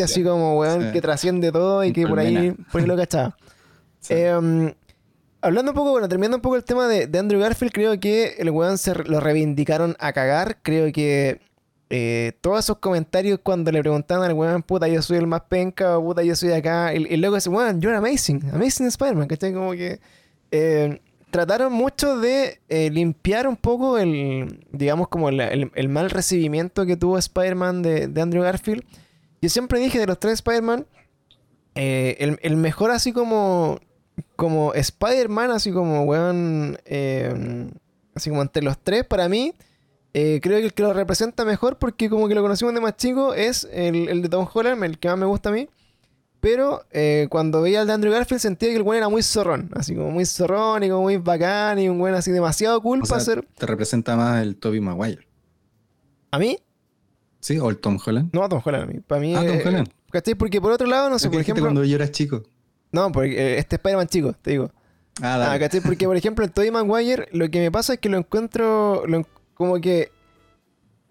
así 0.06 0.24
como, 0.24 0.58
weón, 0.58 0.82
Sí. 0.88 0.92
que 0.94 1.02
trasciende 1.02 1.52
todo 1.52 1.84
y 1.84 1.94
que 1.94 2.08
por 2.08 2.20
ahí, 2.20 2.54
por 2.72 2.82
ahí 2.82 2.88
lo 2.88 2.96
cachaba. 2.98 3.38
Sí. 4.02 4.16
Eh, 4.18 4.74
hablando 5.42 5.72
un 5.72 5.76
poco, 5.76 5.92
bueno, 5.92 6.08
terminando 6.08 6.38
un 6.38 6.42
poco 6.42 6.56
el 6.56 6.64
tema 6.64 6.88
de, 6.88 7.08
de 7.08 7.20
Andrew 7.20 7.40
Garfield, 7.40 7.74
creo 7.74 8.00
que 8.00 8.36
el 8.38 8.50
weón 8.52 8.78
se 8.78 8.96
lo 8.96 9.20
reivindicaron 9.20 9.96
a 10.00 10.14
cagar. 10.14 10.58
Creo 10.62 10.92
que 10.92 11.42
eh, 11.90 12.34
todos 12.42 12.60
esos 12.60 12.78
comentarios 12.78 13.40
cuando 13.44 13.72
le 13.72 13.82
preguntaban 13.82 14.30
al 14.30 14.34
weón, 14.34 14.64
puta, 14.64 14.88
yo 14.88 15.02
soy 15.02 15.18
el 15.18 15.28
más 15.28 15.42
penca, 15.42 15.98
o 15.98 16.04
puta, 16.04 16.24
yo 16.24 16.36
soy 16.36 16.52
acá, 16.54 16.94
y, 16.94 17.06
y 17.06 17.18
luego 17.18 17.36
dice, 17.36 17.50
weón, 17.50 17.82
you're 17.82 17.98
amazing, 17.98 18.50
amazing 18.54 18.88
Spider-Man, 18.88 19.28
¿cachai? 19.28 19.54
Como 19.54 19.72
que 19.72 20.00
eh, 20.52 21.02
trataron 21.32 21.74
mucho 21.74 22.18
de 22.18 22.60
eh, 22.70 22.90
limpiar 22.92 23.48
un 23.48 23.58
poco 23.58 23.98
el, 23.98 24.66
digamos, 24.72 25.08
como 25.08 25.30
el, 25.30 25.90
mal 25.90 26.10
recibimiento 26.10 26.86
que 26.86 26.96
tuvo 26.96 27.18
Spider-Man 27.18 27.82
de, 27.82 28.22
Andrew 28.22 28.44
Garfield. 28.44 28.84
Yo 29.42 29.50
siempre 29.50 29.80
dije 29.80 30.00
de 30.00 30.08
los 30.08 30.20
tres 30.20 30.36
Spider-Man, 30.36 30.86
eh, 31.76 32.38
el 32.42 32.56
mejor 32.58 32.92
así 32.92 33.12
como, 33.12 33.80
como 34.36 34.74
Spider-Man, 34.74 35.52
así 35.52 35.72
como, 35.72 36.04
weón, 36.04 36.78
eh, 36.86 37.70
así 38.16 38.30
como 38.30 38.42
entre 38.42 38.64
los 38.64 38.78
tres, 38.78 39.06
para 39.06 39.30
mí, 39.30 39.54
eh, 40.14 40.40
creo 40.42 40.60
que 40.60 40.66
el 40.66 40.74
que 40.74 40.84
lo 40.84 40.94
representa 40.94 41.46
mejor, 41.46 41.78
porque 41.78 42.10
como 42.10 42.28
que 42.28 42.36
lo 42.36 42.42
conocimos 42.42 42.74
de 42.74 42.82
más 42.82 42.98
chico, 42.98 43.34
es 43.34 43.68
el, 43.72 44.10
el 44.10 44.22
de 44.22 44.30
Tom 44.30 44.48
Holland, 44.52 44.84
el 44.84 45.00
que 45.00 45.08
más 45.08 45.18
me 45.18 45.26
gusta 45.26 45.50
a 45.50 45.52
mí. 45.52 45.70
Pero 46.42 46.84
eh, 46.90 47.28
cuando 47.30 47.62
veía 47.62 47.82
al 47.82 47.88
de 47.88 47.94
Andrew 47.94 48.12
Garfield 48.12 48.42
sentía 48.42 48.70
que 48.70 48.76
el 48.76 48.82
weón 48.82 48.98
era 48.98 49.10
muy 49.10 49.22
zorrón, 49.22 49.70
así 49.76 49.96
como 49.96 50.10
muy 50.10 50.26
zorrón 50.26 50.84
y 50.84 50.90
como 50.90 51.04
muy 51.04 51.18
bacán 51.18 51.78
y 51.78 51.88
un 51.88 52.02
weón 52.02 52.16
así 52.16 52.32
demasiado 52.32 52.82
cool 52.82 53.04
O 53.04 53.06
sea, 53.06 53.16
para 53.16 53.26
ser... 53.26 53.46
te 53.58 53.68
representa 53.68 54.16
más 54.16 54.42
el 54.42 54.56
Toby 54.56 54.82
Maguire, 54.82 55.28
¿A 56.32 56.40
mí? 56.40 56.58
¿sí? 57.42 57.60
O 57.60 57.70
el 57.70 57.78
Tom 57.78 58.00
Holland. 58.04 58.30
No, 58.34 58.48
Tom 58.50 58.62
Holland, 58.64 58.84
a 58.84 58.88
mí. 58.88 59.00
Para 59.02 59.22
mí... 59.22 59.36
Ah, 59.36 59.46
Tom 59.46 59.58
eh, 59.58 59.64
Holland. 59.66 59.90
¿Cachai? 60.10 60.36
Porque 60.36 60.60
por 60.60 60.72
otro 60.72 60.88
lado, 60.88 61.10
no 61.10 61.20
sé, 61.20 61.30
por 61.30 61.42
ejemplo... 61.42 61.64
cuando 61.64 61.84
yo 61.84 61.96
era 61.96 62.10
chico. 62.10 62.44
No, 62.92 63.12
porque 63.12 63.34
eh, 63.56 63.58
este 63.58 63.76
Spider-Man 63.78 64.08
chico, 64.08 64.34
te 64.42 64.52
digo. 64.52 64.72
Ah, 65.22 65.36
Ah, 65.36 65.38
dale. 65.38 65.60
¿cachai? 65.60 65.82
Porque, 65.82 66.06
por 66.08 66.16
ejemplo, 66.18 66.44
el 66.46 66.52
Tobey 66.52 66.72
Maguire, 66.72 67.28
lo 67.32 67.50
que 67.50 67.60
me 67.60 67.72
pasa 67.72 67.94
es 67.94 68.00
que 68.00 68.10
lo 68.10 68.18
encuentro 68.18 69.04
lo 69.08 69.18
en- 69.18 69.28
como 69.54 69.80
que 69.80 70.10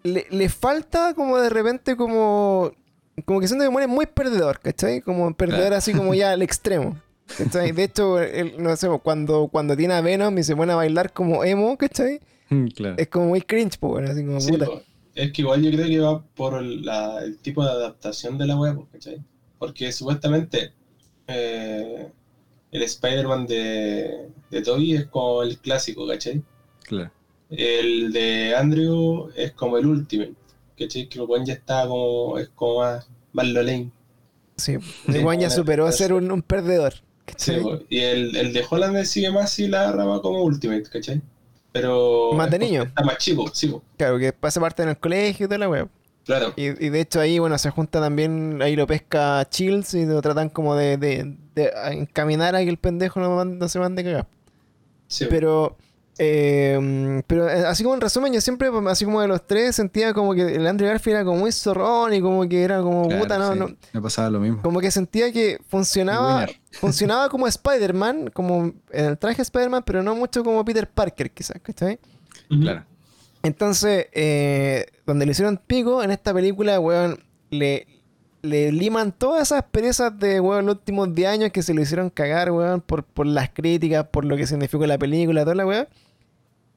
le, 0.03 0.25
le 0.29 0.49
falta 0.49 1.13
como 1.13 1.37
de 1.37 1.49
repente 1.49 1.95
como... 1.95 2.71
Como 3.25 3.39
que 3.39 3.47
siento 3.47 3.63
que 3.65 3.69
muere 3.69 3.87
muy 3.87 4.05
perdedor, 4.07 4.59
¿cachai? 4.59 5.01
Como 5.01 5.33
perdedor 5.35 5.61
Claro. 5.67 5.75
así 5.75 5.93
como 5.93 6.13
ya 6.13 6.31
al 6.31 6.41
extremo. 6.41 6.99
¿cachai? 7.37 7.71
De 7.71 7.83
hecho, 7.83 8.19
él, 8.19 8.55
no 8.57 8.75
sé, 8.75 8.87
cuando, 9.03 9.47
cuando 9.49 9.77
tiene 9.77 9.93
a 9.93 10.01
Venom 10.01 10.37
y 10.37 10.43
se 10.43 10.55
pone 10.55 10.71
a 10.73 10.75
bailar 10.75 11.13
como 11.13 11.43
emo, 11.43 11.77
¿cachai? 11.77 12.19
claro. 12.75 12.95
Es 12.97 13.07
como 13.09 13.27
muy 13.27 13.41
cringe, 13.41 13.77
pues, 13.79 14.09
así 14.09 14.25
como 14.25 14.41
Sí, 14.41 14.51
puta. 14.51 14.65
po. 14.65 14.81
es 15.15 15.31
que 15.31 15.41
igual 15.41 15.61
yo 15.61 15.71
creo 15.71 15.87
que 15.87 15.99
va 15.99 16.23
por 16.35 16.61
la- 16.63 17.19
el 17.23 17.37
tipo 17.37 17.63
de 17.63 17.69
adaptación 17.69 18.37
de 18.37 18.47
la 18.47 18.57
web, 18.57 18.79
¿cachai? 18.91 19.21
Porque 19.59 19.91
supuestamente 19.91 20.73
eh, 21.27 22.09
el 22.71 22.81
Spider-Man 22.81 23.47
de, 23.47 24.29
de 24.49 24.61
Toby 24.61 24.95
es 24.95 25.05
como 25.07 25.43
el 25.43 25.57
clásico, 25.57 26.07
¿cachai? 26.07 26.41
claro. 26.83 27.11
El 27.49 28.13
de 28.13 28.55
Andrew 28.55 29.29
es 29.35 29.51
como 29.51 29.77
el 29.77 29.85
Ultimate, 29.85 30.35
¿cachai? 30.79 31.09
Que 31.09 31.19
el 31.19 31.25
weón 31.25 31.45
ya 31.45 31.53
está 31.53 31.85
como, 31.85 32.39
es 32.39 32.47
como 32.55 32.79
más, 32.79 33.09
más 33.33 33.47
lolén. 33.49 33.91
Sí, 34.55 34.77
el 35.07 35.39
ya 35.39 35.49
superó 35.49 35.85
a 35.85 35.91
ser 35.91 36.13
un, 36.13 36.31
un 36.31 36.41
perdedor. 36.41 36.93
Sí, 37.35 37.57
y 37.89 37.99
el, 37.99 38.35
el 38.37 38.53
de 38.53 38.63
Holland 38.69 39.03
sigue 39.03 39.31
más 39.31 39.57
y 39.59 39.67
la 39.67 39.91
rama 39.91 40.21
como 40.21 40.43
Ultimate, 40.43 40.83
¿cachai? 40.83 41.21
Pero... 41.73 42.31
Más 42.33 42.49
de 42.49 42.59
niño. 42.59 42.83
Está 42.83 43.03
más 43.03 43.17
chico, 43.17 43.49
sí. 43.53 43.73
Claro, 43.97 44.17
que 44.17 44.31
pasa 44.31 44.61
parte 44.61 44.83
en 44.83 44.89
el 44.89 44.97
colegio 44.97 45.45
y 45.45 45.47
toda 45.47 45.57
la 45.57 45.69
web. 45.69 45.89
Claro. 46.25 46.53
Y, 46.55 46.65
y 46.85 46.89
de 46.89 46.99
hecho 47.01 47.19
ahí, 47.19 47.39
bueno, 47.39 47.57
se 47.57 47.69
junta 47.69 47.99
también, 47.99 48.61
ahí 48.61 48.75
lo 48.75 48.87
pesca 48.87 49.45
Chills 49.49 49.93
y 49.93 50.05
lo 50.05 50.21
tratan 50.21 50.49
como 50.49 50.75
de, 50.75 50.97
de- 50.97 51.35
de 51.55 51.71
encaminar 51.91 52.55
a 52.55 52.59
que 52.63 52.69
el 52.69 52.77
pendejo 52.77 53.19
no, 53.19 53.43
no 53.45 53.67
se 53.69 53.79
mande 53.79 54.03
cagar. 54.03 54.27
Sí. 55.07 55.25
Pero, 55.29 55.75
eh, 56.17 57.21
pero 57.27 57.49
eh, 57.49 57.65
así 57.65 57.83
como 57.83 57.95
en 57.95 58.01
resumen, 58.01 58.31
yo 58.31 58.39
siempre, 58.41 58.69
así 58.87 59.05
como 59.05 59.21
de 59.21 59.27
los 59.27 59.45
tres, 59.45 59.75
sentía 59.75 60.13
como 60.13 60.33
que 60.33 60.55
el 60.55 60.65
Andrew 60.67 60.87
Garfield 60.89 61.15
era 61.17 61.25
como 61.25 61.39
muy 61.39 61.51
zorrón 61.51 62.13
y 62.13 62.21
como 62.21 62.47
que 62.47 62.63
era 62.63 62.81
como 62.81 63.07
Claro, 63.07 63.21
puta, 63.23 63.37
no, 63.37 63.53
sí. 63.53 63.59
no. 63.59 63.67
Me 63.93 64.01
pasaba 64.01 64.29
lo 64.29 64.39
mismo. 64.39 64.61
Como 64.61 64.79
que 64.79 64.91
sentía 64.91 65.31
que 65.33 65.57
funcionaba, 65.67 66.45
funcionaba 66.71 67.27
como 67.29 67.47
Spider-Man, 67.47 68.29
como 68.33 68.65
en 68.91 69.05
el 69.05 69.17
traje 69.17 69.41
Spider-Man, 69.41 69.83
pero 69.85 70.01
no 70.03 70.15
mucho 70.15 70.43
como 70.43 70.63
Peter 70.63 70.89
Parker, 70.89 71.31
quizás, 71.31 71.59
¿cachai? 71.61 71.99
Ujú. 72.49 72.61
Claro. 72.61 72.85
Entonces, 73.43 74.07
eh, 74.13 74.85
donde 75.05 75.25
le 75.25 75.31
hicieron 75.31 75.57
pico, 75.57 76.03
en 76.03 76.11
esta 76.11 76.33
película, 76.33 76.79
weón, 76.79 77.23
le, 77.49 77.87
le 78.41 78.71
liman 78.71 79.11
todas 79.11 79.43
esas 79.43 79.63
perezas 79.63 80.17
de, 80.19 80.39
weón, 80.39 80.65
los 80.65 80.75
últimos 80.75 81.13
10 81.13 81.29
años 81.29 81.51
que 81.51 81.63
se 81.63 81.73
le 81.73 81.81
hicieron 81.81 82.09
cagar, 82.09 82.51
weón, 82.51 82.81
por, 82.81 83.03
por 83.03 83.25
las 83.25 83.49
críticas, 83.49 84.05
por 84.07 84.25
lo 84.25 84.37
que 84.37 84.45
significó 84.47 84.85
la 84.85 84.97
película, 84.97 85.43
toda 85.43 85.55
la 85.55 85.65
weón. 85.65 85.87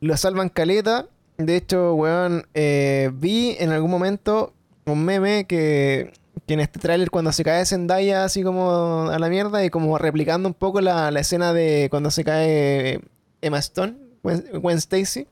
Lo 0.01 0.17
salvan 0.17 0.49
caleta. 0.49 1.07
De 1.37 1.57
hecho, 1.57 1.95
weón, 1.95 2.47
eh, 2.55 3.11
vi 3.15 3.57
en 3.59 3.71
algún 3.71 3.91
momento 3.91 4.53
un 4.87 5.05
meme 5.05 5.47
que, 5.47 6.13
que 6.47 6.55
en 6.55 6.61
este 6.61 6.79
tráiler 6.79 7.11
cuando 7.11 7.33
se 7.33 7.43
cae 7.43 7.65
Zendaya 7.67 8.25
así 8.25 8.43
como 8.43 9.09
a 9.11 9.19
la 9.19 9.29
mierda 9.29 9.65
y 9.65 9.71
como 9.71 9.99
replicando 9.99 10.49
un 10.49 10.55
poco 10.55 10.81
la, 10.81 11.11
la 11.11 11.21
escena 11.21 11.53
de 11.53 11.89
cuando 11.91 12.11
se 12.11 12.23
cae 12.23 13.01
Emma 13.41 13.59
Stone, 13.59 13.97
Gwen, 14.23 14.45
Gwen 14.61 14.79
Stacy. 14.79 15.27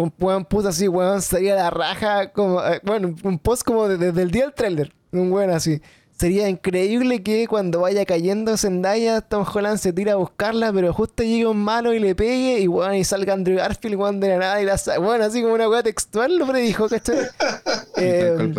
Un 0.00 0.12
weón 0.18 0.44
puso 0.44 0.68
así, 0.68 0.88
weón, 0.88 1.20
sería 1.22 1.54
la 1.54 1.70
raja, 1.70 2.32
como, 2.32 2.62
eh, 2.64 2.80
bueno, 2.82 3.14
un 3.22 3.38
post 3.38 3.62
como 3.64 3.88
de- 3.88 3.96
desde 3.98 4.22
el 4.22 4.30
día 4.30 4.42
del 4.44 4.54
trailer, 4.54 4.92
un 5.12 5.32
weón 5.32 5.50
así. 5.50 5.80
Sería 6.18 6.50
increíble 6.50 7.22
que 7.22 7.46
cuando 7.48 7.80
vaya 7.80 8.04
cayendo 8.04 8.54
Zendaya, 8.58 9.22
Tom 9.22 9.42
Holland 9.50 9.78
se 9.78 9.90
tira 9.94 10.12
a 10.12 10.16
buscarla, 10.16 10.70
pero 10.70 10.92
justo 10.92 11.22
llegue 11.22 11.46
un 11.46 11.56
malo 11.56 11.94
y 11.94 11.98
le 11.98 12.14
pegue, 12.14 12.60
y 12.60 12.68
weón, 12.68 12.94
y 12.96 13.04
salga 13.04 13.32
Andrew 13.32 13.56
Garfield, 13.56 13.96
weón, 13.96 14.20
de 14.20 14.28
la 14.28 14.36
nada, 14.36 14.60
y 14.60 14.66
la 14.66 14.78
bueno, 15.00 15.24
así 15.24 15.40
como 15.40 15.54
una 15.54 15.66
weá 15.68 15.82
textual 15.82 16.36
lo 16.36 16.46
predijo, 16.46 16.88
¿cachai? 16.88 17.16
Eh, 17.96 18.52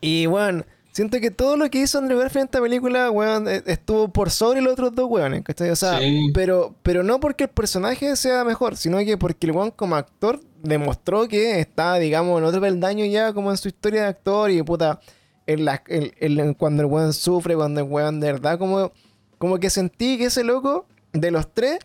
y 0.00 0.26
bueno, 0.26 0.64
siento 0.92 1.20
que 1.20 1.30
todo 1.30 1.56
lo 1.56 1.68
que 1.70 1.78
hizo 1.78 1.98
Andrew 1.98 2.18
Garfield 2.18 2.42
en 2.42 2.46
esta 2.46 2.60
película, 2.60 3.10
weón, 3.10 3.46
eh, 3.48 3.62
estuvo 3.66 4.08
por 4.08 4.30
sobre 4.30 4.60
los 4.60 4.72
otros 4.72 4.94
dos 4.94 5.08
weones, 5.10 5.42
¿cachai? 5.44 5.70
O 5.70 5.76
sea, 5.76 5.98
Sí. 5.98 6.30
pero, 6.34 6.74
pero 6.82 7.02
no 7.02 7.20
porque 7.20 7.44
el 7.44 7.50
personaje 7.50 8.16
sea 8.16 8.44
mejor, 8.44 8.76
sino 8.76 8.98
que 8.98 9.16
porque 9.16 9.46
el 9.46 9.52
weón 9.52 9.70
como 9.70 9.96
actor 9.96 10.40
demostró 10.62 11.26
que 11.28 11.60
está, 11.60 11.94
digamos, 11.96 12.38
en 12.38 12.44
otro 12.44 12.60
peldaño 12.60 13.04
ya 13.06 13.32
como 13.32 13.50
en 13.50 13.56
su 13.56 13.68
historia 13.68 14.02
de 14.02 14.08
actor 14.08 14.50
y 14.50 14.62
puta, 14.62 15.00
en 15.46 15.64
la, 15.64 15.82
en- 15.88 16.12
en- 16.38 16.54
cuando 16.54 16.82
el 16.82 16.86
weón 16.86 17.12
sufre, 17.12 17.56
cuando 17.56 17.80
el 17.80 17.86
weón 17.88 18.20
de 18.20 18.32
verdad, 18.32 18.58
como, 18.58 18.92
como 19.38 19.58
que 19.58 19.70
sentí 19.70 20.18
que 20.18 20.26
ese 20.26 20.44
loco 20.44 20.86
de 21.12 21.30
los 21.30 21.52
tres 21.52 21.78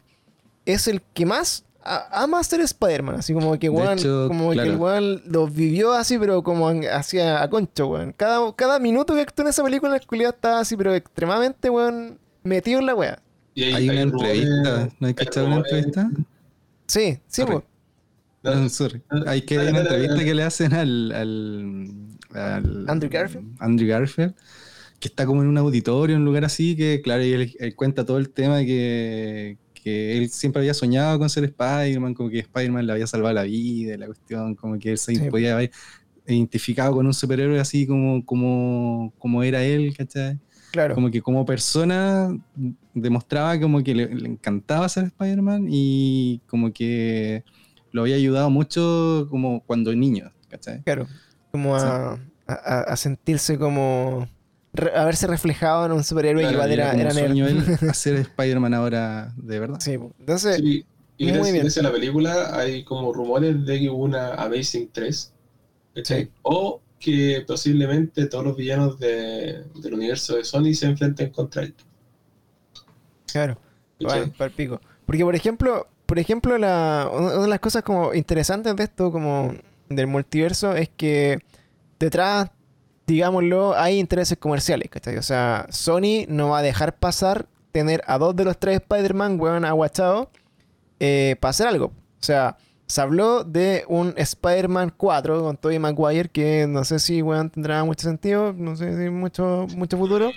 es 0.65 0.87
el 0.87 1.01
que 1.13 1.25
más 1.25 1.63
a- 1.83 2.23
ama 2.23 2.43
ser 2.43 2.61
Spider-Man. 2.61 3.15
Así 3.15 3.33
como 3.33 3.57
que, 3.59 3.69
weón, 3.69 3.99
hecho, 3.99 4.27
como 4.27 4.51
que 4.51 4.59
el 4.59 4.75
weón 4.77 5.21
lo 5.25 5.47
vivió 5.47 5.93
así, 5.93 6.17
pero 6.17 6.43
como 6.43 6.67
hacia 6.91 7.41
a 7.41 7.49
concho, 7.49 7.87
weón. 7.87 8.13
Cada, 8.17 8.53
cada 8.55 8.79
minuto 8.79 9.13
que 9.13 9.21
actuó 9.21 9.43
en 9.45 9.49
esa 9.49 9.63
película, 9.63 9.95
el 9.95 10.05
culiado 10.05 10.33
estaba 10.33 10.59
así, 10.59 10.75
pero 10.75 10.93
extremadamente, 10.95 11.69
weón, 11.69 12.19
metido 12.43 12.79
en 12.79 12.85
la 12.87 12.95
wea. 12.95 13.19
Y 13.53 13.63
Hay 13.71 13.87
una 13.89 14.01
entrevista. 14.01 14.89
¿No 14.99 15.07
hay 15.07 15.09
hay 15.09 15.13
cachado 15.13 15.45
una 15.47 15.55
rumores- 15.57 15.73
entrevista? 15.85 16.09
Sí, 16.87 17.19
sí, 17.27 17.43
weón. 17.43 17.63
Hay 19.27 19.41
que 19.41 19.55
Dale, 19.57 19.71
una 19.71 19.79
entrevista 19.81 20.23
que 20.23 20.35
le 20.35 20.43
hacen 20.43 20.73
al, 20.73 21.11
al, 21.11 21.89
al- 22.33 22.89
Andrew 22.89 23.09
Garfield. 23.11 23.55
Andrew 23.59 23.87
Garfield, 23.89 24.33
que 24.99 25.07
está 25.07 25.25
como 25.25 25.41
en 25.41 25.47
un 25.49 25.57
auditorio, 25.57 26.15
en 26.15 26.21
un 26.21 26.25
lugar 26.25 26.45
así, 26.45 26.75
que 26.75 27.01
claro, 27.01 27.23
y 27.23 27.33
él, 27.33 27.55
él 27.59 27.75
cuenta 27.75 28.05
todo 28.05 28.17
el 28.17 28.29
tema 28.29 28.57
de 28.57 28.65
que, 28.65 29.57
que 29.73 30.17
él 30.17 30.29
siempre 30.29 30.61
había 30.61 30.73
soñado 30.73 31.19
con 31.19 31.29
ser 31.29 31.43
Spider-Man, 31.45 32.13
como 32.13 32.29
que 32.29 32.39
Spider-Man 32.39 32.85
le 32.87 32.93
había 32.93 33.07
salvado 33.07 33.33
la 33.35 33.43
vida, 33.43 33.97
la 33.97 34.07
cuestión, 34.07 34.55
como 34.55 34.79
que 34.79 34.91
él 34.91 34.97
se 34.97 35.15
Sí. 35.15 35.29
podía 35.29 35.53
haber 35.53 35.71
identificado 36.27 36.93
con 36.93 37.05
un 37.05 37.13
superhéroe 37.13 37.59
así 37.59 37.85
como, 37.87 38.25
como, 38.25 39.13
como 39.19 39.43
era 39.43 39.63
él, 39.63 39.95
¿cachai? 39.95 40.39
Claro. 40.71 40.95
Como 40.95 41.11
que 41.11 41.21
como 41.21 41.45
persona 41.45 42.35
demostraba 42.93 43.59
como 43.59 43.83
que 43.83 43.93
le, 43.95 44.13
le 44.15 44.27
encantaba 44.29 44.89
ser 44.89 45.05
Spider-Man 45.05 45.67
y 45.69 46.41
como 46.47 46.71
que 46.73 47.43
lo 47.95 48.01
había 48.01 48.15
ayudado 48.17 48.49
mucho 48.49 49.27
como 49.29 49.61
cuando 49.65 49.95
niño, 49.95 50.31
¿cachai? 50.49 50.83
Claro. 50.83 51.07
Como 51.51 51.75
a, 51.75 52.19
a- 52.47 52.81
a 52.81 52.95
sentirse 52.97 53.57
como. 53.57 54.27
re- 54.73 54.91
verse 54.91 55.25
reflejado 55.27 55.85
en 55.85 55.93
un 55.93 56.03
superhéroe 56.03 56.41
Claro, 56.43 56.67
que 56.67 56.73
era, 56.73 56.91
era 56.93 57.13
nerd. 57.13 57.13
sueño 57.13 57.47
él 57.47 57.63
hacer 57.89 58.15
Spider-Man 58.15 58.73
ahora 58.73 59.33
de 59.37 59.59
verdad. 59.59 59.79
Sí, 59.79 59.93
entonces. 60.19 60.57
Sí, 60.57 60.85
y 61.17 61.31
Muy 61.31 61.53
bien. 61.53 61.65
a 61.65 61.81
la 61.81 61.91
película 61.93 62.59
hay 62.59 62.83
como 62.83 63.13
rumores 63.13 63.65
de 63.65 63.79
que 63.79 63.89
hubo 63.89 64.03
una 64.03 64.33
Amazing 64.33 64.89
3. 64.91 65.33
¿cachai? 65.95 66.25
Sí. 66.25 66.31
O 66.41 66.81
que 66.99 67.43
posiblemente 67.47 68.25
todos 68.25 68.43
los 68.43 68.57
villanos 68.57 68.99
de- 68.99 69.63
del 69.81 69.93
universo 69.93 70.35
de 70.35 70.43
Sony 70.43 70.73
se 70.73 70.87
enfrenten 70.87 71.29
contra 71.29 71.63
él. 71.63 71.73
Claro. 73.31 73.57
¿cachai? 73.99 74.19
Bueno, 74.19 74.33
pa'l 74.37 74.51
pico. 74.51 74.81
Porque, 75.05 75.23
por 75.23 75.35
ejemplo, 75.35 75.87
por 76.05 76.19
ejemplo, 76.19 76.57
la, 76.57 77.09
una 77.11 77.33
de 77.33 77.47
las 77.47 77.59
cosas 77.59 77.83
como 77.83 78.13
interesantes 78.13 78.75
de 78.75 78.83
esto, 78.83 79.11
como 79.11 79.53
del 79.89 80.07
multiverso, 80.07 80.75
es 80.75 80.89
que 80.89 81.39
detrás, 81.99 82.49
digámoslo, 83.07 83.75
hay 83.75 83.99
intereses 83.99 84.37
comerciales, 84.37 84.89
¿cachai? 84.89 85.17
O 85.17 85.23
sea, 85.23 85.67
Sony 85.69 86.25
no 86.27 86.49
va 86.49 86.59
a 86.59 86.61
dejar 86.61 86.97
pasar 86.97 87.47
tener 87.71 88.01
a 88.07 88.17
dos 88.17 88.33
de 88.35 88.45
los 88.45 88.57
tres 88.57 88.77
Spider-Man, 88.77 89.37
weón, 89.37 89.65
aguachados, 89.65 90.29
eh, 91.01 91.35
para 91.41 91.49
hacer 91.49 91.67
algo. 91.67 91.87
O 91.87 92.23
sea, 92.23 92.55
se 92.87 93.01
habló 93.01 93.43
de 93.43 93.83
un 93.89 94.13
Spider-Man 94.15 94.93
4 94.95 95.43
con 95.43 95.57
Tobey 95.57 95.77
Maguire, 95.77 96.29
que 96.29 96.67
no 96.67 96.85
sé 96.85 96.99
si, 96.99 97.21
weón, 97.21 97.49
tendrá 97.49 97.83
mucho 97.83 98.07
sentido, 98.07 98.53
no 98.53 98.77
sé 98.77 98.95
si 98.95 99.09
mucho, 99.09 99.67
mucho 99.75 99.97
futuro. 99.97 100.31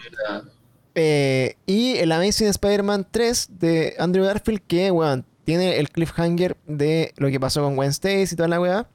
Eh, 0.96 1.54
y 1.64 1.96
el 1.98 2.10
Amazing 2.10 2.48
Spider-Man 2.48 3.06
3 3.08 3.50
de 3.52 3.94
Andrew 4.00 4.24
Garfield, 4.24 4.62
que, 4.66 4.90
weón, 4.90 5.24
tiene 5.48 5.78
el 5.78 5.88
cliffhanger 5.88 6.58
de 6.66 7.14
lo 7.16 7.30
que 7.30 7.40
pasó 7.40 7.62
con 7.62 7.82
Stacy 7.86 8.34
y 8.34 8.36
toda 8.36 8.50
la 8.50 8.60
weá, 8.60 8.86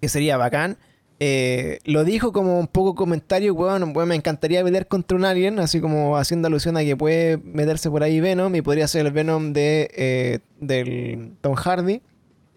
que 0.00 0.08
sería 0.08 0.36
bacán. 0.36 0.78
Eh, 1.18 1.80
lo 1.82 2.04
dijo 2.04 2.32
como 2.32 2.60
un 2.60 2.68
poco 2.68 2.94
comentario, 2.94 3.52
weón, 3.52 3.92
weón, 3.92 4.08
me 4.08 4.14
encantaría 4.14 4.62
pelear 4.62 4.86
contra 4.86 5.18
un 5.18 5.24
alien, 5.24 5.58
así 5.58 5.80
como 5.80 6.18
haciendo 6.18 6.46
alusión 6.46 6.76
a 6.76 6.84
que 6.84 6.96
puede 6.96 7.38
meterse 7.38 7.90
por 7.90 8.04
ahí 8.04 8.20
Venom 8.20 8.54
y 8.54 8.62
podría 8.62 8.86
ser 8.86 9.06
el 9.06 9.12
Venom 9.12 9.52
de 9.52 9.90
eh, 9.96 10.38
del 10.60 11.32
Tom 11.40 11.56
Hardy. 11.56 12.00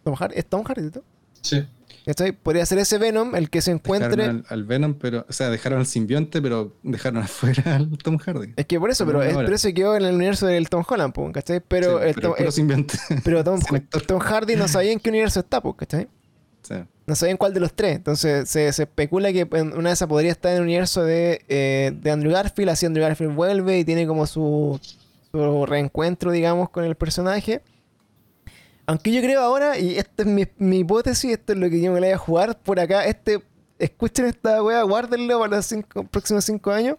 Tom 0.03 0.13
Hardy, 0.13 0.35
¿Es 0.37 0.45
Tom 0.45 0.63
Hardy? 0.63 0.91
¿no? 0.93 1.01
Sí. 1.41 1.65
¿Cachai? 2.09 2.31
Podría 2.31 2.65
ser 2.65 2.79
ese 2.79 2.97
Venom 2.97 3.35
el 3.35 3.51
que 3.51 3.61
se 3.61 3.69
encuentre... 3.69 4.09
Dejaron 4.23 4.37
al, 4.49 4.53
al 4.59 4.63
Venom, 4.63 4.95
pero, 4.95 5.27
o 5.29 5.31
sea, 5.31 5.51
dejaron 5.51 5.77
al 5.77 5.85
simbionte, 5.85 6.41
pero 6.41 6.75
dejaron 6.81 7.21
afuera 7.23 7.75
al 7.75 7.87
Tom 7.99 8.17
Hardy. 8.17 8.53
Es 8.55 8.65
que 8.65 8.79
por 8.79 8.89
eso, 8.89 9.05
Pero 9.05 9.19
pero, 9.19 9.53
ese 9.53 9.75
quedó 9.75 9.95
en 9.95 10.03
el 10.05 10.15
universo 10.15 10.47
del 10.47 10.69
Tom 10.69 10.83
Holland, 10.89 11.13
¿cachai? 11.31 11.59
Pero, 11.67 11.99
Sí, 11.99 12.07
el 12.07 12.15
pero 12.15 12.33
Tom- 12.33 12.45
el- 12.47 12.51
simbionte. 12.51 12.97
Pero 13.23 13.43
Tom. 13.43 13.59
Tom 14.07 14.19
Hardy 14.19 14.55
no 14.55 14.67
sabía 14.67 14.91
en 14.91 14.99
qué 14.99 15.11
universo 15.11 15.39
está, 15.41 15.61
pues, 15.61 15.75
¿cachai? 15.77 16.07
Sí. 16.63 16.73
No 17.05 17.13
sabía 17.13 17.31
en 17.31 17.37
cuál 17.37 17.53
de 17.53 17.59
los 17.59 17.73
tres. 17.73 17.97
Entonces 17.97 18.49
se, 18.49 18.73
se 18.73 18.83
especula 18.83 19.31
que 19.31 19.47
una 19.51 19.89
de 19.89 19.93
esas 19.93 20.07
podría 20.07 20.31
estar 20.31 20.51
en 20.51 20.57
el 20.57 20.63
universo 20.63 21.03
de, 21.03 21.45
eh, 21.47 21.91
de 21.95 22.09
Andrew 22.09 22.31
Garfield. 22.33 22.71
Así 22.71 22.87
Andrew 22.87 23.03
Garfield 23.05 23.35
vuelve 23.35 23.77
y 23.77 23.85
tiene 23.85 24.07
como 24.07 24.25
su, 24.25 24.79
su 25.31 25.65
reencuentro, 25.67 26.31
digamos, 26.31 26.69
con 26.71 26.85
el 26.85 26.95
personaje. 26.95 27.61
Aunque 28.89 29.11
yo 29.11 29.21
creo 29.21 29.41
ahora, 29.41 29.77
y 29.77 29.99
esta 29.99 30.23
es 30.23 30.25
mi, 30.25 30.47
mi 30.57 30.79
hipótesis, 30.79 31.33
esto 31.33 31.53
es 31.53 31.59
lo 31.59 31.69
que 31.69 31.79
yo 31.79 31.91
me 31.93 31.99
la 31.99 32.07
voy 32.07 32.13
a 32.15 32.17
jugar 32.17 32.59
por 32.59 32.79
acá. 32.79 33.05
Este, 33.05 33.39
escuchen 33.77 34.25
esta 34.25 34.63
weá, 34.63 34.81
guárdenlo 34.81 35.39
para 35.39 35.57
los 35.57 35.75
próximos 36.09 36.43
cinco 36.43 36.71
años. 36.71 36.97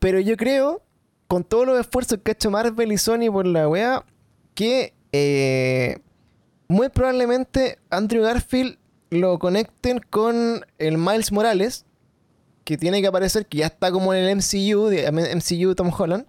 Pero 0.00 0.18
yo 0.18 0.36
creo, 0.36 0.82
con 1.28 1.44
todos 1.44 1.66
los 1.66 1.78
esfuerzos 1.78 2.18
que 2.20 2.32
ha 2.32 2.34
hecho 2.34 2.50
Marvel 2.50 2.90
y 2.90 2.98
Sony 2.98 3.30
por 3.30 3.46
la 3.46 3.68
weá, 3.68 4.04
que 4.56 4.92
eh, 5.12 6.00
muy 6.66 6.88
probablemente 6.88 7.78
Andrew 7.88 8.24
Garfield 8.24 8.76
lo 9.10 9.38
conecten 9.38 10.00
con 10.10 10.66
el 10.78 10.98
Miles 10.98 11.30
Morales, 11.30 11.86
que 12.64 12.76
tiene 12.76 13.00
que 13.00 13.06
aparecer, 13.06 13.46
que 13.46 13.58
ya 13.58 13.66
está 13.66 13.92
como 13.92 14.14
en 14.14 14.24
el 14.24 14.36
MCU, 14.36 14.88
de, 14.88 15.12
MCU 15.12 15.76
Tom 15.76 15.92
Holland. 15.96 16.26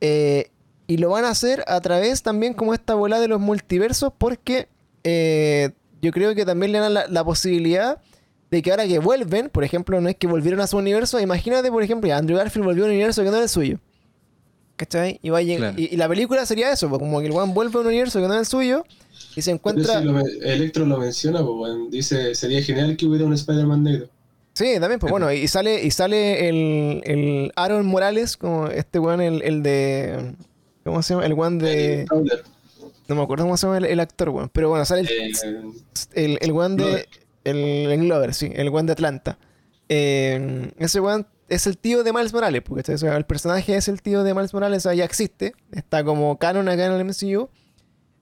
Eh, 0.00 0.52
y 0.86 0.98
lo 0.98 1.10
van 1.10 1.24
a 1.24 1.30
hacer 1.30 1.64
a 1.66 1.80
través 1.80 2.22
también 2.22 2.54
como 2.54 2.74
esta 2.74 2.94
bola 2.94 3.20
de 3.20 3.28
los 3.28 3.40
multiversos, 3.40 4.12
porque 4.16 4.68
eh, 5.04 5.70
yo 6.02 6.12
creo 6.12 6.34
que 6.34 6.44
también 6.44 6.72
le 6.72 6.78
dan 6.78 6.94
la, 6.94 7.06
la 7.08 7.24
posibilidad 7.24 7.98
de 8.50 8.62
que 8.62 8.70
ahora 8.70 8.86
que 8.86 8.98
vuelven, 9.00 9.48
por 9.50 9.64
ejemplo, 9.64 10.00
no 10.00 10.08
es 10.08 10.14
que 10.16 10.26
volvieron 10.26 10.60
a 10.60 10.66
su 10.66 10.76
universo, 10.76 11.18
imagínate, 11.20 11.70
por 11.70 11.82
ejemplo, 11.82 12.06
ya 12.08 12.16
Andrew 12.18 12.38
Garfield 12.38 12.64
volvió 12.66 12.84
a 12.84 12.86
un 12.86 12.92
universo 12.92 13.22
que 13.22 13.28
no 13.28 13.34
era 13.34 13.42
el 13.42 13.48
suyo. 13.48 13.80
¿Cachai? 14.76 15.18
Y, 15.22 15.30
va 15.30 15.38
a 15.38 15.42
lleg- 15.42 15.56
Claro. 15.56 15.74
y, 15.78 15.94
y 15.94 15.96
la 15.96 16.06
película 16.06 16.44
sería 16.44 16.70
eso, 16.70 16.88
pues, 16.90 16.98
como 17.00 17.18
que 17.20 17.26
el 17.26 17.32
one 17.32 17.52
vuelve 17.54 17.78
a 17.78 17.80
un 17.80 17.86
universo 17.86 18.20
que 18.20 18.28
no 18.28 18.34
es 18.34 18.40
el 18.40 18.46
suyo 18.46 18.84
y 19.34 19.40
se 19.42 19.50
encuentra... 19.50 19.98
si 20.00 20.04
lo 20.04 20.12
men- 20.12 20.26
Electro 20.42 20.84
lo 20.84 20.98
menciona, 20.98 21.38
pues, 21.42 21.54
bueno, 21.56 21.86
dice, 21.90 22.34
sería 22.34 22.62
genial 22.62 22.94
que 22.96 23.06
hubiera 23.06 23.24
un 23.24 23.32
Spider-Man 23.32 23.82
negro. 23.82 24.08
Sí, 24.52 24.74
también, 24.78 25.00
pues 25.00 25.10
bueno, 25.10 25.32
y 25.32 25.48
sale, 25.48 25.82
y 25.82 25.90
sale 25.90 26.48
el, 26.48 27.02
el 27.04 27.52
Aaron 27.56 27.84
Morales, 27.86 28.36
como 28.36 28.68
este 28.68 28.98
weón, 28.98 29.20
el, 29.20 29.42
el 29.42 29.62
de. 29.62 30.34
¿Cómo 30.86 31.02
se 31.02 31.14
llama? 31.14 31.26
El 31.26 31.34
weón 31.34 31.58
de. 31.58 32.06
No 33.08 33.14
me 33.14 33.22
acuerdo 33.22 33.44
cómo 33.44 33.56
se 33.56 33.66
llama 33.66 33.78
el, 33.78 33.84
el 33.84 34.00
actor, 34.00 34.30
weón. 34.30 34.48
Pero 34.52 34.68
bueno, 34.70 34.84
sale 34.84 35.02
el, 35.02 35.08
Eh, 35.08 35.32
el, 36.14 36.38
el 36.40 36.52
weón 36.52 36.76
de. 36.76 37.06
El, 37.44 37.56
el 37.92 38.00
Glover, 38.00 38.32
sí, 38.34 38.50
el 38.54 38.68
weón 38.70 38.86
de 38.86 38.92
Atlanta. 38.92 39.38
Eh, 39.88 40.72
ese 40.78 41.00
weón 41.00 41.26
es 41.48 41.66
el 41.68 41.78
tío 41.78 42.02
de 42.02 42.12
Miles 42.12 42.32
Morales, 42.32 42.62
porque 42.62 42.92
o 42.92 42.98
sea, 42.98 43.16
el 43.16 43.24
personaje 43.24 43.76
es 43.76 43.86
el 43.88 44.02
tío 44.02 44.24
de 44.24 44.34
Miles 44.34 44.52
Morales, 44.52 44.78
o 44.84 44.88
sea, 44.88 44.94
ya 44.94 45.04
existe, 45.04 45.54
está 45.70 46.02
como 46.02 46.38
canon 46.38 46.68
acá 46.68 46.86
en 46.86 46.92
el 46.92 47.04
MCU. 47.04 47.48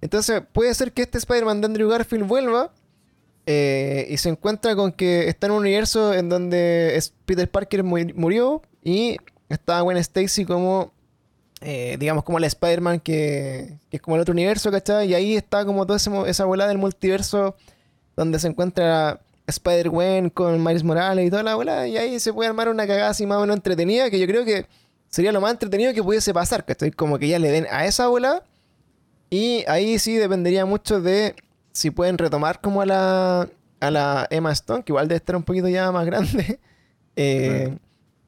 Entonces, 0.03 0.43
puede 0.53 0.75
ser 0.75 0.93
que 0.93 1.01
este 1.03 1.17
Spider-Man 1.19 1.63
de 1.63 1.67
Andrew 1.67 1.89
Garfield 1.89 2.27
vuelva 2.27 2.75
eh, 3.47 4.07
y 4.11 4.17
se 4.19 4.29
encuentra 4.29 4.77
con 4.77 4.93
que 4.93 5.29
está 5.29 5.47
en 5.47 5.53
un 5.53 5.59
universo 5.61 6.13
en 6.15 6.29
donde 6.29 6.99
Peter 7.25 7.51
Parker 7.51 7.83
mu- 7.83 8.13
murió 8.15 8.63
y 8.83 9.17
está 9.49 9.81
Gwen 9.81 9.97
Stacy 9.99 10.45
como, 10.45 10.93
eh, 11.61 11.97
digamos, 11.99 12.25
como 12.25 12.39
la 12.39 12.47
Spider-Man 12.47 13.01
que, 13.01 13.79
que 13.91 13.97
es 13.97 14.03
como 14.03 14.17
el 14.17 14.23
otro 14.23 14.33
universo, 14.33 14.71
¿cachai? 14.71 15.09
Y 15.11 15.15
ahí 15.15 15.37
está 15.37 15.65
como 15.65 15.87
toda 15.87 15.99
esa 16.27 16.45
bola 16.45 16.67
del 16.67 16.79
multiverso 16.79 17.57
donde 18.17 18.39
se 18.39 18.49
encuentra 18.49 19.21
Spider-Gwen 19.47 20.31
con 20.31 20.63
Miles 20.63 20.85
Morales 20.85 21.27
y 21.27 21.31
toda 21.31 21.43
la 21.43 21.55
bola, 21.55 21.87
y 21.87 21.97
ahí 21.97 22.19
se 22.21 22.33
puede 22.33 22.49
armar 22.49 22.69
una 22.69 22.87
cagada 22.87 23.11
así 23.11 23.27
más 23.27 23.39
o 23.39 23.41
menos 23.43 23.57
entretenida, 23.57 24.11
que 24.11 24.19
yo 24.19 24.27
creo 24.27 24.45
que 24.45 24.67
sería 25.09 25.33
lo 25.33 25.41
más 25.41 25.53
entretenido 25.53 25.93
que 25.93 26.03
pudiese 26.03 26.33
pasar, 26.33 26.65
¿cachai? 26.65 26.91
Como 26.91 27.19
que 27.19 27.29
ya 27.29 27.39
le 27.39 27.51
den 27.51 27.67
a 27.71 27.85
esa 27.87 28.09
bola, 28.09 28.43
y 29.31 29.65
ahí 29.67 29.99
sí 29.99 30.17
dependería 30.17 30.65
mucho 30.65 31.01
de 31.01 31.35
si 31.73 31.91
pueden 31.91 32.19
retomar 32.19 32.61
como 32.61 32.83
a 32.83 32.87
la, 32.87 33.49
a 33.81 33.91
la 33.91 34.27
Emma 34.31 34.53
Stone, 34.53 34.85
que 34.85 34.93
igual 34.93 35.09
debe 35.09 35.17
estar 35.17 35.35
un 35.35 35.43
poquito 35.43 35.69
ya 35.69 35.91
más 35.93 36.07
grande. 36.07 36.59
Eh, 37.17 37.79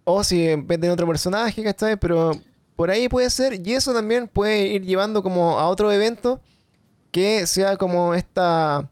O 0.05 0.23
si 0.23 0.47
en 0.47 0.65
vez 0.65 0.81
de 0.81 0.91
otro 0.91 1.09
personaje, 1.09 1.61
¿cachai? 1.65 1.97
Pero 1.97 2.31
por 2.77 2.91
ahí 2.91 3.09
puede 3.09 3.31
ser. 3.31 3.67
Y 3.67 3.73
eso 3.75 3.93
también 3.93 4.29
puede 4.29 4.67
ir 4.69 4.83
llevando 4.85 5.23
como 5.23 5.59
a 5.59 5.69
otro 5.69 5.91
evento 5.91 6.41
que 7.11 7.47
sea 7.47 7.77
como 7.77 8.15
esta. 8.15 8.89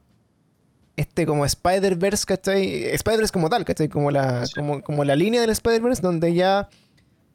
Este 0.96 1.26
como 1.26 1.44
Spider-Verse, 1.44 2.24
¿cachai? 2.24 2.84
Spider-Verse 2.84 3.32
como 3.32 3.50
tal, 3.50 3.64
¿cachai? 3.64 3.88
Como 3.88 4.10
la, 4.12 4.46
Sí. 4.46 4.54
como, 4.54 4.80
como 4.82 5.02
la 5.04 5.16
línea 5.16 5.40
del 5.40 5.50
Spider-Verse 5.50 6.00
donde 6.00 6.32
ya 6.34 6.68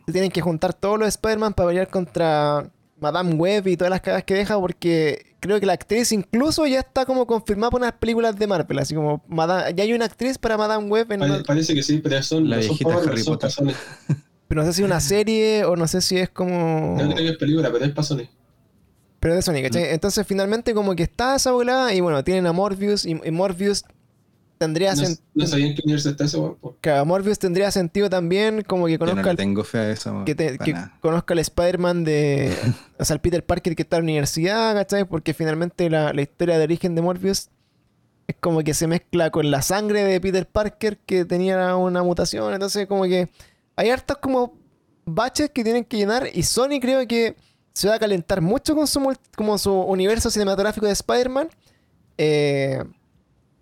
se 0.05 0.13
tienen 0.13 0.31
que 0.31 0.39
juntar 0.39 0.73
todos 0.73 0.97
los 0.97 1.09
Spider-Man 1.09 1.53
para 1.53 1.67
pelear 1.67 1.89
contra 1.89 2.69
Madame 3.01 3.33
Web 3.35 3.67
y 3.67 3.75
todas 3.75 3.91
las 3.91 3.99
cagas 4.01 4.23
que 4.23 4.33
deja 4.33 4.57
porque 4.59 5.25
creo 5.41 5.59
que 5.59 5.65
la 5.65 5.73
actriz 5.73 6.11
incluso 6.13 6.65
ya 6.67 6.79
está 6.79 7.05
como 7.05 7.27
confirmada 7.27 7.69
por 7.71 7.81
unas 7.81 7.93
películas 7.93 8.37
de 8.39 8.47
Marvel, 8.47 8.79
así 8.79 8.95
como 8.95 9.21
Madame- 9.27 9.73
ya 9.75 9.83
hay 9.83 9.91
una 9.93 10.05
actriz 10.05 10.37
para 10.37 10.57
Madame 10.57 10.87
Web 10.87 11.11
en 11.11 11.19
Pare- 11.19 11.31
una- 11.33 11.43
parece 11.43 11.73
que 11.75 11.83
sí, 11.83 11.97
pero 11.99 12.21
son, 12.23 12.49
La 12.49 12.57
son 12.61 12.69
viejita 12.69 12.93
por- 12.93 13.09
Harry 13.09 13.23
son 13.23 13.33
Potter. 13.33 13.49
pa' 13.49 13.53
Sony. 13.55 13.73
pero 14.49 14.61
no 14.61 14.67
sé 14.67 14.73
si 14.73 14.83
una 14.83 14.99
serie 14.99 15.63
o 15.63 15.77
no 15.77 15.87
sé 15.87 16.01
si 16.01 16.17
es 16.17 16.29
como 16.29 16.95
No 16.97 17.05
creo 17.13 17.15
que 17.15 17.29
es 17.29 17.37
película, 17.37 17.71
pero 17.71 17.85
es 17.85 17.91
para 17.91 18.03
Sony. 18.03 18.27
pero 19.21 19.35
de 19.35 19.41
Sony, 19.41 19.61
¿cachai? 19.63 19.93
Entonces 19.93 20.27
finalmente 20.27 20.73
como 20.73 20.93
que 20.95 21.03
está 21.03 21.35
esa 21.37 21.53
volada 21.53 21.93
y 21.93 22.01
bueno, 22.01 22.21
tienen 22.25 22.45
a 22.47 22.51
Morbius 22.51 23.05
y, 23.05 23.11
y 23.23 23.31
Morbius 23.31 23.85
tendría 24.57 24.93
No, 24.93 25.03
sen- 25.03 25.19
no 25.35 25.47
sabía 25.47 25.67
en 25.67 25.75
qué 25.75 25.81
universo 25.85 26.09
está 26.09 26.25
ese 26.25 26.37
weón. 26.37 26.55
po. 26.55 26.75
que 26.81 26.89
a 26.89 27.01
Morbius 27.05 27.39
tendría 27.39 27.71
sentido 27.71 28.09
también 28.09 28.61
como 28.63 28.87
que 28.87 28.93
Yo 28.93 28.97
no 28.97 29.05
conozca 29.05 29.23
le 29.23 29.29
al 29.29 29.37
tengo 29.37 29.63
fe 29.63 29.77
a 29.77 29.91
eso. 29.91 30.23
que, 30.25 30.35
te- 30.35 30.57
que 30.57 30.75
conozca 30.99 31.33
al 31.33 31.39
Spider-Man 31.39 32.03
de. 32.03 32.53
o 32.99 33.05
sea, 33.05 33.13
al 33.13 33.21
Peter 33.21 33.45
Parker 33.45 33.73
que 33.75 33.83
está 33.83 33.95
en 33.97 34.01
la 34.03 34.05
universidad, 34.11 34.73
¿cachai? 34.75 35.05
Porque 35.05 35.33
finalmente 35.33 35.89
la, 35.89 36.11
la 36.11 36.21
historia 36.21 36.57
de 36.57 36.65
origen 36.65 36.93
de 36.95 37.01
Morbius 37.01 37.49
es 38.27 38.35
como 38.39 38.61
que 38.61 38.73
se 38.73 38.85
mezcla 38.87 39.31
con 39.31 39.49
la 39.49 39.61
sangre 39.61 40.03
de 40.03 40.19
Peter 40.21 40.45
Parker 40.45 40.97
que 40.97 41.23
tenía 41.25 41.75
una 41.77 42.03
mutación. 42.03 42.53
Entonces, 42.53 42.85
como 42.85 43.03
que 43.05 43.29
hay 43.79 43.89
hartos 43.89 44.17
como 44.17 44.53
baches 45.05 45.49
que 45.51 45.63
tienen 45.63 45.83
que 45.85 45.97
llenar. 45.97 46.27
Y 46.33 46.43
Sony 46.43 46.79
creo 46.81 47.07
que 47.07 47.35
se 47.73 47.87
va 47.87 47.95
a 47.95 47.99
calentar 47.99 48.41
mucho 48.41 48.75
con 48.75 48.87
su, 48.87 49.15
como 49.35 49.57
su 49.57 49.73
universo 49.73 50.29
cinematográfico 50.29 50.85
de 50.85 50.91
Spider-Man. 50.93 51.49
Eh, 52.17 52.83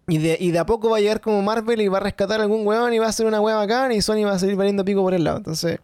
y, 0.08 0.18
de, 0.20 0.38
y 0.40 0.52
de 0.52 0.60
a 0.60 0.66
poco 0.66 0.90
va 0.90 0.98
a 0.98 1.00
llegar 1.02 1.20
como 1.22 1.42
Marvel 1.42 1.82
y 1.82 1.88
va 1.90 1.98
a 1.98 2.02
rescatar 2.02 2.40
algún 2.42 2.66
huevón 2.66 2.94
y 2.94 3.00
va 3.00 3.06
a 3.08 3.10
hacer 3.10 3.26
una 3.26 3.42
hueva 3.42 3.60
bacán 3.60 3.92
y 3.92 4.02
Sony 4.02 4.24
va 4.26 4.32
a 4.34 4.40
salir 4.40 4.56
valiendo 4.56 4.84
pico 4.86 5.02
por 5.04 5.14
el 5.14 5.24
lado. 5.24 5.38
Entonces, 5.38 5.80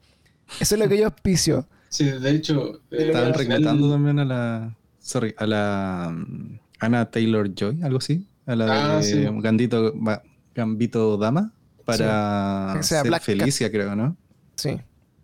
eso 0.60 0.76
es 0.76 0.80
lo 0.81 0.88
que 0.88 0.97
yo 0.97 1.05
auspicio. 1.05 1.65
Sí, 1.93 2.05
de 2.05 2.31
hecho. 2.31 2.81
eh, 2.89 3.05
Estaban 3.10 3.35
reclutando 3.35 3.91
también 3.91 4.18
a 4.18 4.26
la. 4.26 4.76
Sorry, 4.97 5.35
a 5.38 5.45
la. 5.45 6.11
mm, 6.11 6.60
Anna 6.80 7.11
Taylor 7.11 7.53
Joy, 7.53 7.84
algo 7.84 7.99
así. 7.99 8.26
A 8.47 8.55
la 8.55 8.95
Ah, 8.95 8.97
de 8.97 9.03
sí. 9.03 9.23
Gambito, 9.41 9.93
va- 10.01 10.23
Gambito 10.55 11.18
Dama. 11.18 11.53
Para 11.85 12.73
Que 12.77 12.81
sea 12.84 13.01
ser 13.01 13.10
Black 13.10 13.22
Cat. 13.22 13.26
Felicia, 13.38 13.69
creo, 13.72 13.95
¿no? 13.95 14.18
Sí. 14.55 14.80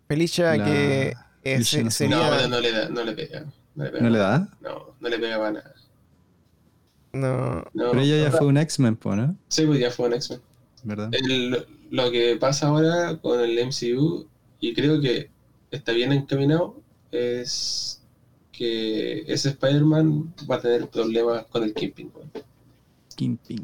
Felicia 0.08 0.56
La- 0.56 0.64
que 0.64 1.08
eh, 1.08 1.14
Felicia 1.42 1.90
se- 1.90 2.08
no. 2.08 2.18
No, 2.18 2.48
no 2.48 2.60
le, 2.60 2.72
da, 2.72 2.88
no 2.88 3.04
le 3.04 3.12
pega. 3.12 3.44
No 3.74 3.84
le 3.84 3.90
pega. 3.90 4.02
¿No 4.02 4.10
le 4.10 4.18
da? 4.18 4.48
No, 4.60 4.94
no 5.00 5.08
le 5.08 5.18
pega 5.18 5.38
para 5.38 5.52
nada. 5.52 5.74
no. 7.12 7.56
No, 7.74 7.90
Pero 7.90 8.00
ella 8.00 8.24
ya 8.24 8.30
fue 8.30 8.46
un 8.46 8.56
X-Men, 8.56 8.98
¿no? 9.04 9.36
Sí, 9.48 9.66
pues 9.66 9.78
ya 9.80 9.90
fue 9.90 10.06
un 10.08 10.14
X-Men. 10.14 10.40
¿Verdad? 10.84 11.10
El- 11.12 11.66
lo 11.90 12.10
que 12.10 12.36
pasa 12.36 12.68
ahora 12.68 13.16
con 13.16 13.40
el 13.40 13.58
MCU, 13.58 14.26
y 14.60 14.74
creo 14.74 15.00
que 15.00 15.28
está 15.70 15.92
bien 15.92 16.12
encaminado, 16.12 16.80
es 17.10 18.00
que 18.52 19.24
ese 19.26 19.50
Spider-Man 19.50 20.34
va 20.50 20.56
a 20.56 20.60
tener 20.60 20.88
problemas 20.88 21.46
con 21.46 21.64
el 21.64 21.74
Kingpin. 21.74 22.10
weón. 22.14 22.30
Kingpin. 23.16 23.62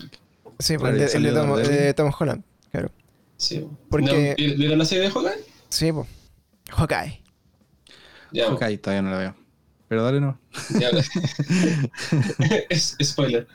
Sí, 0.59 0.77
Claro, 0.77 0.97
pues, 0.97 1.15
el, 1.15 1.27
el 1.27 1.35
de 1.35 1.41
Tom, 1.41 1.51
Daredevil. 1.51 1.79
el 1.79 1.85
de 1.85 1.95
Tom 1.95 2.13
Holland. 2.19 2.43
Claro. 2.73 2.91
Sí. 3.37 3.65
Porque- 3.91 4.35
¿No, 4.39 4.57
¿Vieron 4.57 4.79
la 4.79 4.85
serie 4.85 5.05
de 5.05 5.11
Hawkeye? 5.11 5.45
Sí, 5.77 5.93
pues. 5.93 6.07
Hawkeye. 6.71 7.21
Ya, 8.33 8.51
Ok, 8.51 8.63
todavía 8.83 9.03
no 9.03 9.11
la 9.11 9.19
veo. 9.19 9.37
Pero 9.89 10.03
dale, 10.05 10.21
no. 10.23 10.41
ya. 10.81 10.89
es, 12.71 12.97
spoiler. 13.03 13.47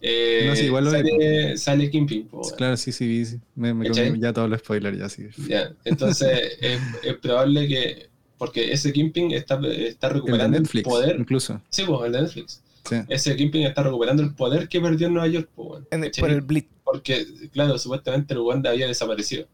Eh, 0.00 0.44
No, 0.46 0.54
sí, 0.54 0.66
igual 0.66 0.84
lo 0.84 0.90
sale, 0.92 1.58
sale 1.58 1.90
Kingpin. 1.90 2.28
po. 2.28 2.42
Claro, 2.56 2.76
sí, 2.76 2.92
sí, 2.92 3.08
vi. 3.08 3.24
sí. 3.26 3.40
Me, 3.56 3.74
me 3.74 3.88
ya 4.20 4.32
todos 4.32 4.48
los 4.48 4.60
spoilers, 4.60 4.96
ya 4.96 5.08
sí. 5.08 5.26
Ya, 5.48 5.72
entonces 5.84 6.56
es, 6.60 6.80
es 7.02 7.14
probable 7.14 7.66
que. 7.66 8.10
Porque 8.38 8.72
ese 8.72 8.92
Kingpin 8.92 9.32
está, 9.32 9.58
está 9.66 10.10
recuperando 10.10 10.58
el, 10.58 10.62
Netflix, 10.62 10.84
poder. 10.88 11.16
incluso. 11.18 11.60
Sí, 11.70 11.82
pues, 11.84 12.00
el 12.06 12.12
de 12.12 12.22
Netflix. 12.22 12.62
Sí. 12.88 12.96
Ese 13.08 13.34
Kingpin 13.34 13.66
está 13.66 13.82
recuperando 13.82 14.22
el 14.22 14.34
poder 14.36 14.68
que 14.68 14.80
perdió 14.80 15.08
en 15.08 15.14
Nueva 15.14 15.26
York, 15.26 15.50
pues, 15.56 15.82
por 16.20 16.30
el 16.30 16.42
blitz. 16.42 16.68
Porque, 16.84 17.26
claro, 17.52 17.76
supuestamente 17.76 18.34
el 18.34 18.40
Wanda 18.40 18.70
había 18.70 18.86
desaparecido. 18.86 19.48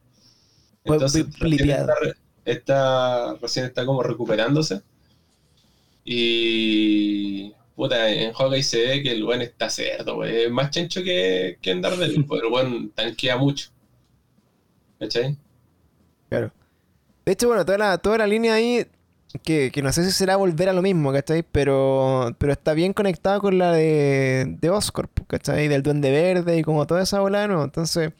Entonces, 0.84 1.26
recién 1.38 1.70
está, 1.70 1.94
re- 2.00 2.14
está- 2.44 3.34
recién 3.34 3.66
está 3.66 3.86
como 3.86 4.02
recuperándose. 4.02 4.82
Y. 6.04 7.52
Puta, 7.74 8.10
en 8.10 8.32
Hawkeye 8.32 8.62
se 8.62 8.86
ve 8.86 9.02
que 9.02 9.12
el 9.12 9.24
weón 9.24 9.40
está 9.42 9.70
cerdo. 9.70 10.24
Es 10.24 10.50
más 10.50 10.70
chancho 10.70 11.02
que, 11.02 11.56
que 11.62 11.70
en 11.70 11.80
Daredevil, 11.80 12.24
porque 12.28 12.46
el 12.46 12.52
weón 12.52 12.90
tanquea 12.90 13.36
mucho. 13.36 13.70
¿Cachai? 14.98 15.36
Claro. 16.28 16.52
De 17.24 17.32
hecho, 17.32 17.48
bueno, 17.48 17.64
toda 17.64 17.78
la, 17.78 17.98
toda 17.98 18.18
la 18.18 18.26
línea 18.26 18.54
ahí, 18.54 18.86
que, 19.42 19.70
que 19.72 19.82
no 19.82 19.92
sé 19.92 20.04
si 20.04 20.12
será 20.12 20.36
volver 20.36 20.68
a 20.68 20.72
lo 20.72 20.82
mismo, 20.82 21.12
¿cachai? 21.12 21.42
Pero, 21.50 22.34
pero 22.38 22.52
está 22.52 22.74
bien 22.74 22.92
conectada 22.92 23.40
con 23.40 23.58
la 23.58 23.72
de, 23.72 24.56
de 24.60 24.70
Oscorp, 24.70 25.20
¿cachai? 25.26 25.68
Del 25.68 25.82
Duende 25.82 26.10
Verde 26.10 26.58
y 26.58 26.62
como 26.62 26.86
toda 26.86 27.02
esa 27.02 27.20
bola 27.20 27.46
nuevo. 27.46 27.64
Entonces, 27.64 28.12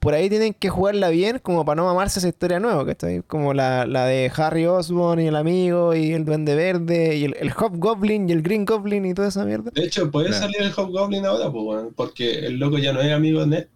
por 0.00 0.14
ahí 0.14 0.28
tienen 0.28 0.54
que 0.54 0.68
jugarla 0.70 1.10
bien 1.10 1.38
como 1.40 1.64
para 1.64 1.76
no 1.76 1.84
mamarse 1.86 2.18
esa 2.18 2.28
historia 2.28 2.58
nueva, 2.58 2.84
¿cachai? 2.86 3.22
Como 3.22 3.54
la, 3.54 3.86
la 3.86 4.06
de 4.06 4.32
Harry 4.36 4.66
Osborn 4.66 5.20
y 5.20 5.26
el 5.28 5.36
amigo 5.36 5.94
y 5.94 6.12
el 6.12 6.24
Duende 6.24 6.54
Verde 6.54 7.16
y 7.16 7.24
el, 7.24 7.36
el 7.38 7.52
Hobgoblin 7.52 8.28
y 8.28 8.32
el 8.32 8.42
Green 8.42 8.64
Goblin 8.64 9.04
y 9.06 9.14
toda 9.14 9.28
esa 9.28 9.44
mierda. 9.44 9.70
De 9.74 9.84
hecho, 9.84 10.10
puede 10.10 10.28
Claro. 10.28 10.42
salir 10.42 10.62
el 10.62 10.72
Hobgoblin 10.72 11.24
ahora, 11.26 11.50
pues, 11.52 11.64
weón, 11.64 11.94
porque 11.94 12.46
el 12.46 12.58
loco 12.58 12.78
ya 12.78 12.92
no 12.92 13.00
es 13.00 13.12
amigo 13.12 13.40
de 13.40 13.46
Ned. 13.46 13.66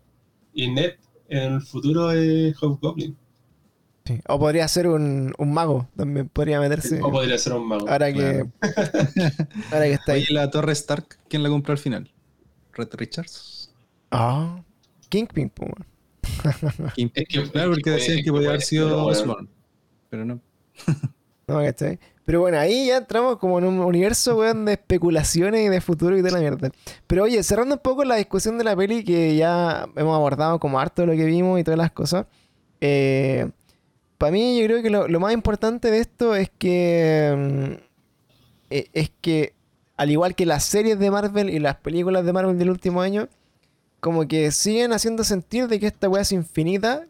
Y 0.55 0.71
Ned 0.71 0.93
en 1.29 1.55
el 1.55 1.61
futuro 1.63 2.11
es 2.11 2.57
Hobgoblin. 2.57 3.17
Sí. 4.07 4.21
O 4.29 4.39
podría 4.39 4.69
ser 4.69 4.87
un, 4.89 5.33
un 5.39 5.53
mago, 5.55 5.89
también 5.97 6.29
podría 6.29 6.61
meterse. 6.61 7.01
O 7.03 7.11
podría 7.11 7.39
ser 7.39 7.55
un 7.55 7.67
mago. 7.67 7.89
Ahora 7.89 8.13
que, 8.13 8.45
ahora 9.73 9.85
que 9.87 9.93
está 9.93 10.13
ahí. 10.13 10.23
Oye, 10.25 10.35
la 10.35 10.51
Torre 10.51 10.73
Stark, 10.73 11.19
¿quién 11.29 11.43
la 11.43 11.49
compró 11.49 11.73
al 11.73 11.79
final? 11.79 12.11
¿Red 12.73 12.89
Richards? 12.95 13.73
Ah, 14.11 14.63
Kingpin, 15.09 15.51
weón. 15.59 15.87
Es 16.97 17.29
que, 17.29 17.43
Claro, 17.51 17.71
es 17.73 17.77
porque 17.77 17.91
decían 17.91 18.23
que 18.25 18.31
podía 18.31 18.49
haber 18.51 18.63
sido 18.63 18.87
pero, 18.87 19.05
weón, 19.07 19.11
Osborn. 19.17 19.49
Pero 20.11 20.25
no. 20.25 20.41
No, 21.47 21.59
¿cachai? 21.61 21.99
Pero 22.25 22.41
bueno, 22.41 22.59
ahí 22.59 22.87
ya 22.87 22.97
entramos 22.97 23.37
como 23.37 23.59
en 23.59 23.67
un 23.67 23.79
universo, 23.81 24.39
weón, 24.39 24.65
de 24.65 24.73
especulaciones 24.73 25.61
y 25.67 25.69
de 25.69 25.81
futuro 25.83 26.17
y 26.17 26.23
de 26.23 26.31
la 26.31 26.39
mierda. 26.41 26.71
Pero 27.07 27.25
oye, 27.25 27.43
cerrando 27.43 27.75
un 27.75 27.81
poco 27.83 28.03
la 28.05 28.17
discusión 28.17 28.57
de 28.57 28.65
la 28.65 28.75
peli, 28.75 29.05
que 29.05 29.37
ya 29.37 29.87
hemos 29.95 30.17
abordado 30.17 30.59
como 30.59 30.81
harto 30.81 31.03
de 31.03 31.09
lo 31.09 31.13
que 31.15 31.27
vimos 31.27 31.61
y 31.61 31.65
todas 31.65 31.77
las 31.79 31.91
cosas. 31.93 32.25
para 34.19 34.33
mí, 34.33 34.59
yo 34.59 34.65
creo 34.67 34.83
que 34.83 34.91
lo, 34.91 35.07
lo 35.09 35.21
más 35.21 35.35
importante 35.35 35.91
de 35.91 35.99
esto 35.99 36.35
es 36.35 36.51
que. 36.59 37.35
mm, 37.37 37.85
e- 38.71 38.89
es 38.93 39.13
que, 39.21 39.55
al 39.97 40.11
igual 40.11 40.35
que 40.35 40.47
las 40.47 40.65
series 40.65 40.99
de 40.99 41.11
Marvel 41.11 41.51
y 41.51 41.59
las 41.59 41.77
películas 41.77 42.25
de 42.25 42.33
Marvel 42.33 42.59
del 42.59 42.71
último 42.71 43.03
año, 43.03 43.29
como 44.05 44.29
que 44.29 44.53
siguen 44.53 44.93
haciendo 44.93 45.25
sentir 45.25 45.67
de 45.67 45.81
que 45.81 45.87
esta 45.87 46.11
weá 46.11 46.21
es 46.21 46.31
infinita, 46.31 47.07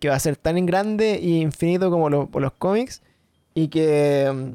que 0.00 0.08
va 0.08 0.14
a 0.14 0.18
ser 0.18 0.36
tan 0.36 0.64
grande 0.64 1.20
y 1.20 1.42
infinito 1.42 1.90
como 1.90 2.08
los, 2.08 2.52
cómics, 2.54 3.02
y 3.52 3.68
que. 3.68 4.54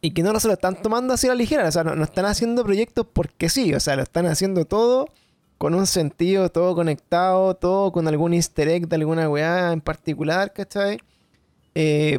Y 0.00 0.10
que 0.10 0.24
no 0.24 0.40
se 0.40 0.48
lo 0.48 0.54
están 0.54 0.82
tomando 0.82 1.14
así 1.14 1.28
a 1.28 1.30
la 1.30 1.36
ligera, 1.36 1.68
o 1.68 1.70
sea, 1.70 1.84
no, 1.84 1.94
no 1.94 2.02
están 2.02 2.24
haciendo 2.24 2.64
proyectos 2.64 3.06
porque 3.12 3.48
sí, 3.48 3.72
o 3.74 3.78
sea, 3.78 3.94
lo 3.94 4.02
están 4.02 4.26
haciendo 4.26 4.64
todo 4.64 5.06
con 5.56 5.76
un 5.76 5.86
sentido, 5.86 6.48
todo 6.48 6.74
conectado, 6.74 7.54
todo 7.54 7.92
con 7.92 8.08
algún 8.08 8.34
easter 8.34 8.66
egg 8.66 8.88
de 8.88 8.96
alguna 8.96 9.30
weá 9.30 9.72
en 9.72 9.80
particular, 9.80 10.52
¿cachai? 10.52 10.98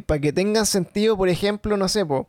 para 0.05 0.21
que 0.21 0.31
tengan 0.31 0.65
sentido, 0.65 1.17
por 1.17 1.27
ejemplo, 1.27 1.75
no 1.75 1.89
sé, 1.89 2.05
po, 2.05 2.27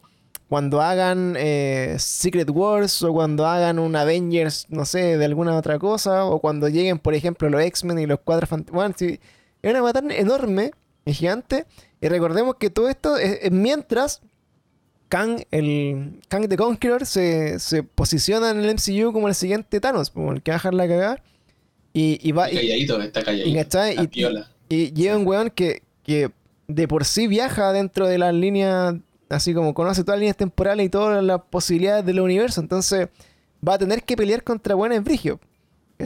cuando 0.48 0.80
hagan 0.80 1.34
eh, 1.38 1.96
Secret 1.98 2.48
Wars 2.50 3.02
o 3.02 3.12
cuando 3.12 3.46
hagan 3.46 3.78
un 3.78 3.96
Avengers, 3.96 4.66
no 4.68 4.84
sé, 4.84 5.18
de 5.18 5.24
alguna 5.24 5.56
otra 5.56 5.78
cosa, 5.78 6.24
o 6.24 6.38
cuando 6.40 6.68
lleguen, 6.68 6.98
por 6.98 7.14
ejemplo, 7.14 7.48
los 7.50 7.60
X-Men 7.62 7.98
y 7.98 8.06
los 8.06 8.20
Cuatro 8.22 8.46
Fantásticos. 8.46 8.76
Bueno, 8.76 8.94
sí, 8.96 9.18
es 9.62 9.74
una 9.74 9.92
tan 9.92 10.10
enorme 10.10 10.70
y 11.04 11.12
gigante. 11.14 11.66
Y 12.00 12.08
recordemos 12.08 12.56
que 12.56 12.70
todo 12.70 12.88
esto 12.88 13.16
es, 13.16 13.38
es 13.42 13.50
mientras 13.50 14.20
Kang, 15.08 15.42
el 15.50 16.20
Kang 16.28 16.48
the 16.48 16.56
Conqueror, 16.56 17.06
se, 17.06 17.58
se 17.58 17.82
posiciona 17.82 18.50
en 18.50 18.58
el 18.64 18.74
MCU 18.74 19.12
como 19.12 19.28
el 19.28 19.34
siguiente 19.34 19.80
Thanos, 19.80 20.10
como 20.10 20.32
el 20.32 20.42
que 20.42 20.50
va 20.50 20.56
a 20.56 20.58
dejar 20.58 20.74
la 20.74 20.88
cagada. 20.88 21.22
Y, 21.92 22.18
y 22.22 22.32
va. 22.32 22.50
Y 22.50 22.56
calladito, 22.56 23.00
está 23.02 23.22
calladito. 23.22 23.48
Y- 23.94 24.06
y 24.68 24.92
lleva 24.92 25.16
un 25.16 25.26
weón 25.26 25.50
que, 25.50 25.82
que 26.02 26.30
de 26.68 26.88
por 26.88 27.04
sí 27.04 27.26
viaja 27.28 27.72
dentro 27.72 28.06
de 28.08 28.18
las 28.18 28.34
líneas, 28.34 28.96
así 29.28 29.54
como 29.54 29.74
conoce 29.74 30.02
todas 30.02 30.16
las 30.16 30.20
líneas 30.20 30.36
temporales 30.36 30.86
y 30.86 30.88
todas 30.88 31.22
las 31.22 31.40
posibilidades 31.50 32.04
del 32.06 32.20
universo. 32.20 32.60
Entonces, 32.60 33.08
va 33.66 33.74
a 33.74 33.78
tener 33.78 34.02
que 34.02 34.16
pelear 34.16 34.42
contra 34.42 34.74
buenos 34.74 35.02
Brigio. 35.02 35.40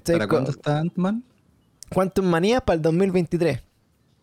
¿Para 0.07 0.29
cuándo 0.29 0.51
está 0.51 0.79
Ant-Man? 0.79 1.25
Quantum 1.93 2.25
Manía 2.27 2.61
para 2.61 2.77
el 2.77 2.83
2023. 2.83 3.61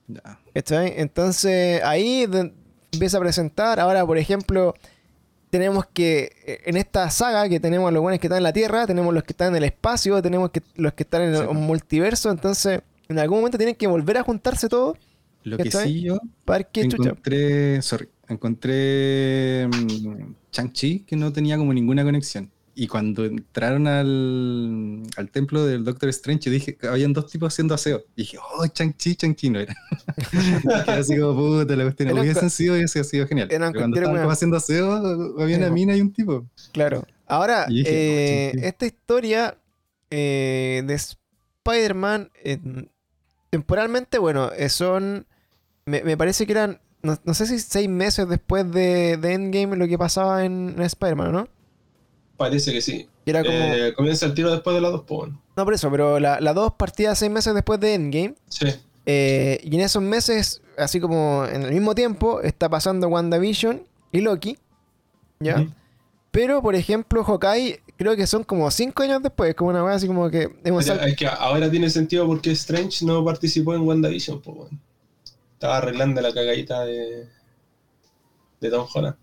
Ya. 0.07 0.39
¿Cachai? 0.53 0.93
Entonces 0.97 1.83
ahí 1.83 2.25
de- 2.25 2.53
empieza 2.93 3.17
a 3.17 3.19
presentar. 3.19 3.79
Ahora, 3.79 4.05
por 4.05 4.17
ejemplo, 4.17 4.73
tenemos 5.49 5.85
que 5.87 6.31
eh, 6.45 6.59
en 6.65 6.77
esta 6.77 7.09
saga 7.09 7.49
que 7.49 7.59
tenemos 7.59 7.91
los 7.91 8.01
buenos 8.01 8.19
que 8.21 8.27
están 8.27 8.37
en 8.37 8.43
la 8.43 8.53
Tierra, 8.53 8.87
tenemos 8.87 9.13
los 9.13 9.23
que 9.23 9.33
están 9.33 9.49
en 9.49 9.57
el 9.57 9.63
espacio, 9.65 10.21
tenemos 10.21 10.51
que, 10.51 10.61
los 10.75 10.93
que 10.93 11.03
están 11.03 11.23
en 11.23 11.35
el 11.35 11.47
multiverso. 11.49 12.31
Entonces, 12.31 12.81
en 13.09 13.19
algún 13.19 13.39
momento 13.39 13.57
tienen 13.57 13.75
que 13.75 13.87
volver 13.87 14.17
a 14.17 14.23
juntarse 14.23 14.69
todos 14.69 14.97
Lo 15.43 15.57
que 15.57 15.69
sí 15.69 16.01
yo 16.03 16.19
para 16.45 16.63
chucha. 16.71 16.95
encontré, 17.09 17.81
sorry, 17.81 18.07
encontré 18.29 19.67
mm, 19.67 20.33
Shang-Chi 20.51 20.99
que 21.01 21.15
no 21.15 21.31
tenía 21.31 21.57
como 21.57 21.73
ninguna 21.73 22.03
conexión. 22.03 22.51
Y 22.79 22.85
cuando 22.87 23.25
entraron 23.25 23.87
al, 23.87 25.01
al 25.15 25.31
templo 25.31 25.65
del 25.65 25.83
Doctor 25.83 26.09
Strange, 26.09 26.45
yo 26.45 26.51
dije 26.51 26.75
que 26.75 26.87
habían 26.87 27.11
dos 27.11 27.25
tipos 27.25 27.51
haciendo 27.51 27.73
aseo. 27.73 28.03
Y 28.15 28.21
dije, 28.21 28.37
oh, 28.37 28.65
Shang-Chi, 28.67 29.15
Shang-Chi 29.19 29.49
no 29.49 29.59
era. 29.59 29.75
Así 30.87 31.17
como, 31.17 31.35
puta, 31.35 31.75
la 31.75 31.85
cuestión. 31.85 32.09
Eran 32.09 32.21
Hubiesen 32.21 32.51
sido, 32.51 32.75
hubiese 32.75 33.03
sido 33.03 33.25
genial. 33.25 33.47
Pero 33.49 33.71
cuando 33.73 33.99
estaban 33.99 34.29
haciendo 34.29 34.57
aseo, 34.57 35.41
había 35.41 35.57
una 35.57 35.71
mina 35.71 35.95
y 35.95 36.01
un 36.01 36.13
tipo. 36.13 36.45
Claro. 36.71 37.03
Ahora, 37.25 37.65
dije, 37.65 37.89
eh, 37.89 38.49
oh, 38.49 38.51
Shang-Chi. 38.51 38.67
esta 38.67 38.85
historia 38.85 39.57
eh, 40.11 40.83
de 40.85 40.93
Spider-Man, 40.93 42.31
eh, 42.43 42.59
temporalmente, 43.49 44.19
bueno, 44.19 44.51
eh, 44.51 44.69
son. 44.69 45.25
Me, 45.85 46.03
me 46.03 46.15
parece 46.15 46.45
que 46.45 46.51
eran. 46.51 46.79
No, 47.03 47.17
no 47.23 47.33
sé 47.33 47.45
si 47.45 47.59
seis 47.59 47.87
meses 47.89 48.27
después 48.27 48.69
de, 48.71 49.17
de 49.17 49.33
Endgame 49.33 49.75
lo 49.75 49.87
que 49.87 49.97
pasaba 49.97 50.43
en, 50.45 50.73
en 50.77 50.81
Spider-Man, 50.81 51.31
¿no? 51.31 51.47
Parece 52.37 52.71
que 52.71 52.81
sí. 52.81 53.07
Era 53.25 53.43
como. 53.43 53.55
Eh, 53.55 53.93
comienza 53.95 54.25
el 54.25 54.33
tiro 54.33 54.51
después 54.51 54.75
de 54.75 54.81
las 54.81 54.91
dos, 54.91 55.03
pues 55.07 55.17
bueno. 55.19 55.41
No, 55.55 55.65
por 55.65 55.73
eso, 55.73 55.89
pero 55.91 56.19
la, 56.19 56.39
la 56.39 56.53
dos 56.53 56.73
partía 56.73 57.13
seis 57.15 57.31
meses 57.31 57.53
después 57.53 57.79
de 57.79 57.93
Endgame. 57.95 58.35
Sí. 58.47 58.67
eh, 59.05 59.59
y 59.63 59.75
en 59.75 59.81
esos 59.81 60.01
meses, 60.03 60.61
así 60.77 60.99
como 60.99 61.45
en 61.45 61.63
el 61.63 61.71
mismo 61.71 61.95
tiempo, 61.95 62.41
está 62.41 62.69
pasando 62.69 63.07
WandaVision 63.07 63.81
y 64.11 64.21
Loki. 64.21 64.57
¿Ya? 65.39 65.67
Pero, 66.31 66.61
por 66.61 66.75
ejemplo, 66.75 67.23
Hawkeye, 67.23 67.79
creo 67.97 68.15
que 68.15 68.27
son 68.27 68.43
como 68.43 68.69
cinco 68.69 69.01
años 69.03 69.23
después, 69.23 69.55
como 69.55 69.69
una 69.71 69.83
weá 69.83 69.95
así 69.95 70.07
como 70.07 70.29
que 70.29 70.49
hemos 70.63 70.83
Mira, 70.83 70.97
sal- 70.97 71.09
es 71.09 71.15
que 71.15 71.25
ahora 71.27 71.69
tiene 71.71 71.89
sentido 71.89 72.27
porque 72.27 72.51
Strange 72.51 73.05
no 73.05 73.23
participó 73.25 73.73
en 73.75 73.81
WandaVision, 73.81 74.41
pues 74.41 74.57
bueno. 74.57 74.79
Estaba 75.57 75.77
arreglando 75.77 76.21
la 76.21 76.33
cagadita 76.33 76.85
de, 76.85 77.27
de 78.61 78.69
Tom 78.69 78.87
Holland. 78.93 79.15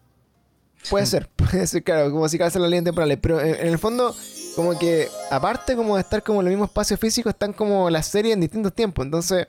Puede 0.90 1.06
ser, 1.06 1.28
puede 1.36 1.66
ser, 1.66 1.82
claro, 1.82 2.11
como 2.11 2.28
si 2.28 2.39
calza 2.39 2.59
la 2.59 2.66
línea 2.69 2.85
temporal. 2.85 3.19
Pero 3.19 3.40
en, 3.40 3.66
el 3.69 3.78
fondo, 3.78 4.15
como 4.56 4.78
que, 4.78 5.09
aparte 5.31 5.77
como 5.77 5.97
de 5.97 6.02
estar 6.02 6.23
como 6.23 6.40
en 6.40 6.47
el 6.48 6.52
mismo 6.52 6.66
espacio 6.66 6.97
físico, 6.97 7.28
están 7.31 7.52
como 7.52 7.89
las 7.90 8.06
series 8.06 8.35
en 8.35 8.40
distintos 8.40 8.74
tiempos. 8.74 9.05
Entonces, 9.05 9.48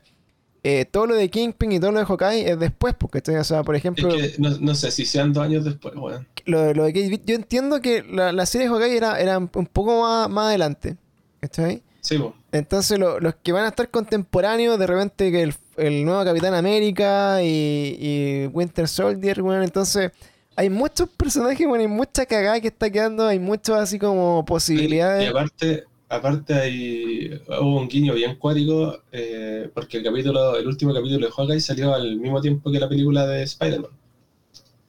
eh, 0.64 0.86
todo 0.86 1.08
lo 1.08 1.16
de 1.16 1.30
Kingpin 1.30 1.72
y 1.74 1.80
todo 1.80 1.92
lo 1.92 2.00
de 2.00 2.06
Hawkeye 2.06 2.50
es 2.52 2.60
después, 2.60 2.94
porque 2.98 3.20
estoy, 3.20 3.36
o 3.36 3.44
sea, 3.44 3.64
por 3.64 3.76
Es 3.76 3.80
ejemplo, 3.82 4.10
que 4.10 4.36
no, 4.40 4.50
no 4.60 4.76
sé 4.76 4.92
si 4.92 5.06
sean 5.06 5.34
dos 5.34 5.44
años 5.44 5.66
después, 5.66 5.96
weón. 5.96 6.28
lo, 6.46 6.74
lo 6.74 6.84
de 6.86 6.94
Kate 6.94 7.22
yo 7.26 7.36
entiendo 7.36 7.82
que 7.82 8.04
la, 8.04 8.32
la 8.32 8.46
serie 8.46 8.68
de 8.68 8.74
Hawkeye 8.74 8.98
era, 8.98 9.20
era 9.20 9.38
un 9.38 9.48
poco 9.48 10.02
más, 10.02 10.30
más 10.30 10.48
adelante. 10.48 10.98
¿Cachai? 11.42 11.84
Sí, 12.02 12.18
pues. 12.18 12.34
Entonces 12.52 12.98
lo- 12.98 13.20
los 13.20 13.36
que 13.36 13.52
van 13.52 13.66
a 13.66 13.70
estar 13.70 13.90
contemporáneos, 13.90 14.80
de 14.80 14.88
repente 14.88 15.32
que 15.32 15.44
el, 15.44 15.54
el 15.78 16.06
nuevo 16.06 16.24
Capitán 16.24 16.54
América 16.54 17.42
y, 17.44 17.98
y 18.00 18.48
Winter 18.48 18.88
Soldier, 18.88 19.42
bueno, 19.42 19.64
entonces 19.64 20.12
hay 20.56 20.70
muchos 20.70 21.10
personajes, 21.10 21.68
bueno, 21.68 21.82
hay 21.82 21.88
mucha 21.90 22.26
cagada 22.26 22.60
que 22.62 22.70
está 22.70 22.90
quedando, 22.90 23.28
hay 23.28 23.40
muchos 23.40 23.78
así 23.78 24.00
como 24.00 24.44
Y 24.46 24.48
posibilidades. 24.48 25.30
aparte, 25.30 25.84
aparte 26.08 26.54
hay, 26.54 27.42
hubo 27.48 27.82
un 27.82 27.90
guiño 27.90 28.14
bien 28.14 28.36
cuático, 28.36 29.02
eh, 29.12 29.70
porque 29.74 29.98
el 29.98 30.04
capítulo, 30.04 30.56
el 30.56 30.66
último 30.68 30.94
capítulo 30.94 31.26
de 31.28 31.32
Hawkeye 31.32 31.60
salió 31.60 31.94
al 31.94 32.18
mismo 32.18 32.40
tiempo 32.42 32.72
que 32.72 32.80
la 32.80 32.88
película 32.88 33.28
de 33.28 33.44
Spider-Man. 33.44 33.92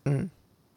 Mm, 0.05 0.25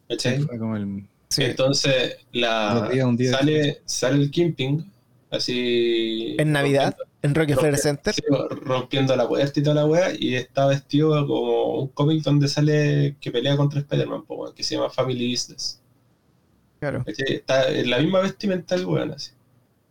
¿cachai? 0.10 0.40
Fue 0.40 0.58
como 0.58 0.76
el. 0.76 1.04
sí. 1.30 1.44
Entonces 1.44 2.18
la, 2.32 2.90
día 3.16 3.32
sale, 3.32 3.82
sale 3.86 4.16
el 4.24 4.32
Kingpin, 4.32 4.92
así... 5.30 6.36
En 6.40 6.52
Navidad, 6.52 6.98
en 7.22 7.36
Rockefeller 7.36 7.78
Center. 7.78 8.14
sí, 8.14 8.22
rompiendo 8.62 9.16
la 9.16 9.28
puerta 9.28 9.60
y 9.60 9.64
toda 9.64 9.76
la 9.76 9.86
wea, 9.86 10.12
y 10.18 10.36
está 10.36 10.68
vestido 10.68 11.26
como 11.28 11.82
un 11.82 11.88
cómic 11.90 12.24
donde 12.24 12.48
sale 12.48 13.18
que 13.20 13.32
pelea 13.32 13.58
contra 13.58 13.80
Spider-Man, 13.82 14.24
que 14.56 14.64
se 14.64 14.76
llama 14.76 14.90
Family 14.90 15.32
Business. 15.32 15.82
Claro. 16.80 17.04
Está 17.06 17.70
en 17.70 17.90
la 17.90 18.00
misma 18.00 18.22
vestimenta 18.22 18.76
el 18.76 18.86
weón, 18.86 19.12
así. 19.12 19.32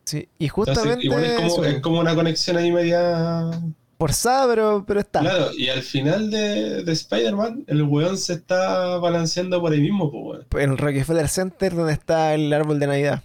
Sí. 0.05 0.29
Y 0.39 0.47
Entonces, 0.47 0.75
justamente 0.75 1.05
igual 1.05 1.25
es 1.25 1.41
como, 1.41 1.65
es 1.65 1.81
como 1.81 2.01
una 2.01 2.15
conexión 2.15 2.57
ahí 2.57 2.73
media... 2.73 3.51
forzada, 3.99 4.49
pero, 4.49 4.85
pero 4.87 5.01
está. 5.01 5.21
Claro, 5.21 5.51
y 5.55 5.69
al 5.69 5.83
final 5.83 6.31
de, 6.31 6.83
de 6.83 6.93
Spider-Man, 6.93 7.65
el 7.67 7.83
weón 7.83 8.17
se 8.17 8.33
está 8.33 8.97
balanceando 8.97 9.61
por 9.61 9.73
ahí 9.73 9.83
mismo, 9.83 10.11
pues 10.11 10.25
weón. 10.25 10.65
En 10.65 10.71
el 10.71 10.79
Rockefeller 10.79 11.29
Center 11.29 11.75
donde 11.75 11.93
está 11.93 12.33
el 12.33 12.51
árbol 12.55 12.81
de 12.81 12.87
Navidad. 12.87 13.23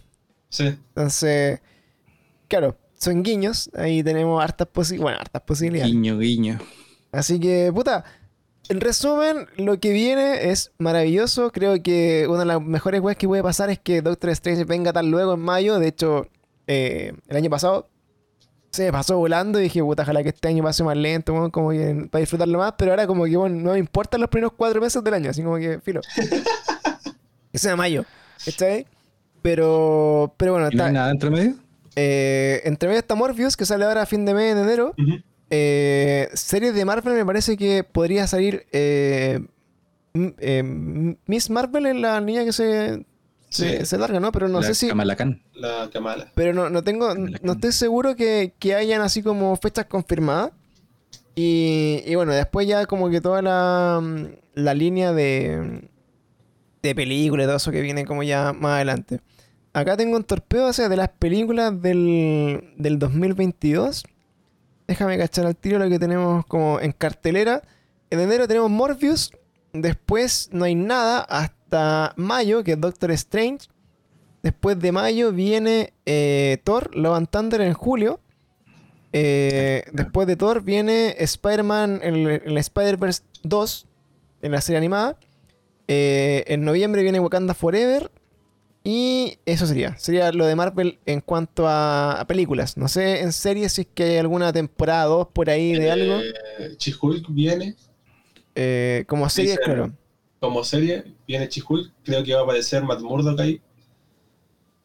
Sí. 0.50 0.66
Entonces, 0.66 1.62
claro, 2.50 2.76
son 3.04 3.24
guiños. 3.24 3.70
Ahí 3.76 4.04
tenemos 4.04 4.42
hartas, 4.44 4.68
posi- 4.74 5.00
bueno, 5.00 5.18
hartas 5.20 5.42
posibilidades. 5.44 5.92
Guiño, 5.92 6.18
guiño. 6.18 6.60
Así 7.12 7.40
que, 7.40 7.72
puta, 7.74 8.04
en 8.70 8.82
resumen, 8.82 9.48
lo 9.58 9.80
que 9.80 9.92
viene 9.92 10.50
es 10.52 10.72
maravilloso. 10.78 11.52
Creo 11.52 11.82
que 11.84 12.26
una 12.30 12.40
de 12.40 12.46
las 12.46 12.62
mejores 12.62 13.02
weas 13.02 13.18
que 13.18 13.28
puede 13.28 13.44
pasar 13.44 13.70
es 13.70 13.80
que 13.80 14.02
Doctor 14.02 14.30
Strange 14.32 14.64
venga 14.66 14.94
tan 14.94 15.12
luego 15.12 15.34
en 15.34 15.42
mayo. 15.42 15.80
De 15.80 15.88
hecho, 15.90 16.28
eh, 16.68 17.14
el 17.28 17.38
año 17.38 17.50
pasado 17.50 17.90
se 18.72 18.92
pasó 18.92 19.18
volando 19.18 19.60
y 19.60 19.64
dije, 19.64 19.84
puta, 19.84 20.02
ojalá 20.02 20.24
que 20.24 20.30
este 20.30 20.48
año 20.48 20.64
pase 20.64 20.84
más 20.84 20.98
lento, 20.98 21.52
como 21.52 21.70
que 21.70 22.08
para 22.10 22.22
disfrutarlo 22.22 22.58
más. 22.58 22.74
Pero 22.78 22.92
ahora, 22.92 23.06
como 23.06 23.26
que, 23.26 23.38
bueno, 23.38 23.56
no 23.60 23.74
me 23.74 23.80
importan 23.80 24.20
los 24.22 24.30
primeros 24.30 24.54
cuatro 24.58 24.82
meses 24.82 25.04
del 25.04 25.14
año, 25.14 25.30
así 25.30 25.44
como 25.44 25.58
que, 25.58 25.80
filo. 25.82 26.02
que 27.52 27.60
sea 27.60 27.76
mayo, 27.76 28.06
¿está 28.46 28.66
ahí? 28.66 28.88
Pero, 29.44 30.34
pero 30.38 30.54
bueno, 30.54 30.68
¿Y 30.72 30.76
está, 30.76 30.92
nada 30.92 31.12
entre 31.12 31.30
medio? 31.30 31.56
Eh, 31.96 32.62
entre 32.66 32.88
medio 32.90 33.00
está 33.00 33.16
Morpheus, 33.16 33.56
que 33.58 33.66
sale 33.66 33.86
ahora 33.86 34.04
a 34.04 34.06
fin 34.06 34.26
de 34.26 34.34
mes, 34.34 34.54
en 34.54 34.58
enero. 34.64 34.94
Eh, 35.50 36.30
series 36.34 36.74
de 36.74 36.86
Marvel 36.86 37.14
me 37.14 37.26
parece 37.26 37.58
que 37.58 37.84
podría 37.84 38.26
salir 38.28 38.66
eh, 38.72 39.40
eh, 40.40 40.64
Miss 41.28 41.50
Marvel 41.50 41.86
es 41.86 41.96
la 41.96 42.20
niña 42.22 42.44
que 42.46 42.54
se, 42.54 43.06
se, 43.50 43.80
Sí. 43.80 43.86
se 43.86 43.98
larga, 43.98 44.20
¿no? 44.20 44.32
Pero 44.32 44.48
no 44.48 44.62
La 44.62 44.68
sé 44.68 44.74
si... 44.76 44.88
Kamala 44.88 45.16
Khan. 45.16 45.42
La 45.54 45.90
Kamala. 45.94 46.32
Pero 46.34 46.54
no, 46.54 46.70
no 46.70 46.84
tengo... 46.84 47.14
No 47.16 47.54
estoy 47.54 47.72
seguro 47.72 48.16
que, 48.16 48.54
que 48.58 48.74
hayan 48.76 49.02
así 49.02 49.22
como 49.22 49.56
fechas 49.58 49.86
confirmadas. 49.86 50.52
Y, 51.36 52.02
y 52.06 52.16
bueno, 52.16 52.32
después 52.34 52.68
ya 52.68 52.86
como 52.86 53.10
que 53.10 53.22
toda 53.22 53.42
la, 53.42 54.02
la 54.54 54.74
línea 54.76 55.14
de, 55.14 55.82
de 56.84 56.96
películas 56.96 57.46
y 57.46 57.48
todo 57.48 57.58
eso 57.58 57.72
que 57.72 57.82
viene 57.82 58.06
como 58.06 58.22
ya 58.24 58.54
más 58.54 58.74
adelante. 58.76 59.20
Acá 59.74 59.98
tengo 59.98 60.16
un 60.16 60.24
torpeo, 60.24 60.68
o 60.68 60.74
sea, 60.74 60.88
de 60.88 60.96
las 60.96 61.10
películas 61.10 61.82
del, 61.82 62.74
del 62.78 63.00
2022. 63.00 64.04
Déjame 64.88 65.18
cachar 65.18 65.46
al 65.46 65.56
tiro 65.56 65.80
lo 65.80 65.90
que 65.90 66.00
tenemos 66.00 66.46
como 66.46 66.80
en 66.80 66.92
cartelera. 66.92 67.64
En 68.10 68.20
enero 68.20 68.48
tenemos 68.48 68.70
Morpheus. 68.70 69.32
Después 69.72 70.50
no 70.52 70.66
hay 70.66 70.76
nada 70.76 71.22
hasta 71.22 72.14
mayo, 72.16 72.64
que 72.64 72.74
es 72.74 72.82
Doctor 72.82 73.12
Strange. 73.12 73.68
Después 74.44 74.80
de 74.80 74.92
mayo 74.92 75.32
viene 75.32 75.94
eh, 76.06 76.60
Thor, 76.64 76.96
Love 76.96 77.16
and 77.16 77.30
Thunder 77.30 77.62
en 77.62 77.74
julio. 77.74 78.20
Eh, 79.14 79.86
después 79.92 80.28
de 80.28 80.36
Thor 80.36 80.62
viene 80.62 81.16
Spider-Man 81.18 82.02
el, 82.04 82.28
el 82.28 82.58
Spider-Verse 82.58 83.24
2, 83.44 83.88
en 84.44 84.52
la 84.52 84.62
serie 84.62 84.78
animada. 84.78 85.18
Eh, 85.88 86.44
en 86.48 86.64
noviembre 86.64 87.02
viene 87.02 87.20
Wakanda 87.20 87.54
Forever. 87.54 88.12
Y 88.84 89.38
eso 89.46 89.66
sería. 89.66 89.98
Sería 89.98 90.32
lo 90.34 90.46
de 90.46 90.56
Marvel 90.56 91.00
en 91.06 91.22
cuanto 91.22 91.68
a, 91.68 92.20
a 92.20 92.28
películas. 92.28 92.76
No 92.76 92.88
sé 92.90 93.22
en 93.22 93.32
series 93.32 93.72
si 93.74 93.82
es 93.82 93.88
que 93.94 94.04
hay 94.04 94.18
alguna 94.18 94.52
temporada 94.52 95.06
2 95.06 95.28
por 95.32 95.50
ahí 95.50 95.74
de 95.74 95.90
algo. 95.92 96.20
Eh, 96.20 96.76
She-Hulk 96.78 97.26
viene 97.30 97.76
Eh, 98.56 99.06
como 99.08 99.30
series, 99.30 99.54
Dice- 99.56 99.64
claro. 99.64 99.94
como 100.40 100.64
serie, 100.66 101.06
viene 101.28 101.48
She-Hulk, 101.48 101.92
creo 102.04 102.24
que 102.24 102.34
va 102.34 102.42
a 102.42 102.44
aparecer 102.44 102.84
Matt 102.84 103.00
Murdock 103.02 103.40
ahí. 103.40 103.62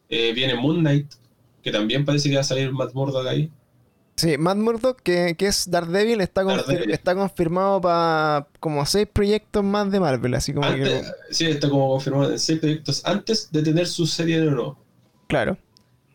Eh, 0.07 0.31
viene 0.33 0.55
Moon 0.55 0.79
Knight, 0.79 1.11
que 1.61 1.71
también 1.71 2.05
parece 2.05 2.29
que 2.29 2.35
va 2.35 2.41
a 2.41 2.45
salir 2.45 2.71
Matt 2.71 2.93
Murdock 2.93 3.27
ahí. 3.27 3.51
Sí, 4.19 4.37
Matt 4.37 4.57
Murdock, 4.57 5.01
que, 5.01 5.35
que 5.37 5.47
es 5.47 5.71
Daredevil, 5.71 6.19
está, 6.19 6.43
confir- 6.43 6.91
está 6.91 7.15
confirmado 7.15 7.79
para 7.79 8.47
como 8.59 8.85
seis 8.85 9.07
proyectos 9.11 9.63
más 9.63 9.89
de 9.89 9.99
Marvel. 9.99 10.33
Así 10.33 10.53
como 10.53 10.67
que. 10.75 11.01
Sí, 11.31 11.45
está 11.45 11.69
como 11.69 11.87
confirmado 11.87 12.31
en 12.31 12.37
seis 12.39 12.59
proyectos 12.59 13.01
antes 13.05 13.49
de 13.51 13.63
tener 13.63 13.87
su 13.87 14.05
serie 14.05 14.41
de 14.41 14.51
nuevo. 14.51 14.77
Claro. 15.27 15.57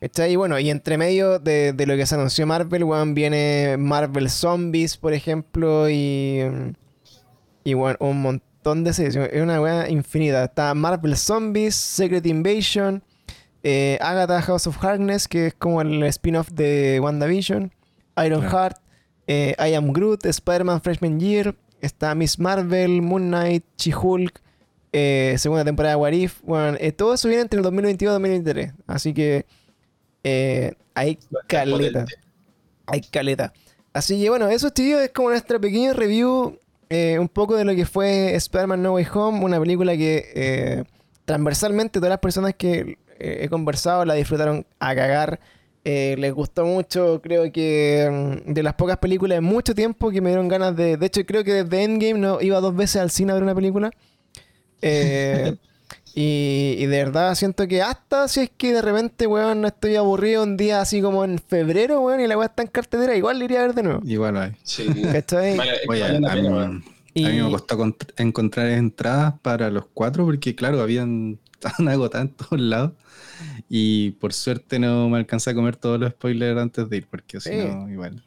Está 0.00 0.24
ahí, 0.24 0.36
bueno, 0.36 0.58
y 0.58 0.68
entre 0.68 0.98
medio 0.98 1.38
de, 1.38 1.72
de 1.72 1.86
lo 1.86 1.96
que 1.96 2.04
se 2.04 2.14
anunció 2.14 2.46
Marvel, 2.46 2.84
weón, 2.84 3.14
viene 3.14 3.76
Marvel 3.78 4.28
Zombies, 4.28 4.98
por 4.98 5.14
ejemplo, 5.14 5.88
y. 5.88 6.42
Y 7.64 7.72
bueno, 7.72 7.96
un 8.00 8.20
montón 8.20 8.84
de 8.84 8.92
series. 8.92 9.16
Es 9.16 9.40
una 9.42 9.62
weá 9.62 9.88
infinita. 9.88 10.44
Está 10.44 10.74
Marvel 10.74 11.16
Zombies, 11.16 11.74
Secret 11.74 12.26
Invasion, 12.26 13.02
eh, 13.62 13.96
Agatha 14.02 14.42
House 14.42 14.66
of 14.66 14.76
Harkness, 14.84 15.26
que 15.26 15.46
es 15.46 15.54
como 15.54 15.80
el 15.80 16.02
spin-off 16.02 16.50
de 16.50 17.00
WandaVision, 17.02 17.72
Iron 18.24 18.40
Claro. 18.40 18.56
Heart, 18.58 18.76
eh, 19.26 19.54
I 19.58 19.74
Am 19.74 19.92
Groot, 19.92 20.24
Spider-Man 20.26 20.80
Freshman 20.82 21.18
Year, 21.20 21.54
está 21.80 22.14
Miss 22.14 22.38
Marvel, 22.38 23.02
Moon 23.02 23.28
Knight, 23.28 23.64
She-Hulk, 23.78 24.40
eh, 24.92 25.34
segunda 25.38 25.64
temporada 25.64 25.94
de 25.96 26.00
What 26.00 26.12
If. 26.12 26.40
Bueno, 26.42 26.76
eh, 26.80 26.92
todo 26.92 27.14
eso 27.14 27.28
viene 27.28 27.42
entre 27.42 27.58
el 27.58 27.62
2022 27.64 28.10
y 28.10 28.14
2023. 28.14 28.72
Así 28.86 29.12
que 29.14 29.46
eh, 30.22 30.74
hay 30.94 31.18
caleta. 31.48 32.06
Hay 32.86 33.00
caleta. 33.02 33.52
Así 33.92 34.20
que 34.22 34.28
bueno, 34.30 34.48
eso 34.48 34.70
tío 34.70 35.00
es 35.00 35.10
como 35.10 35.30
nuestra 35.30 35.58
pequeña 35.58 35.92
review. 35.92 36.58
eh, 36.90 37.18
un 37.18 37.28
poco 37.28 37.56
de 37.56 37.64
lo 37.64 37.74
que 37.74 37.86
fue 37.86 38.34
Spider-Man 38.36 38.82
No 38.82 38.92
Way 38.94 39.06
Home. 39.14 39.44
Una 39.44 39.58
película 39.58 39.96
que 39.96 40.30
eh, 40.34 40.84
transversalmente 41.24 41.98
todas 41.98 42.10
las 42.10 42.18
personas 42.20 42.54
que 42.54 42.98
eh, 43.18 43.38
he 43.42 43.48
conversado 43.48 44.04
la 44.04 44.14
disfrutaron 44.14 44.66
a 44.78 44.94
cagar. 44.94 45.40
Eh, 45.84 46.16
les 46.18 46.32
gustó 46.32 46.64
mucho. 46.64 47.20
Creo 47.22 47.52
que 47.52 48.40
mm, 48.46 48.52
de 48.54 48.62
las 48.62 48.74
pocas 48.74 48.96
películas 48.98 49.36
de 49.36 49.40
mucho 49.42 49.74
tiempo 49.74 50.10
que 50.10 50.20
me 50.20 50.30
dieron 50.30 50.48
ganas 50.48 50.74
de. 50.76 50.96
De 50.96 51.06
hecho, 51.06 51.24
creo 51.26 51.44
que 51.44 51.62
desde 51.64 51.82
Endgame 51.84 52.18
no 52.18 52.40
iba 52.40 52.60
dos 52.60 52.74
veces 52.74 53.02
al 53.02 53.10
cine 53.10 53.32
a 53.32 53.34
ver 53.34 53.42
una 53.42 53.54
película. 53.54 53.90
Eh, 54.82 55.56
y, 56.14 56.76
y 56.78 56.86
de 56.86 56.96
verdad 57.04 57.34
siento 57.34 57.66
que 57.68 57.82
hasta 57.82 58.28
si 58.28 58.40
es 58.40 58.50
que 58.56 58.72
de 58.72 58.82
repente, 58.82 59.26
weón, 59.26 59.60
no 59.60 59.68
estoy 59.68 59.96
aburrido 59.96 60.42
un 60.42 60.56
día 60.56 60.80
así 60.80 61.00
como 61.02 61.24
en 61.24 61.38
febrero, 61.38 62.00
weón, 62.00 62.20
y 62.20 62.26
la 62.26 62.38
weá 62.38 62.46
está 62.46 62.62
en 62.62 62.68
cartelera, 62.68 63.16
igual 63.16 63.38
le 63.38 63.44
iría 63.46 63.60
a 63.60 63.66
ver 63.66 63.74
de 63.74 63.82
nuevo. 63.82 64.00
Igual 64.04 64.36
hay. 64.36 64.52
Sí. 64.62 64.86
¿Cachai? 65.12 65.56
Vale, 65.56 65.72
Oye, 65.88 66.00
vale 66.00 66.20
la 66.20 66.32
a, 66.32 66.34
pena. 66.34 66.82
Y- 67.14 67.26
a 67.26 67.28
mí 67.28 67.42
me 67.42 67.50
costó 67.50 67.76
cont- 67.78 68.12
encontrar 68.16 68.68
entradas 68.68 69.34
para 69.42 69.70
los 69.70 69.84
cuatro 69.94 70.24
porque, 70.24 70.54
claro, 70.54 70.80
habían 70.80 71.38
estaban 71.68 71.88
agotadas 71.88 72.28
en 72.28 72.34
todos 72.34 72.60
lados. 72.60 72.92
Y 73.68 74.12
por 74.12 74.32
suerte 74.32 74.78
no 74.78 75.08
me 75.08 75.18
alcancé 75.18 75.50
a 75.50 75.54
comer 75.54 75.76
todos 75.76 75.98
los 76.00 76.10
spoilers 76.10 76.58
antes 76.60 76.88
de 76.88 76.96
ir, 76.98 77.06
porque 77.08 77.40
si 77.40 77.50
Sí. 77.50 77.56
no, 77.56 77.88
igual. 77.90 78.22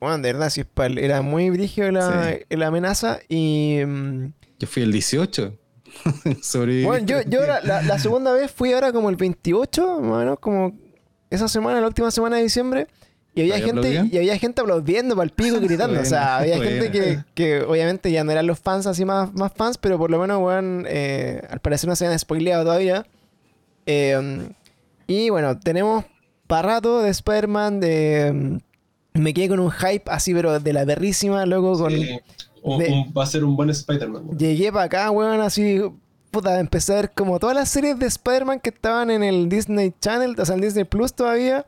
Bueno, 0.00 0.18
de 0.18 0.32
verdad, 0.32 0.52
pal- 0.74 0.98
era 0.98 1.22
muy 1.22 1.50
brígido 1.50 1.90
la, 1.90 2.30
Sí. 2.48 2.56
la 2.56 2.66
amenaza 2.68 3.20
y... 3.28 3.80
mm, 3.86 4.32
Yo 4.58 4.66
fui 4.68 4.82
el 4.82 4.92
18. 4.92 5.58
Sobreviví. 6.42 6.84
Bueno, 6.84 7.06
yo, 7.06 7.22
yo 7.22 7.46
la, 7.46 7.60
la- 7.62 7.82
la 7.82 7.98
segunda 7.98 8.32
vez 8.32 8.50
fui 8.50 8.72
ahora 8.72 8.92
como 8.92 9.10
el 9.10 9.16
28, 9.16 10.00
más 10.00 10.10
o 10.12 10.18
menos, 10.18 10.38
como 10.40 10.78
esa 11.30 11.48
semana, 11.48 11.80
la 11.80 11.86
última 11.86 12.10
semana 12.10 12.36
de 12.36 12.42
diciembre. 12.42 12.86
Y 13.36 13.40
había 13.40 13.54
¿Todavía 13.54 13.66
gente, 13.74 13.88
aplaudían? 13.88 14.10
y 14.12 14.16
había 14.18 14.38
gente 14.38 14.60
aplaudiendo 14.60 15.16
para 15.16 15.24
el 15.24 15.30
pico, 15.30 15.56
gritando. 15.60 16.00
o 16.00 16.04
sea, 16.04 16.36
había 16.38 16.56
Bueno, 16.56 16.70
gente 16.70 16.90
que, 16.92 17.18
que 17.34 17.62
obviamente 17.62 18.10
ya 18.12 18.22
no 18.24 18.30
eran 18.32 18.46
los 18.46 18.58
fans 18.58 18.86
así 18.86 19.04
más, 19.04 19.32
más 19.34 19.52
fans, 19.54 19.76
pero 19.78 19.98
por 19.98 20.10
lo 20.10 20.18
menos, 20.20 20.40
weón, 20.40 20.84
eh, 20.88 21.42
al 21.50 21.58
parecer 21.60 21.88
no 21.88 21.96
se 21.96 22.04
habían 22.06 22.18
spoileado 22.18 22.62
todavía. 22.64 23.04
Eh, 23.86 24.48
y 25.06 25.30
bueno, 25.30 25.58
tenemos 25.58 26.04
para 26.46 26.68
rato 26.68 27.02
de 27.02 27.10
Spider-Man, 27.10 27.80
de... 27.80 28.32
mm, 29.14 29.18
Me 29.20 29.34
quedé 29.34 29.48
con 29.48 29.60
un 29.60 29.70
hype 29.70 30.04
así, 30.10 30.32
pero 30.34 30.58
de 30.60 30.72
la 30.72 30.84
berrísima, 30.84 31.44
loco, 31.46 31.78
con... 31.78 31.90
Sí. 31.92 32.04
De- 32.04 32.22
un- 32.62 33.12
va 33.16 33.24
a 33.24 33.26
ser 33.26 33.44
un 33.44 33.56
buen 33.56 33.68
Spider-Man. 33.70 34.22
weón. 34.26 34.38
Llegué 34.38 34.72
para 34.72 34.84
acá, 34.84 35.10
weón, 35.10 35.40
así. 35.40 35.80
Puta, 36.30 36.58
empecé 36.58 36.92
a 36.92 36.96
ver 36.96 37.10
como 37.12 37.38
todas 37.38 37.54
las 37.54 37.68
series 37.68 37.98
de 37.98 38.06
Spider-Man 38.06 38.58
que 38.60 38.70
estaban 38.70 39.10
en 39.10 39.22
el 39.22 39.48
Disney 39.48 39.92
Channel, 40.00 40.34
o 40.38 40.44
sea, 40.44 40.54
en 40.54 40.60
Disney 40.62 40.84
Plus 40.84 41.12
todavía. 41.14 41.66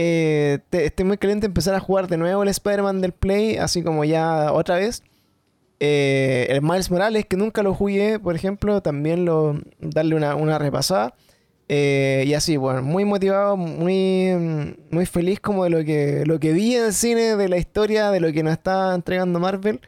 Eh, 0.00 0.60
te- 0.70 0.84
estoy 0.86 1.04
muy 1.04 1.18
caliente 1.18 1.46
empezar 1.46 1.74
a 1.74 1.80
jugar 1.80 2.06
de 2.06 2.16
nuevo 2.18 2.44
el 2.44 2.48
Spider-Man 2.48 3.00
del 3.00 3.10
Play, 3.12 3.56
así 3.56 3.82
como 3.82 4.04
ya 4.04 4.52
otra 4.52 4.76
vez. 4.76 5.02
Eh, 5.80 6.46
el 6.50 6.62
Miles 6.62 6.88
Morales, 6.90 7.26
que 7.26 7.36
nunca 7.36 7.64
lo 7.64 7.74
jugué, 7.74 8.20
por 8.20 8.36
ejemplo, 8.36 8.80
también 8.80 9.26
darle 9.80 10.14
una, 10.14 10.36
una 10.36 10.56
repasada. 10.58 11.14
Eh, 11.68 12.22
y 12.28 12.34
así, 12.34 12.56
bueno, 12.56 12.80
muy 12.82 13.04
motivado, 13.04 13.56
muy, 13.56 14.76
muy 14.90 15.04
feliz 15.06 15.40
como 15.40 15.64
de 15.64 15.70
lo 15.70 15.84
que, 15.84 16.22
lo 16.26 16.38
que 16.38 16.52
vi 16.52 16.76
en 16.76 16.84
el 16.86 16.92
cine, 16.94 17.34
de 17.36 17.48
la 17.48 17.58
historia, 17.58 18.10
de 18.12 18.20
lo 18.20 18.32
que 18.32 18.44
nos 18.44 18.52
está 18.52 18.94
entregando 18.94 19.40
Marvel. 19.40 19.80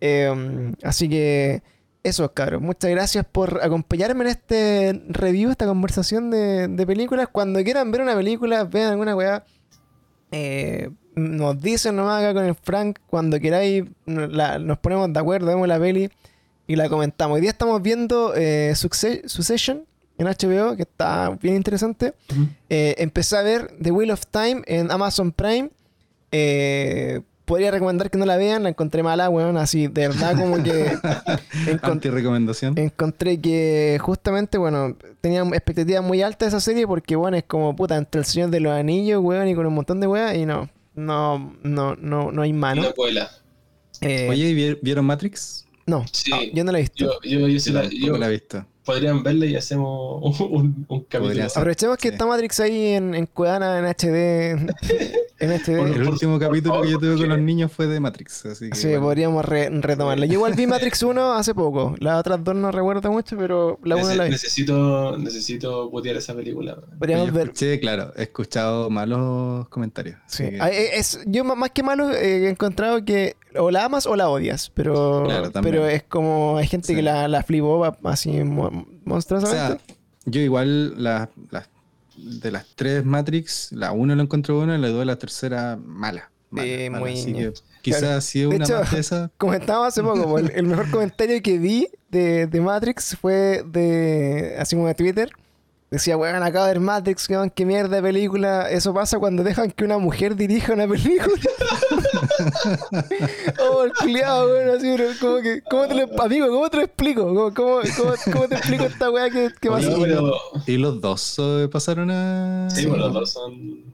Eh, 0.00 0.72
así 0.82 1.06
que 1.10 1.62
eso, 2.02 2.32
cabros. 2.32 2.62
Muchas 2.62 2.90
gracias 2.90 3.26
por 3.30 3.60
acompañarme 3.62 4.24
en 4.24 4.30
este 4.30 5.02
review, 5.08 5.50
esta 5.50 5.66
conversación 5.66 6.30
de, 6.30 6.68
de 6.68 6.86
películas. 6.86 7.28
Cuando 7.30 7.62
quieran 7.62 7.90
ver 7.90 8.00
una 8.00 8.14
película, 8.14 8.64
vean 8.64 8.92
alguna 8.92 9.14
weá. 9.16 9.44
eh, 10.32 10.90
nos 11.16 11.60
dicen 11.60 11.96
nomás 11.96 12.22
acá 12.22 12.32
con 12.34 12.44
el 12.44 12.54
Frank, 12.54 12.98
cuando 13.08 13.38
queráis, 13.40 13.84
nos 14.06 14.32
la- 14.32 14.58
nos 14.58 14.78
ponemos 14.78 15.12
de 15.12 15.18
acuerdo, 15.20 15.48
vemos 15.48 15.66
la 15.68 15.78
peli 15.78 16.08
y 16.66 16.76
la 16.76 16.88
comentamos. 16.88 17.34
Hoy 17.34 17.40
día 17.42 17.50
estamos 17.50 17.82
viendo 17.82 18.32
eh, 18.36 18.72
Succe- 18.76 19.26
Succession 19.26 19.84
en 20.18 20.26
HBO, 20.28 20.76
que 20.76 20.82
está 20.82 21.30
bien 21.42 21.56
interesante. 21.56 22.14
Eh, 22.68 22.94
empecé 22.98 23.36
a 23.36 23.42
ver 23.42 23.74
The 23.82 23.90
Wheel 23.90 24.12
of 24.12 24.22
Time 24.30 24.62
en 24.66 24.90
Amazon 24.92 25.32
Prime. 25.32 25.70
Eh, 26.32 27.20
podría 27.50 27.70
recomendar 27.70 28.10
que 28.10 28.16
no 28.16 28.24
la 28.24 28.36
vean, 28.36 28.62
la 28.62 28.68
encontré 28.70 29.02
mala, 29.02 29.28
weón. 29.28 29.56
Así, 29.58 29.88
de 29.88 30.08
verdad, 30.08 30.36
como 30.38 30.62
que 30.62 30.92
encon- 31.66 31.80
Anti-recomendación. 31.92 32.78
encontré 32.78 33.40
que 33.40 33.98
justamente, 34.00 34.56
bueno, 34.56 34.96
tenía 35.20 35.42
expectativas 35.42 36.02
muy 36.02 36.22
altas 36.22 36.52
de 36.52 36.56
esa 36.56 36.60
serie 36.60 36.86
porque, 36.86 37.16
bueno, 37.16 37.36
es 37.36 37.44
como 37.44 37.74
puta 37.76 37.96
entre 37.96 38.20
el 38.20 38.24
Señor 38.24 38.50
de 38.50 38.60
los 38.60 38.72
Anillos, 38.72 39.20
weón, 39.22 39.48
y 39.48 39.54
con 39.54 39.66
un 39.66 39.74
montón 39.74 40.00
de 40.00 40.06
weas, 40.06 40.36
y 40.36 40.46
no, 40.46 40.70
no, 40.94 41.54
no, 41.62 41.96
no, 41.96 42.32
no 42.32 42.42
hay 42.42 42.52
mano. 42.52 42.82
Una 42.82 42.92
cuela. 42.92 43.30
Eh, 44.00 44.28
Oye, 44.30 44.48
¿y 44.48 44.54
vi- 44.54 44.78
¿vieron 44.80 45.04
Matrix? 45.04 45.66
no, 45.86 46.04
Sí. 46.12 46.30
ah, 46.32 46.40
yo 46.54 46.64
no 46.64 46.72
la 46.72 46.78
he 46.78 46.82
visto. 46.82 47.04
Yo, 47.04 47.10
yo, 47.22 47.48
yo, 47.48 47.60
sí 47.60 47.70
la- 47.72 47.82
tampoco 47.82 48.06
yo- 48.06 48.16
la 48.18 48.26
he 48.28 48.30
visto. 48.30 48.64
Podrían 48.84 49.22
verla 49.22 49.46
y 49.46 49.56
hacemos 49.56 50.20
un, 50.40 50.86
un 50.88 51.00
capítulo. 51.04 51.44
Aprovechemos 51.54 51.96
que 51.98 52.08
Sí. 52.08 52.14
está 52.14 52.26
Matrix 52.26 52.60
ahí 52.60 52.86
en, 52.94 53.14
en 53.14 53.26
Cuevana, 53.26 53.78
en 53.78 53.84
HD. 53.86 54.70
en 55.38 55.50
HD. 55.52 55.76
Por- 55.78 55.88
El 55.88 56.08
último 56.08 56.38
por 56.38 56.48
capítulo 56.48 56.74
favor, 56.74 56.86
que 56.86 56.92
yo 56.92 56.98
tuve 56.98 57.16
con 57.16 57.28
los 57.28 57.38
niños 57.40 57.72
fue 57.72 57.86
de 57.86 58.00
Matrix. 58.00 58.46
Así 58.46 58.70
que 58.70 58.76
Sí, 58.76 58.88
bueno. 58.88 59.02
podríamos 59.02 59.44
re- 59.44 59.70
retomarla. 59.70 60.26
Yo 60.26 60.34
igual 60.34 60.54
vi 60.54 60.66
Matrix 60.66 61.02
1 61.02 61.32
hace 61.34 61.54
poco. 61.54 61.94
Las 61.98 62.18
otras 62.20 62.42
dos 62.44 62.54
no 62.54 62.70
recuerdo 62.72 63.10
mucho, 63.12 63.36
pero 63.36 63.78
la 63.84 63.96
1 63.96 64.06
Nece- 64.08 64.16
la 64.16 64.24
vi. 64.24 64.30
necesito, 64.30 65.16
necesito 65.18 65.90
putear 65.90 66.16
esa 66.16 66.34
película. 66.34 66.76
Podríamos 66.98 67.28
Yo 67.28 67.32
ver. 67.32 67.42
escuché, 67.48 67.80
claro, 67.80 68.12
he 68.16 68.22
escuchado 68.24 68.90
malos 68.90 69.68
comentarios. 69.68 70.16
Sí. 70.26 70.50
que- 70.50 70.58
Ah, 70.60 70.70
eh, 70.70 70.90
es, 70.98 71.20
yo 71.26 71.44
más 71.44 71.70
que 71.70 71.82
malo 71.82 72.10
eh, 72.10 72.46
he 72.46 72.50
encontrado 72.50 73.04
que 73.04 73.36
o 73.58 73.70
la 73.72 73.84
amas 73.84 74.06
o 74.06 74.14
la 74.14 74.28
odias, 74.28 74.70
pero, 74.74 75.24
Claro, 75.24 75.50
pero 75.62 75.86
es 75.86 76.04
como 76.04 76.56
hay 76.58 76.68
gente 76.68 76.86
Sí. 76.88 76.94
que 76.94 77.02
la, 77.02 77.26
la 77.26 77.42
flipó 77.42 77.84
así 78.04 78.30
mo- 78.70 78.82
o 78.82 78.86
monstruosamente. 79.04 79.84
sea, 79.84 79.96
yo 80.26 80.40
igual 80.40 81.02
la- 81.02 81.28
la- 81.50 81.66
de 82.16 82.50
las 82.50 82.66
tres 82.74 83.04
Matrix, 83.04 83.72
la 83.72 83.92
uno 83.92 84.14
la 84.14 84.22
encontré 84.22 84.52
buena 84.54 84.76
y 84.76 84.80
la 84.80 84.88
dos 84.88 85.06
la 85.06 85.16
tercera 85.16 85.78
mala. 85.82 86.30
mala, 86.50 86.66
Sí, 86.66 86.90
mala. 86.90 87.00
muy 87.04 87.12
Así 87.12 87.32
que 87.32 87.52
quizás 87.82 88.30
Claro. 88.32 88.48
De 88.50 88.56
una 88.56 88.64
hecho- 88.64 88.78
más 88.80 88.90
de 88.92 89.00
esas. 89.00 89.30
Comentaba 89.38 89.86
hace 89.86 90.02
poco, 90.02 90.24
po, 90.24 90.38
el, 90.38 90.50
el 90.50 90.64
mejor 90.66 90.90
comentario 90.90 91.40
que 91.42 91.58
vi 91.58 91.88
de, 92.10 92.46
de 92.48 92.60
Matrix 92.60 93.16
fue 93.20 93.62
de 93.66 94.56
así 94.58 94.74
como 94.76 94.88
de 94.88 94.94
Twitter. 94.94 95.30
Decía, 95.90 96.16
weón, 96.16 96.44
acabo 96.44 96.66
de 96.66 96.74
ver 96.74 96.80
Matrix, 96.80 97.28
weón, 97.28 97.50
qué 97.50 97.66
mierda 97.66 97.96
de 97.96 98.02
película. 98.02 98.70
Eso 98.70 98.94
pasa 98.94 99.18
cuando 99.18 99.42
dejan 99.42 99.72
que 99.72 99.84
una 99.84 99.98
mujer 99.98 100.36
dirija 100.36 100.72
una 100.72 100.86
película. 100.86 101.28
oh, 103.58 103.82
el 103.82 103.92
culiado, 103.94 104.52
weón, 104.52 104.76
así, 104.76 104.94
pero 104.96 105.10
como 105.20 105.42
que, 105.42 105.62
¿cómo 105.68 105.88
te 105.88 105.94
lo, 105.96 106.22
amigo, 106.22 106.46
¿cómo 106.46 106.70
te 106.70 106.76
lo 106.76 106.82
explico? 106.84 107.26
¿Cómo, 107.26 107.52
cómo, 107.52 107.80
cómo, 107.96 108.14
cómo 108.32 108.48
te 108.48 108.54
explico 108.54 108.84
esta 108.84 109.10
weá 109.10 109.30
que, 109.30 109.50
que 109.60 109.68
pasó? 109.68 110.06
Y 110.66 110.76
los 110.76 111.00
dos 111.00 111.34
eh, 111.38 111.68
pasaron 111.70 112.10
a. 112.12 112.68
sí, 112.70 112.86
bueno, 112.86 113.06
los 113.06 113.14
dos 113.14 113.30
son. 113.30 113.90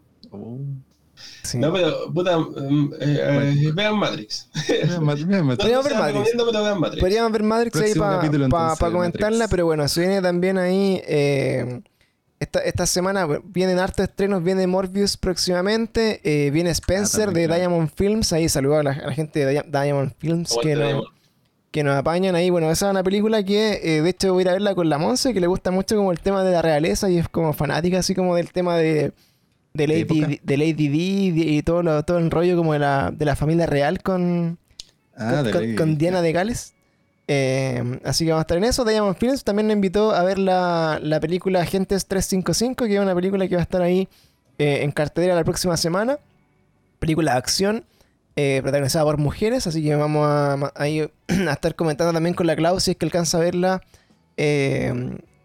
Sí. 1.47 1.59
No, 1.59 1.73
pero, 1.73 2.12
puta, 2.12 2.39
mm, 2.39 2.93
eh, 3.01 3.55
eh, 3.68 3.73
vean 3.74 3.97
Matrix. 3.98 4.48
Mira, 4.68 5.01
Mat- 5.01 5.18
mira, 5.27 5.43
Mat- 5.43 5.51
No, 5.52 5.56
Podríamos 5.56 5.85
no 5.85 5.90
ver 5.90 5.98
Matrix. 6.14 6.31
pero 6.36 6.62
vean 6.62 6.81
Matrix. 6.81 7.01
Podríamos 7.01 7.32
ver 7.32 7.43
Matrix 7.43 7.77
ahí 7.77 7.82
Próximo 7.82 8.05
para 8.05 8.16
capítulo, 8.16 8.44
entonces, 8.47 8.78
comentarla, 8.93 9.28
Matrix. 9.39 9.51
pero 9.51 9.64
bueno, 9.66 9.89
se 9.89 10.01
viene 10.01 10.23
también 10.23 10.59
ahí. 10.59 11.02
eh, 11.06 11.81
esta, 12.39 12.59
esta 12.60 12.85
semana 12.85 13.27
vienen 13.44 13.78
hartos 13.78 14.05
estrenos, 14.09 14.43
viene 14.44 14.66
Morbius 14.66 15.16
próximamente, 15.16 16.20
eh, 16.23 16.51
viene 16.51 16.68
Spencer 16.70 17.27
también, 17.27 17.44
de 17.44 17.47
claro. 17.56 17.60
Diamond 17.70 17.90
Films, 17.94 18.32
ahí 18.35 18.48
saludo 18.51 18.77
a 18.78 18.82
la, 18.82 18.90
a 18.93 19.06
la 19.06 19.12
gente 19.14 19.44
de 19.47 19.52
Dia- 19.52 19.64
Diamond 19.66 20.12
Films 20.18 20.55
que, 20.60 20.74
nos- 20.74 20.85
Diamond. 20.86 21.06
que 21.70 21.82
nos 21.82 21.97
apañan 21.97 22.35
ahí. 22.35 22.51
Bueno, 22.51 22.70
esa 22.70 22.86
es 22.86 22.90
una 22.90 23.02
película 23.02 23.43
que 23.43 23.81
eh, 23.82 24.02
de 24.02 24.10
hecho 24.10 24.35
voy 24.35 24.40
a 24.40 24.43
ir 24.43 24.48
a 24.51 24.52
verla 24.52 24.74
con 24.74 24.89
la 24.90 24.98
Monse, 24.98 25.32
que 25.32 25.40
le 25.40 25.47
gusta 25.47 25.70
mucho 25.70 25.97
como 25.97 26.12
el 26.12 26.20
tema 26.20 26.44
de 26.44 26.52
la 26.52 26.60
realeza 26.60 27.09
y 27.09 27.16
es 27.16 27.28
como 27.28 27.55
fanática 27.55 28.01
así 28.01 28.14
como 28.14 28.35
del 28.36 28.52
tema 28.52 28.77
de, 28.77 29.12
de, 29.77 29.86
Lady, 29.89 30.01
época? 30.03 30.27
Di- 30.27 30.40
de 30.43 30.57
Lady 30.57 30.89
Di 30.89 31.32
y 31.57 31.62
todo, 31.62 31.82
lo- 31.82 32.03
todo 32.05 32.19
el 32.19 32.31
rollo 32.31 32.57
como 32.57 32.73
de 32.73 32.78
la, 32.81 33.11
de 33.15 33.24
la 33.24 33.36
familia 33.36 33.66
real 33.66 34.03
con, 34.03 34.59
Ah, 35.16 35.43
con. 35.77 35.97
Diana 35.98 36.20
de 36.23 36.32
Gales. 36.32 36.74
Eh, 37.28 37.98
así 38.05 38.24
que 38.24 38.31
vamos 38.31 38.43
a 38.43 38.44
estar 38.44 38.57
en 38.59 38.65
eso. 38.65 38.85
Diamond 38.85 39.16
Films 39.16 39.43
también 39.44 39.66
me 39.66 39.73
invitó 39.73 40.12
a 40.12 40.23
ver 40.23 40.39
la, 40.39 41.01
la 41.03 41.19
película 41.20 41.61
Agentes 41.62 42.07
355, 42.07 42.85
que 42.86 42.94
es 42.94 43.01
una 43.01 43.15
película 43.15 43.48
que 43.48 43.55
va 43.57 43.61
a 43.61 43.65
estar 43.65 43.82
ahí 43.82 44.09
eh, 44.59 44.81
en 44.82 44.93
cartelera 44.93 45.35
la 45.35 45.43
próxima 45.44 45.77
semana. 45.77 46.19
Película 46.98 47.32
de 47.32 47.39
acción, 47.39 47.85
eh, 48.36 48.61
protagonizada 48.62 49.05
por 49.05 49.19
mujeres, 49.19 49.66
así 49.66 49.82
que 49.82 49.94
vamos 49.97 50.27
a, 50.27 50.55
a 50.77 50.86
estar 51.53 51.74
comentando 51.74 52.12
también 52.12 52.35
con 52.35 52.47
la 52.47 52.55
Clau 52.55 52.78
si 52.81 52.93
es 52.93 52.97
que 52.97 53.07
alcanza 53.07 53.39
a 53.39 53.40
verla 53.40 53.82
eh, 54.36 54.93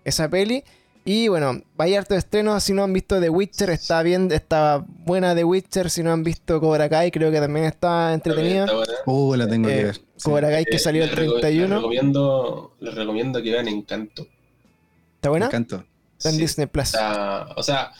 esa 0.03 0.29
peli. 0.29 0.63
Y 1.03 1.27
bueno, 1.29 1.61
vaya 1.75 1.97
harto 1.99 2.13
de 2.13 2.19
estreno. 2.19 2.59
Si 2.59 2.73
no 2.73 2.83
han 2.83 2.93
visto 2.93 3.19
The 3.19 3.29
Witcher, 3.29 3.71
está 3.71 4.03
bien, 4.03 4.31
está 4.31 4.85
buena 4.87 5.33
The 5.33 5.43
Witcher. 5.43 5.89
Si 5.89 6.03
no 6.03 6.11
han 6.11 6.23
visto 6.23 6.59
Cobra 6.59 6.87
Kai, 6.89 7.09
creo 7.09 7.31
que 7.31 7.39
también 7.39 7.65
está 7.65 8.13
entretenida. 8.13 8.65
Está. 8.65 8.75
Uh, 9.07 9.35
la 9.35 9.47
tengo 9.47 9.67
Eh, 9.69 9.75
que 9.77 9.83
ver. 9.85 9.95
Sí. 9.95 10.01
Cobra 10.23 10.49
Kai 10.49 10.65
que 10.65 10.75
Eh, 10.75 10.79
salió 10.79 11.03
el 11.03 11.09
les 11.09 11.17
reco- 11.19 11.33
Les 11.33 11.41
31. 11.41 11.75
recomiendo, 11.77 12.75
les 12.79 12.93
recomiendo 12.93 13.41
que 13.41 13.51
vean 13.51 13.67
Encanto. 13.67 14.27
¿Está 15.15 15.29
buena? 15.29 15.47
encanta. 15.47 15.85
Está 16.17 16.29
en 16.29 16.35
Sí, 16.35 16.41
Disney 16.41 16.67
Plus. 16.67 16.85
está- 16.85 17.47
o 17.55 17.63
sea, 17.63 17.91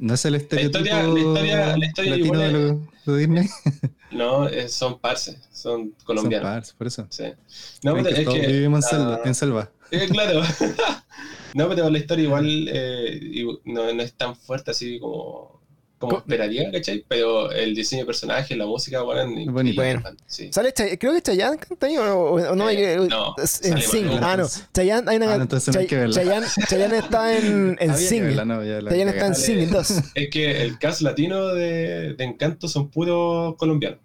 ¿No 0.00 0.14
es 0.14 0.24
el 0.24 0.34
estereotipo 0.34 0.78
historia- 0.78 1.02
la 1.04 1.18
historia- 1.20 1.76
la 1.76 1.86
historia 1.86 2.10
latino 2.10 2.26
igual 2.26 2.40
de, 2.40 2.52
lo, 3.06 3.12
de 3.12 3.18
Disney? 3.18 3.48
no, 4.12 4.48
eh, 4.48 4.66
son 4.68 4.98
parces, 4.98 5.36
son 5.52 5.94
colombianos. 6.04 6.46
Son 6.48 6.54
pars, 6.56 6.72
por 6.72 6.86
eso. 6.86 7.06
Sí. 7.10 7.24
No, 7.84 7.94
que 8.02 8.08
es 8.08 8.24
todos 8.24 8.34
que. 8.38 8.46
vivimos 8.46 8.82
en 8.84 8.90
selva. 8.90 9.20
En 9.26 9.34
selva. 9.34 9.70
eh, 10.04 10.08
claro. 10.10 10.42
no, 11.54 11.68
pero 11.68 11.90
la 11.90 11.98
historia 11.98 12.24
igual 12.24 12.68
eh, 12.72 13.44
no, 13.64 13.92
no 13.92 14.02
es 14.02 14.12
tan 14.14 14.36
fuerte 14.36 14.70
así 14.70 14.98
como, 15.00 15.60
como 15.98 16.12
Co- 16.12 16.18
esperaría, 16.18 16.70
¿cachai? 16.70 17.04
Pero 17.06 17.50
el 17.50 17.74
diseño 17.74 18.02
de 18.02 18.06
personajes, 18.06 18.56
la 18.56 18.66
música, 18.66 19.02
bueno, 19.02 19.52
bonito. 19.52 19.82
Bueno. 19.82 20.02
Sí. 20.26 20.50
¿Sale 20.52 20.72
Chay- 20.72 20.96
Creo 20.98 21.12
que 21.12 21.20
Chayanne 21.22 21.58
canta 21.58 21.86
ahí 21.86 21.96
o, 21.98 22.02
o- 22.04 22.52
o 22.52 22.56
no. 22.56 22.70
Eh, 22.70 22.96
no, 23.08 23.34
en 23.38 23.46
Sing. 23.82 24.08
Ah, 24.22 24.36
no. 24.36 24.46
Chayanne, 24.72 25.10
hay 25.10 25.16
una. 25.18 25.34
Ah, 25.34 25.36
no, 25.36 25.42
entonces 25.42 25.74
no 25.74 25.80
hay 25.80 25.86
Chay- 25.86 25.88
que 25.90 25.96
verla. 25.96 26.14
Chayanne, 26.14 26.46
Chayanne 26.68 26.98
está 26.98 27.36
en, 27.38 27.76
en 27.80 27.94
Sing. 27.96 28.22
verla, 28.22 28.44
no, 28.44 28.62
Chayanne 28.62 29.10
está 29.10 29.26
en. 29.26 29.34
Sing 29.34 29.70
2. 29.70 29.90
Es 30.14 30.30
que 30.30 30.62
el 30.62 30.78
cast 30.78 31.00
latino 31.02 31.48
de, 31.48 32.14
de 32.14 32.24
Encanto 32.24 32.68
son 32.68 32.88
puros 32.90 33.56
colombianos. 33.56 33.98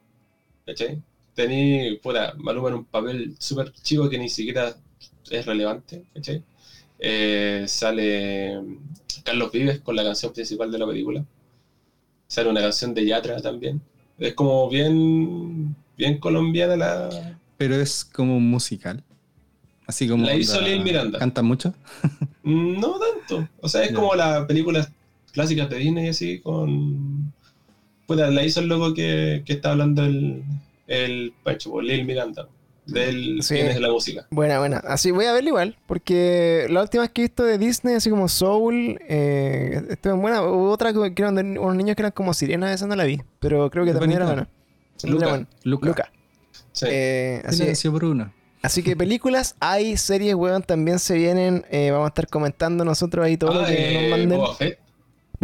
¿Cachai? 0.65 1.01
Tení, 1.35 1.97
puta, 2.01 2.33
Maluma 2.37 2.69
en 2.69 2.75
un 2.75 2.85
papel 2.85 3.35
súper 3.39 3.71
chico 3.83 4.09
que 4.09 4.17
ni 4.17 4.29
siquiera 4.29 4.73
es 5.29 5.45
relevante, 5.45 6.05
¿cachai? 6.13 6.43
Eh, 6.99 7.65
sale 7.67 8.61
Carlos 9.23 9.51
Vives 9.51 9.79
con 9.81 9.95
la 9.95 10.03
canción 10.03 10.33
principal 10.33 10.71
de 10.71 10.79
la 10.79 10.87
película. 10.87 11.25
Sale 12.27 12.49
una 12.49 12.61
canción 12.61 12.93
de 12.93 13.05
Yatra 13.05 13.41
también. 13.41 13.81
Es 14.17 14.33
como 14.33 14.69
bien, 14.69 15.75
bien 15.97 16.19
colombiana 16.19 16.75
la... 16.75 17.37
Pero 17.57 17.75
es 17.75 18.05
como 18.05 18.37
un 18.37 18.49
musical. 18.49 19.03
Así 19.87 20.07
como. 20.07 20.25
La 20.25 20.35
hizo 20.35 20.59
Lil 20.61 20.81
Miranda. 20.81 21.19
¿Canta 21.19 21.41
mucho? 21.41 21.73
No 22.43 22.99
tanto. 22.99 23.49
O 23.59 23.67
sea, 23.67 23.83
es 23.83 23.91
como 23.91 24.13
las 24.13 24.45
películas 24.45 24.91
clásicas 25.31 25.67
de 25.67 25.77
Disney 25.77 26.09
así 26.09 26.41
con... 26.41 27.33
Puta, 28.05 28.29
la 28.29 28.43
hizo 28.45 28.59
el 28.59 28.67
loco 28.67 28.93
que, 28.93 29.41
que 29.43 29.53
está 29.53 29.71
hablando 29.71 30.05
el, 30.05 30.43
el 30.85 31.33
Pancho, 31.43 31.71
por 31.71 31.83
Lil 31.83 32.05
Miranda. 32.05 32.47
Del 32.85 33.41
Sí. 33.41 33.57
es 33.57 33.79
la 33.79 33.89
música. 33.89 34.27
Buena, 34.29 34.59
buena. 34.59 34.77
Así 34.77 35.09
voy 35.11 35.25
a 35.25 35.33
verla 35.33 35.49
igual. 35.49 35.77
Porque 35.87 36.67
la 36.69 36.81
última 36.81 37.01
vez 37.03 37.11
que 37.11 37.21
he 37.21 37.25
visto 37.25 37.43
de 37.43 37.57
Disney, 37.57 37.95
así 37.95 38.09
como 38.09 38.27
Soul, 38.29 38.99
eh, 39.07 39.81
estuvo 39.89 40.17
buena. 40.17 40.41
Hubo 40.43 40.69
otra 40.69 40.93
que 40.93 41.21
eran 41.21 41.35
de 41.35 41.41
unos 41.59 41.75
niños 41.75 41.95
que 41.95 42.01
eran 42.03 42.11
como 42.11 42.33
sirenas, 42.33 42.71
esa 42.75 42.85
no 42.87 42.95
la 42.95 43.05
vi. 43.05 43.21
Pero 43.39 43.69
creo 43.71 43.85
que 43.85 43.91
también 43.91 44.13
era 44.13 44.25
buena. 44.25 44.47
Luca. 45.03 45.25
Era 45.25 45.29
buena. 45.33 45.47
Luca. 45.63 45.87
Luca. 45.87 46.11
Sí. 46.71 46.85
Eh, 46.89 47.41
así, 47.45 47.57
Silencio 47.59 47.91
Bruno. 47.91 48.33
así 48.61 48.83
que 48.83 48.95
películas, 48.95 49.55
hay 49.59 49.97
series, 49.97 50.35
weón, 50.35 50.61
también 50.63 50.99
se 50.99 51.15
vienen. 51.15 51.65
eh, 51.71 51.89
vamos 51.91 52.05
a 52.05 52.09
estar 52.09 52.27
comentando 52.27 52.85
nosotros 52.85 53.25
ahí 53.25 53.37
todo 53.37 53.53
lo 53.53 53.61
Ah, 53.61 53.65
que 53.67 53.73
eh, 53.97 54.01
nos 54.09 54.09
manden. 54.19 54.37
Boba 54.39 54.55
Fett. 54.55 54.79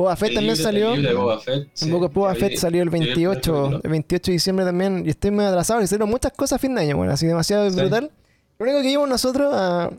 Boba 0.01 0.15
Fett 0.15 0.29
El 0.29 0.35
también 0.35 0.53
libro- 0.55 0.63
salió. 0.63 0.89
El 0.93 1.01
libro 1.01 1.09
de 1.09 1.15
Boba 1.23 1.39
Fett. 1.39 1.67
sí. 1.73 1.85
Un 1.85 1.91
poco 1.91 2.09
Boba 2.09 2.35
Fett 2.35 2.49
vi- 2.51 2.57
salió 2.57 2.81
el 2.83 2.87
yo 2.89 2.91
vi 2.91 2.99
primer 2.99 3.15
28, 3.17 3.53
capítulo. 3.53 3.81
el 3.83 3.89
28 3.91 4.31
de 4.31 4.33
diciembre 4.33 4.65
también. 4.65 5.03
Y 5.05 5.09
estoy 5.09 5.31
muy 5.31 5.45
atrasado. 5.45 5.81
Hicieron 5.81 6.09
muchas 6.09 6.31
cosas 6.33 6.57
a 6.57 6.59
fin 6.59 6.75
de 6.75 6.81
año, 6.81 6.97
bueno, 6.97 7.13
así 7.13 7.25
demasiado 7.27 7.69
Sí. 7.69 7.75
brutal. 7.79 8.11
Lo 8.59 8.65
único 8.65 8.81
que 8.81 8.89
llevamos 8.89 9.09
nosotros, 9.09 9.53
a, 9.55 9.89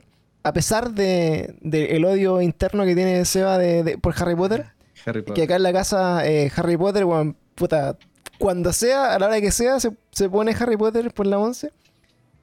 a 0.45 0.53
pesar 0.53 0.91
de, 0.93 1.55
de 1.61 1.97
el 1.97 2.05
odio 2.05 2.41
interno 2.41 2.85
que 2.85 2.95
tiene 2.95 3.25
Seba 3.25 3.59
de, 3.59 3.83
de- 3.83 3.99
por 3.99 4.15
Harry 4.21 4.35
Potter, 4.37 4.67
Harry 5.07 5.25
que 5.25 5.43
acá 5.45 5.57
en 5.57 5.63
la 5.65 5.73
casa 5.73 6.27
eh, 6.29 6.51
Harry 6.55 6.77
Potter, 6.77 7.05
bueno, 7.05 7.35
puta, 7.55 7.97
cuando 8.39 8.73
sea, 8.73 9.15
a 9.15 9.19
la 9.19 9.27
hora 9.27 9.41
que 9.41 9.51
sea, 9.53 9.79
se, 9.81 9.91
se 10.11 10.29
pone 10.29 10.55
Harry 10.59 10.77
Potter 10.77 11.13
por 11.13 11.27
la 11.27 11.39
11. 11.39 11.71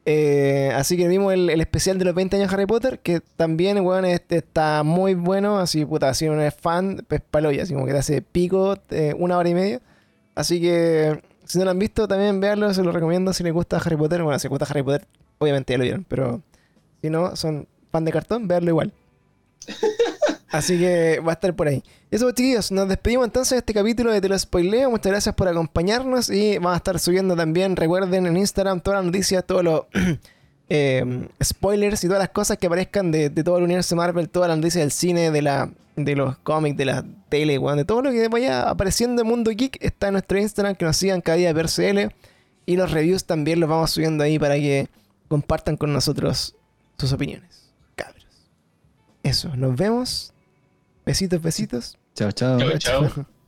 Eh, 0.06 0.72
así 0.76 0.98
que 0.98 1.08
vimos 1.08 1.34
el, 1.34 1.50
el 1.50 1.62
especial 1.62 2.00
de 2.00 2.06
los 2.06 2.16
20 2.16 2.38
años 2.38 2.50
de 2.50 2.56
Harry 2.56 2.66
Potter, 2.66 3.00
que 3.00 3.22
también, 3.36 3.80
weón, 3.82 4.06
este 4.06 4.38
está 4.38 4.84
muy 4.84 5.14
bueno. 5.14 5.60
Así, 5.60 5.86
puta, 5.86 6.14
si 6.14 6.28
uno 6.28 6.42
es 6.42 6.56
fan, 6.56 7.06
pues 7.08 7.22
paloya, 7.22 7.64
así 7.64 7.74
como 7.74 7.86
que 7.86 7.94
te 7.94 8.00
hace 8.00 8.22
pico 8.22 8.78
eh, 8.90 9.14
una 9.18 9.38
hora 9.38 9.50
y 9.50 9.54
media. 9.54 9.82
Así 10.36 10.62
que, 10.62 11.22
si 11.46 11.60
no 11.60 11.66
lo 11.66 11.72
han 11.72 11.80
visto, 11.80 12.08
también 12.08 12.40
véanlo, 12.40 12.74
se 12.74 12.84
lo 12.84 12.92
recomiendo 12.92 13.34
si 13.34 13.44
les 13.44 13.54
gusta 13.54 13.78
Harry 13.78 13.98
Potter. 13.98 14.24
Bueno, 14.24 14.40
si 14.40 14.48
les 14.48 14.50
gusta 14.50 14.66
Harry 14.70 14.84
Potter, 14.84 15.06
obviamente 15.38 15.74
ya 15.74 15.78
lo 15.78 15.84
vieron, 15.84 16.06
pero 16.08 16.42
si 17.02 17.10
no, 17.10 17.36
son 17.36 17.68
fan 17.92 18.06
de 18.06 18.12
cartón, 18.12 18.48
véanlo 18.48 18.70
igual. 18.70 18.94
Así 20.52 20.80
que 20.80 21.20
va 21.20 21.32
a 21.32 21.36
estar 21.36 21.56
por 21.56 21.68
ahí. 21.68 21.84
Eso, 22.10 22.30
chiquillos, 22.32 22.72
nos 22.72 22.88
despedimos 22.88 23.26
entonces 23.26 23.52
de 23.52 23.58
este 23.60 23.74
capítulo 23.74 24.12
de 24.12 24.20
Te 24.20 24.30
lo 24.30 24.38
spoileo. 24.38 24.90
Muchas 24.90 25.12
gracias 25.12 25.36
por 25.36 25.48
acompañarnos 25.48 26.30
y 26.30 26.58
vamos 26.58 26.74
a 26.74 26.78
estar 26.78 27.00
subiendo 27.00 27.36
también, 27.36 27.76
recuerden, 27.76 28.26
en 28.26 28.38
Instagram 28.38 28.82
todas 28.82 29.00
las 29.00 29.06
noticias, 29.06 29.46
todos 29.46 29.64
los 29.64 29.82
eh, 30.70 31.28
spoilers 31.44 32.04
y 32.04 32.08
todas 32.08 32.20
las 32.20 32.30
cosas 32.30 32.58
que 32.58 32.68
aparezcan 32.68 33.12
de, 33.12 33.30
de 33.30 33.44
todo 33.44 33.58
el 33.58 33.64
universo 33.64 33.96
Marvel, 33.96 34.28
todas 34.30 34.50
las 34.50 34.58
noticias 34.58 34.82
del 34.82 34.92
cine, 34.92 35.30
de 35.30 35.42
la 35.42 35.70
de 36.06 36.16
los 36.16 36.38
cómics, 36.40 36.78
de 36.78 36.86
la 36.86 37.06
tele, 37.30 37.60
de 37.60 37.86
todo 37.86 38.02
lo 38.02 38.12
que 38.12 38.28
vaya 38.28 38.70
apareciendo 38.70 39.22
en 39.22 39.28
Mundo 39.28 39.52
Geek 39.52 39.78
está 39.82 40.08
en 40.08 40.14
nuestro 40.14 40.40
Instagram, 40.40 40.76
que 40.76 40.86
nos 40.86 40.98
sigan 40.98 41.22
cada 41.22 41.38
día 41.38 41.54
per 41.54 41.68
CL. 41.68 42.14
Y 42.66 42.76
los 42.76 42.92
reviews 42.92 43.26
también 43.26 43.60
los 43.60 43.70
vamos 43.70 43.92
subiendo 43.92 44.24
ahí 44.24 44.38
para 44.38 44.56
que 44.56 44.88
compartan 45.28 45.76
con 45.76 45.92
nosotros 45.92 46.56
sus 46.98 47.12
opiniones. 47.14 47.72
Cabros. 47.96 48.26
Eso, 49.24 49.56
nos 49.56 49.76
vemos. 49.76 50.34
Besitos, 51.10 51.42
besitos. 51.42 51.98
Chao, 52.14 52.32
chao. 52.32 52.60
Chao, 52.60 52.78
chao. 52.78 53.26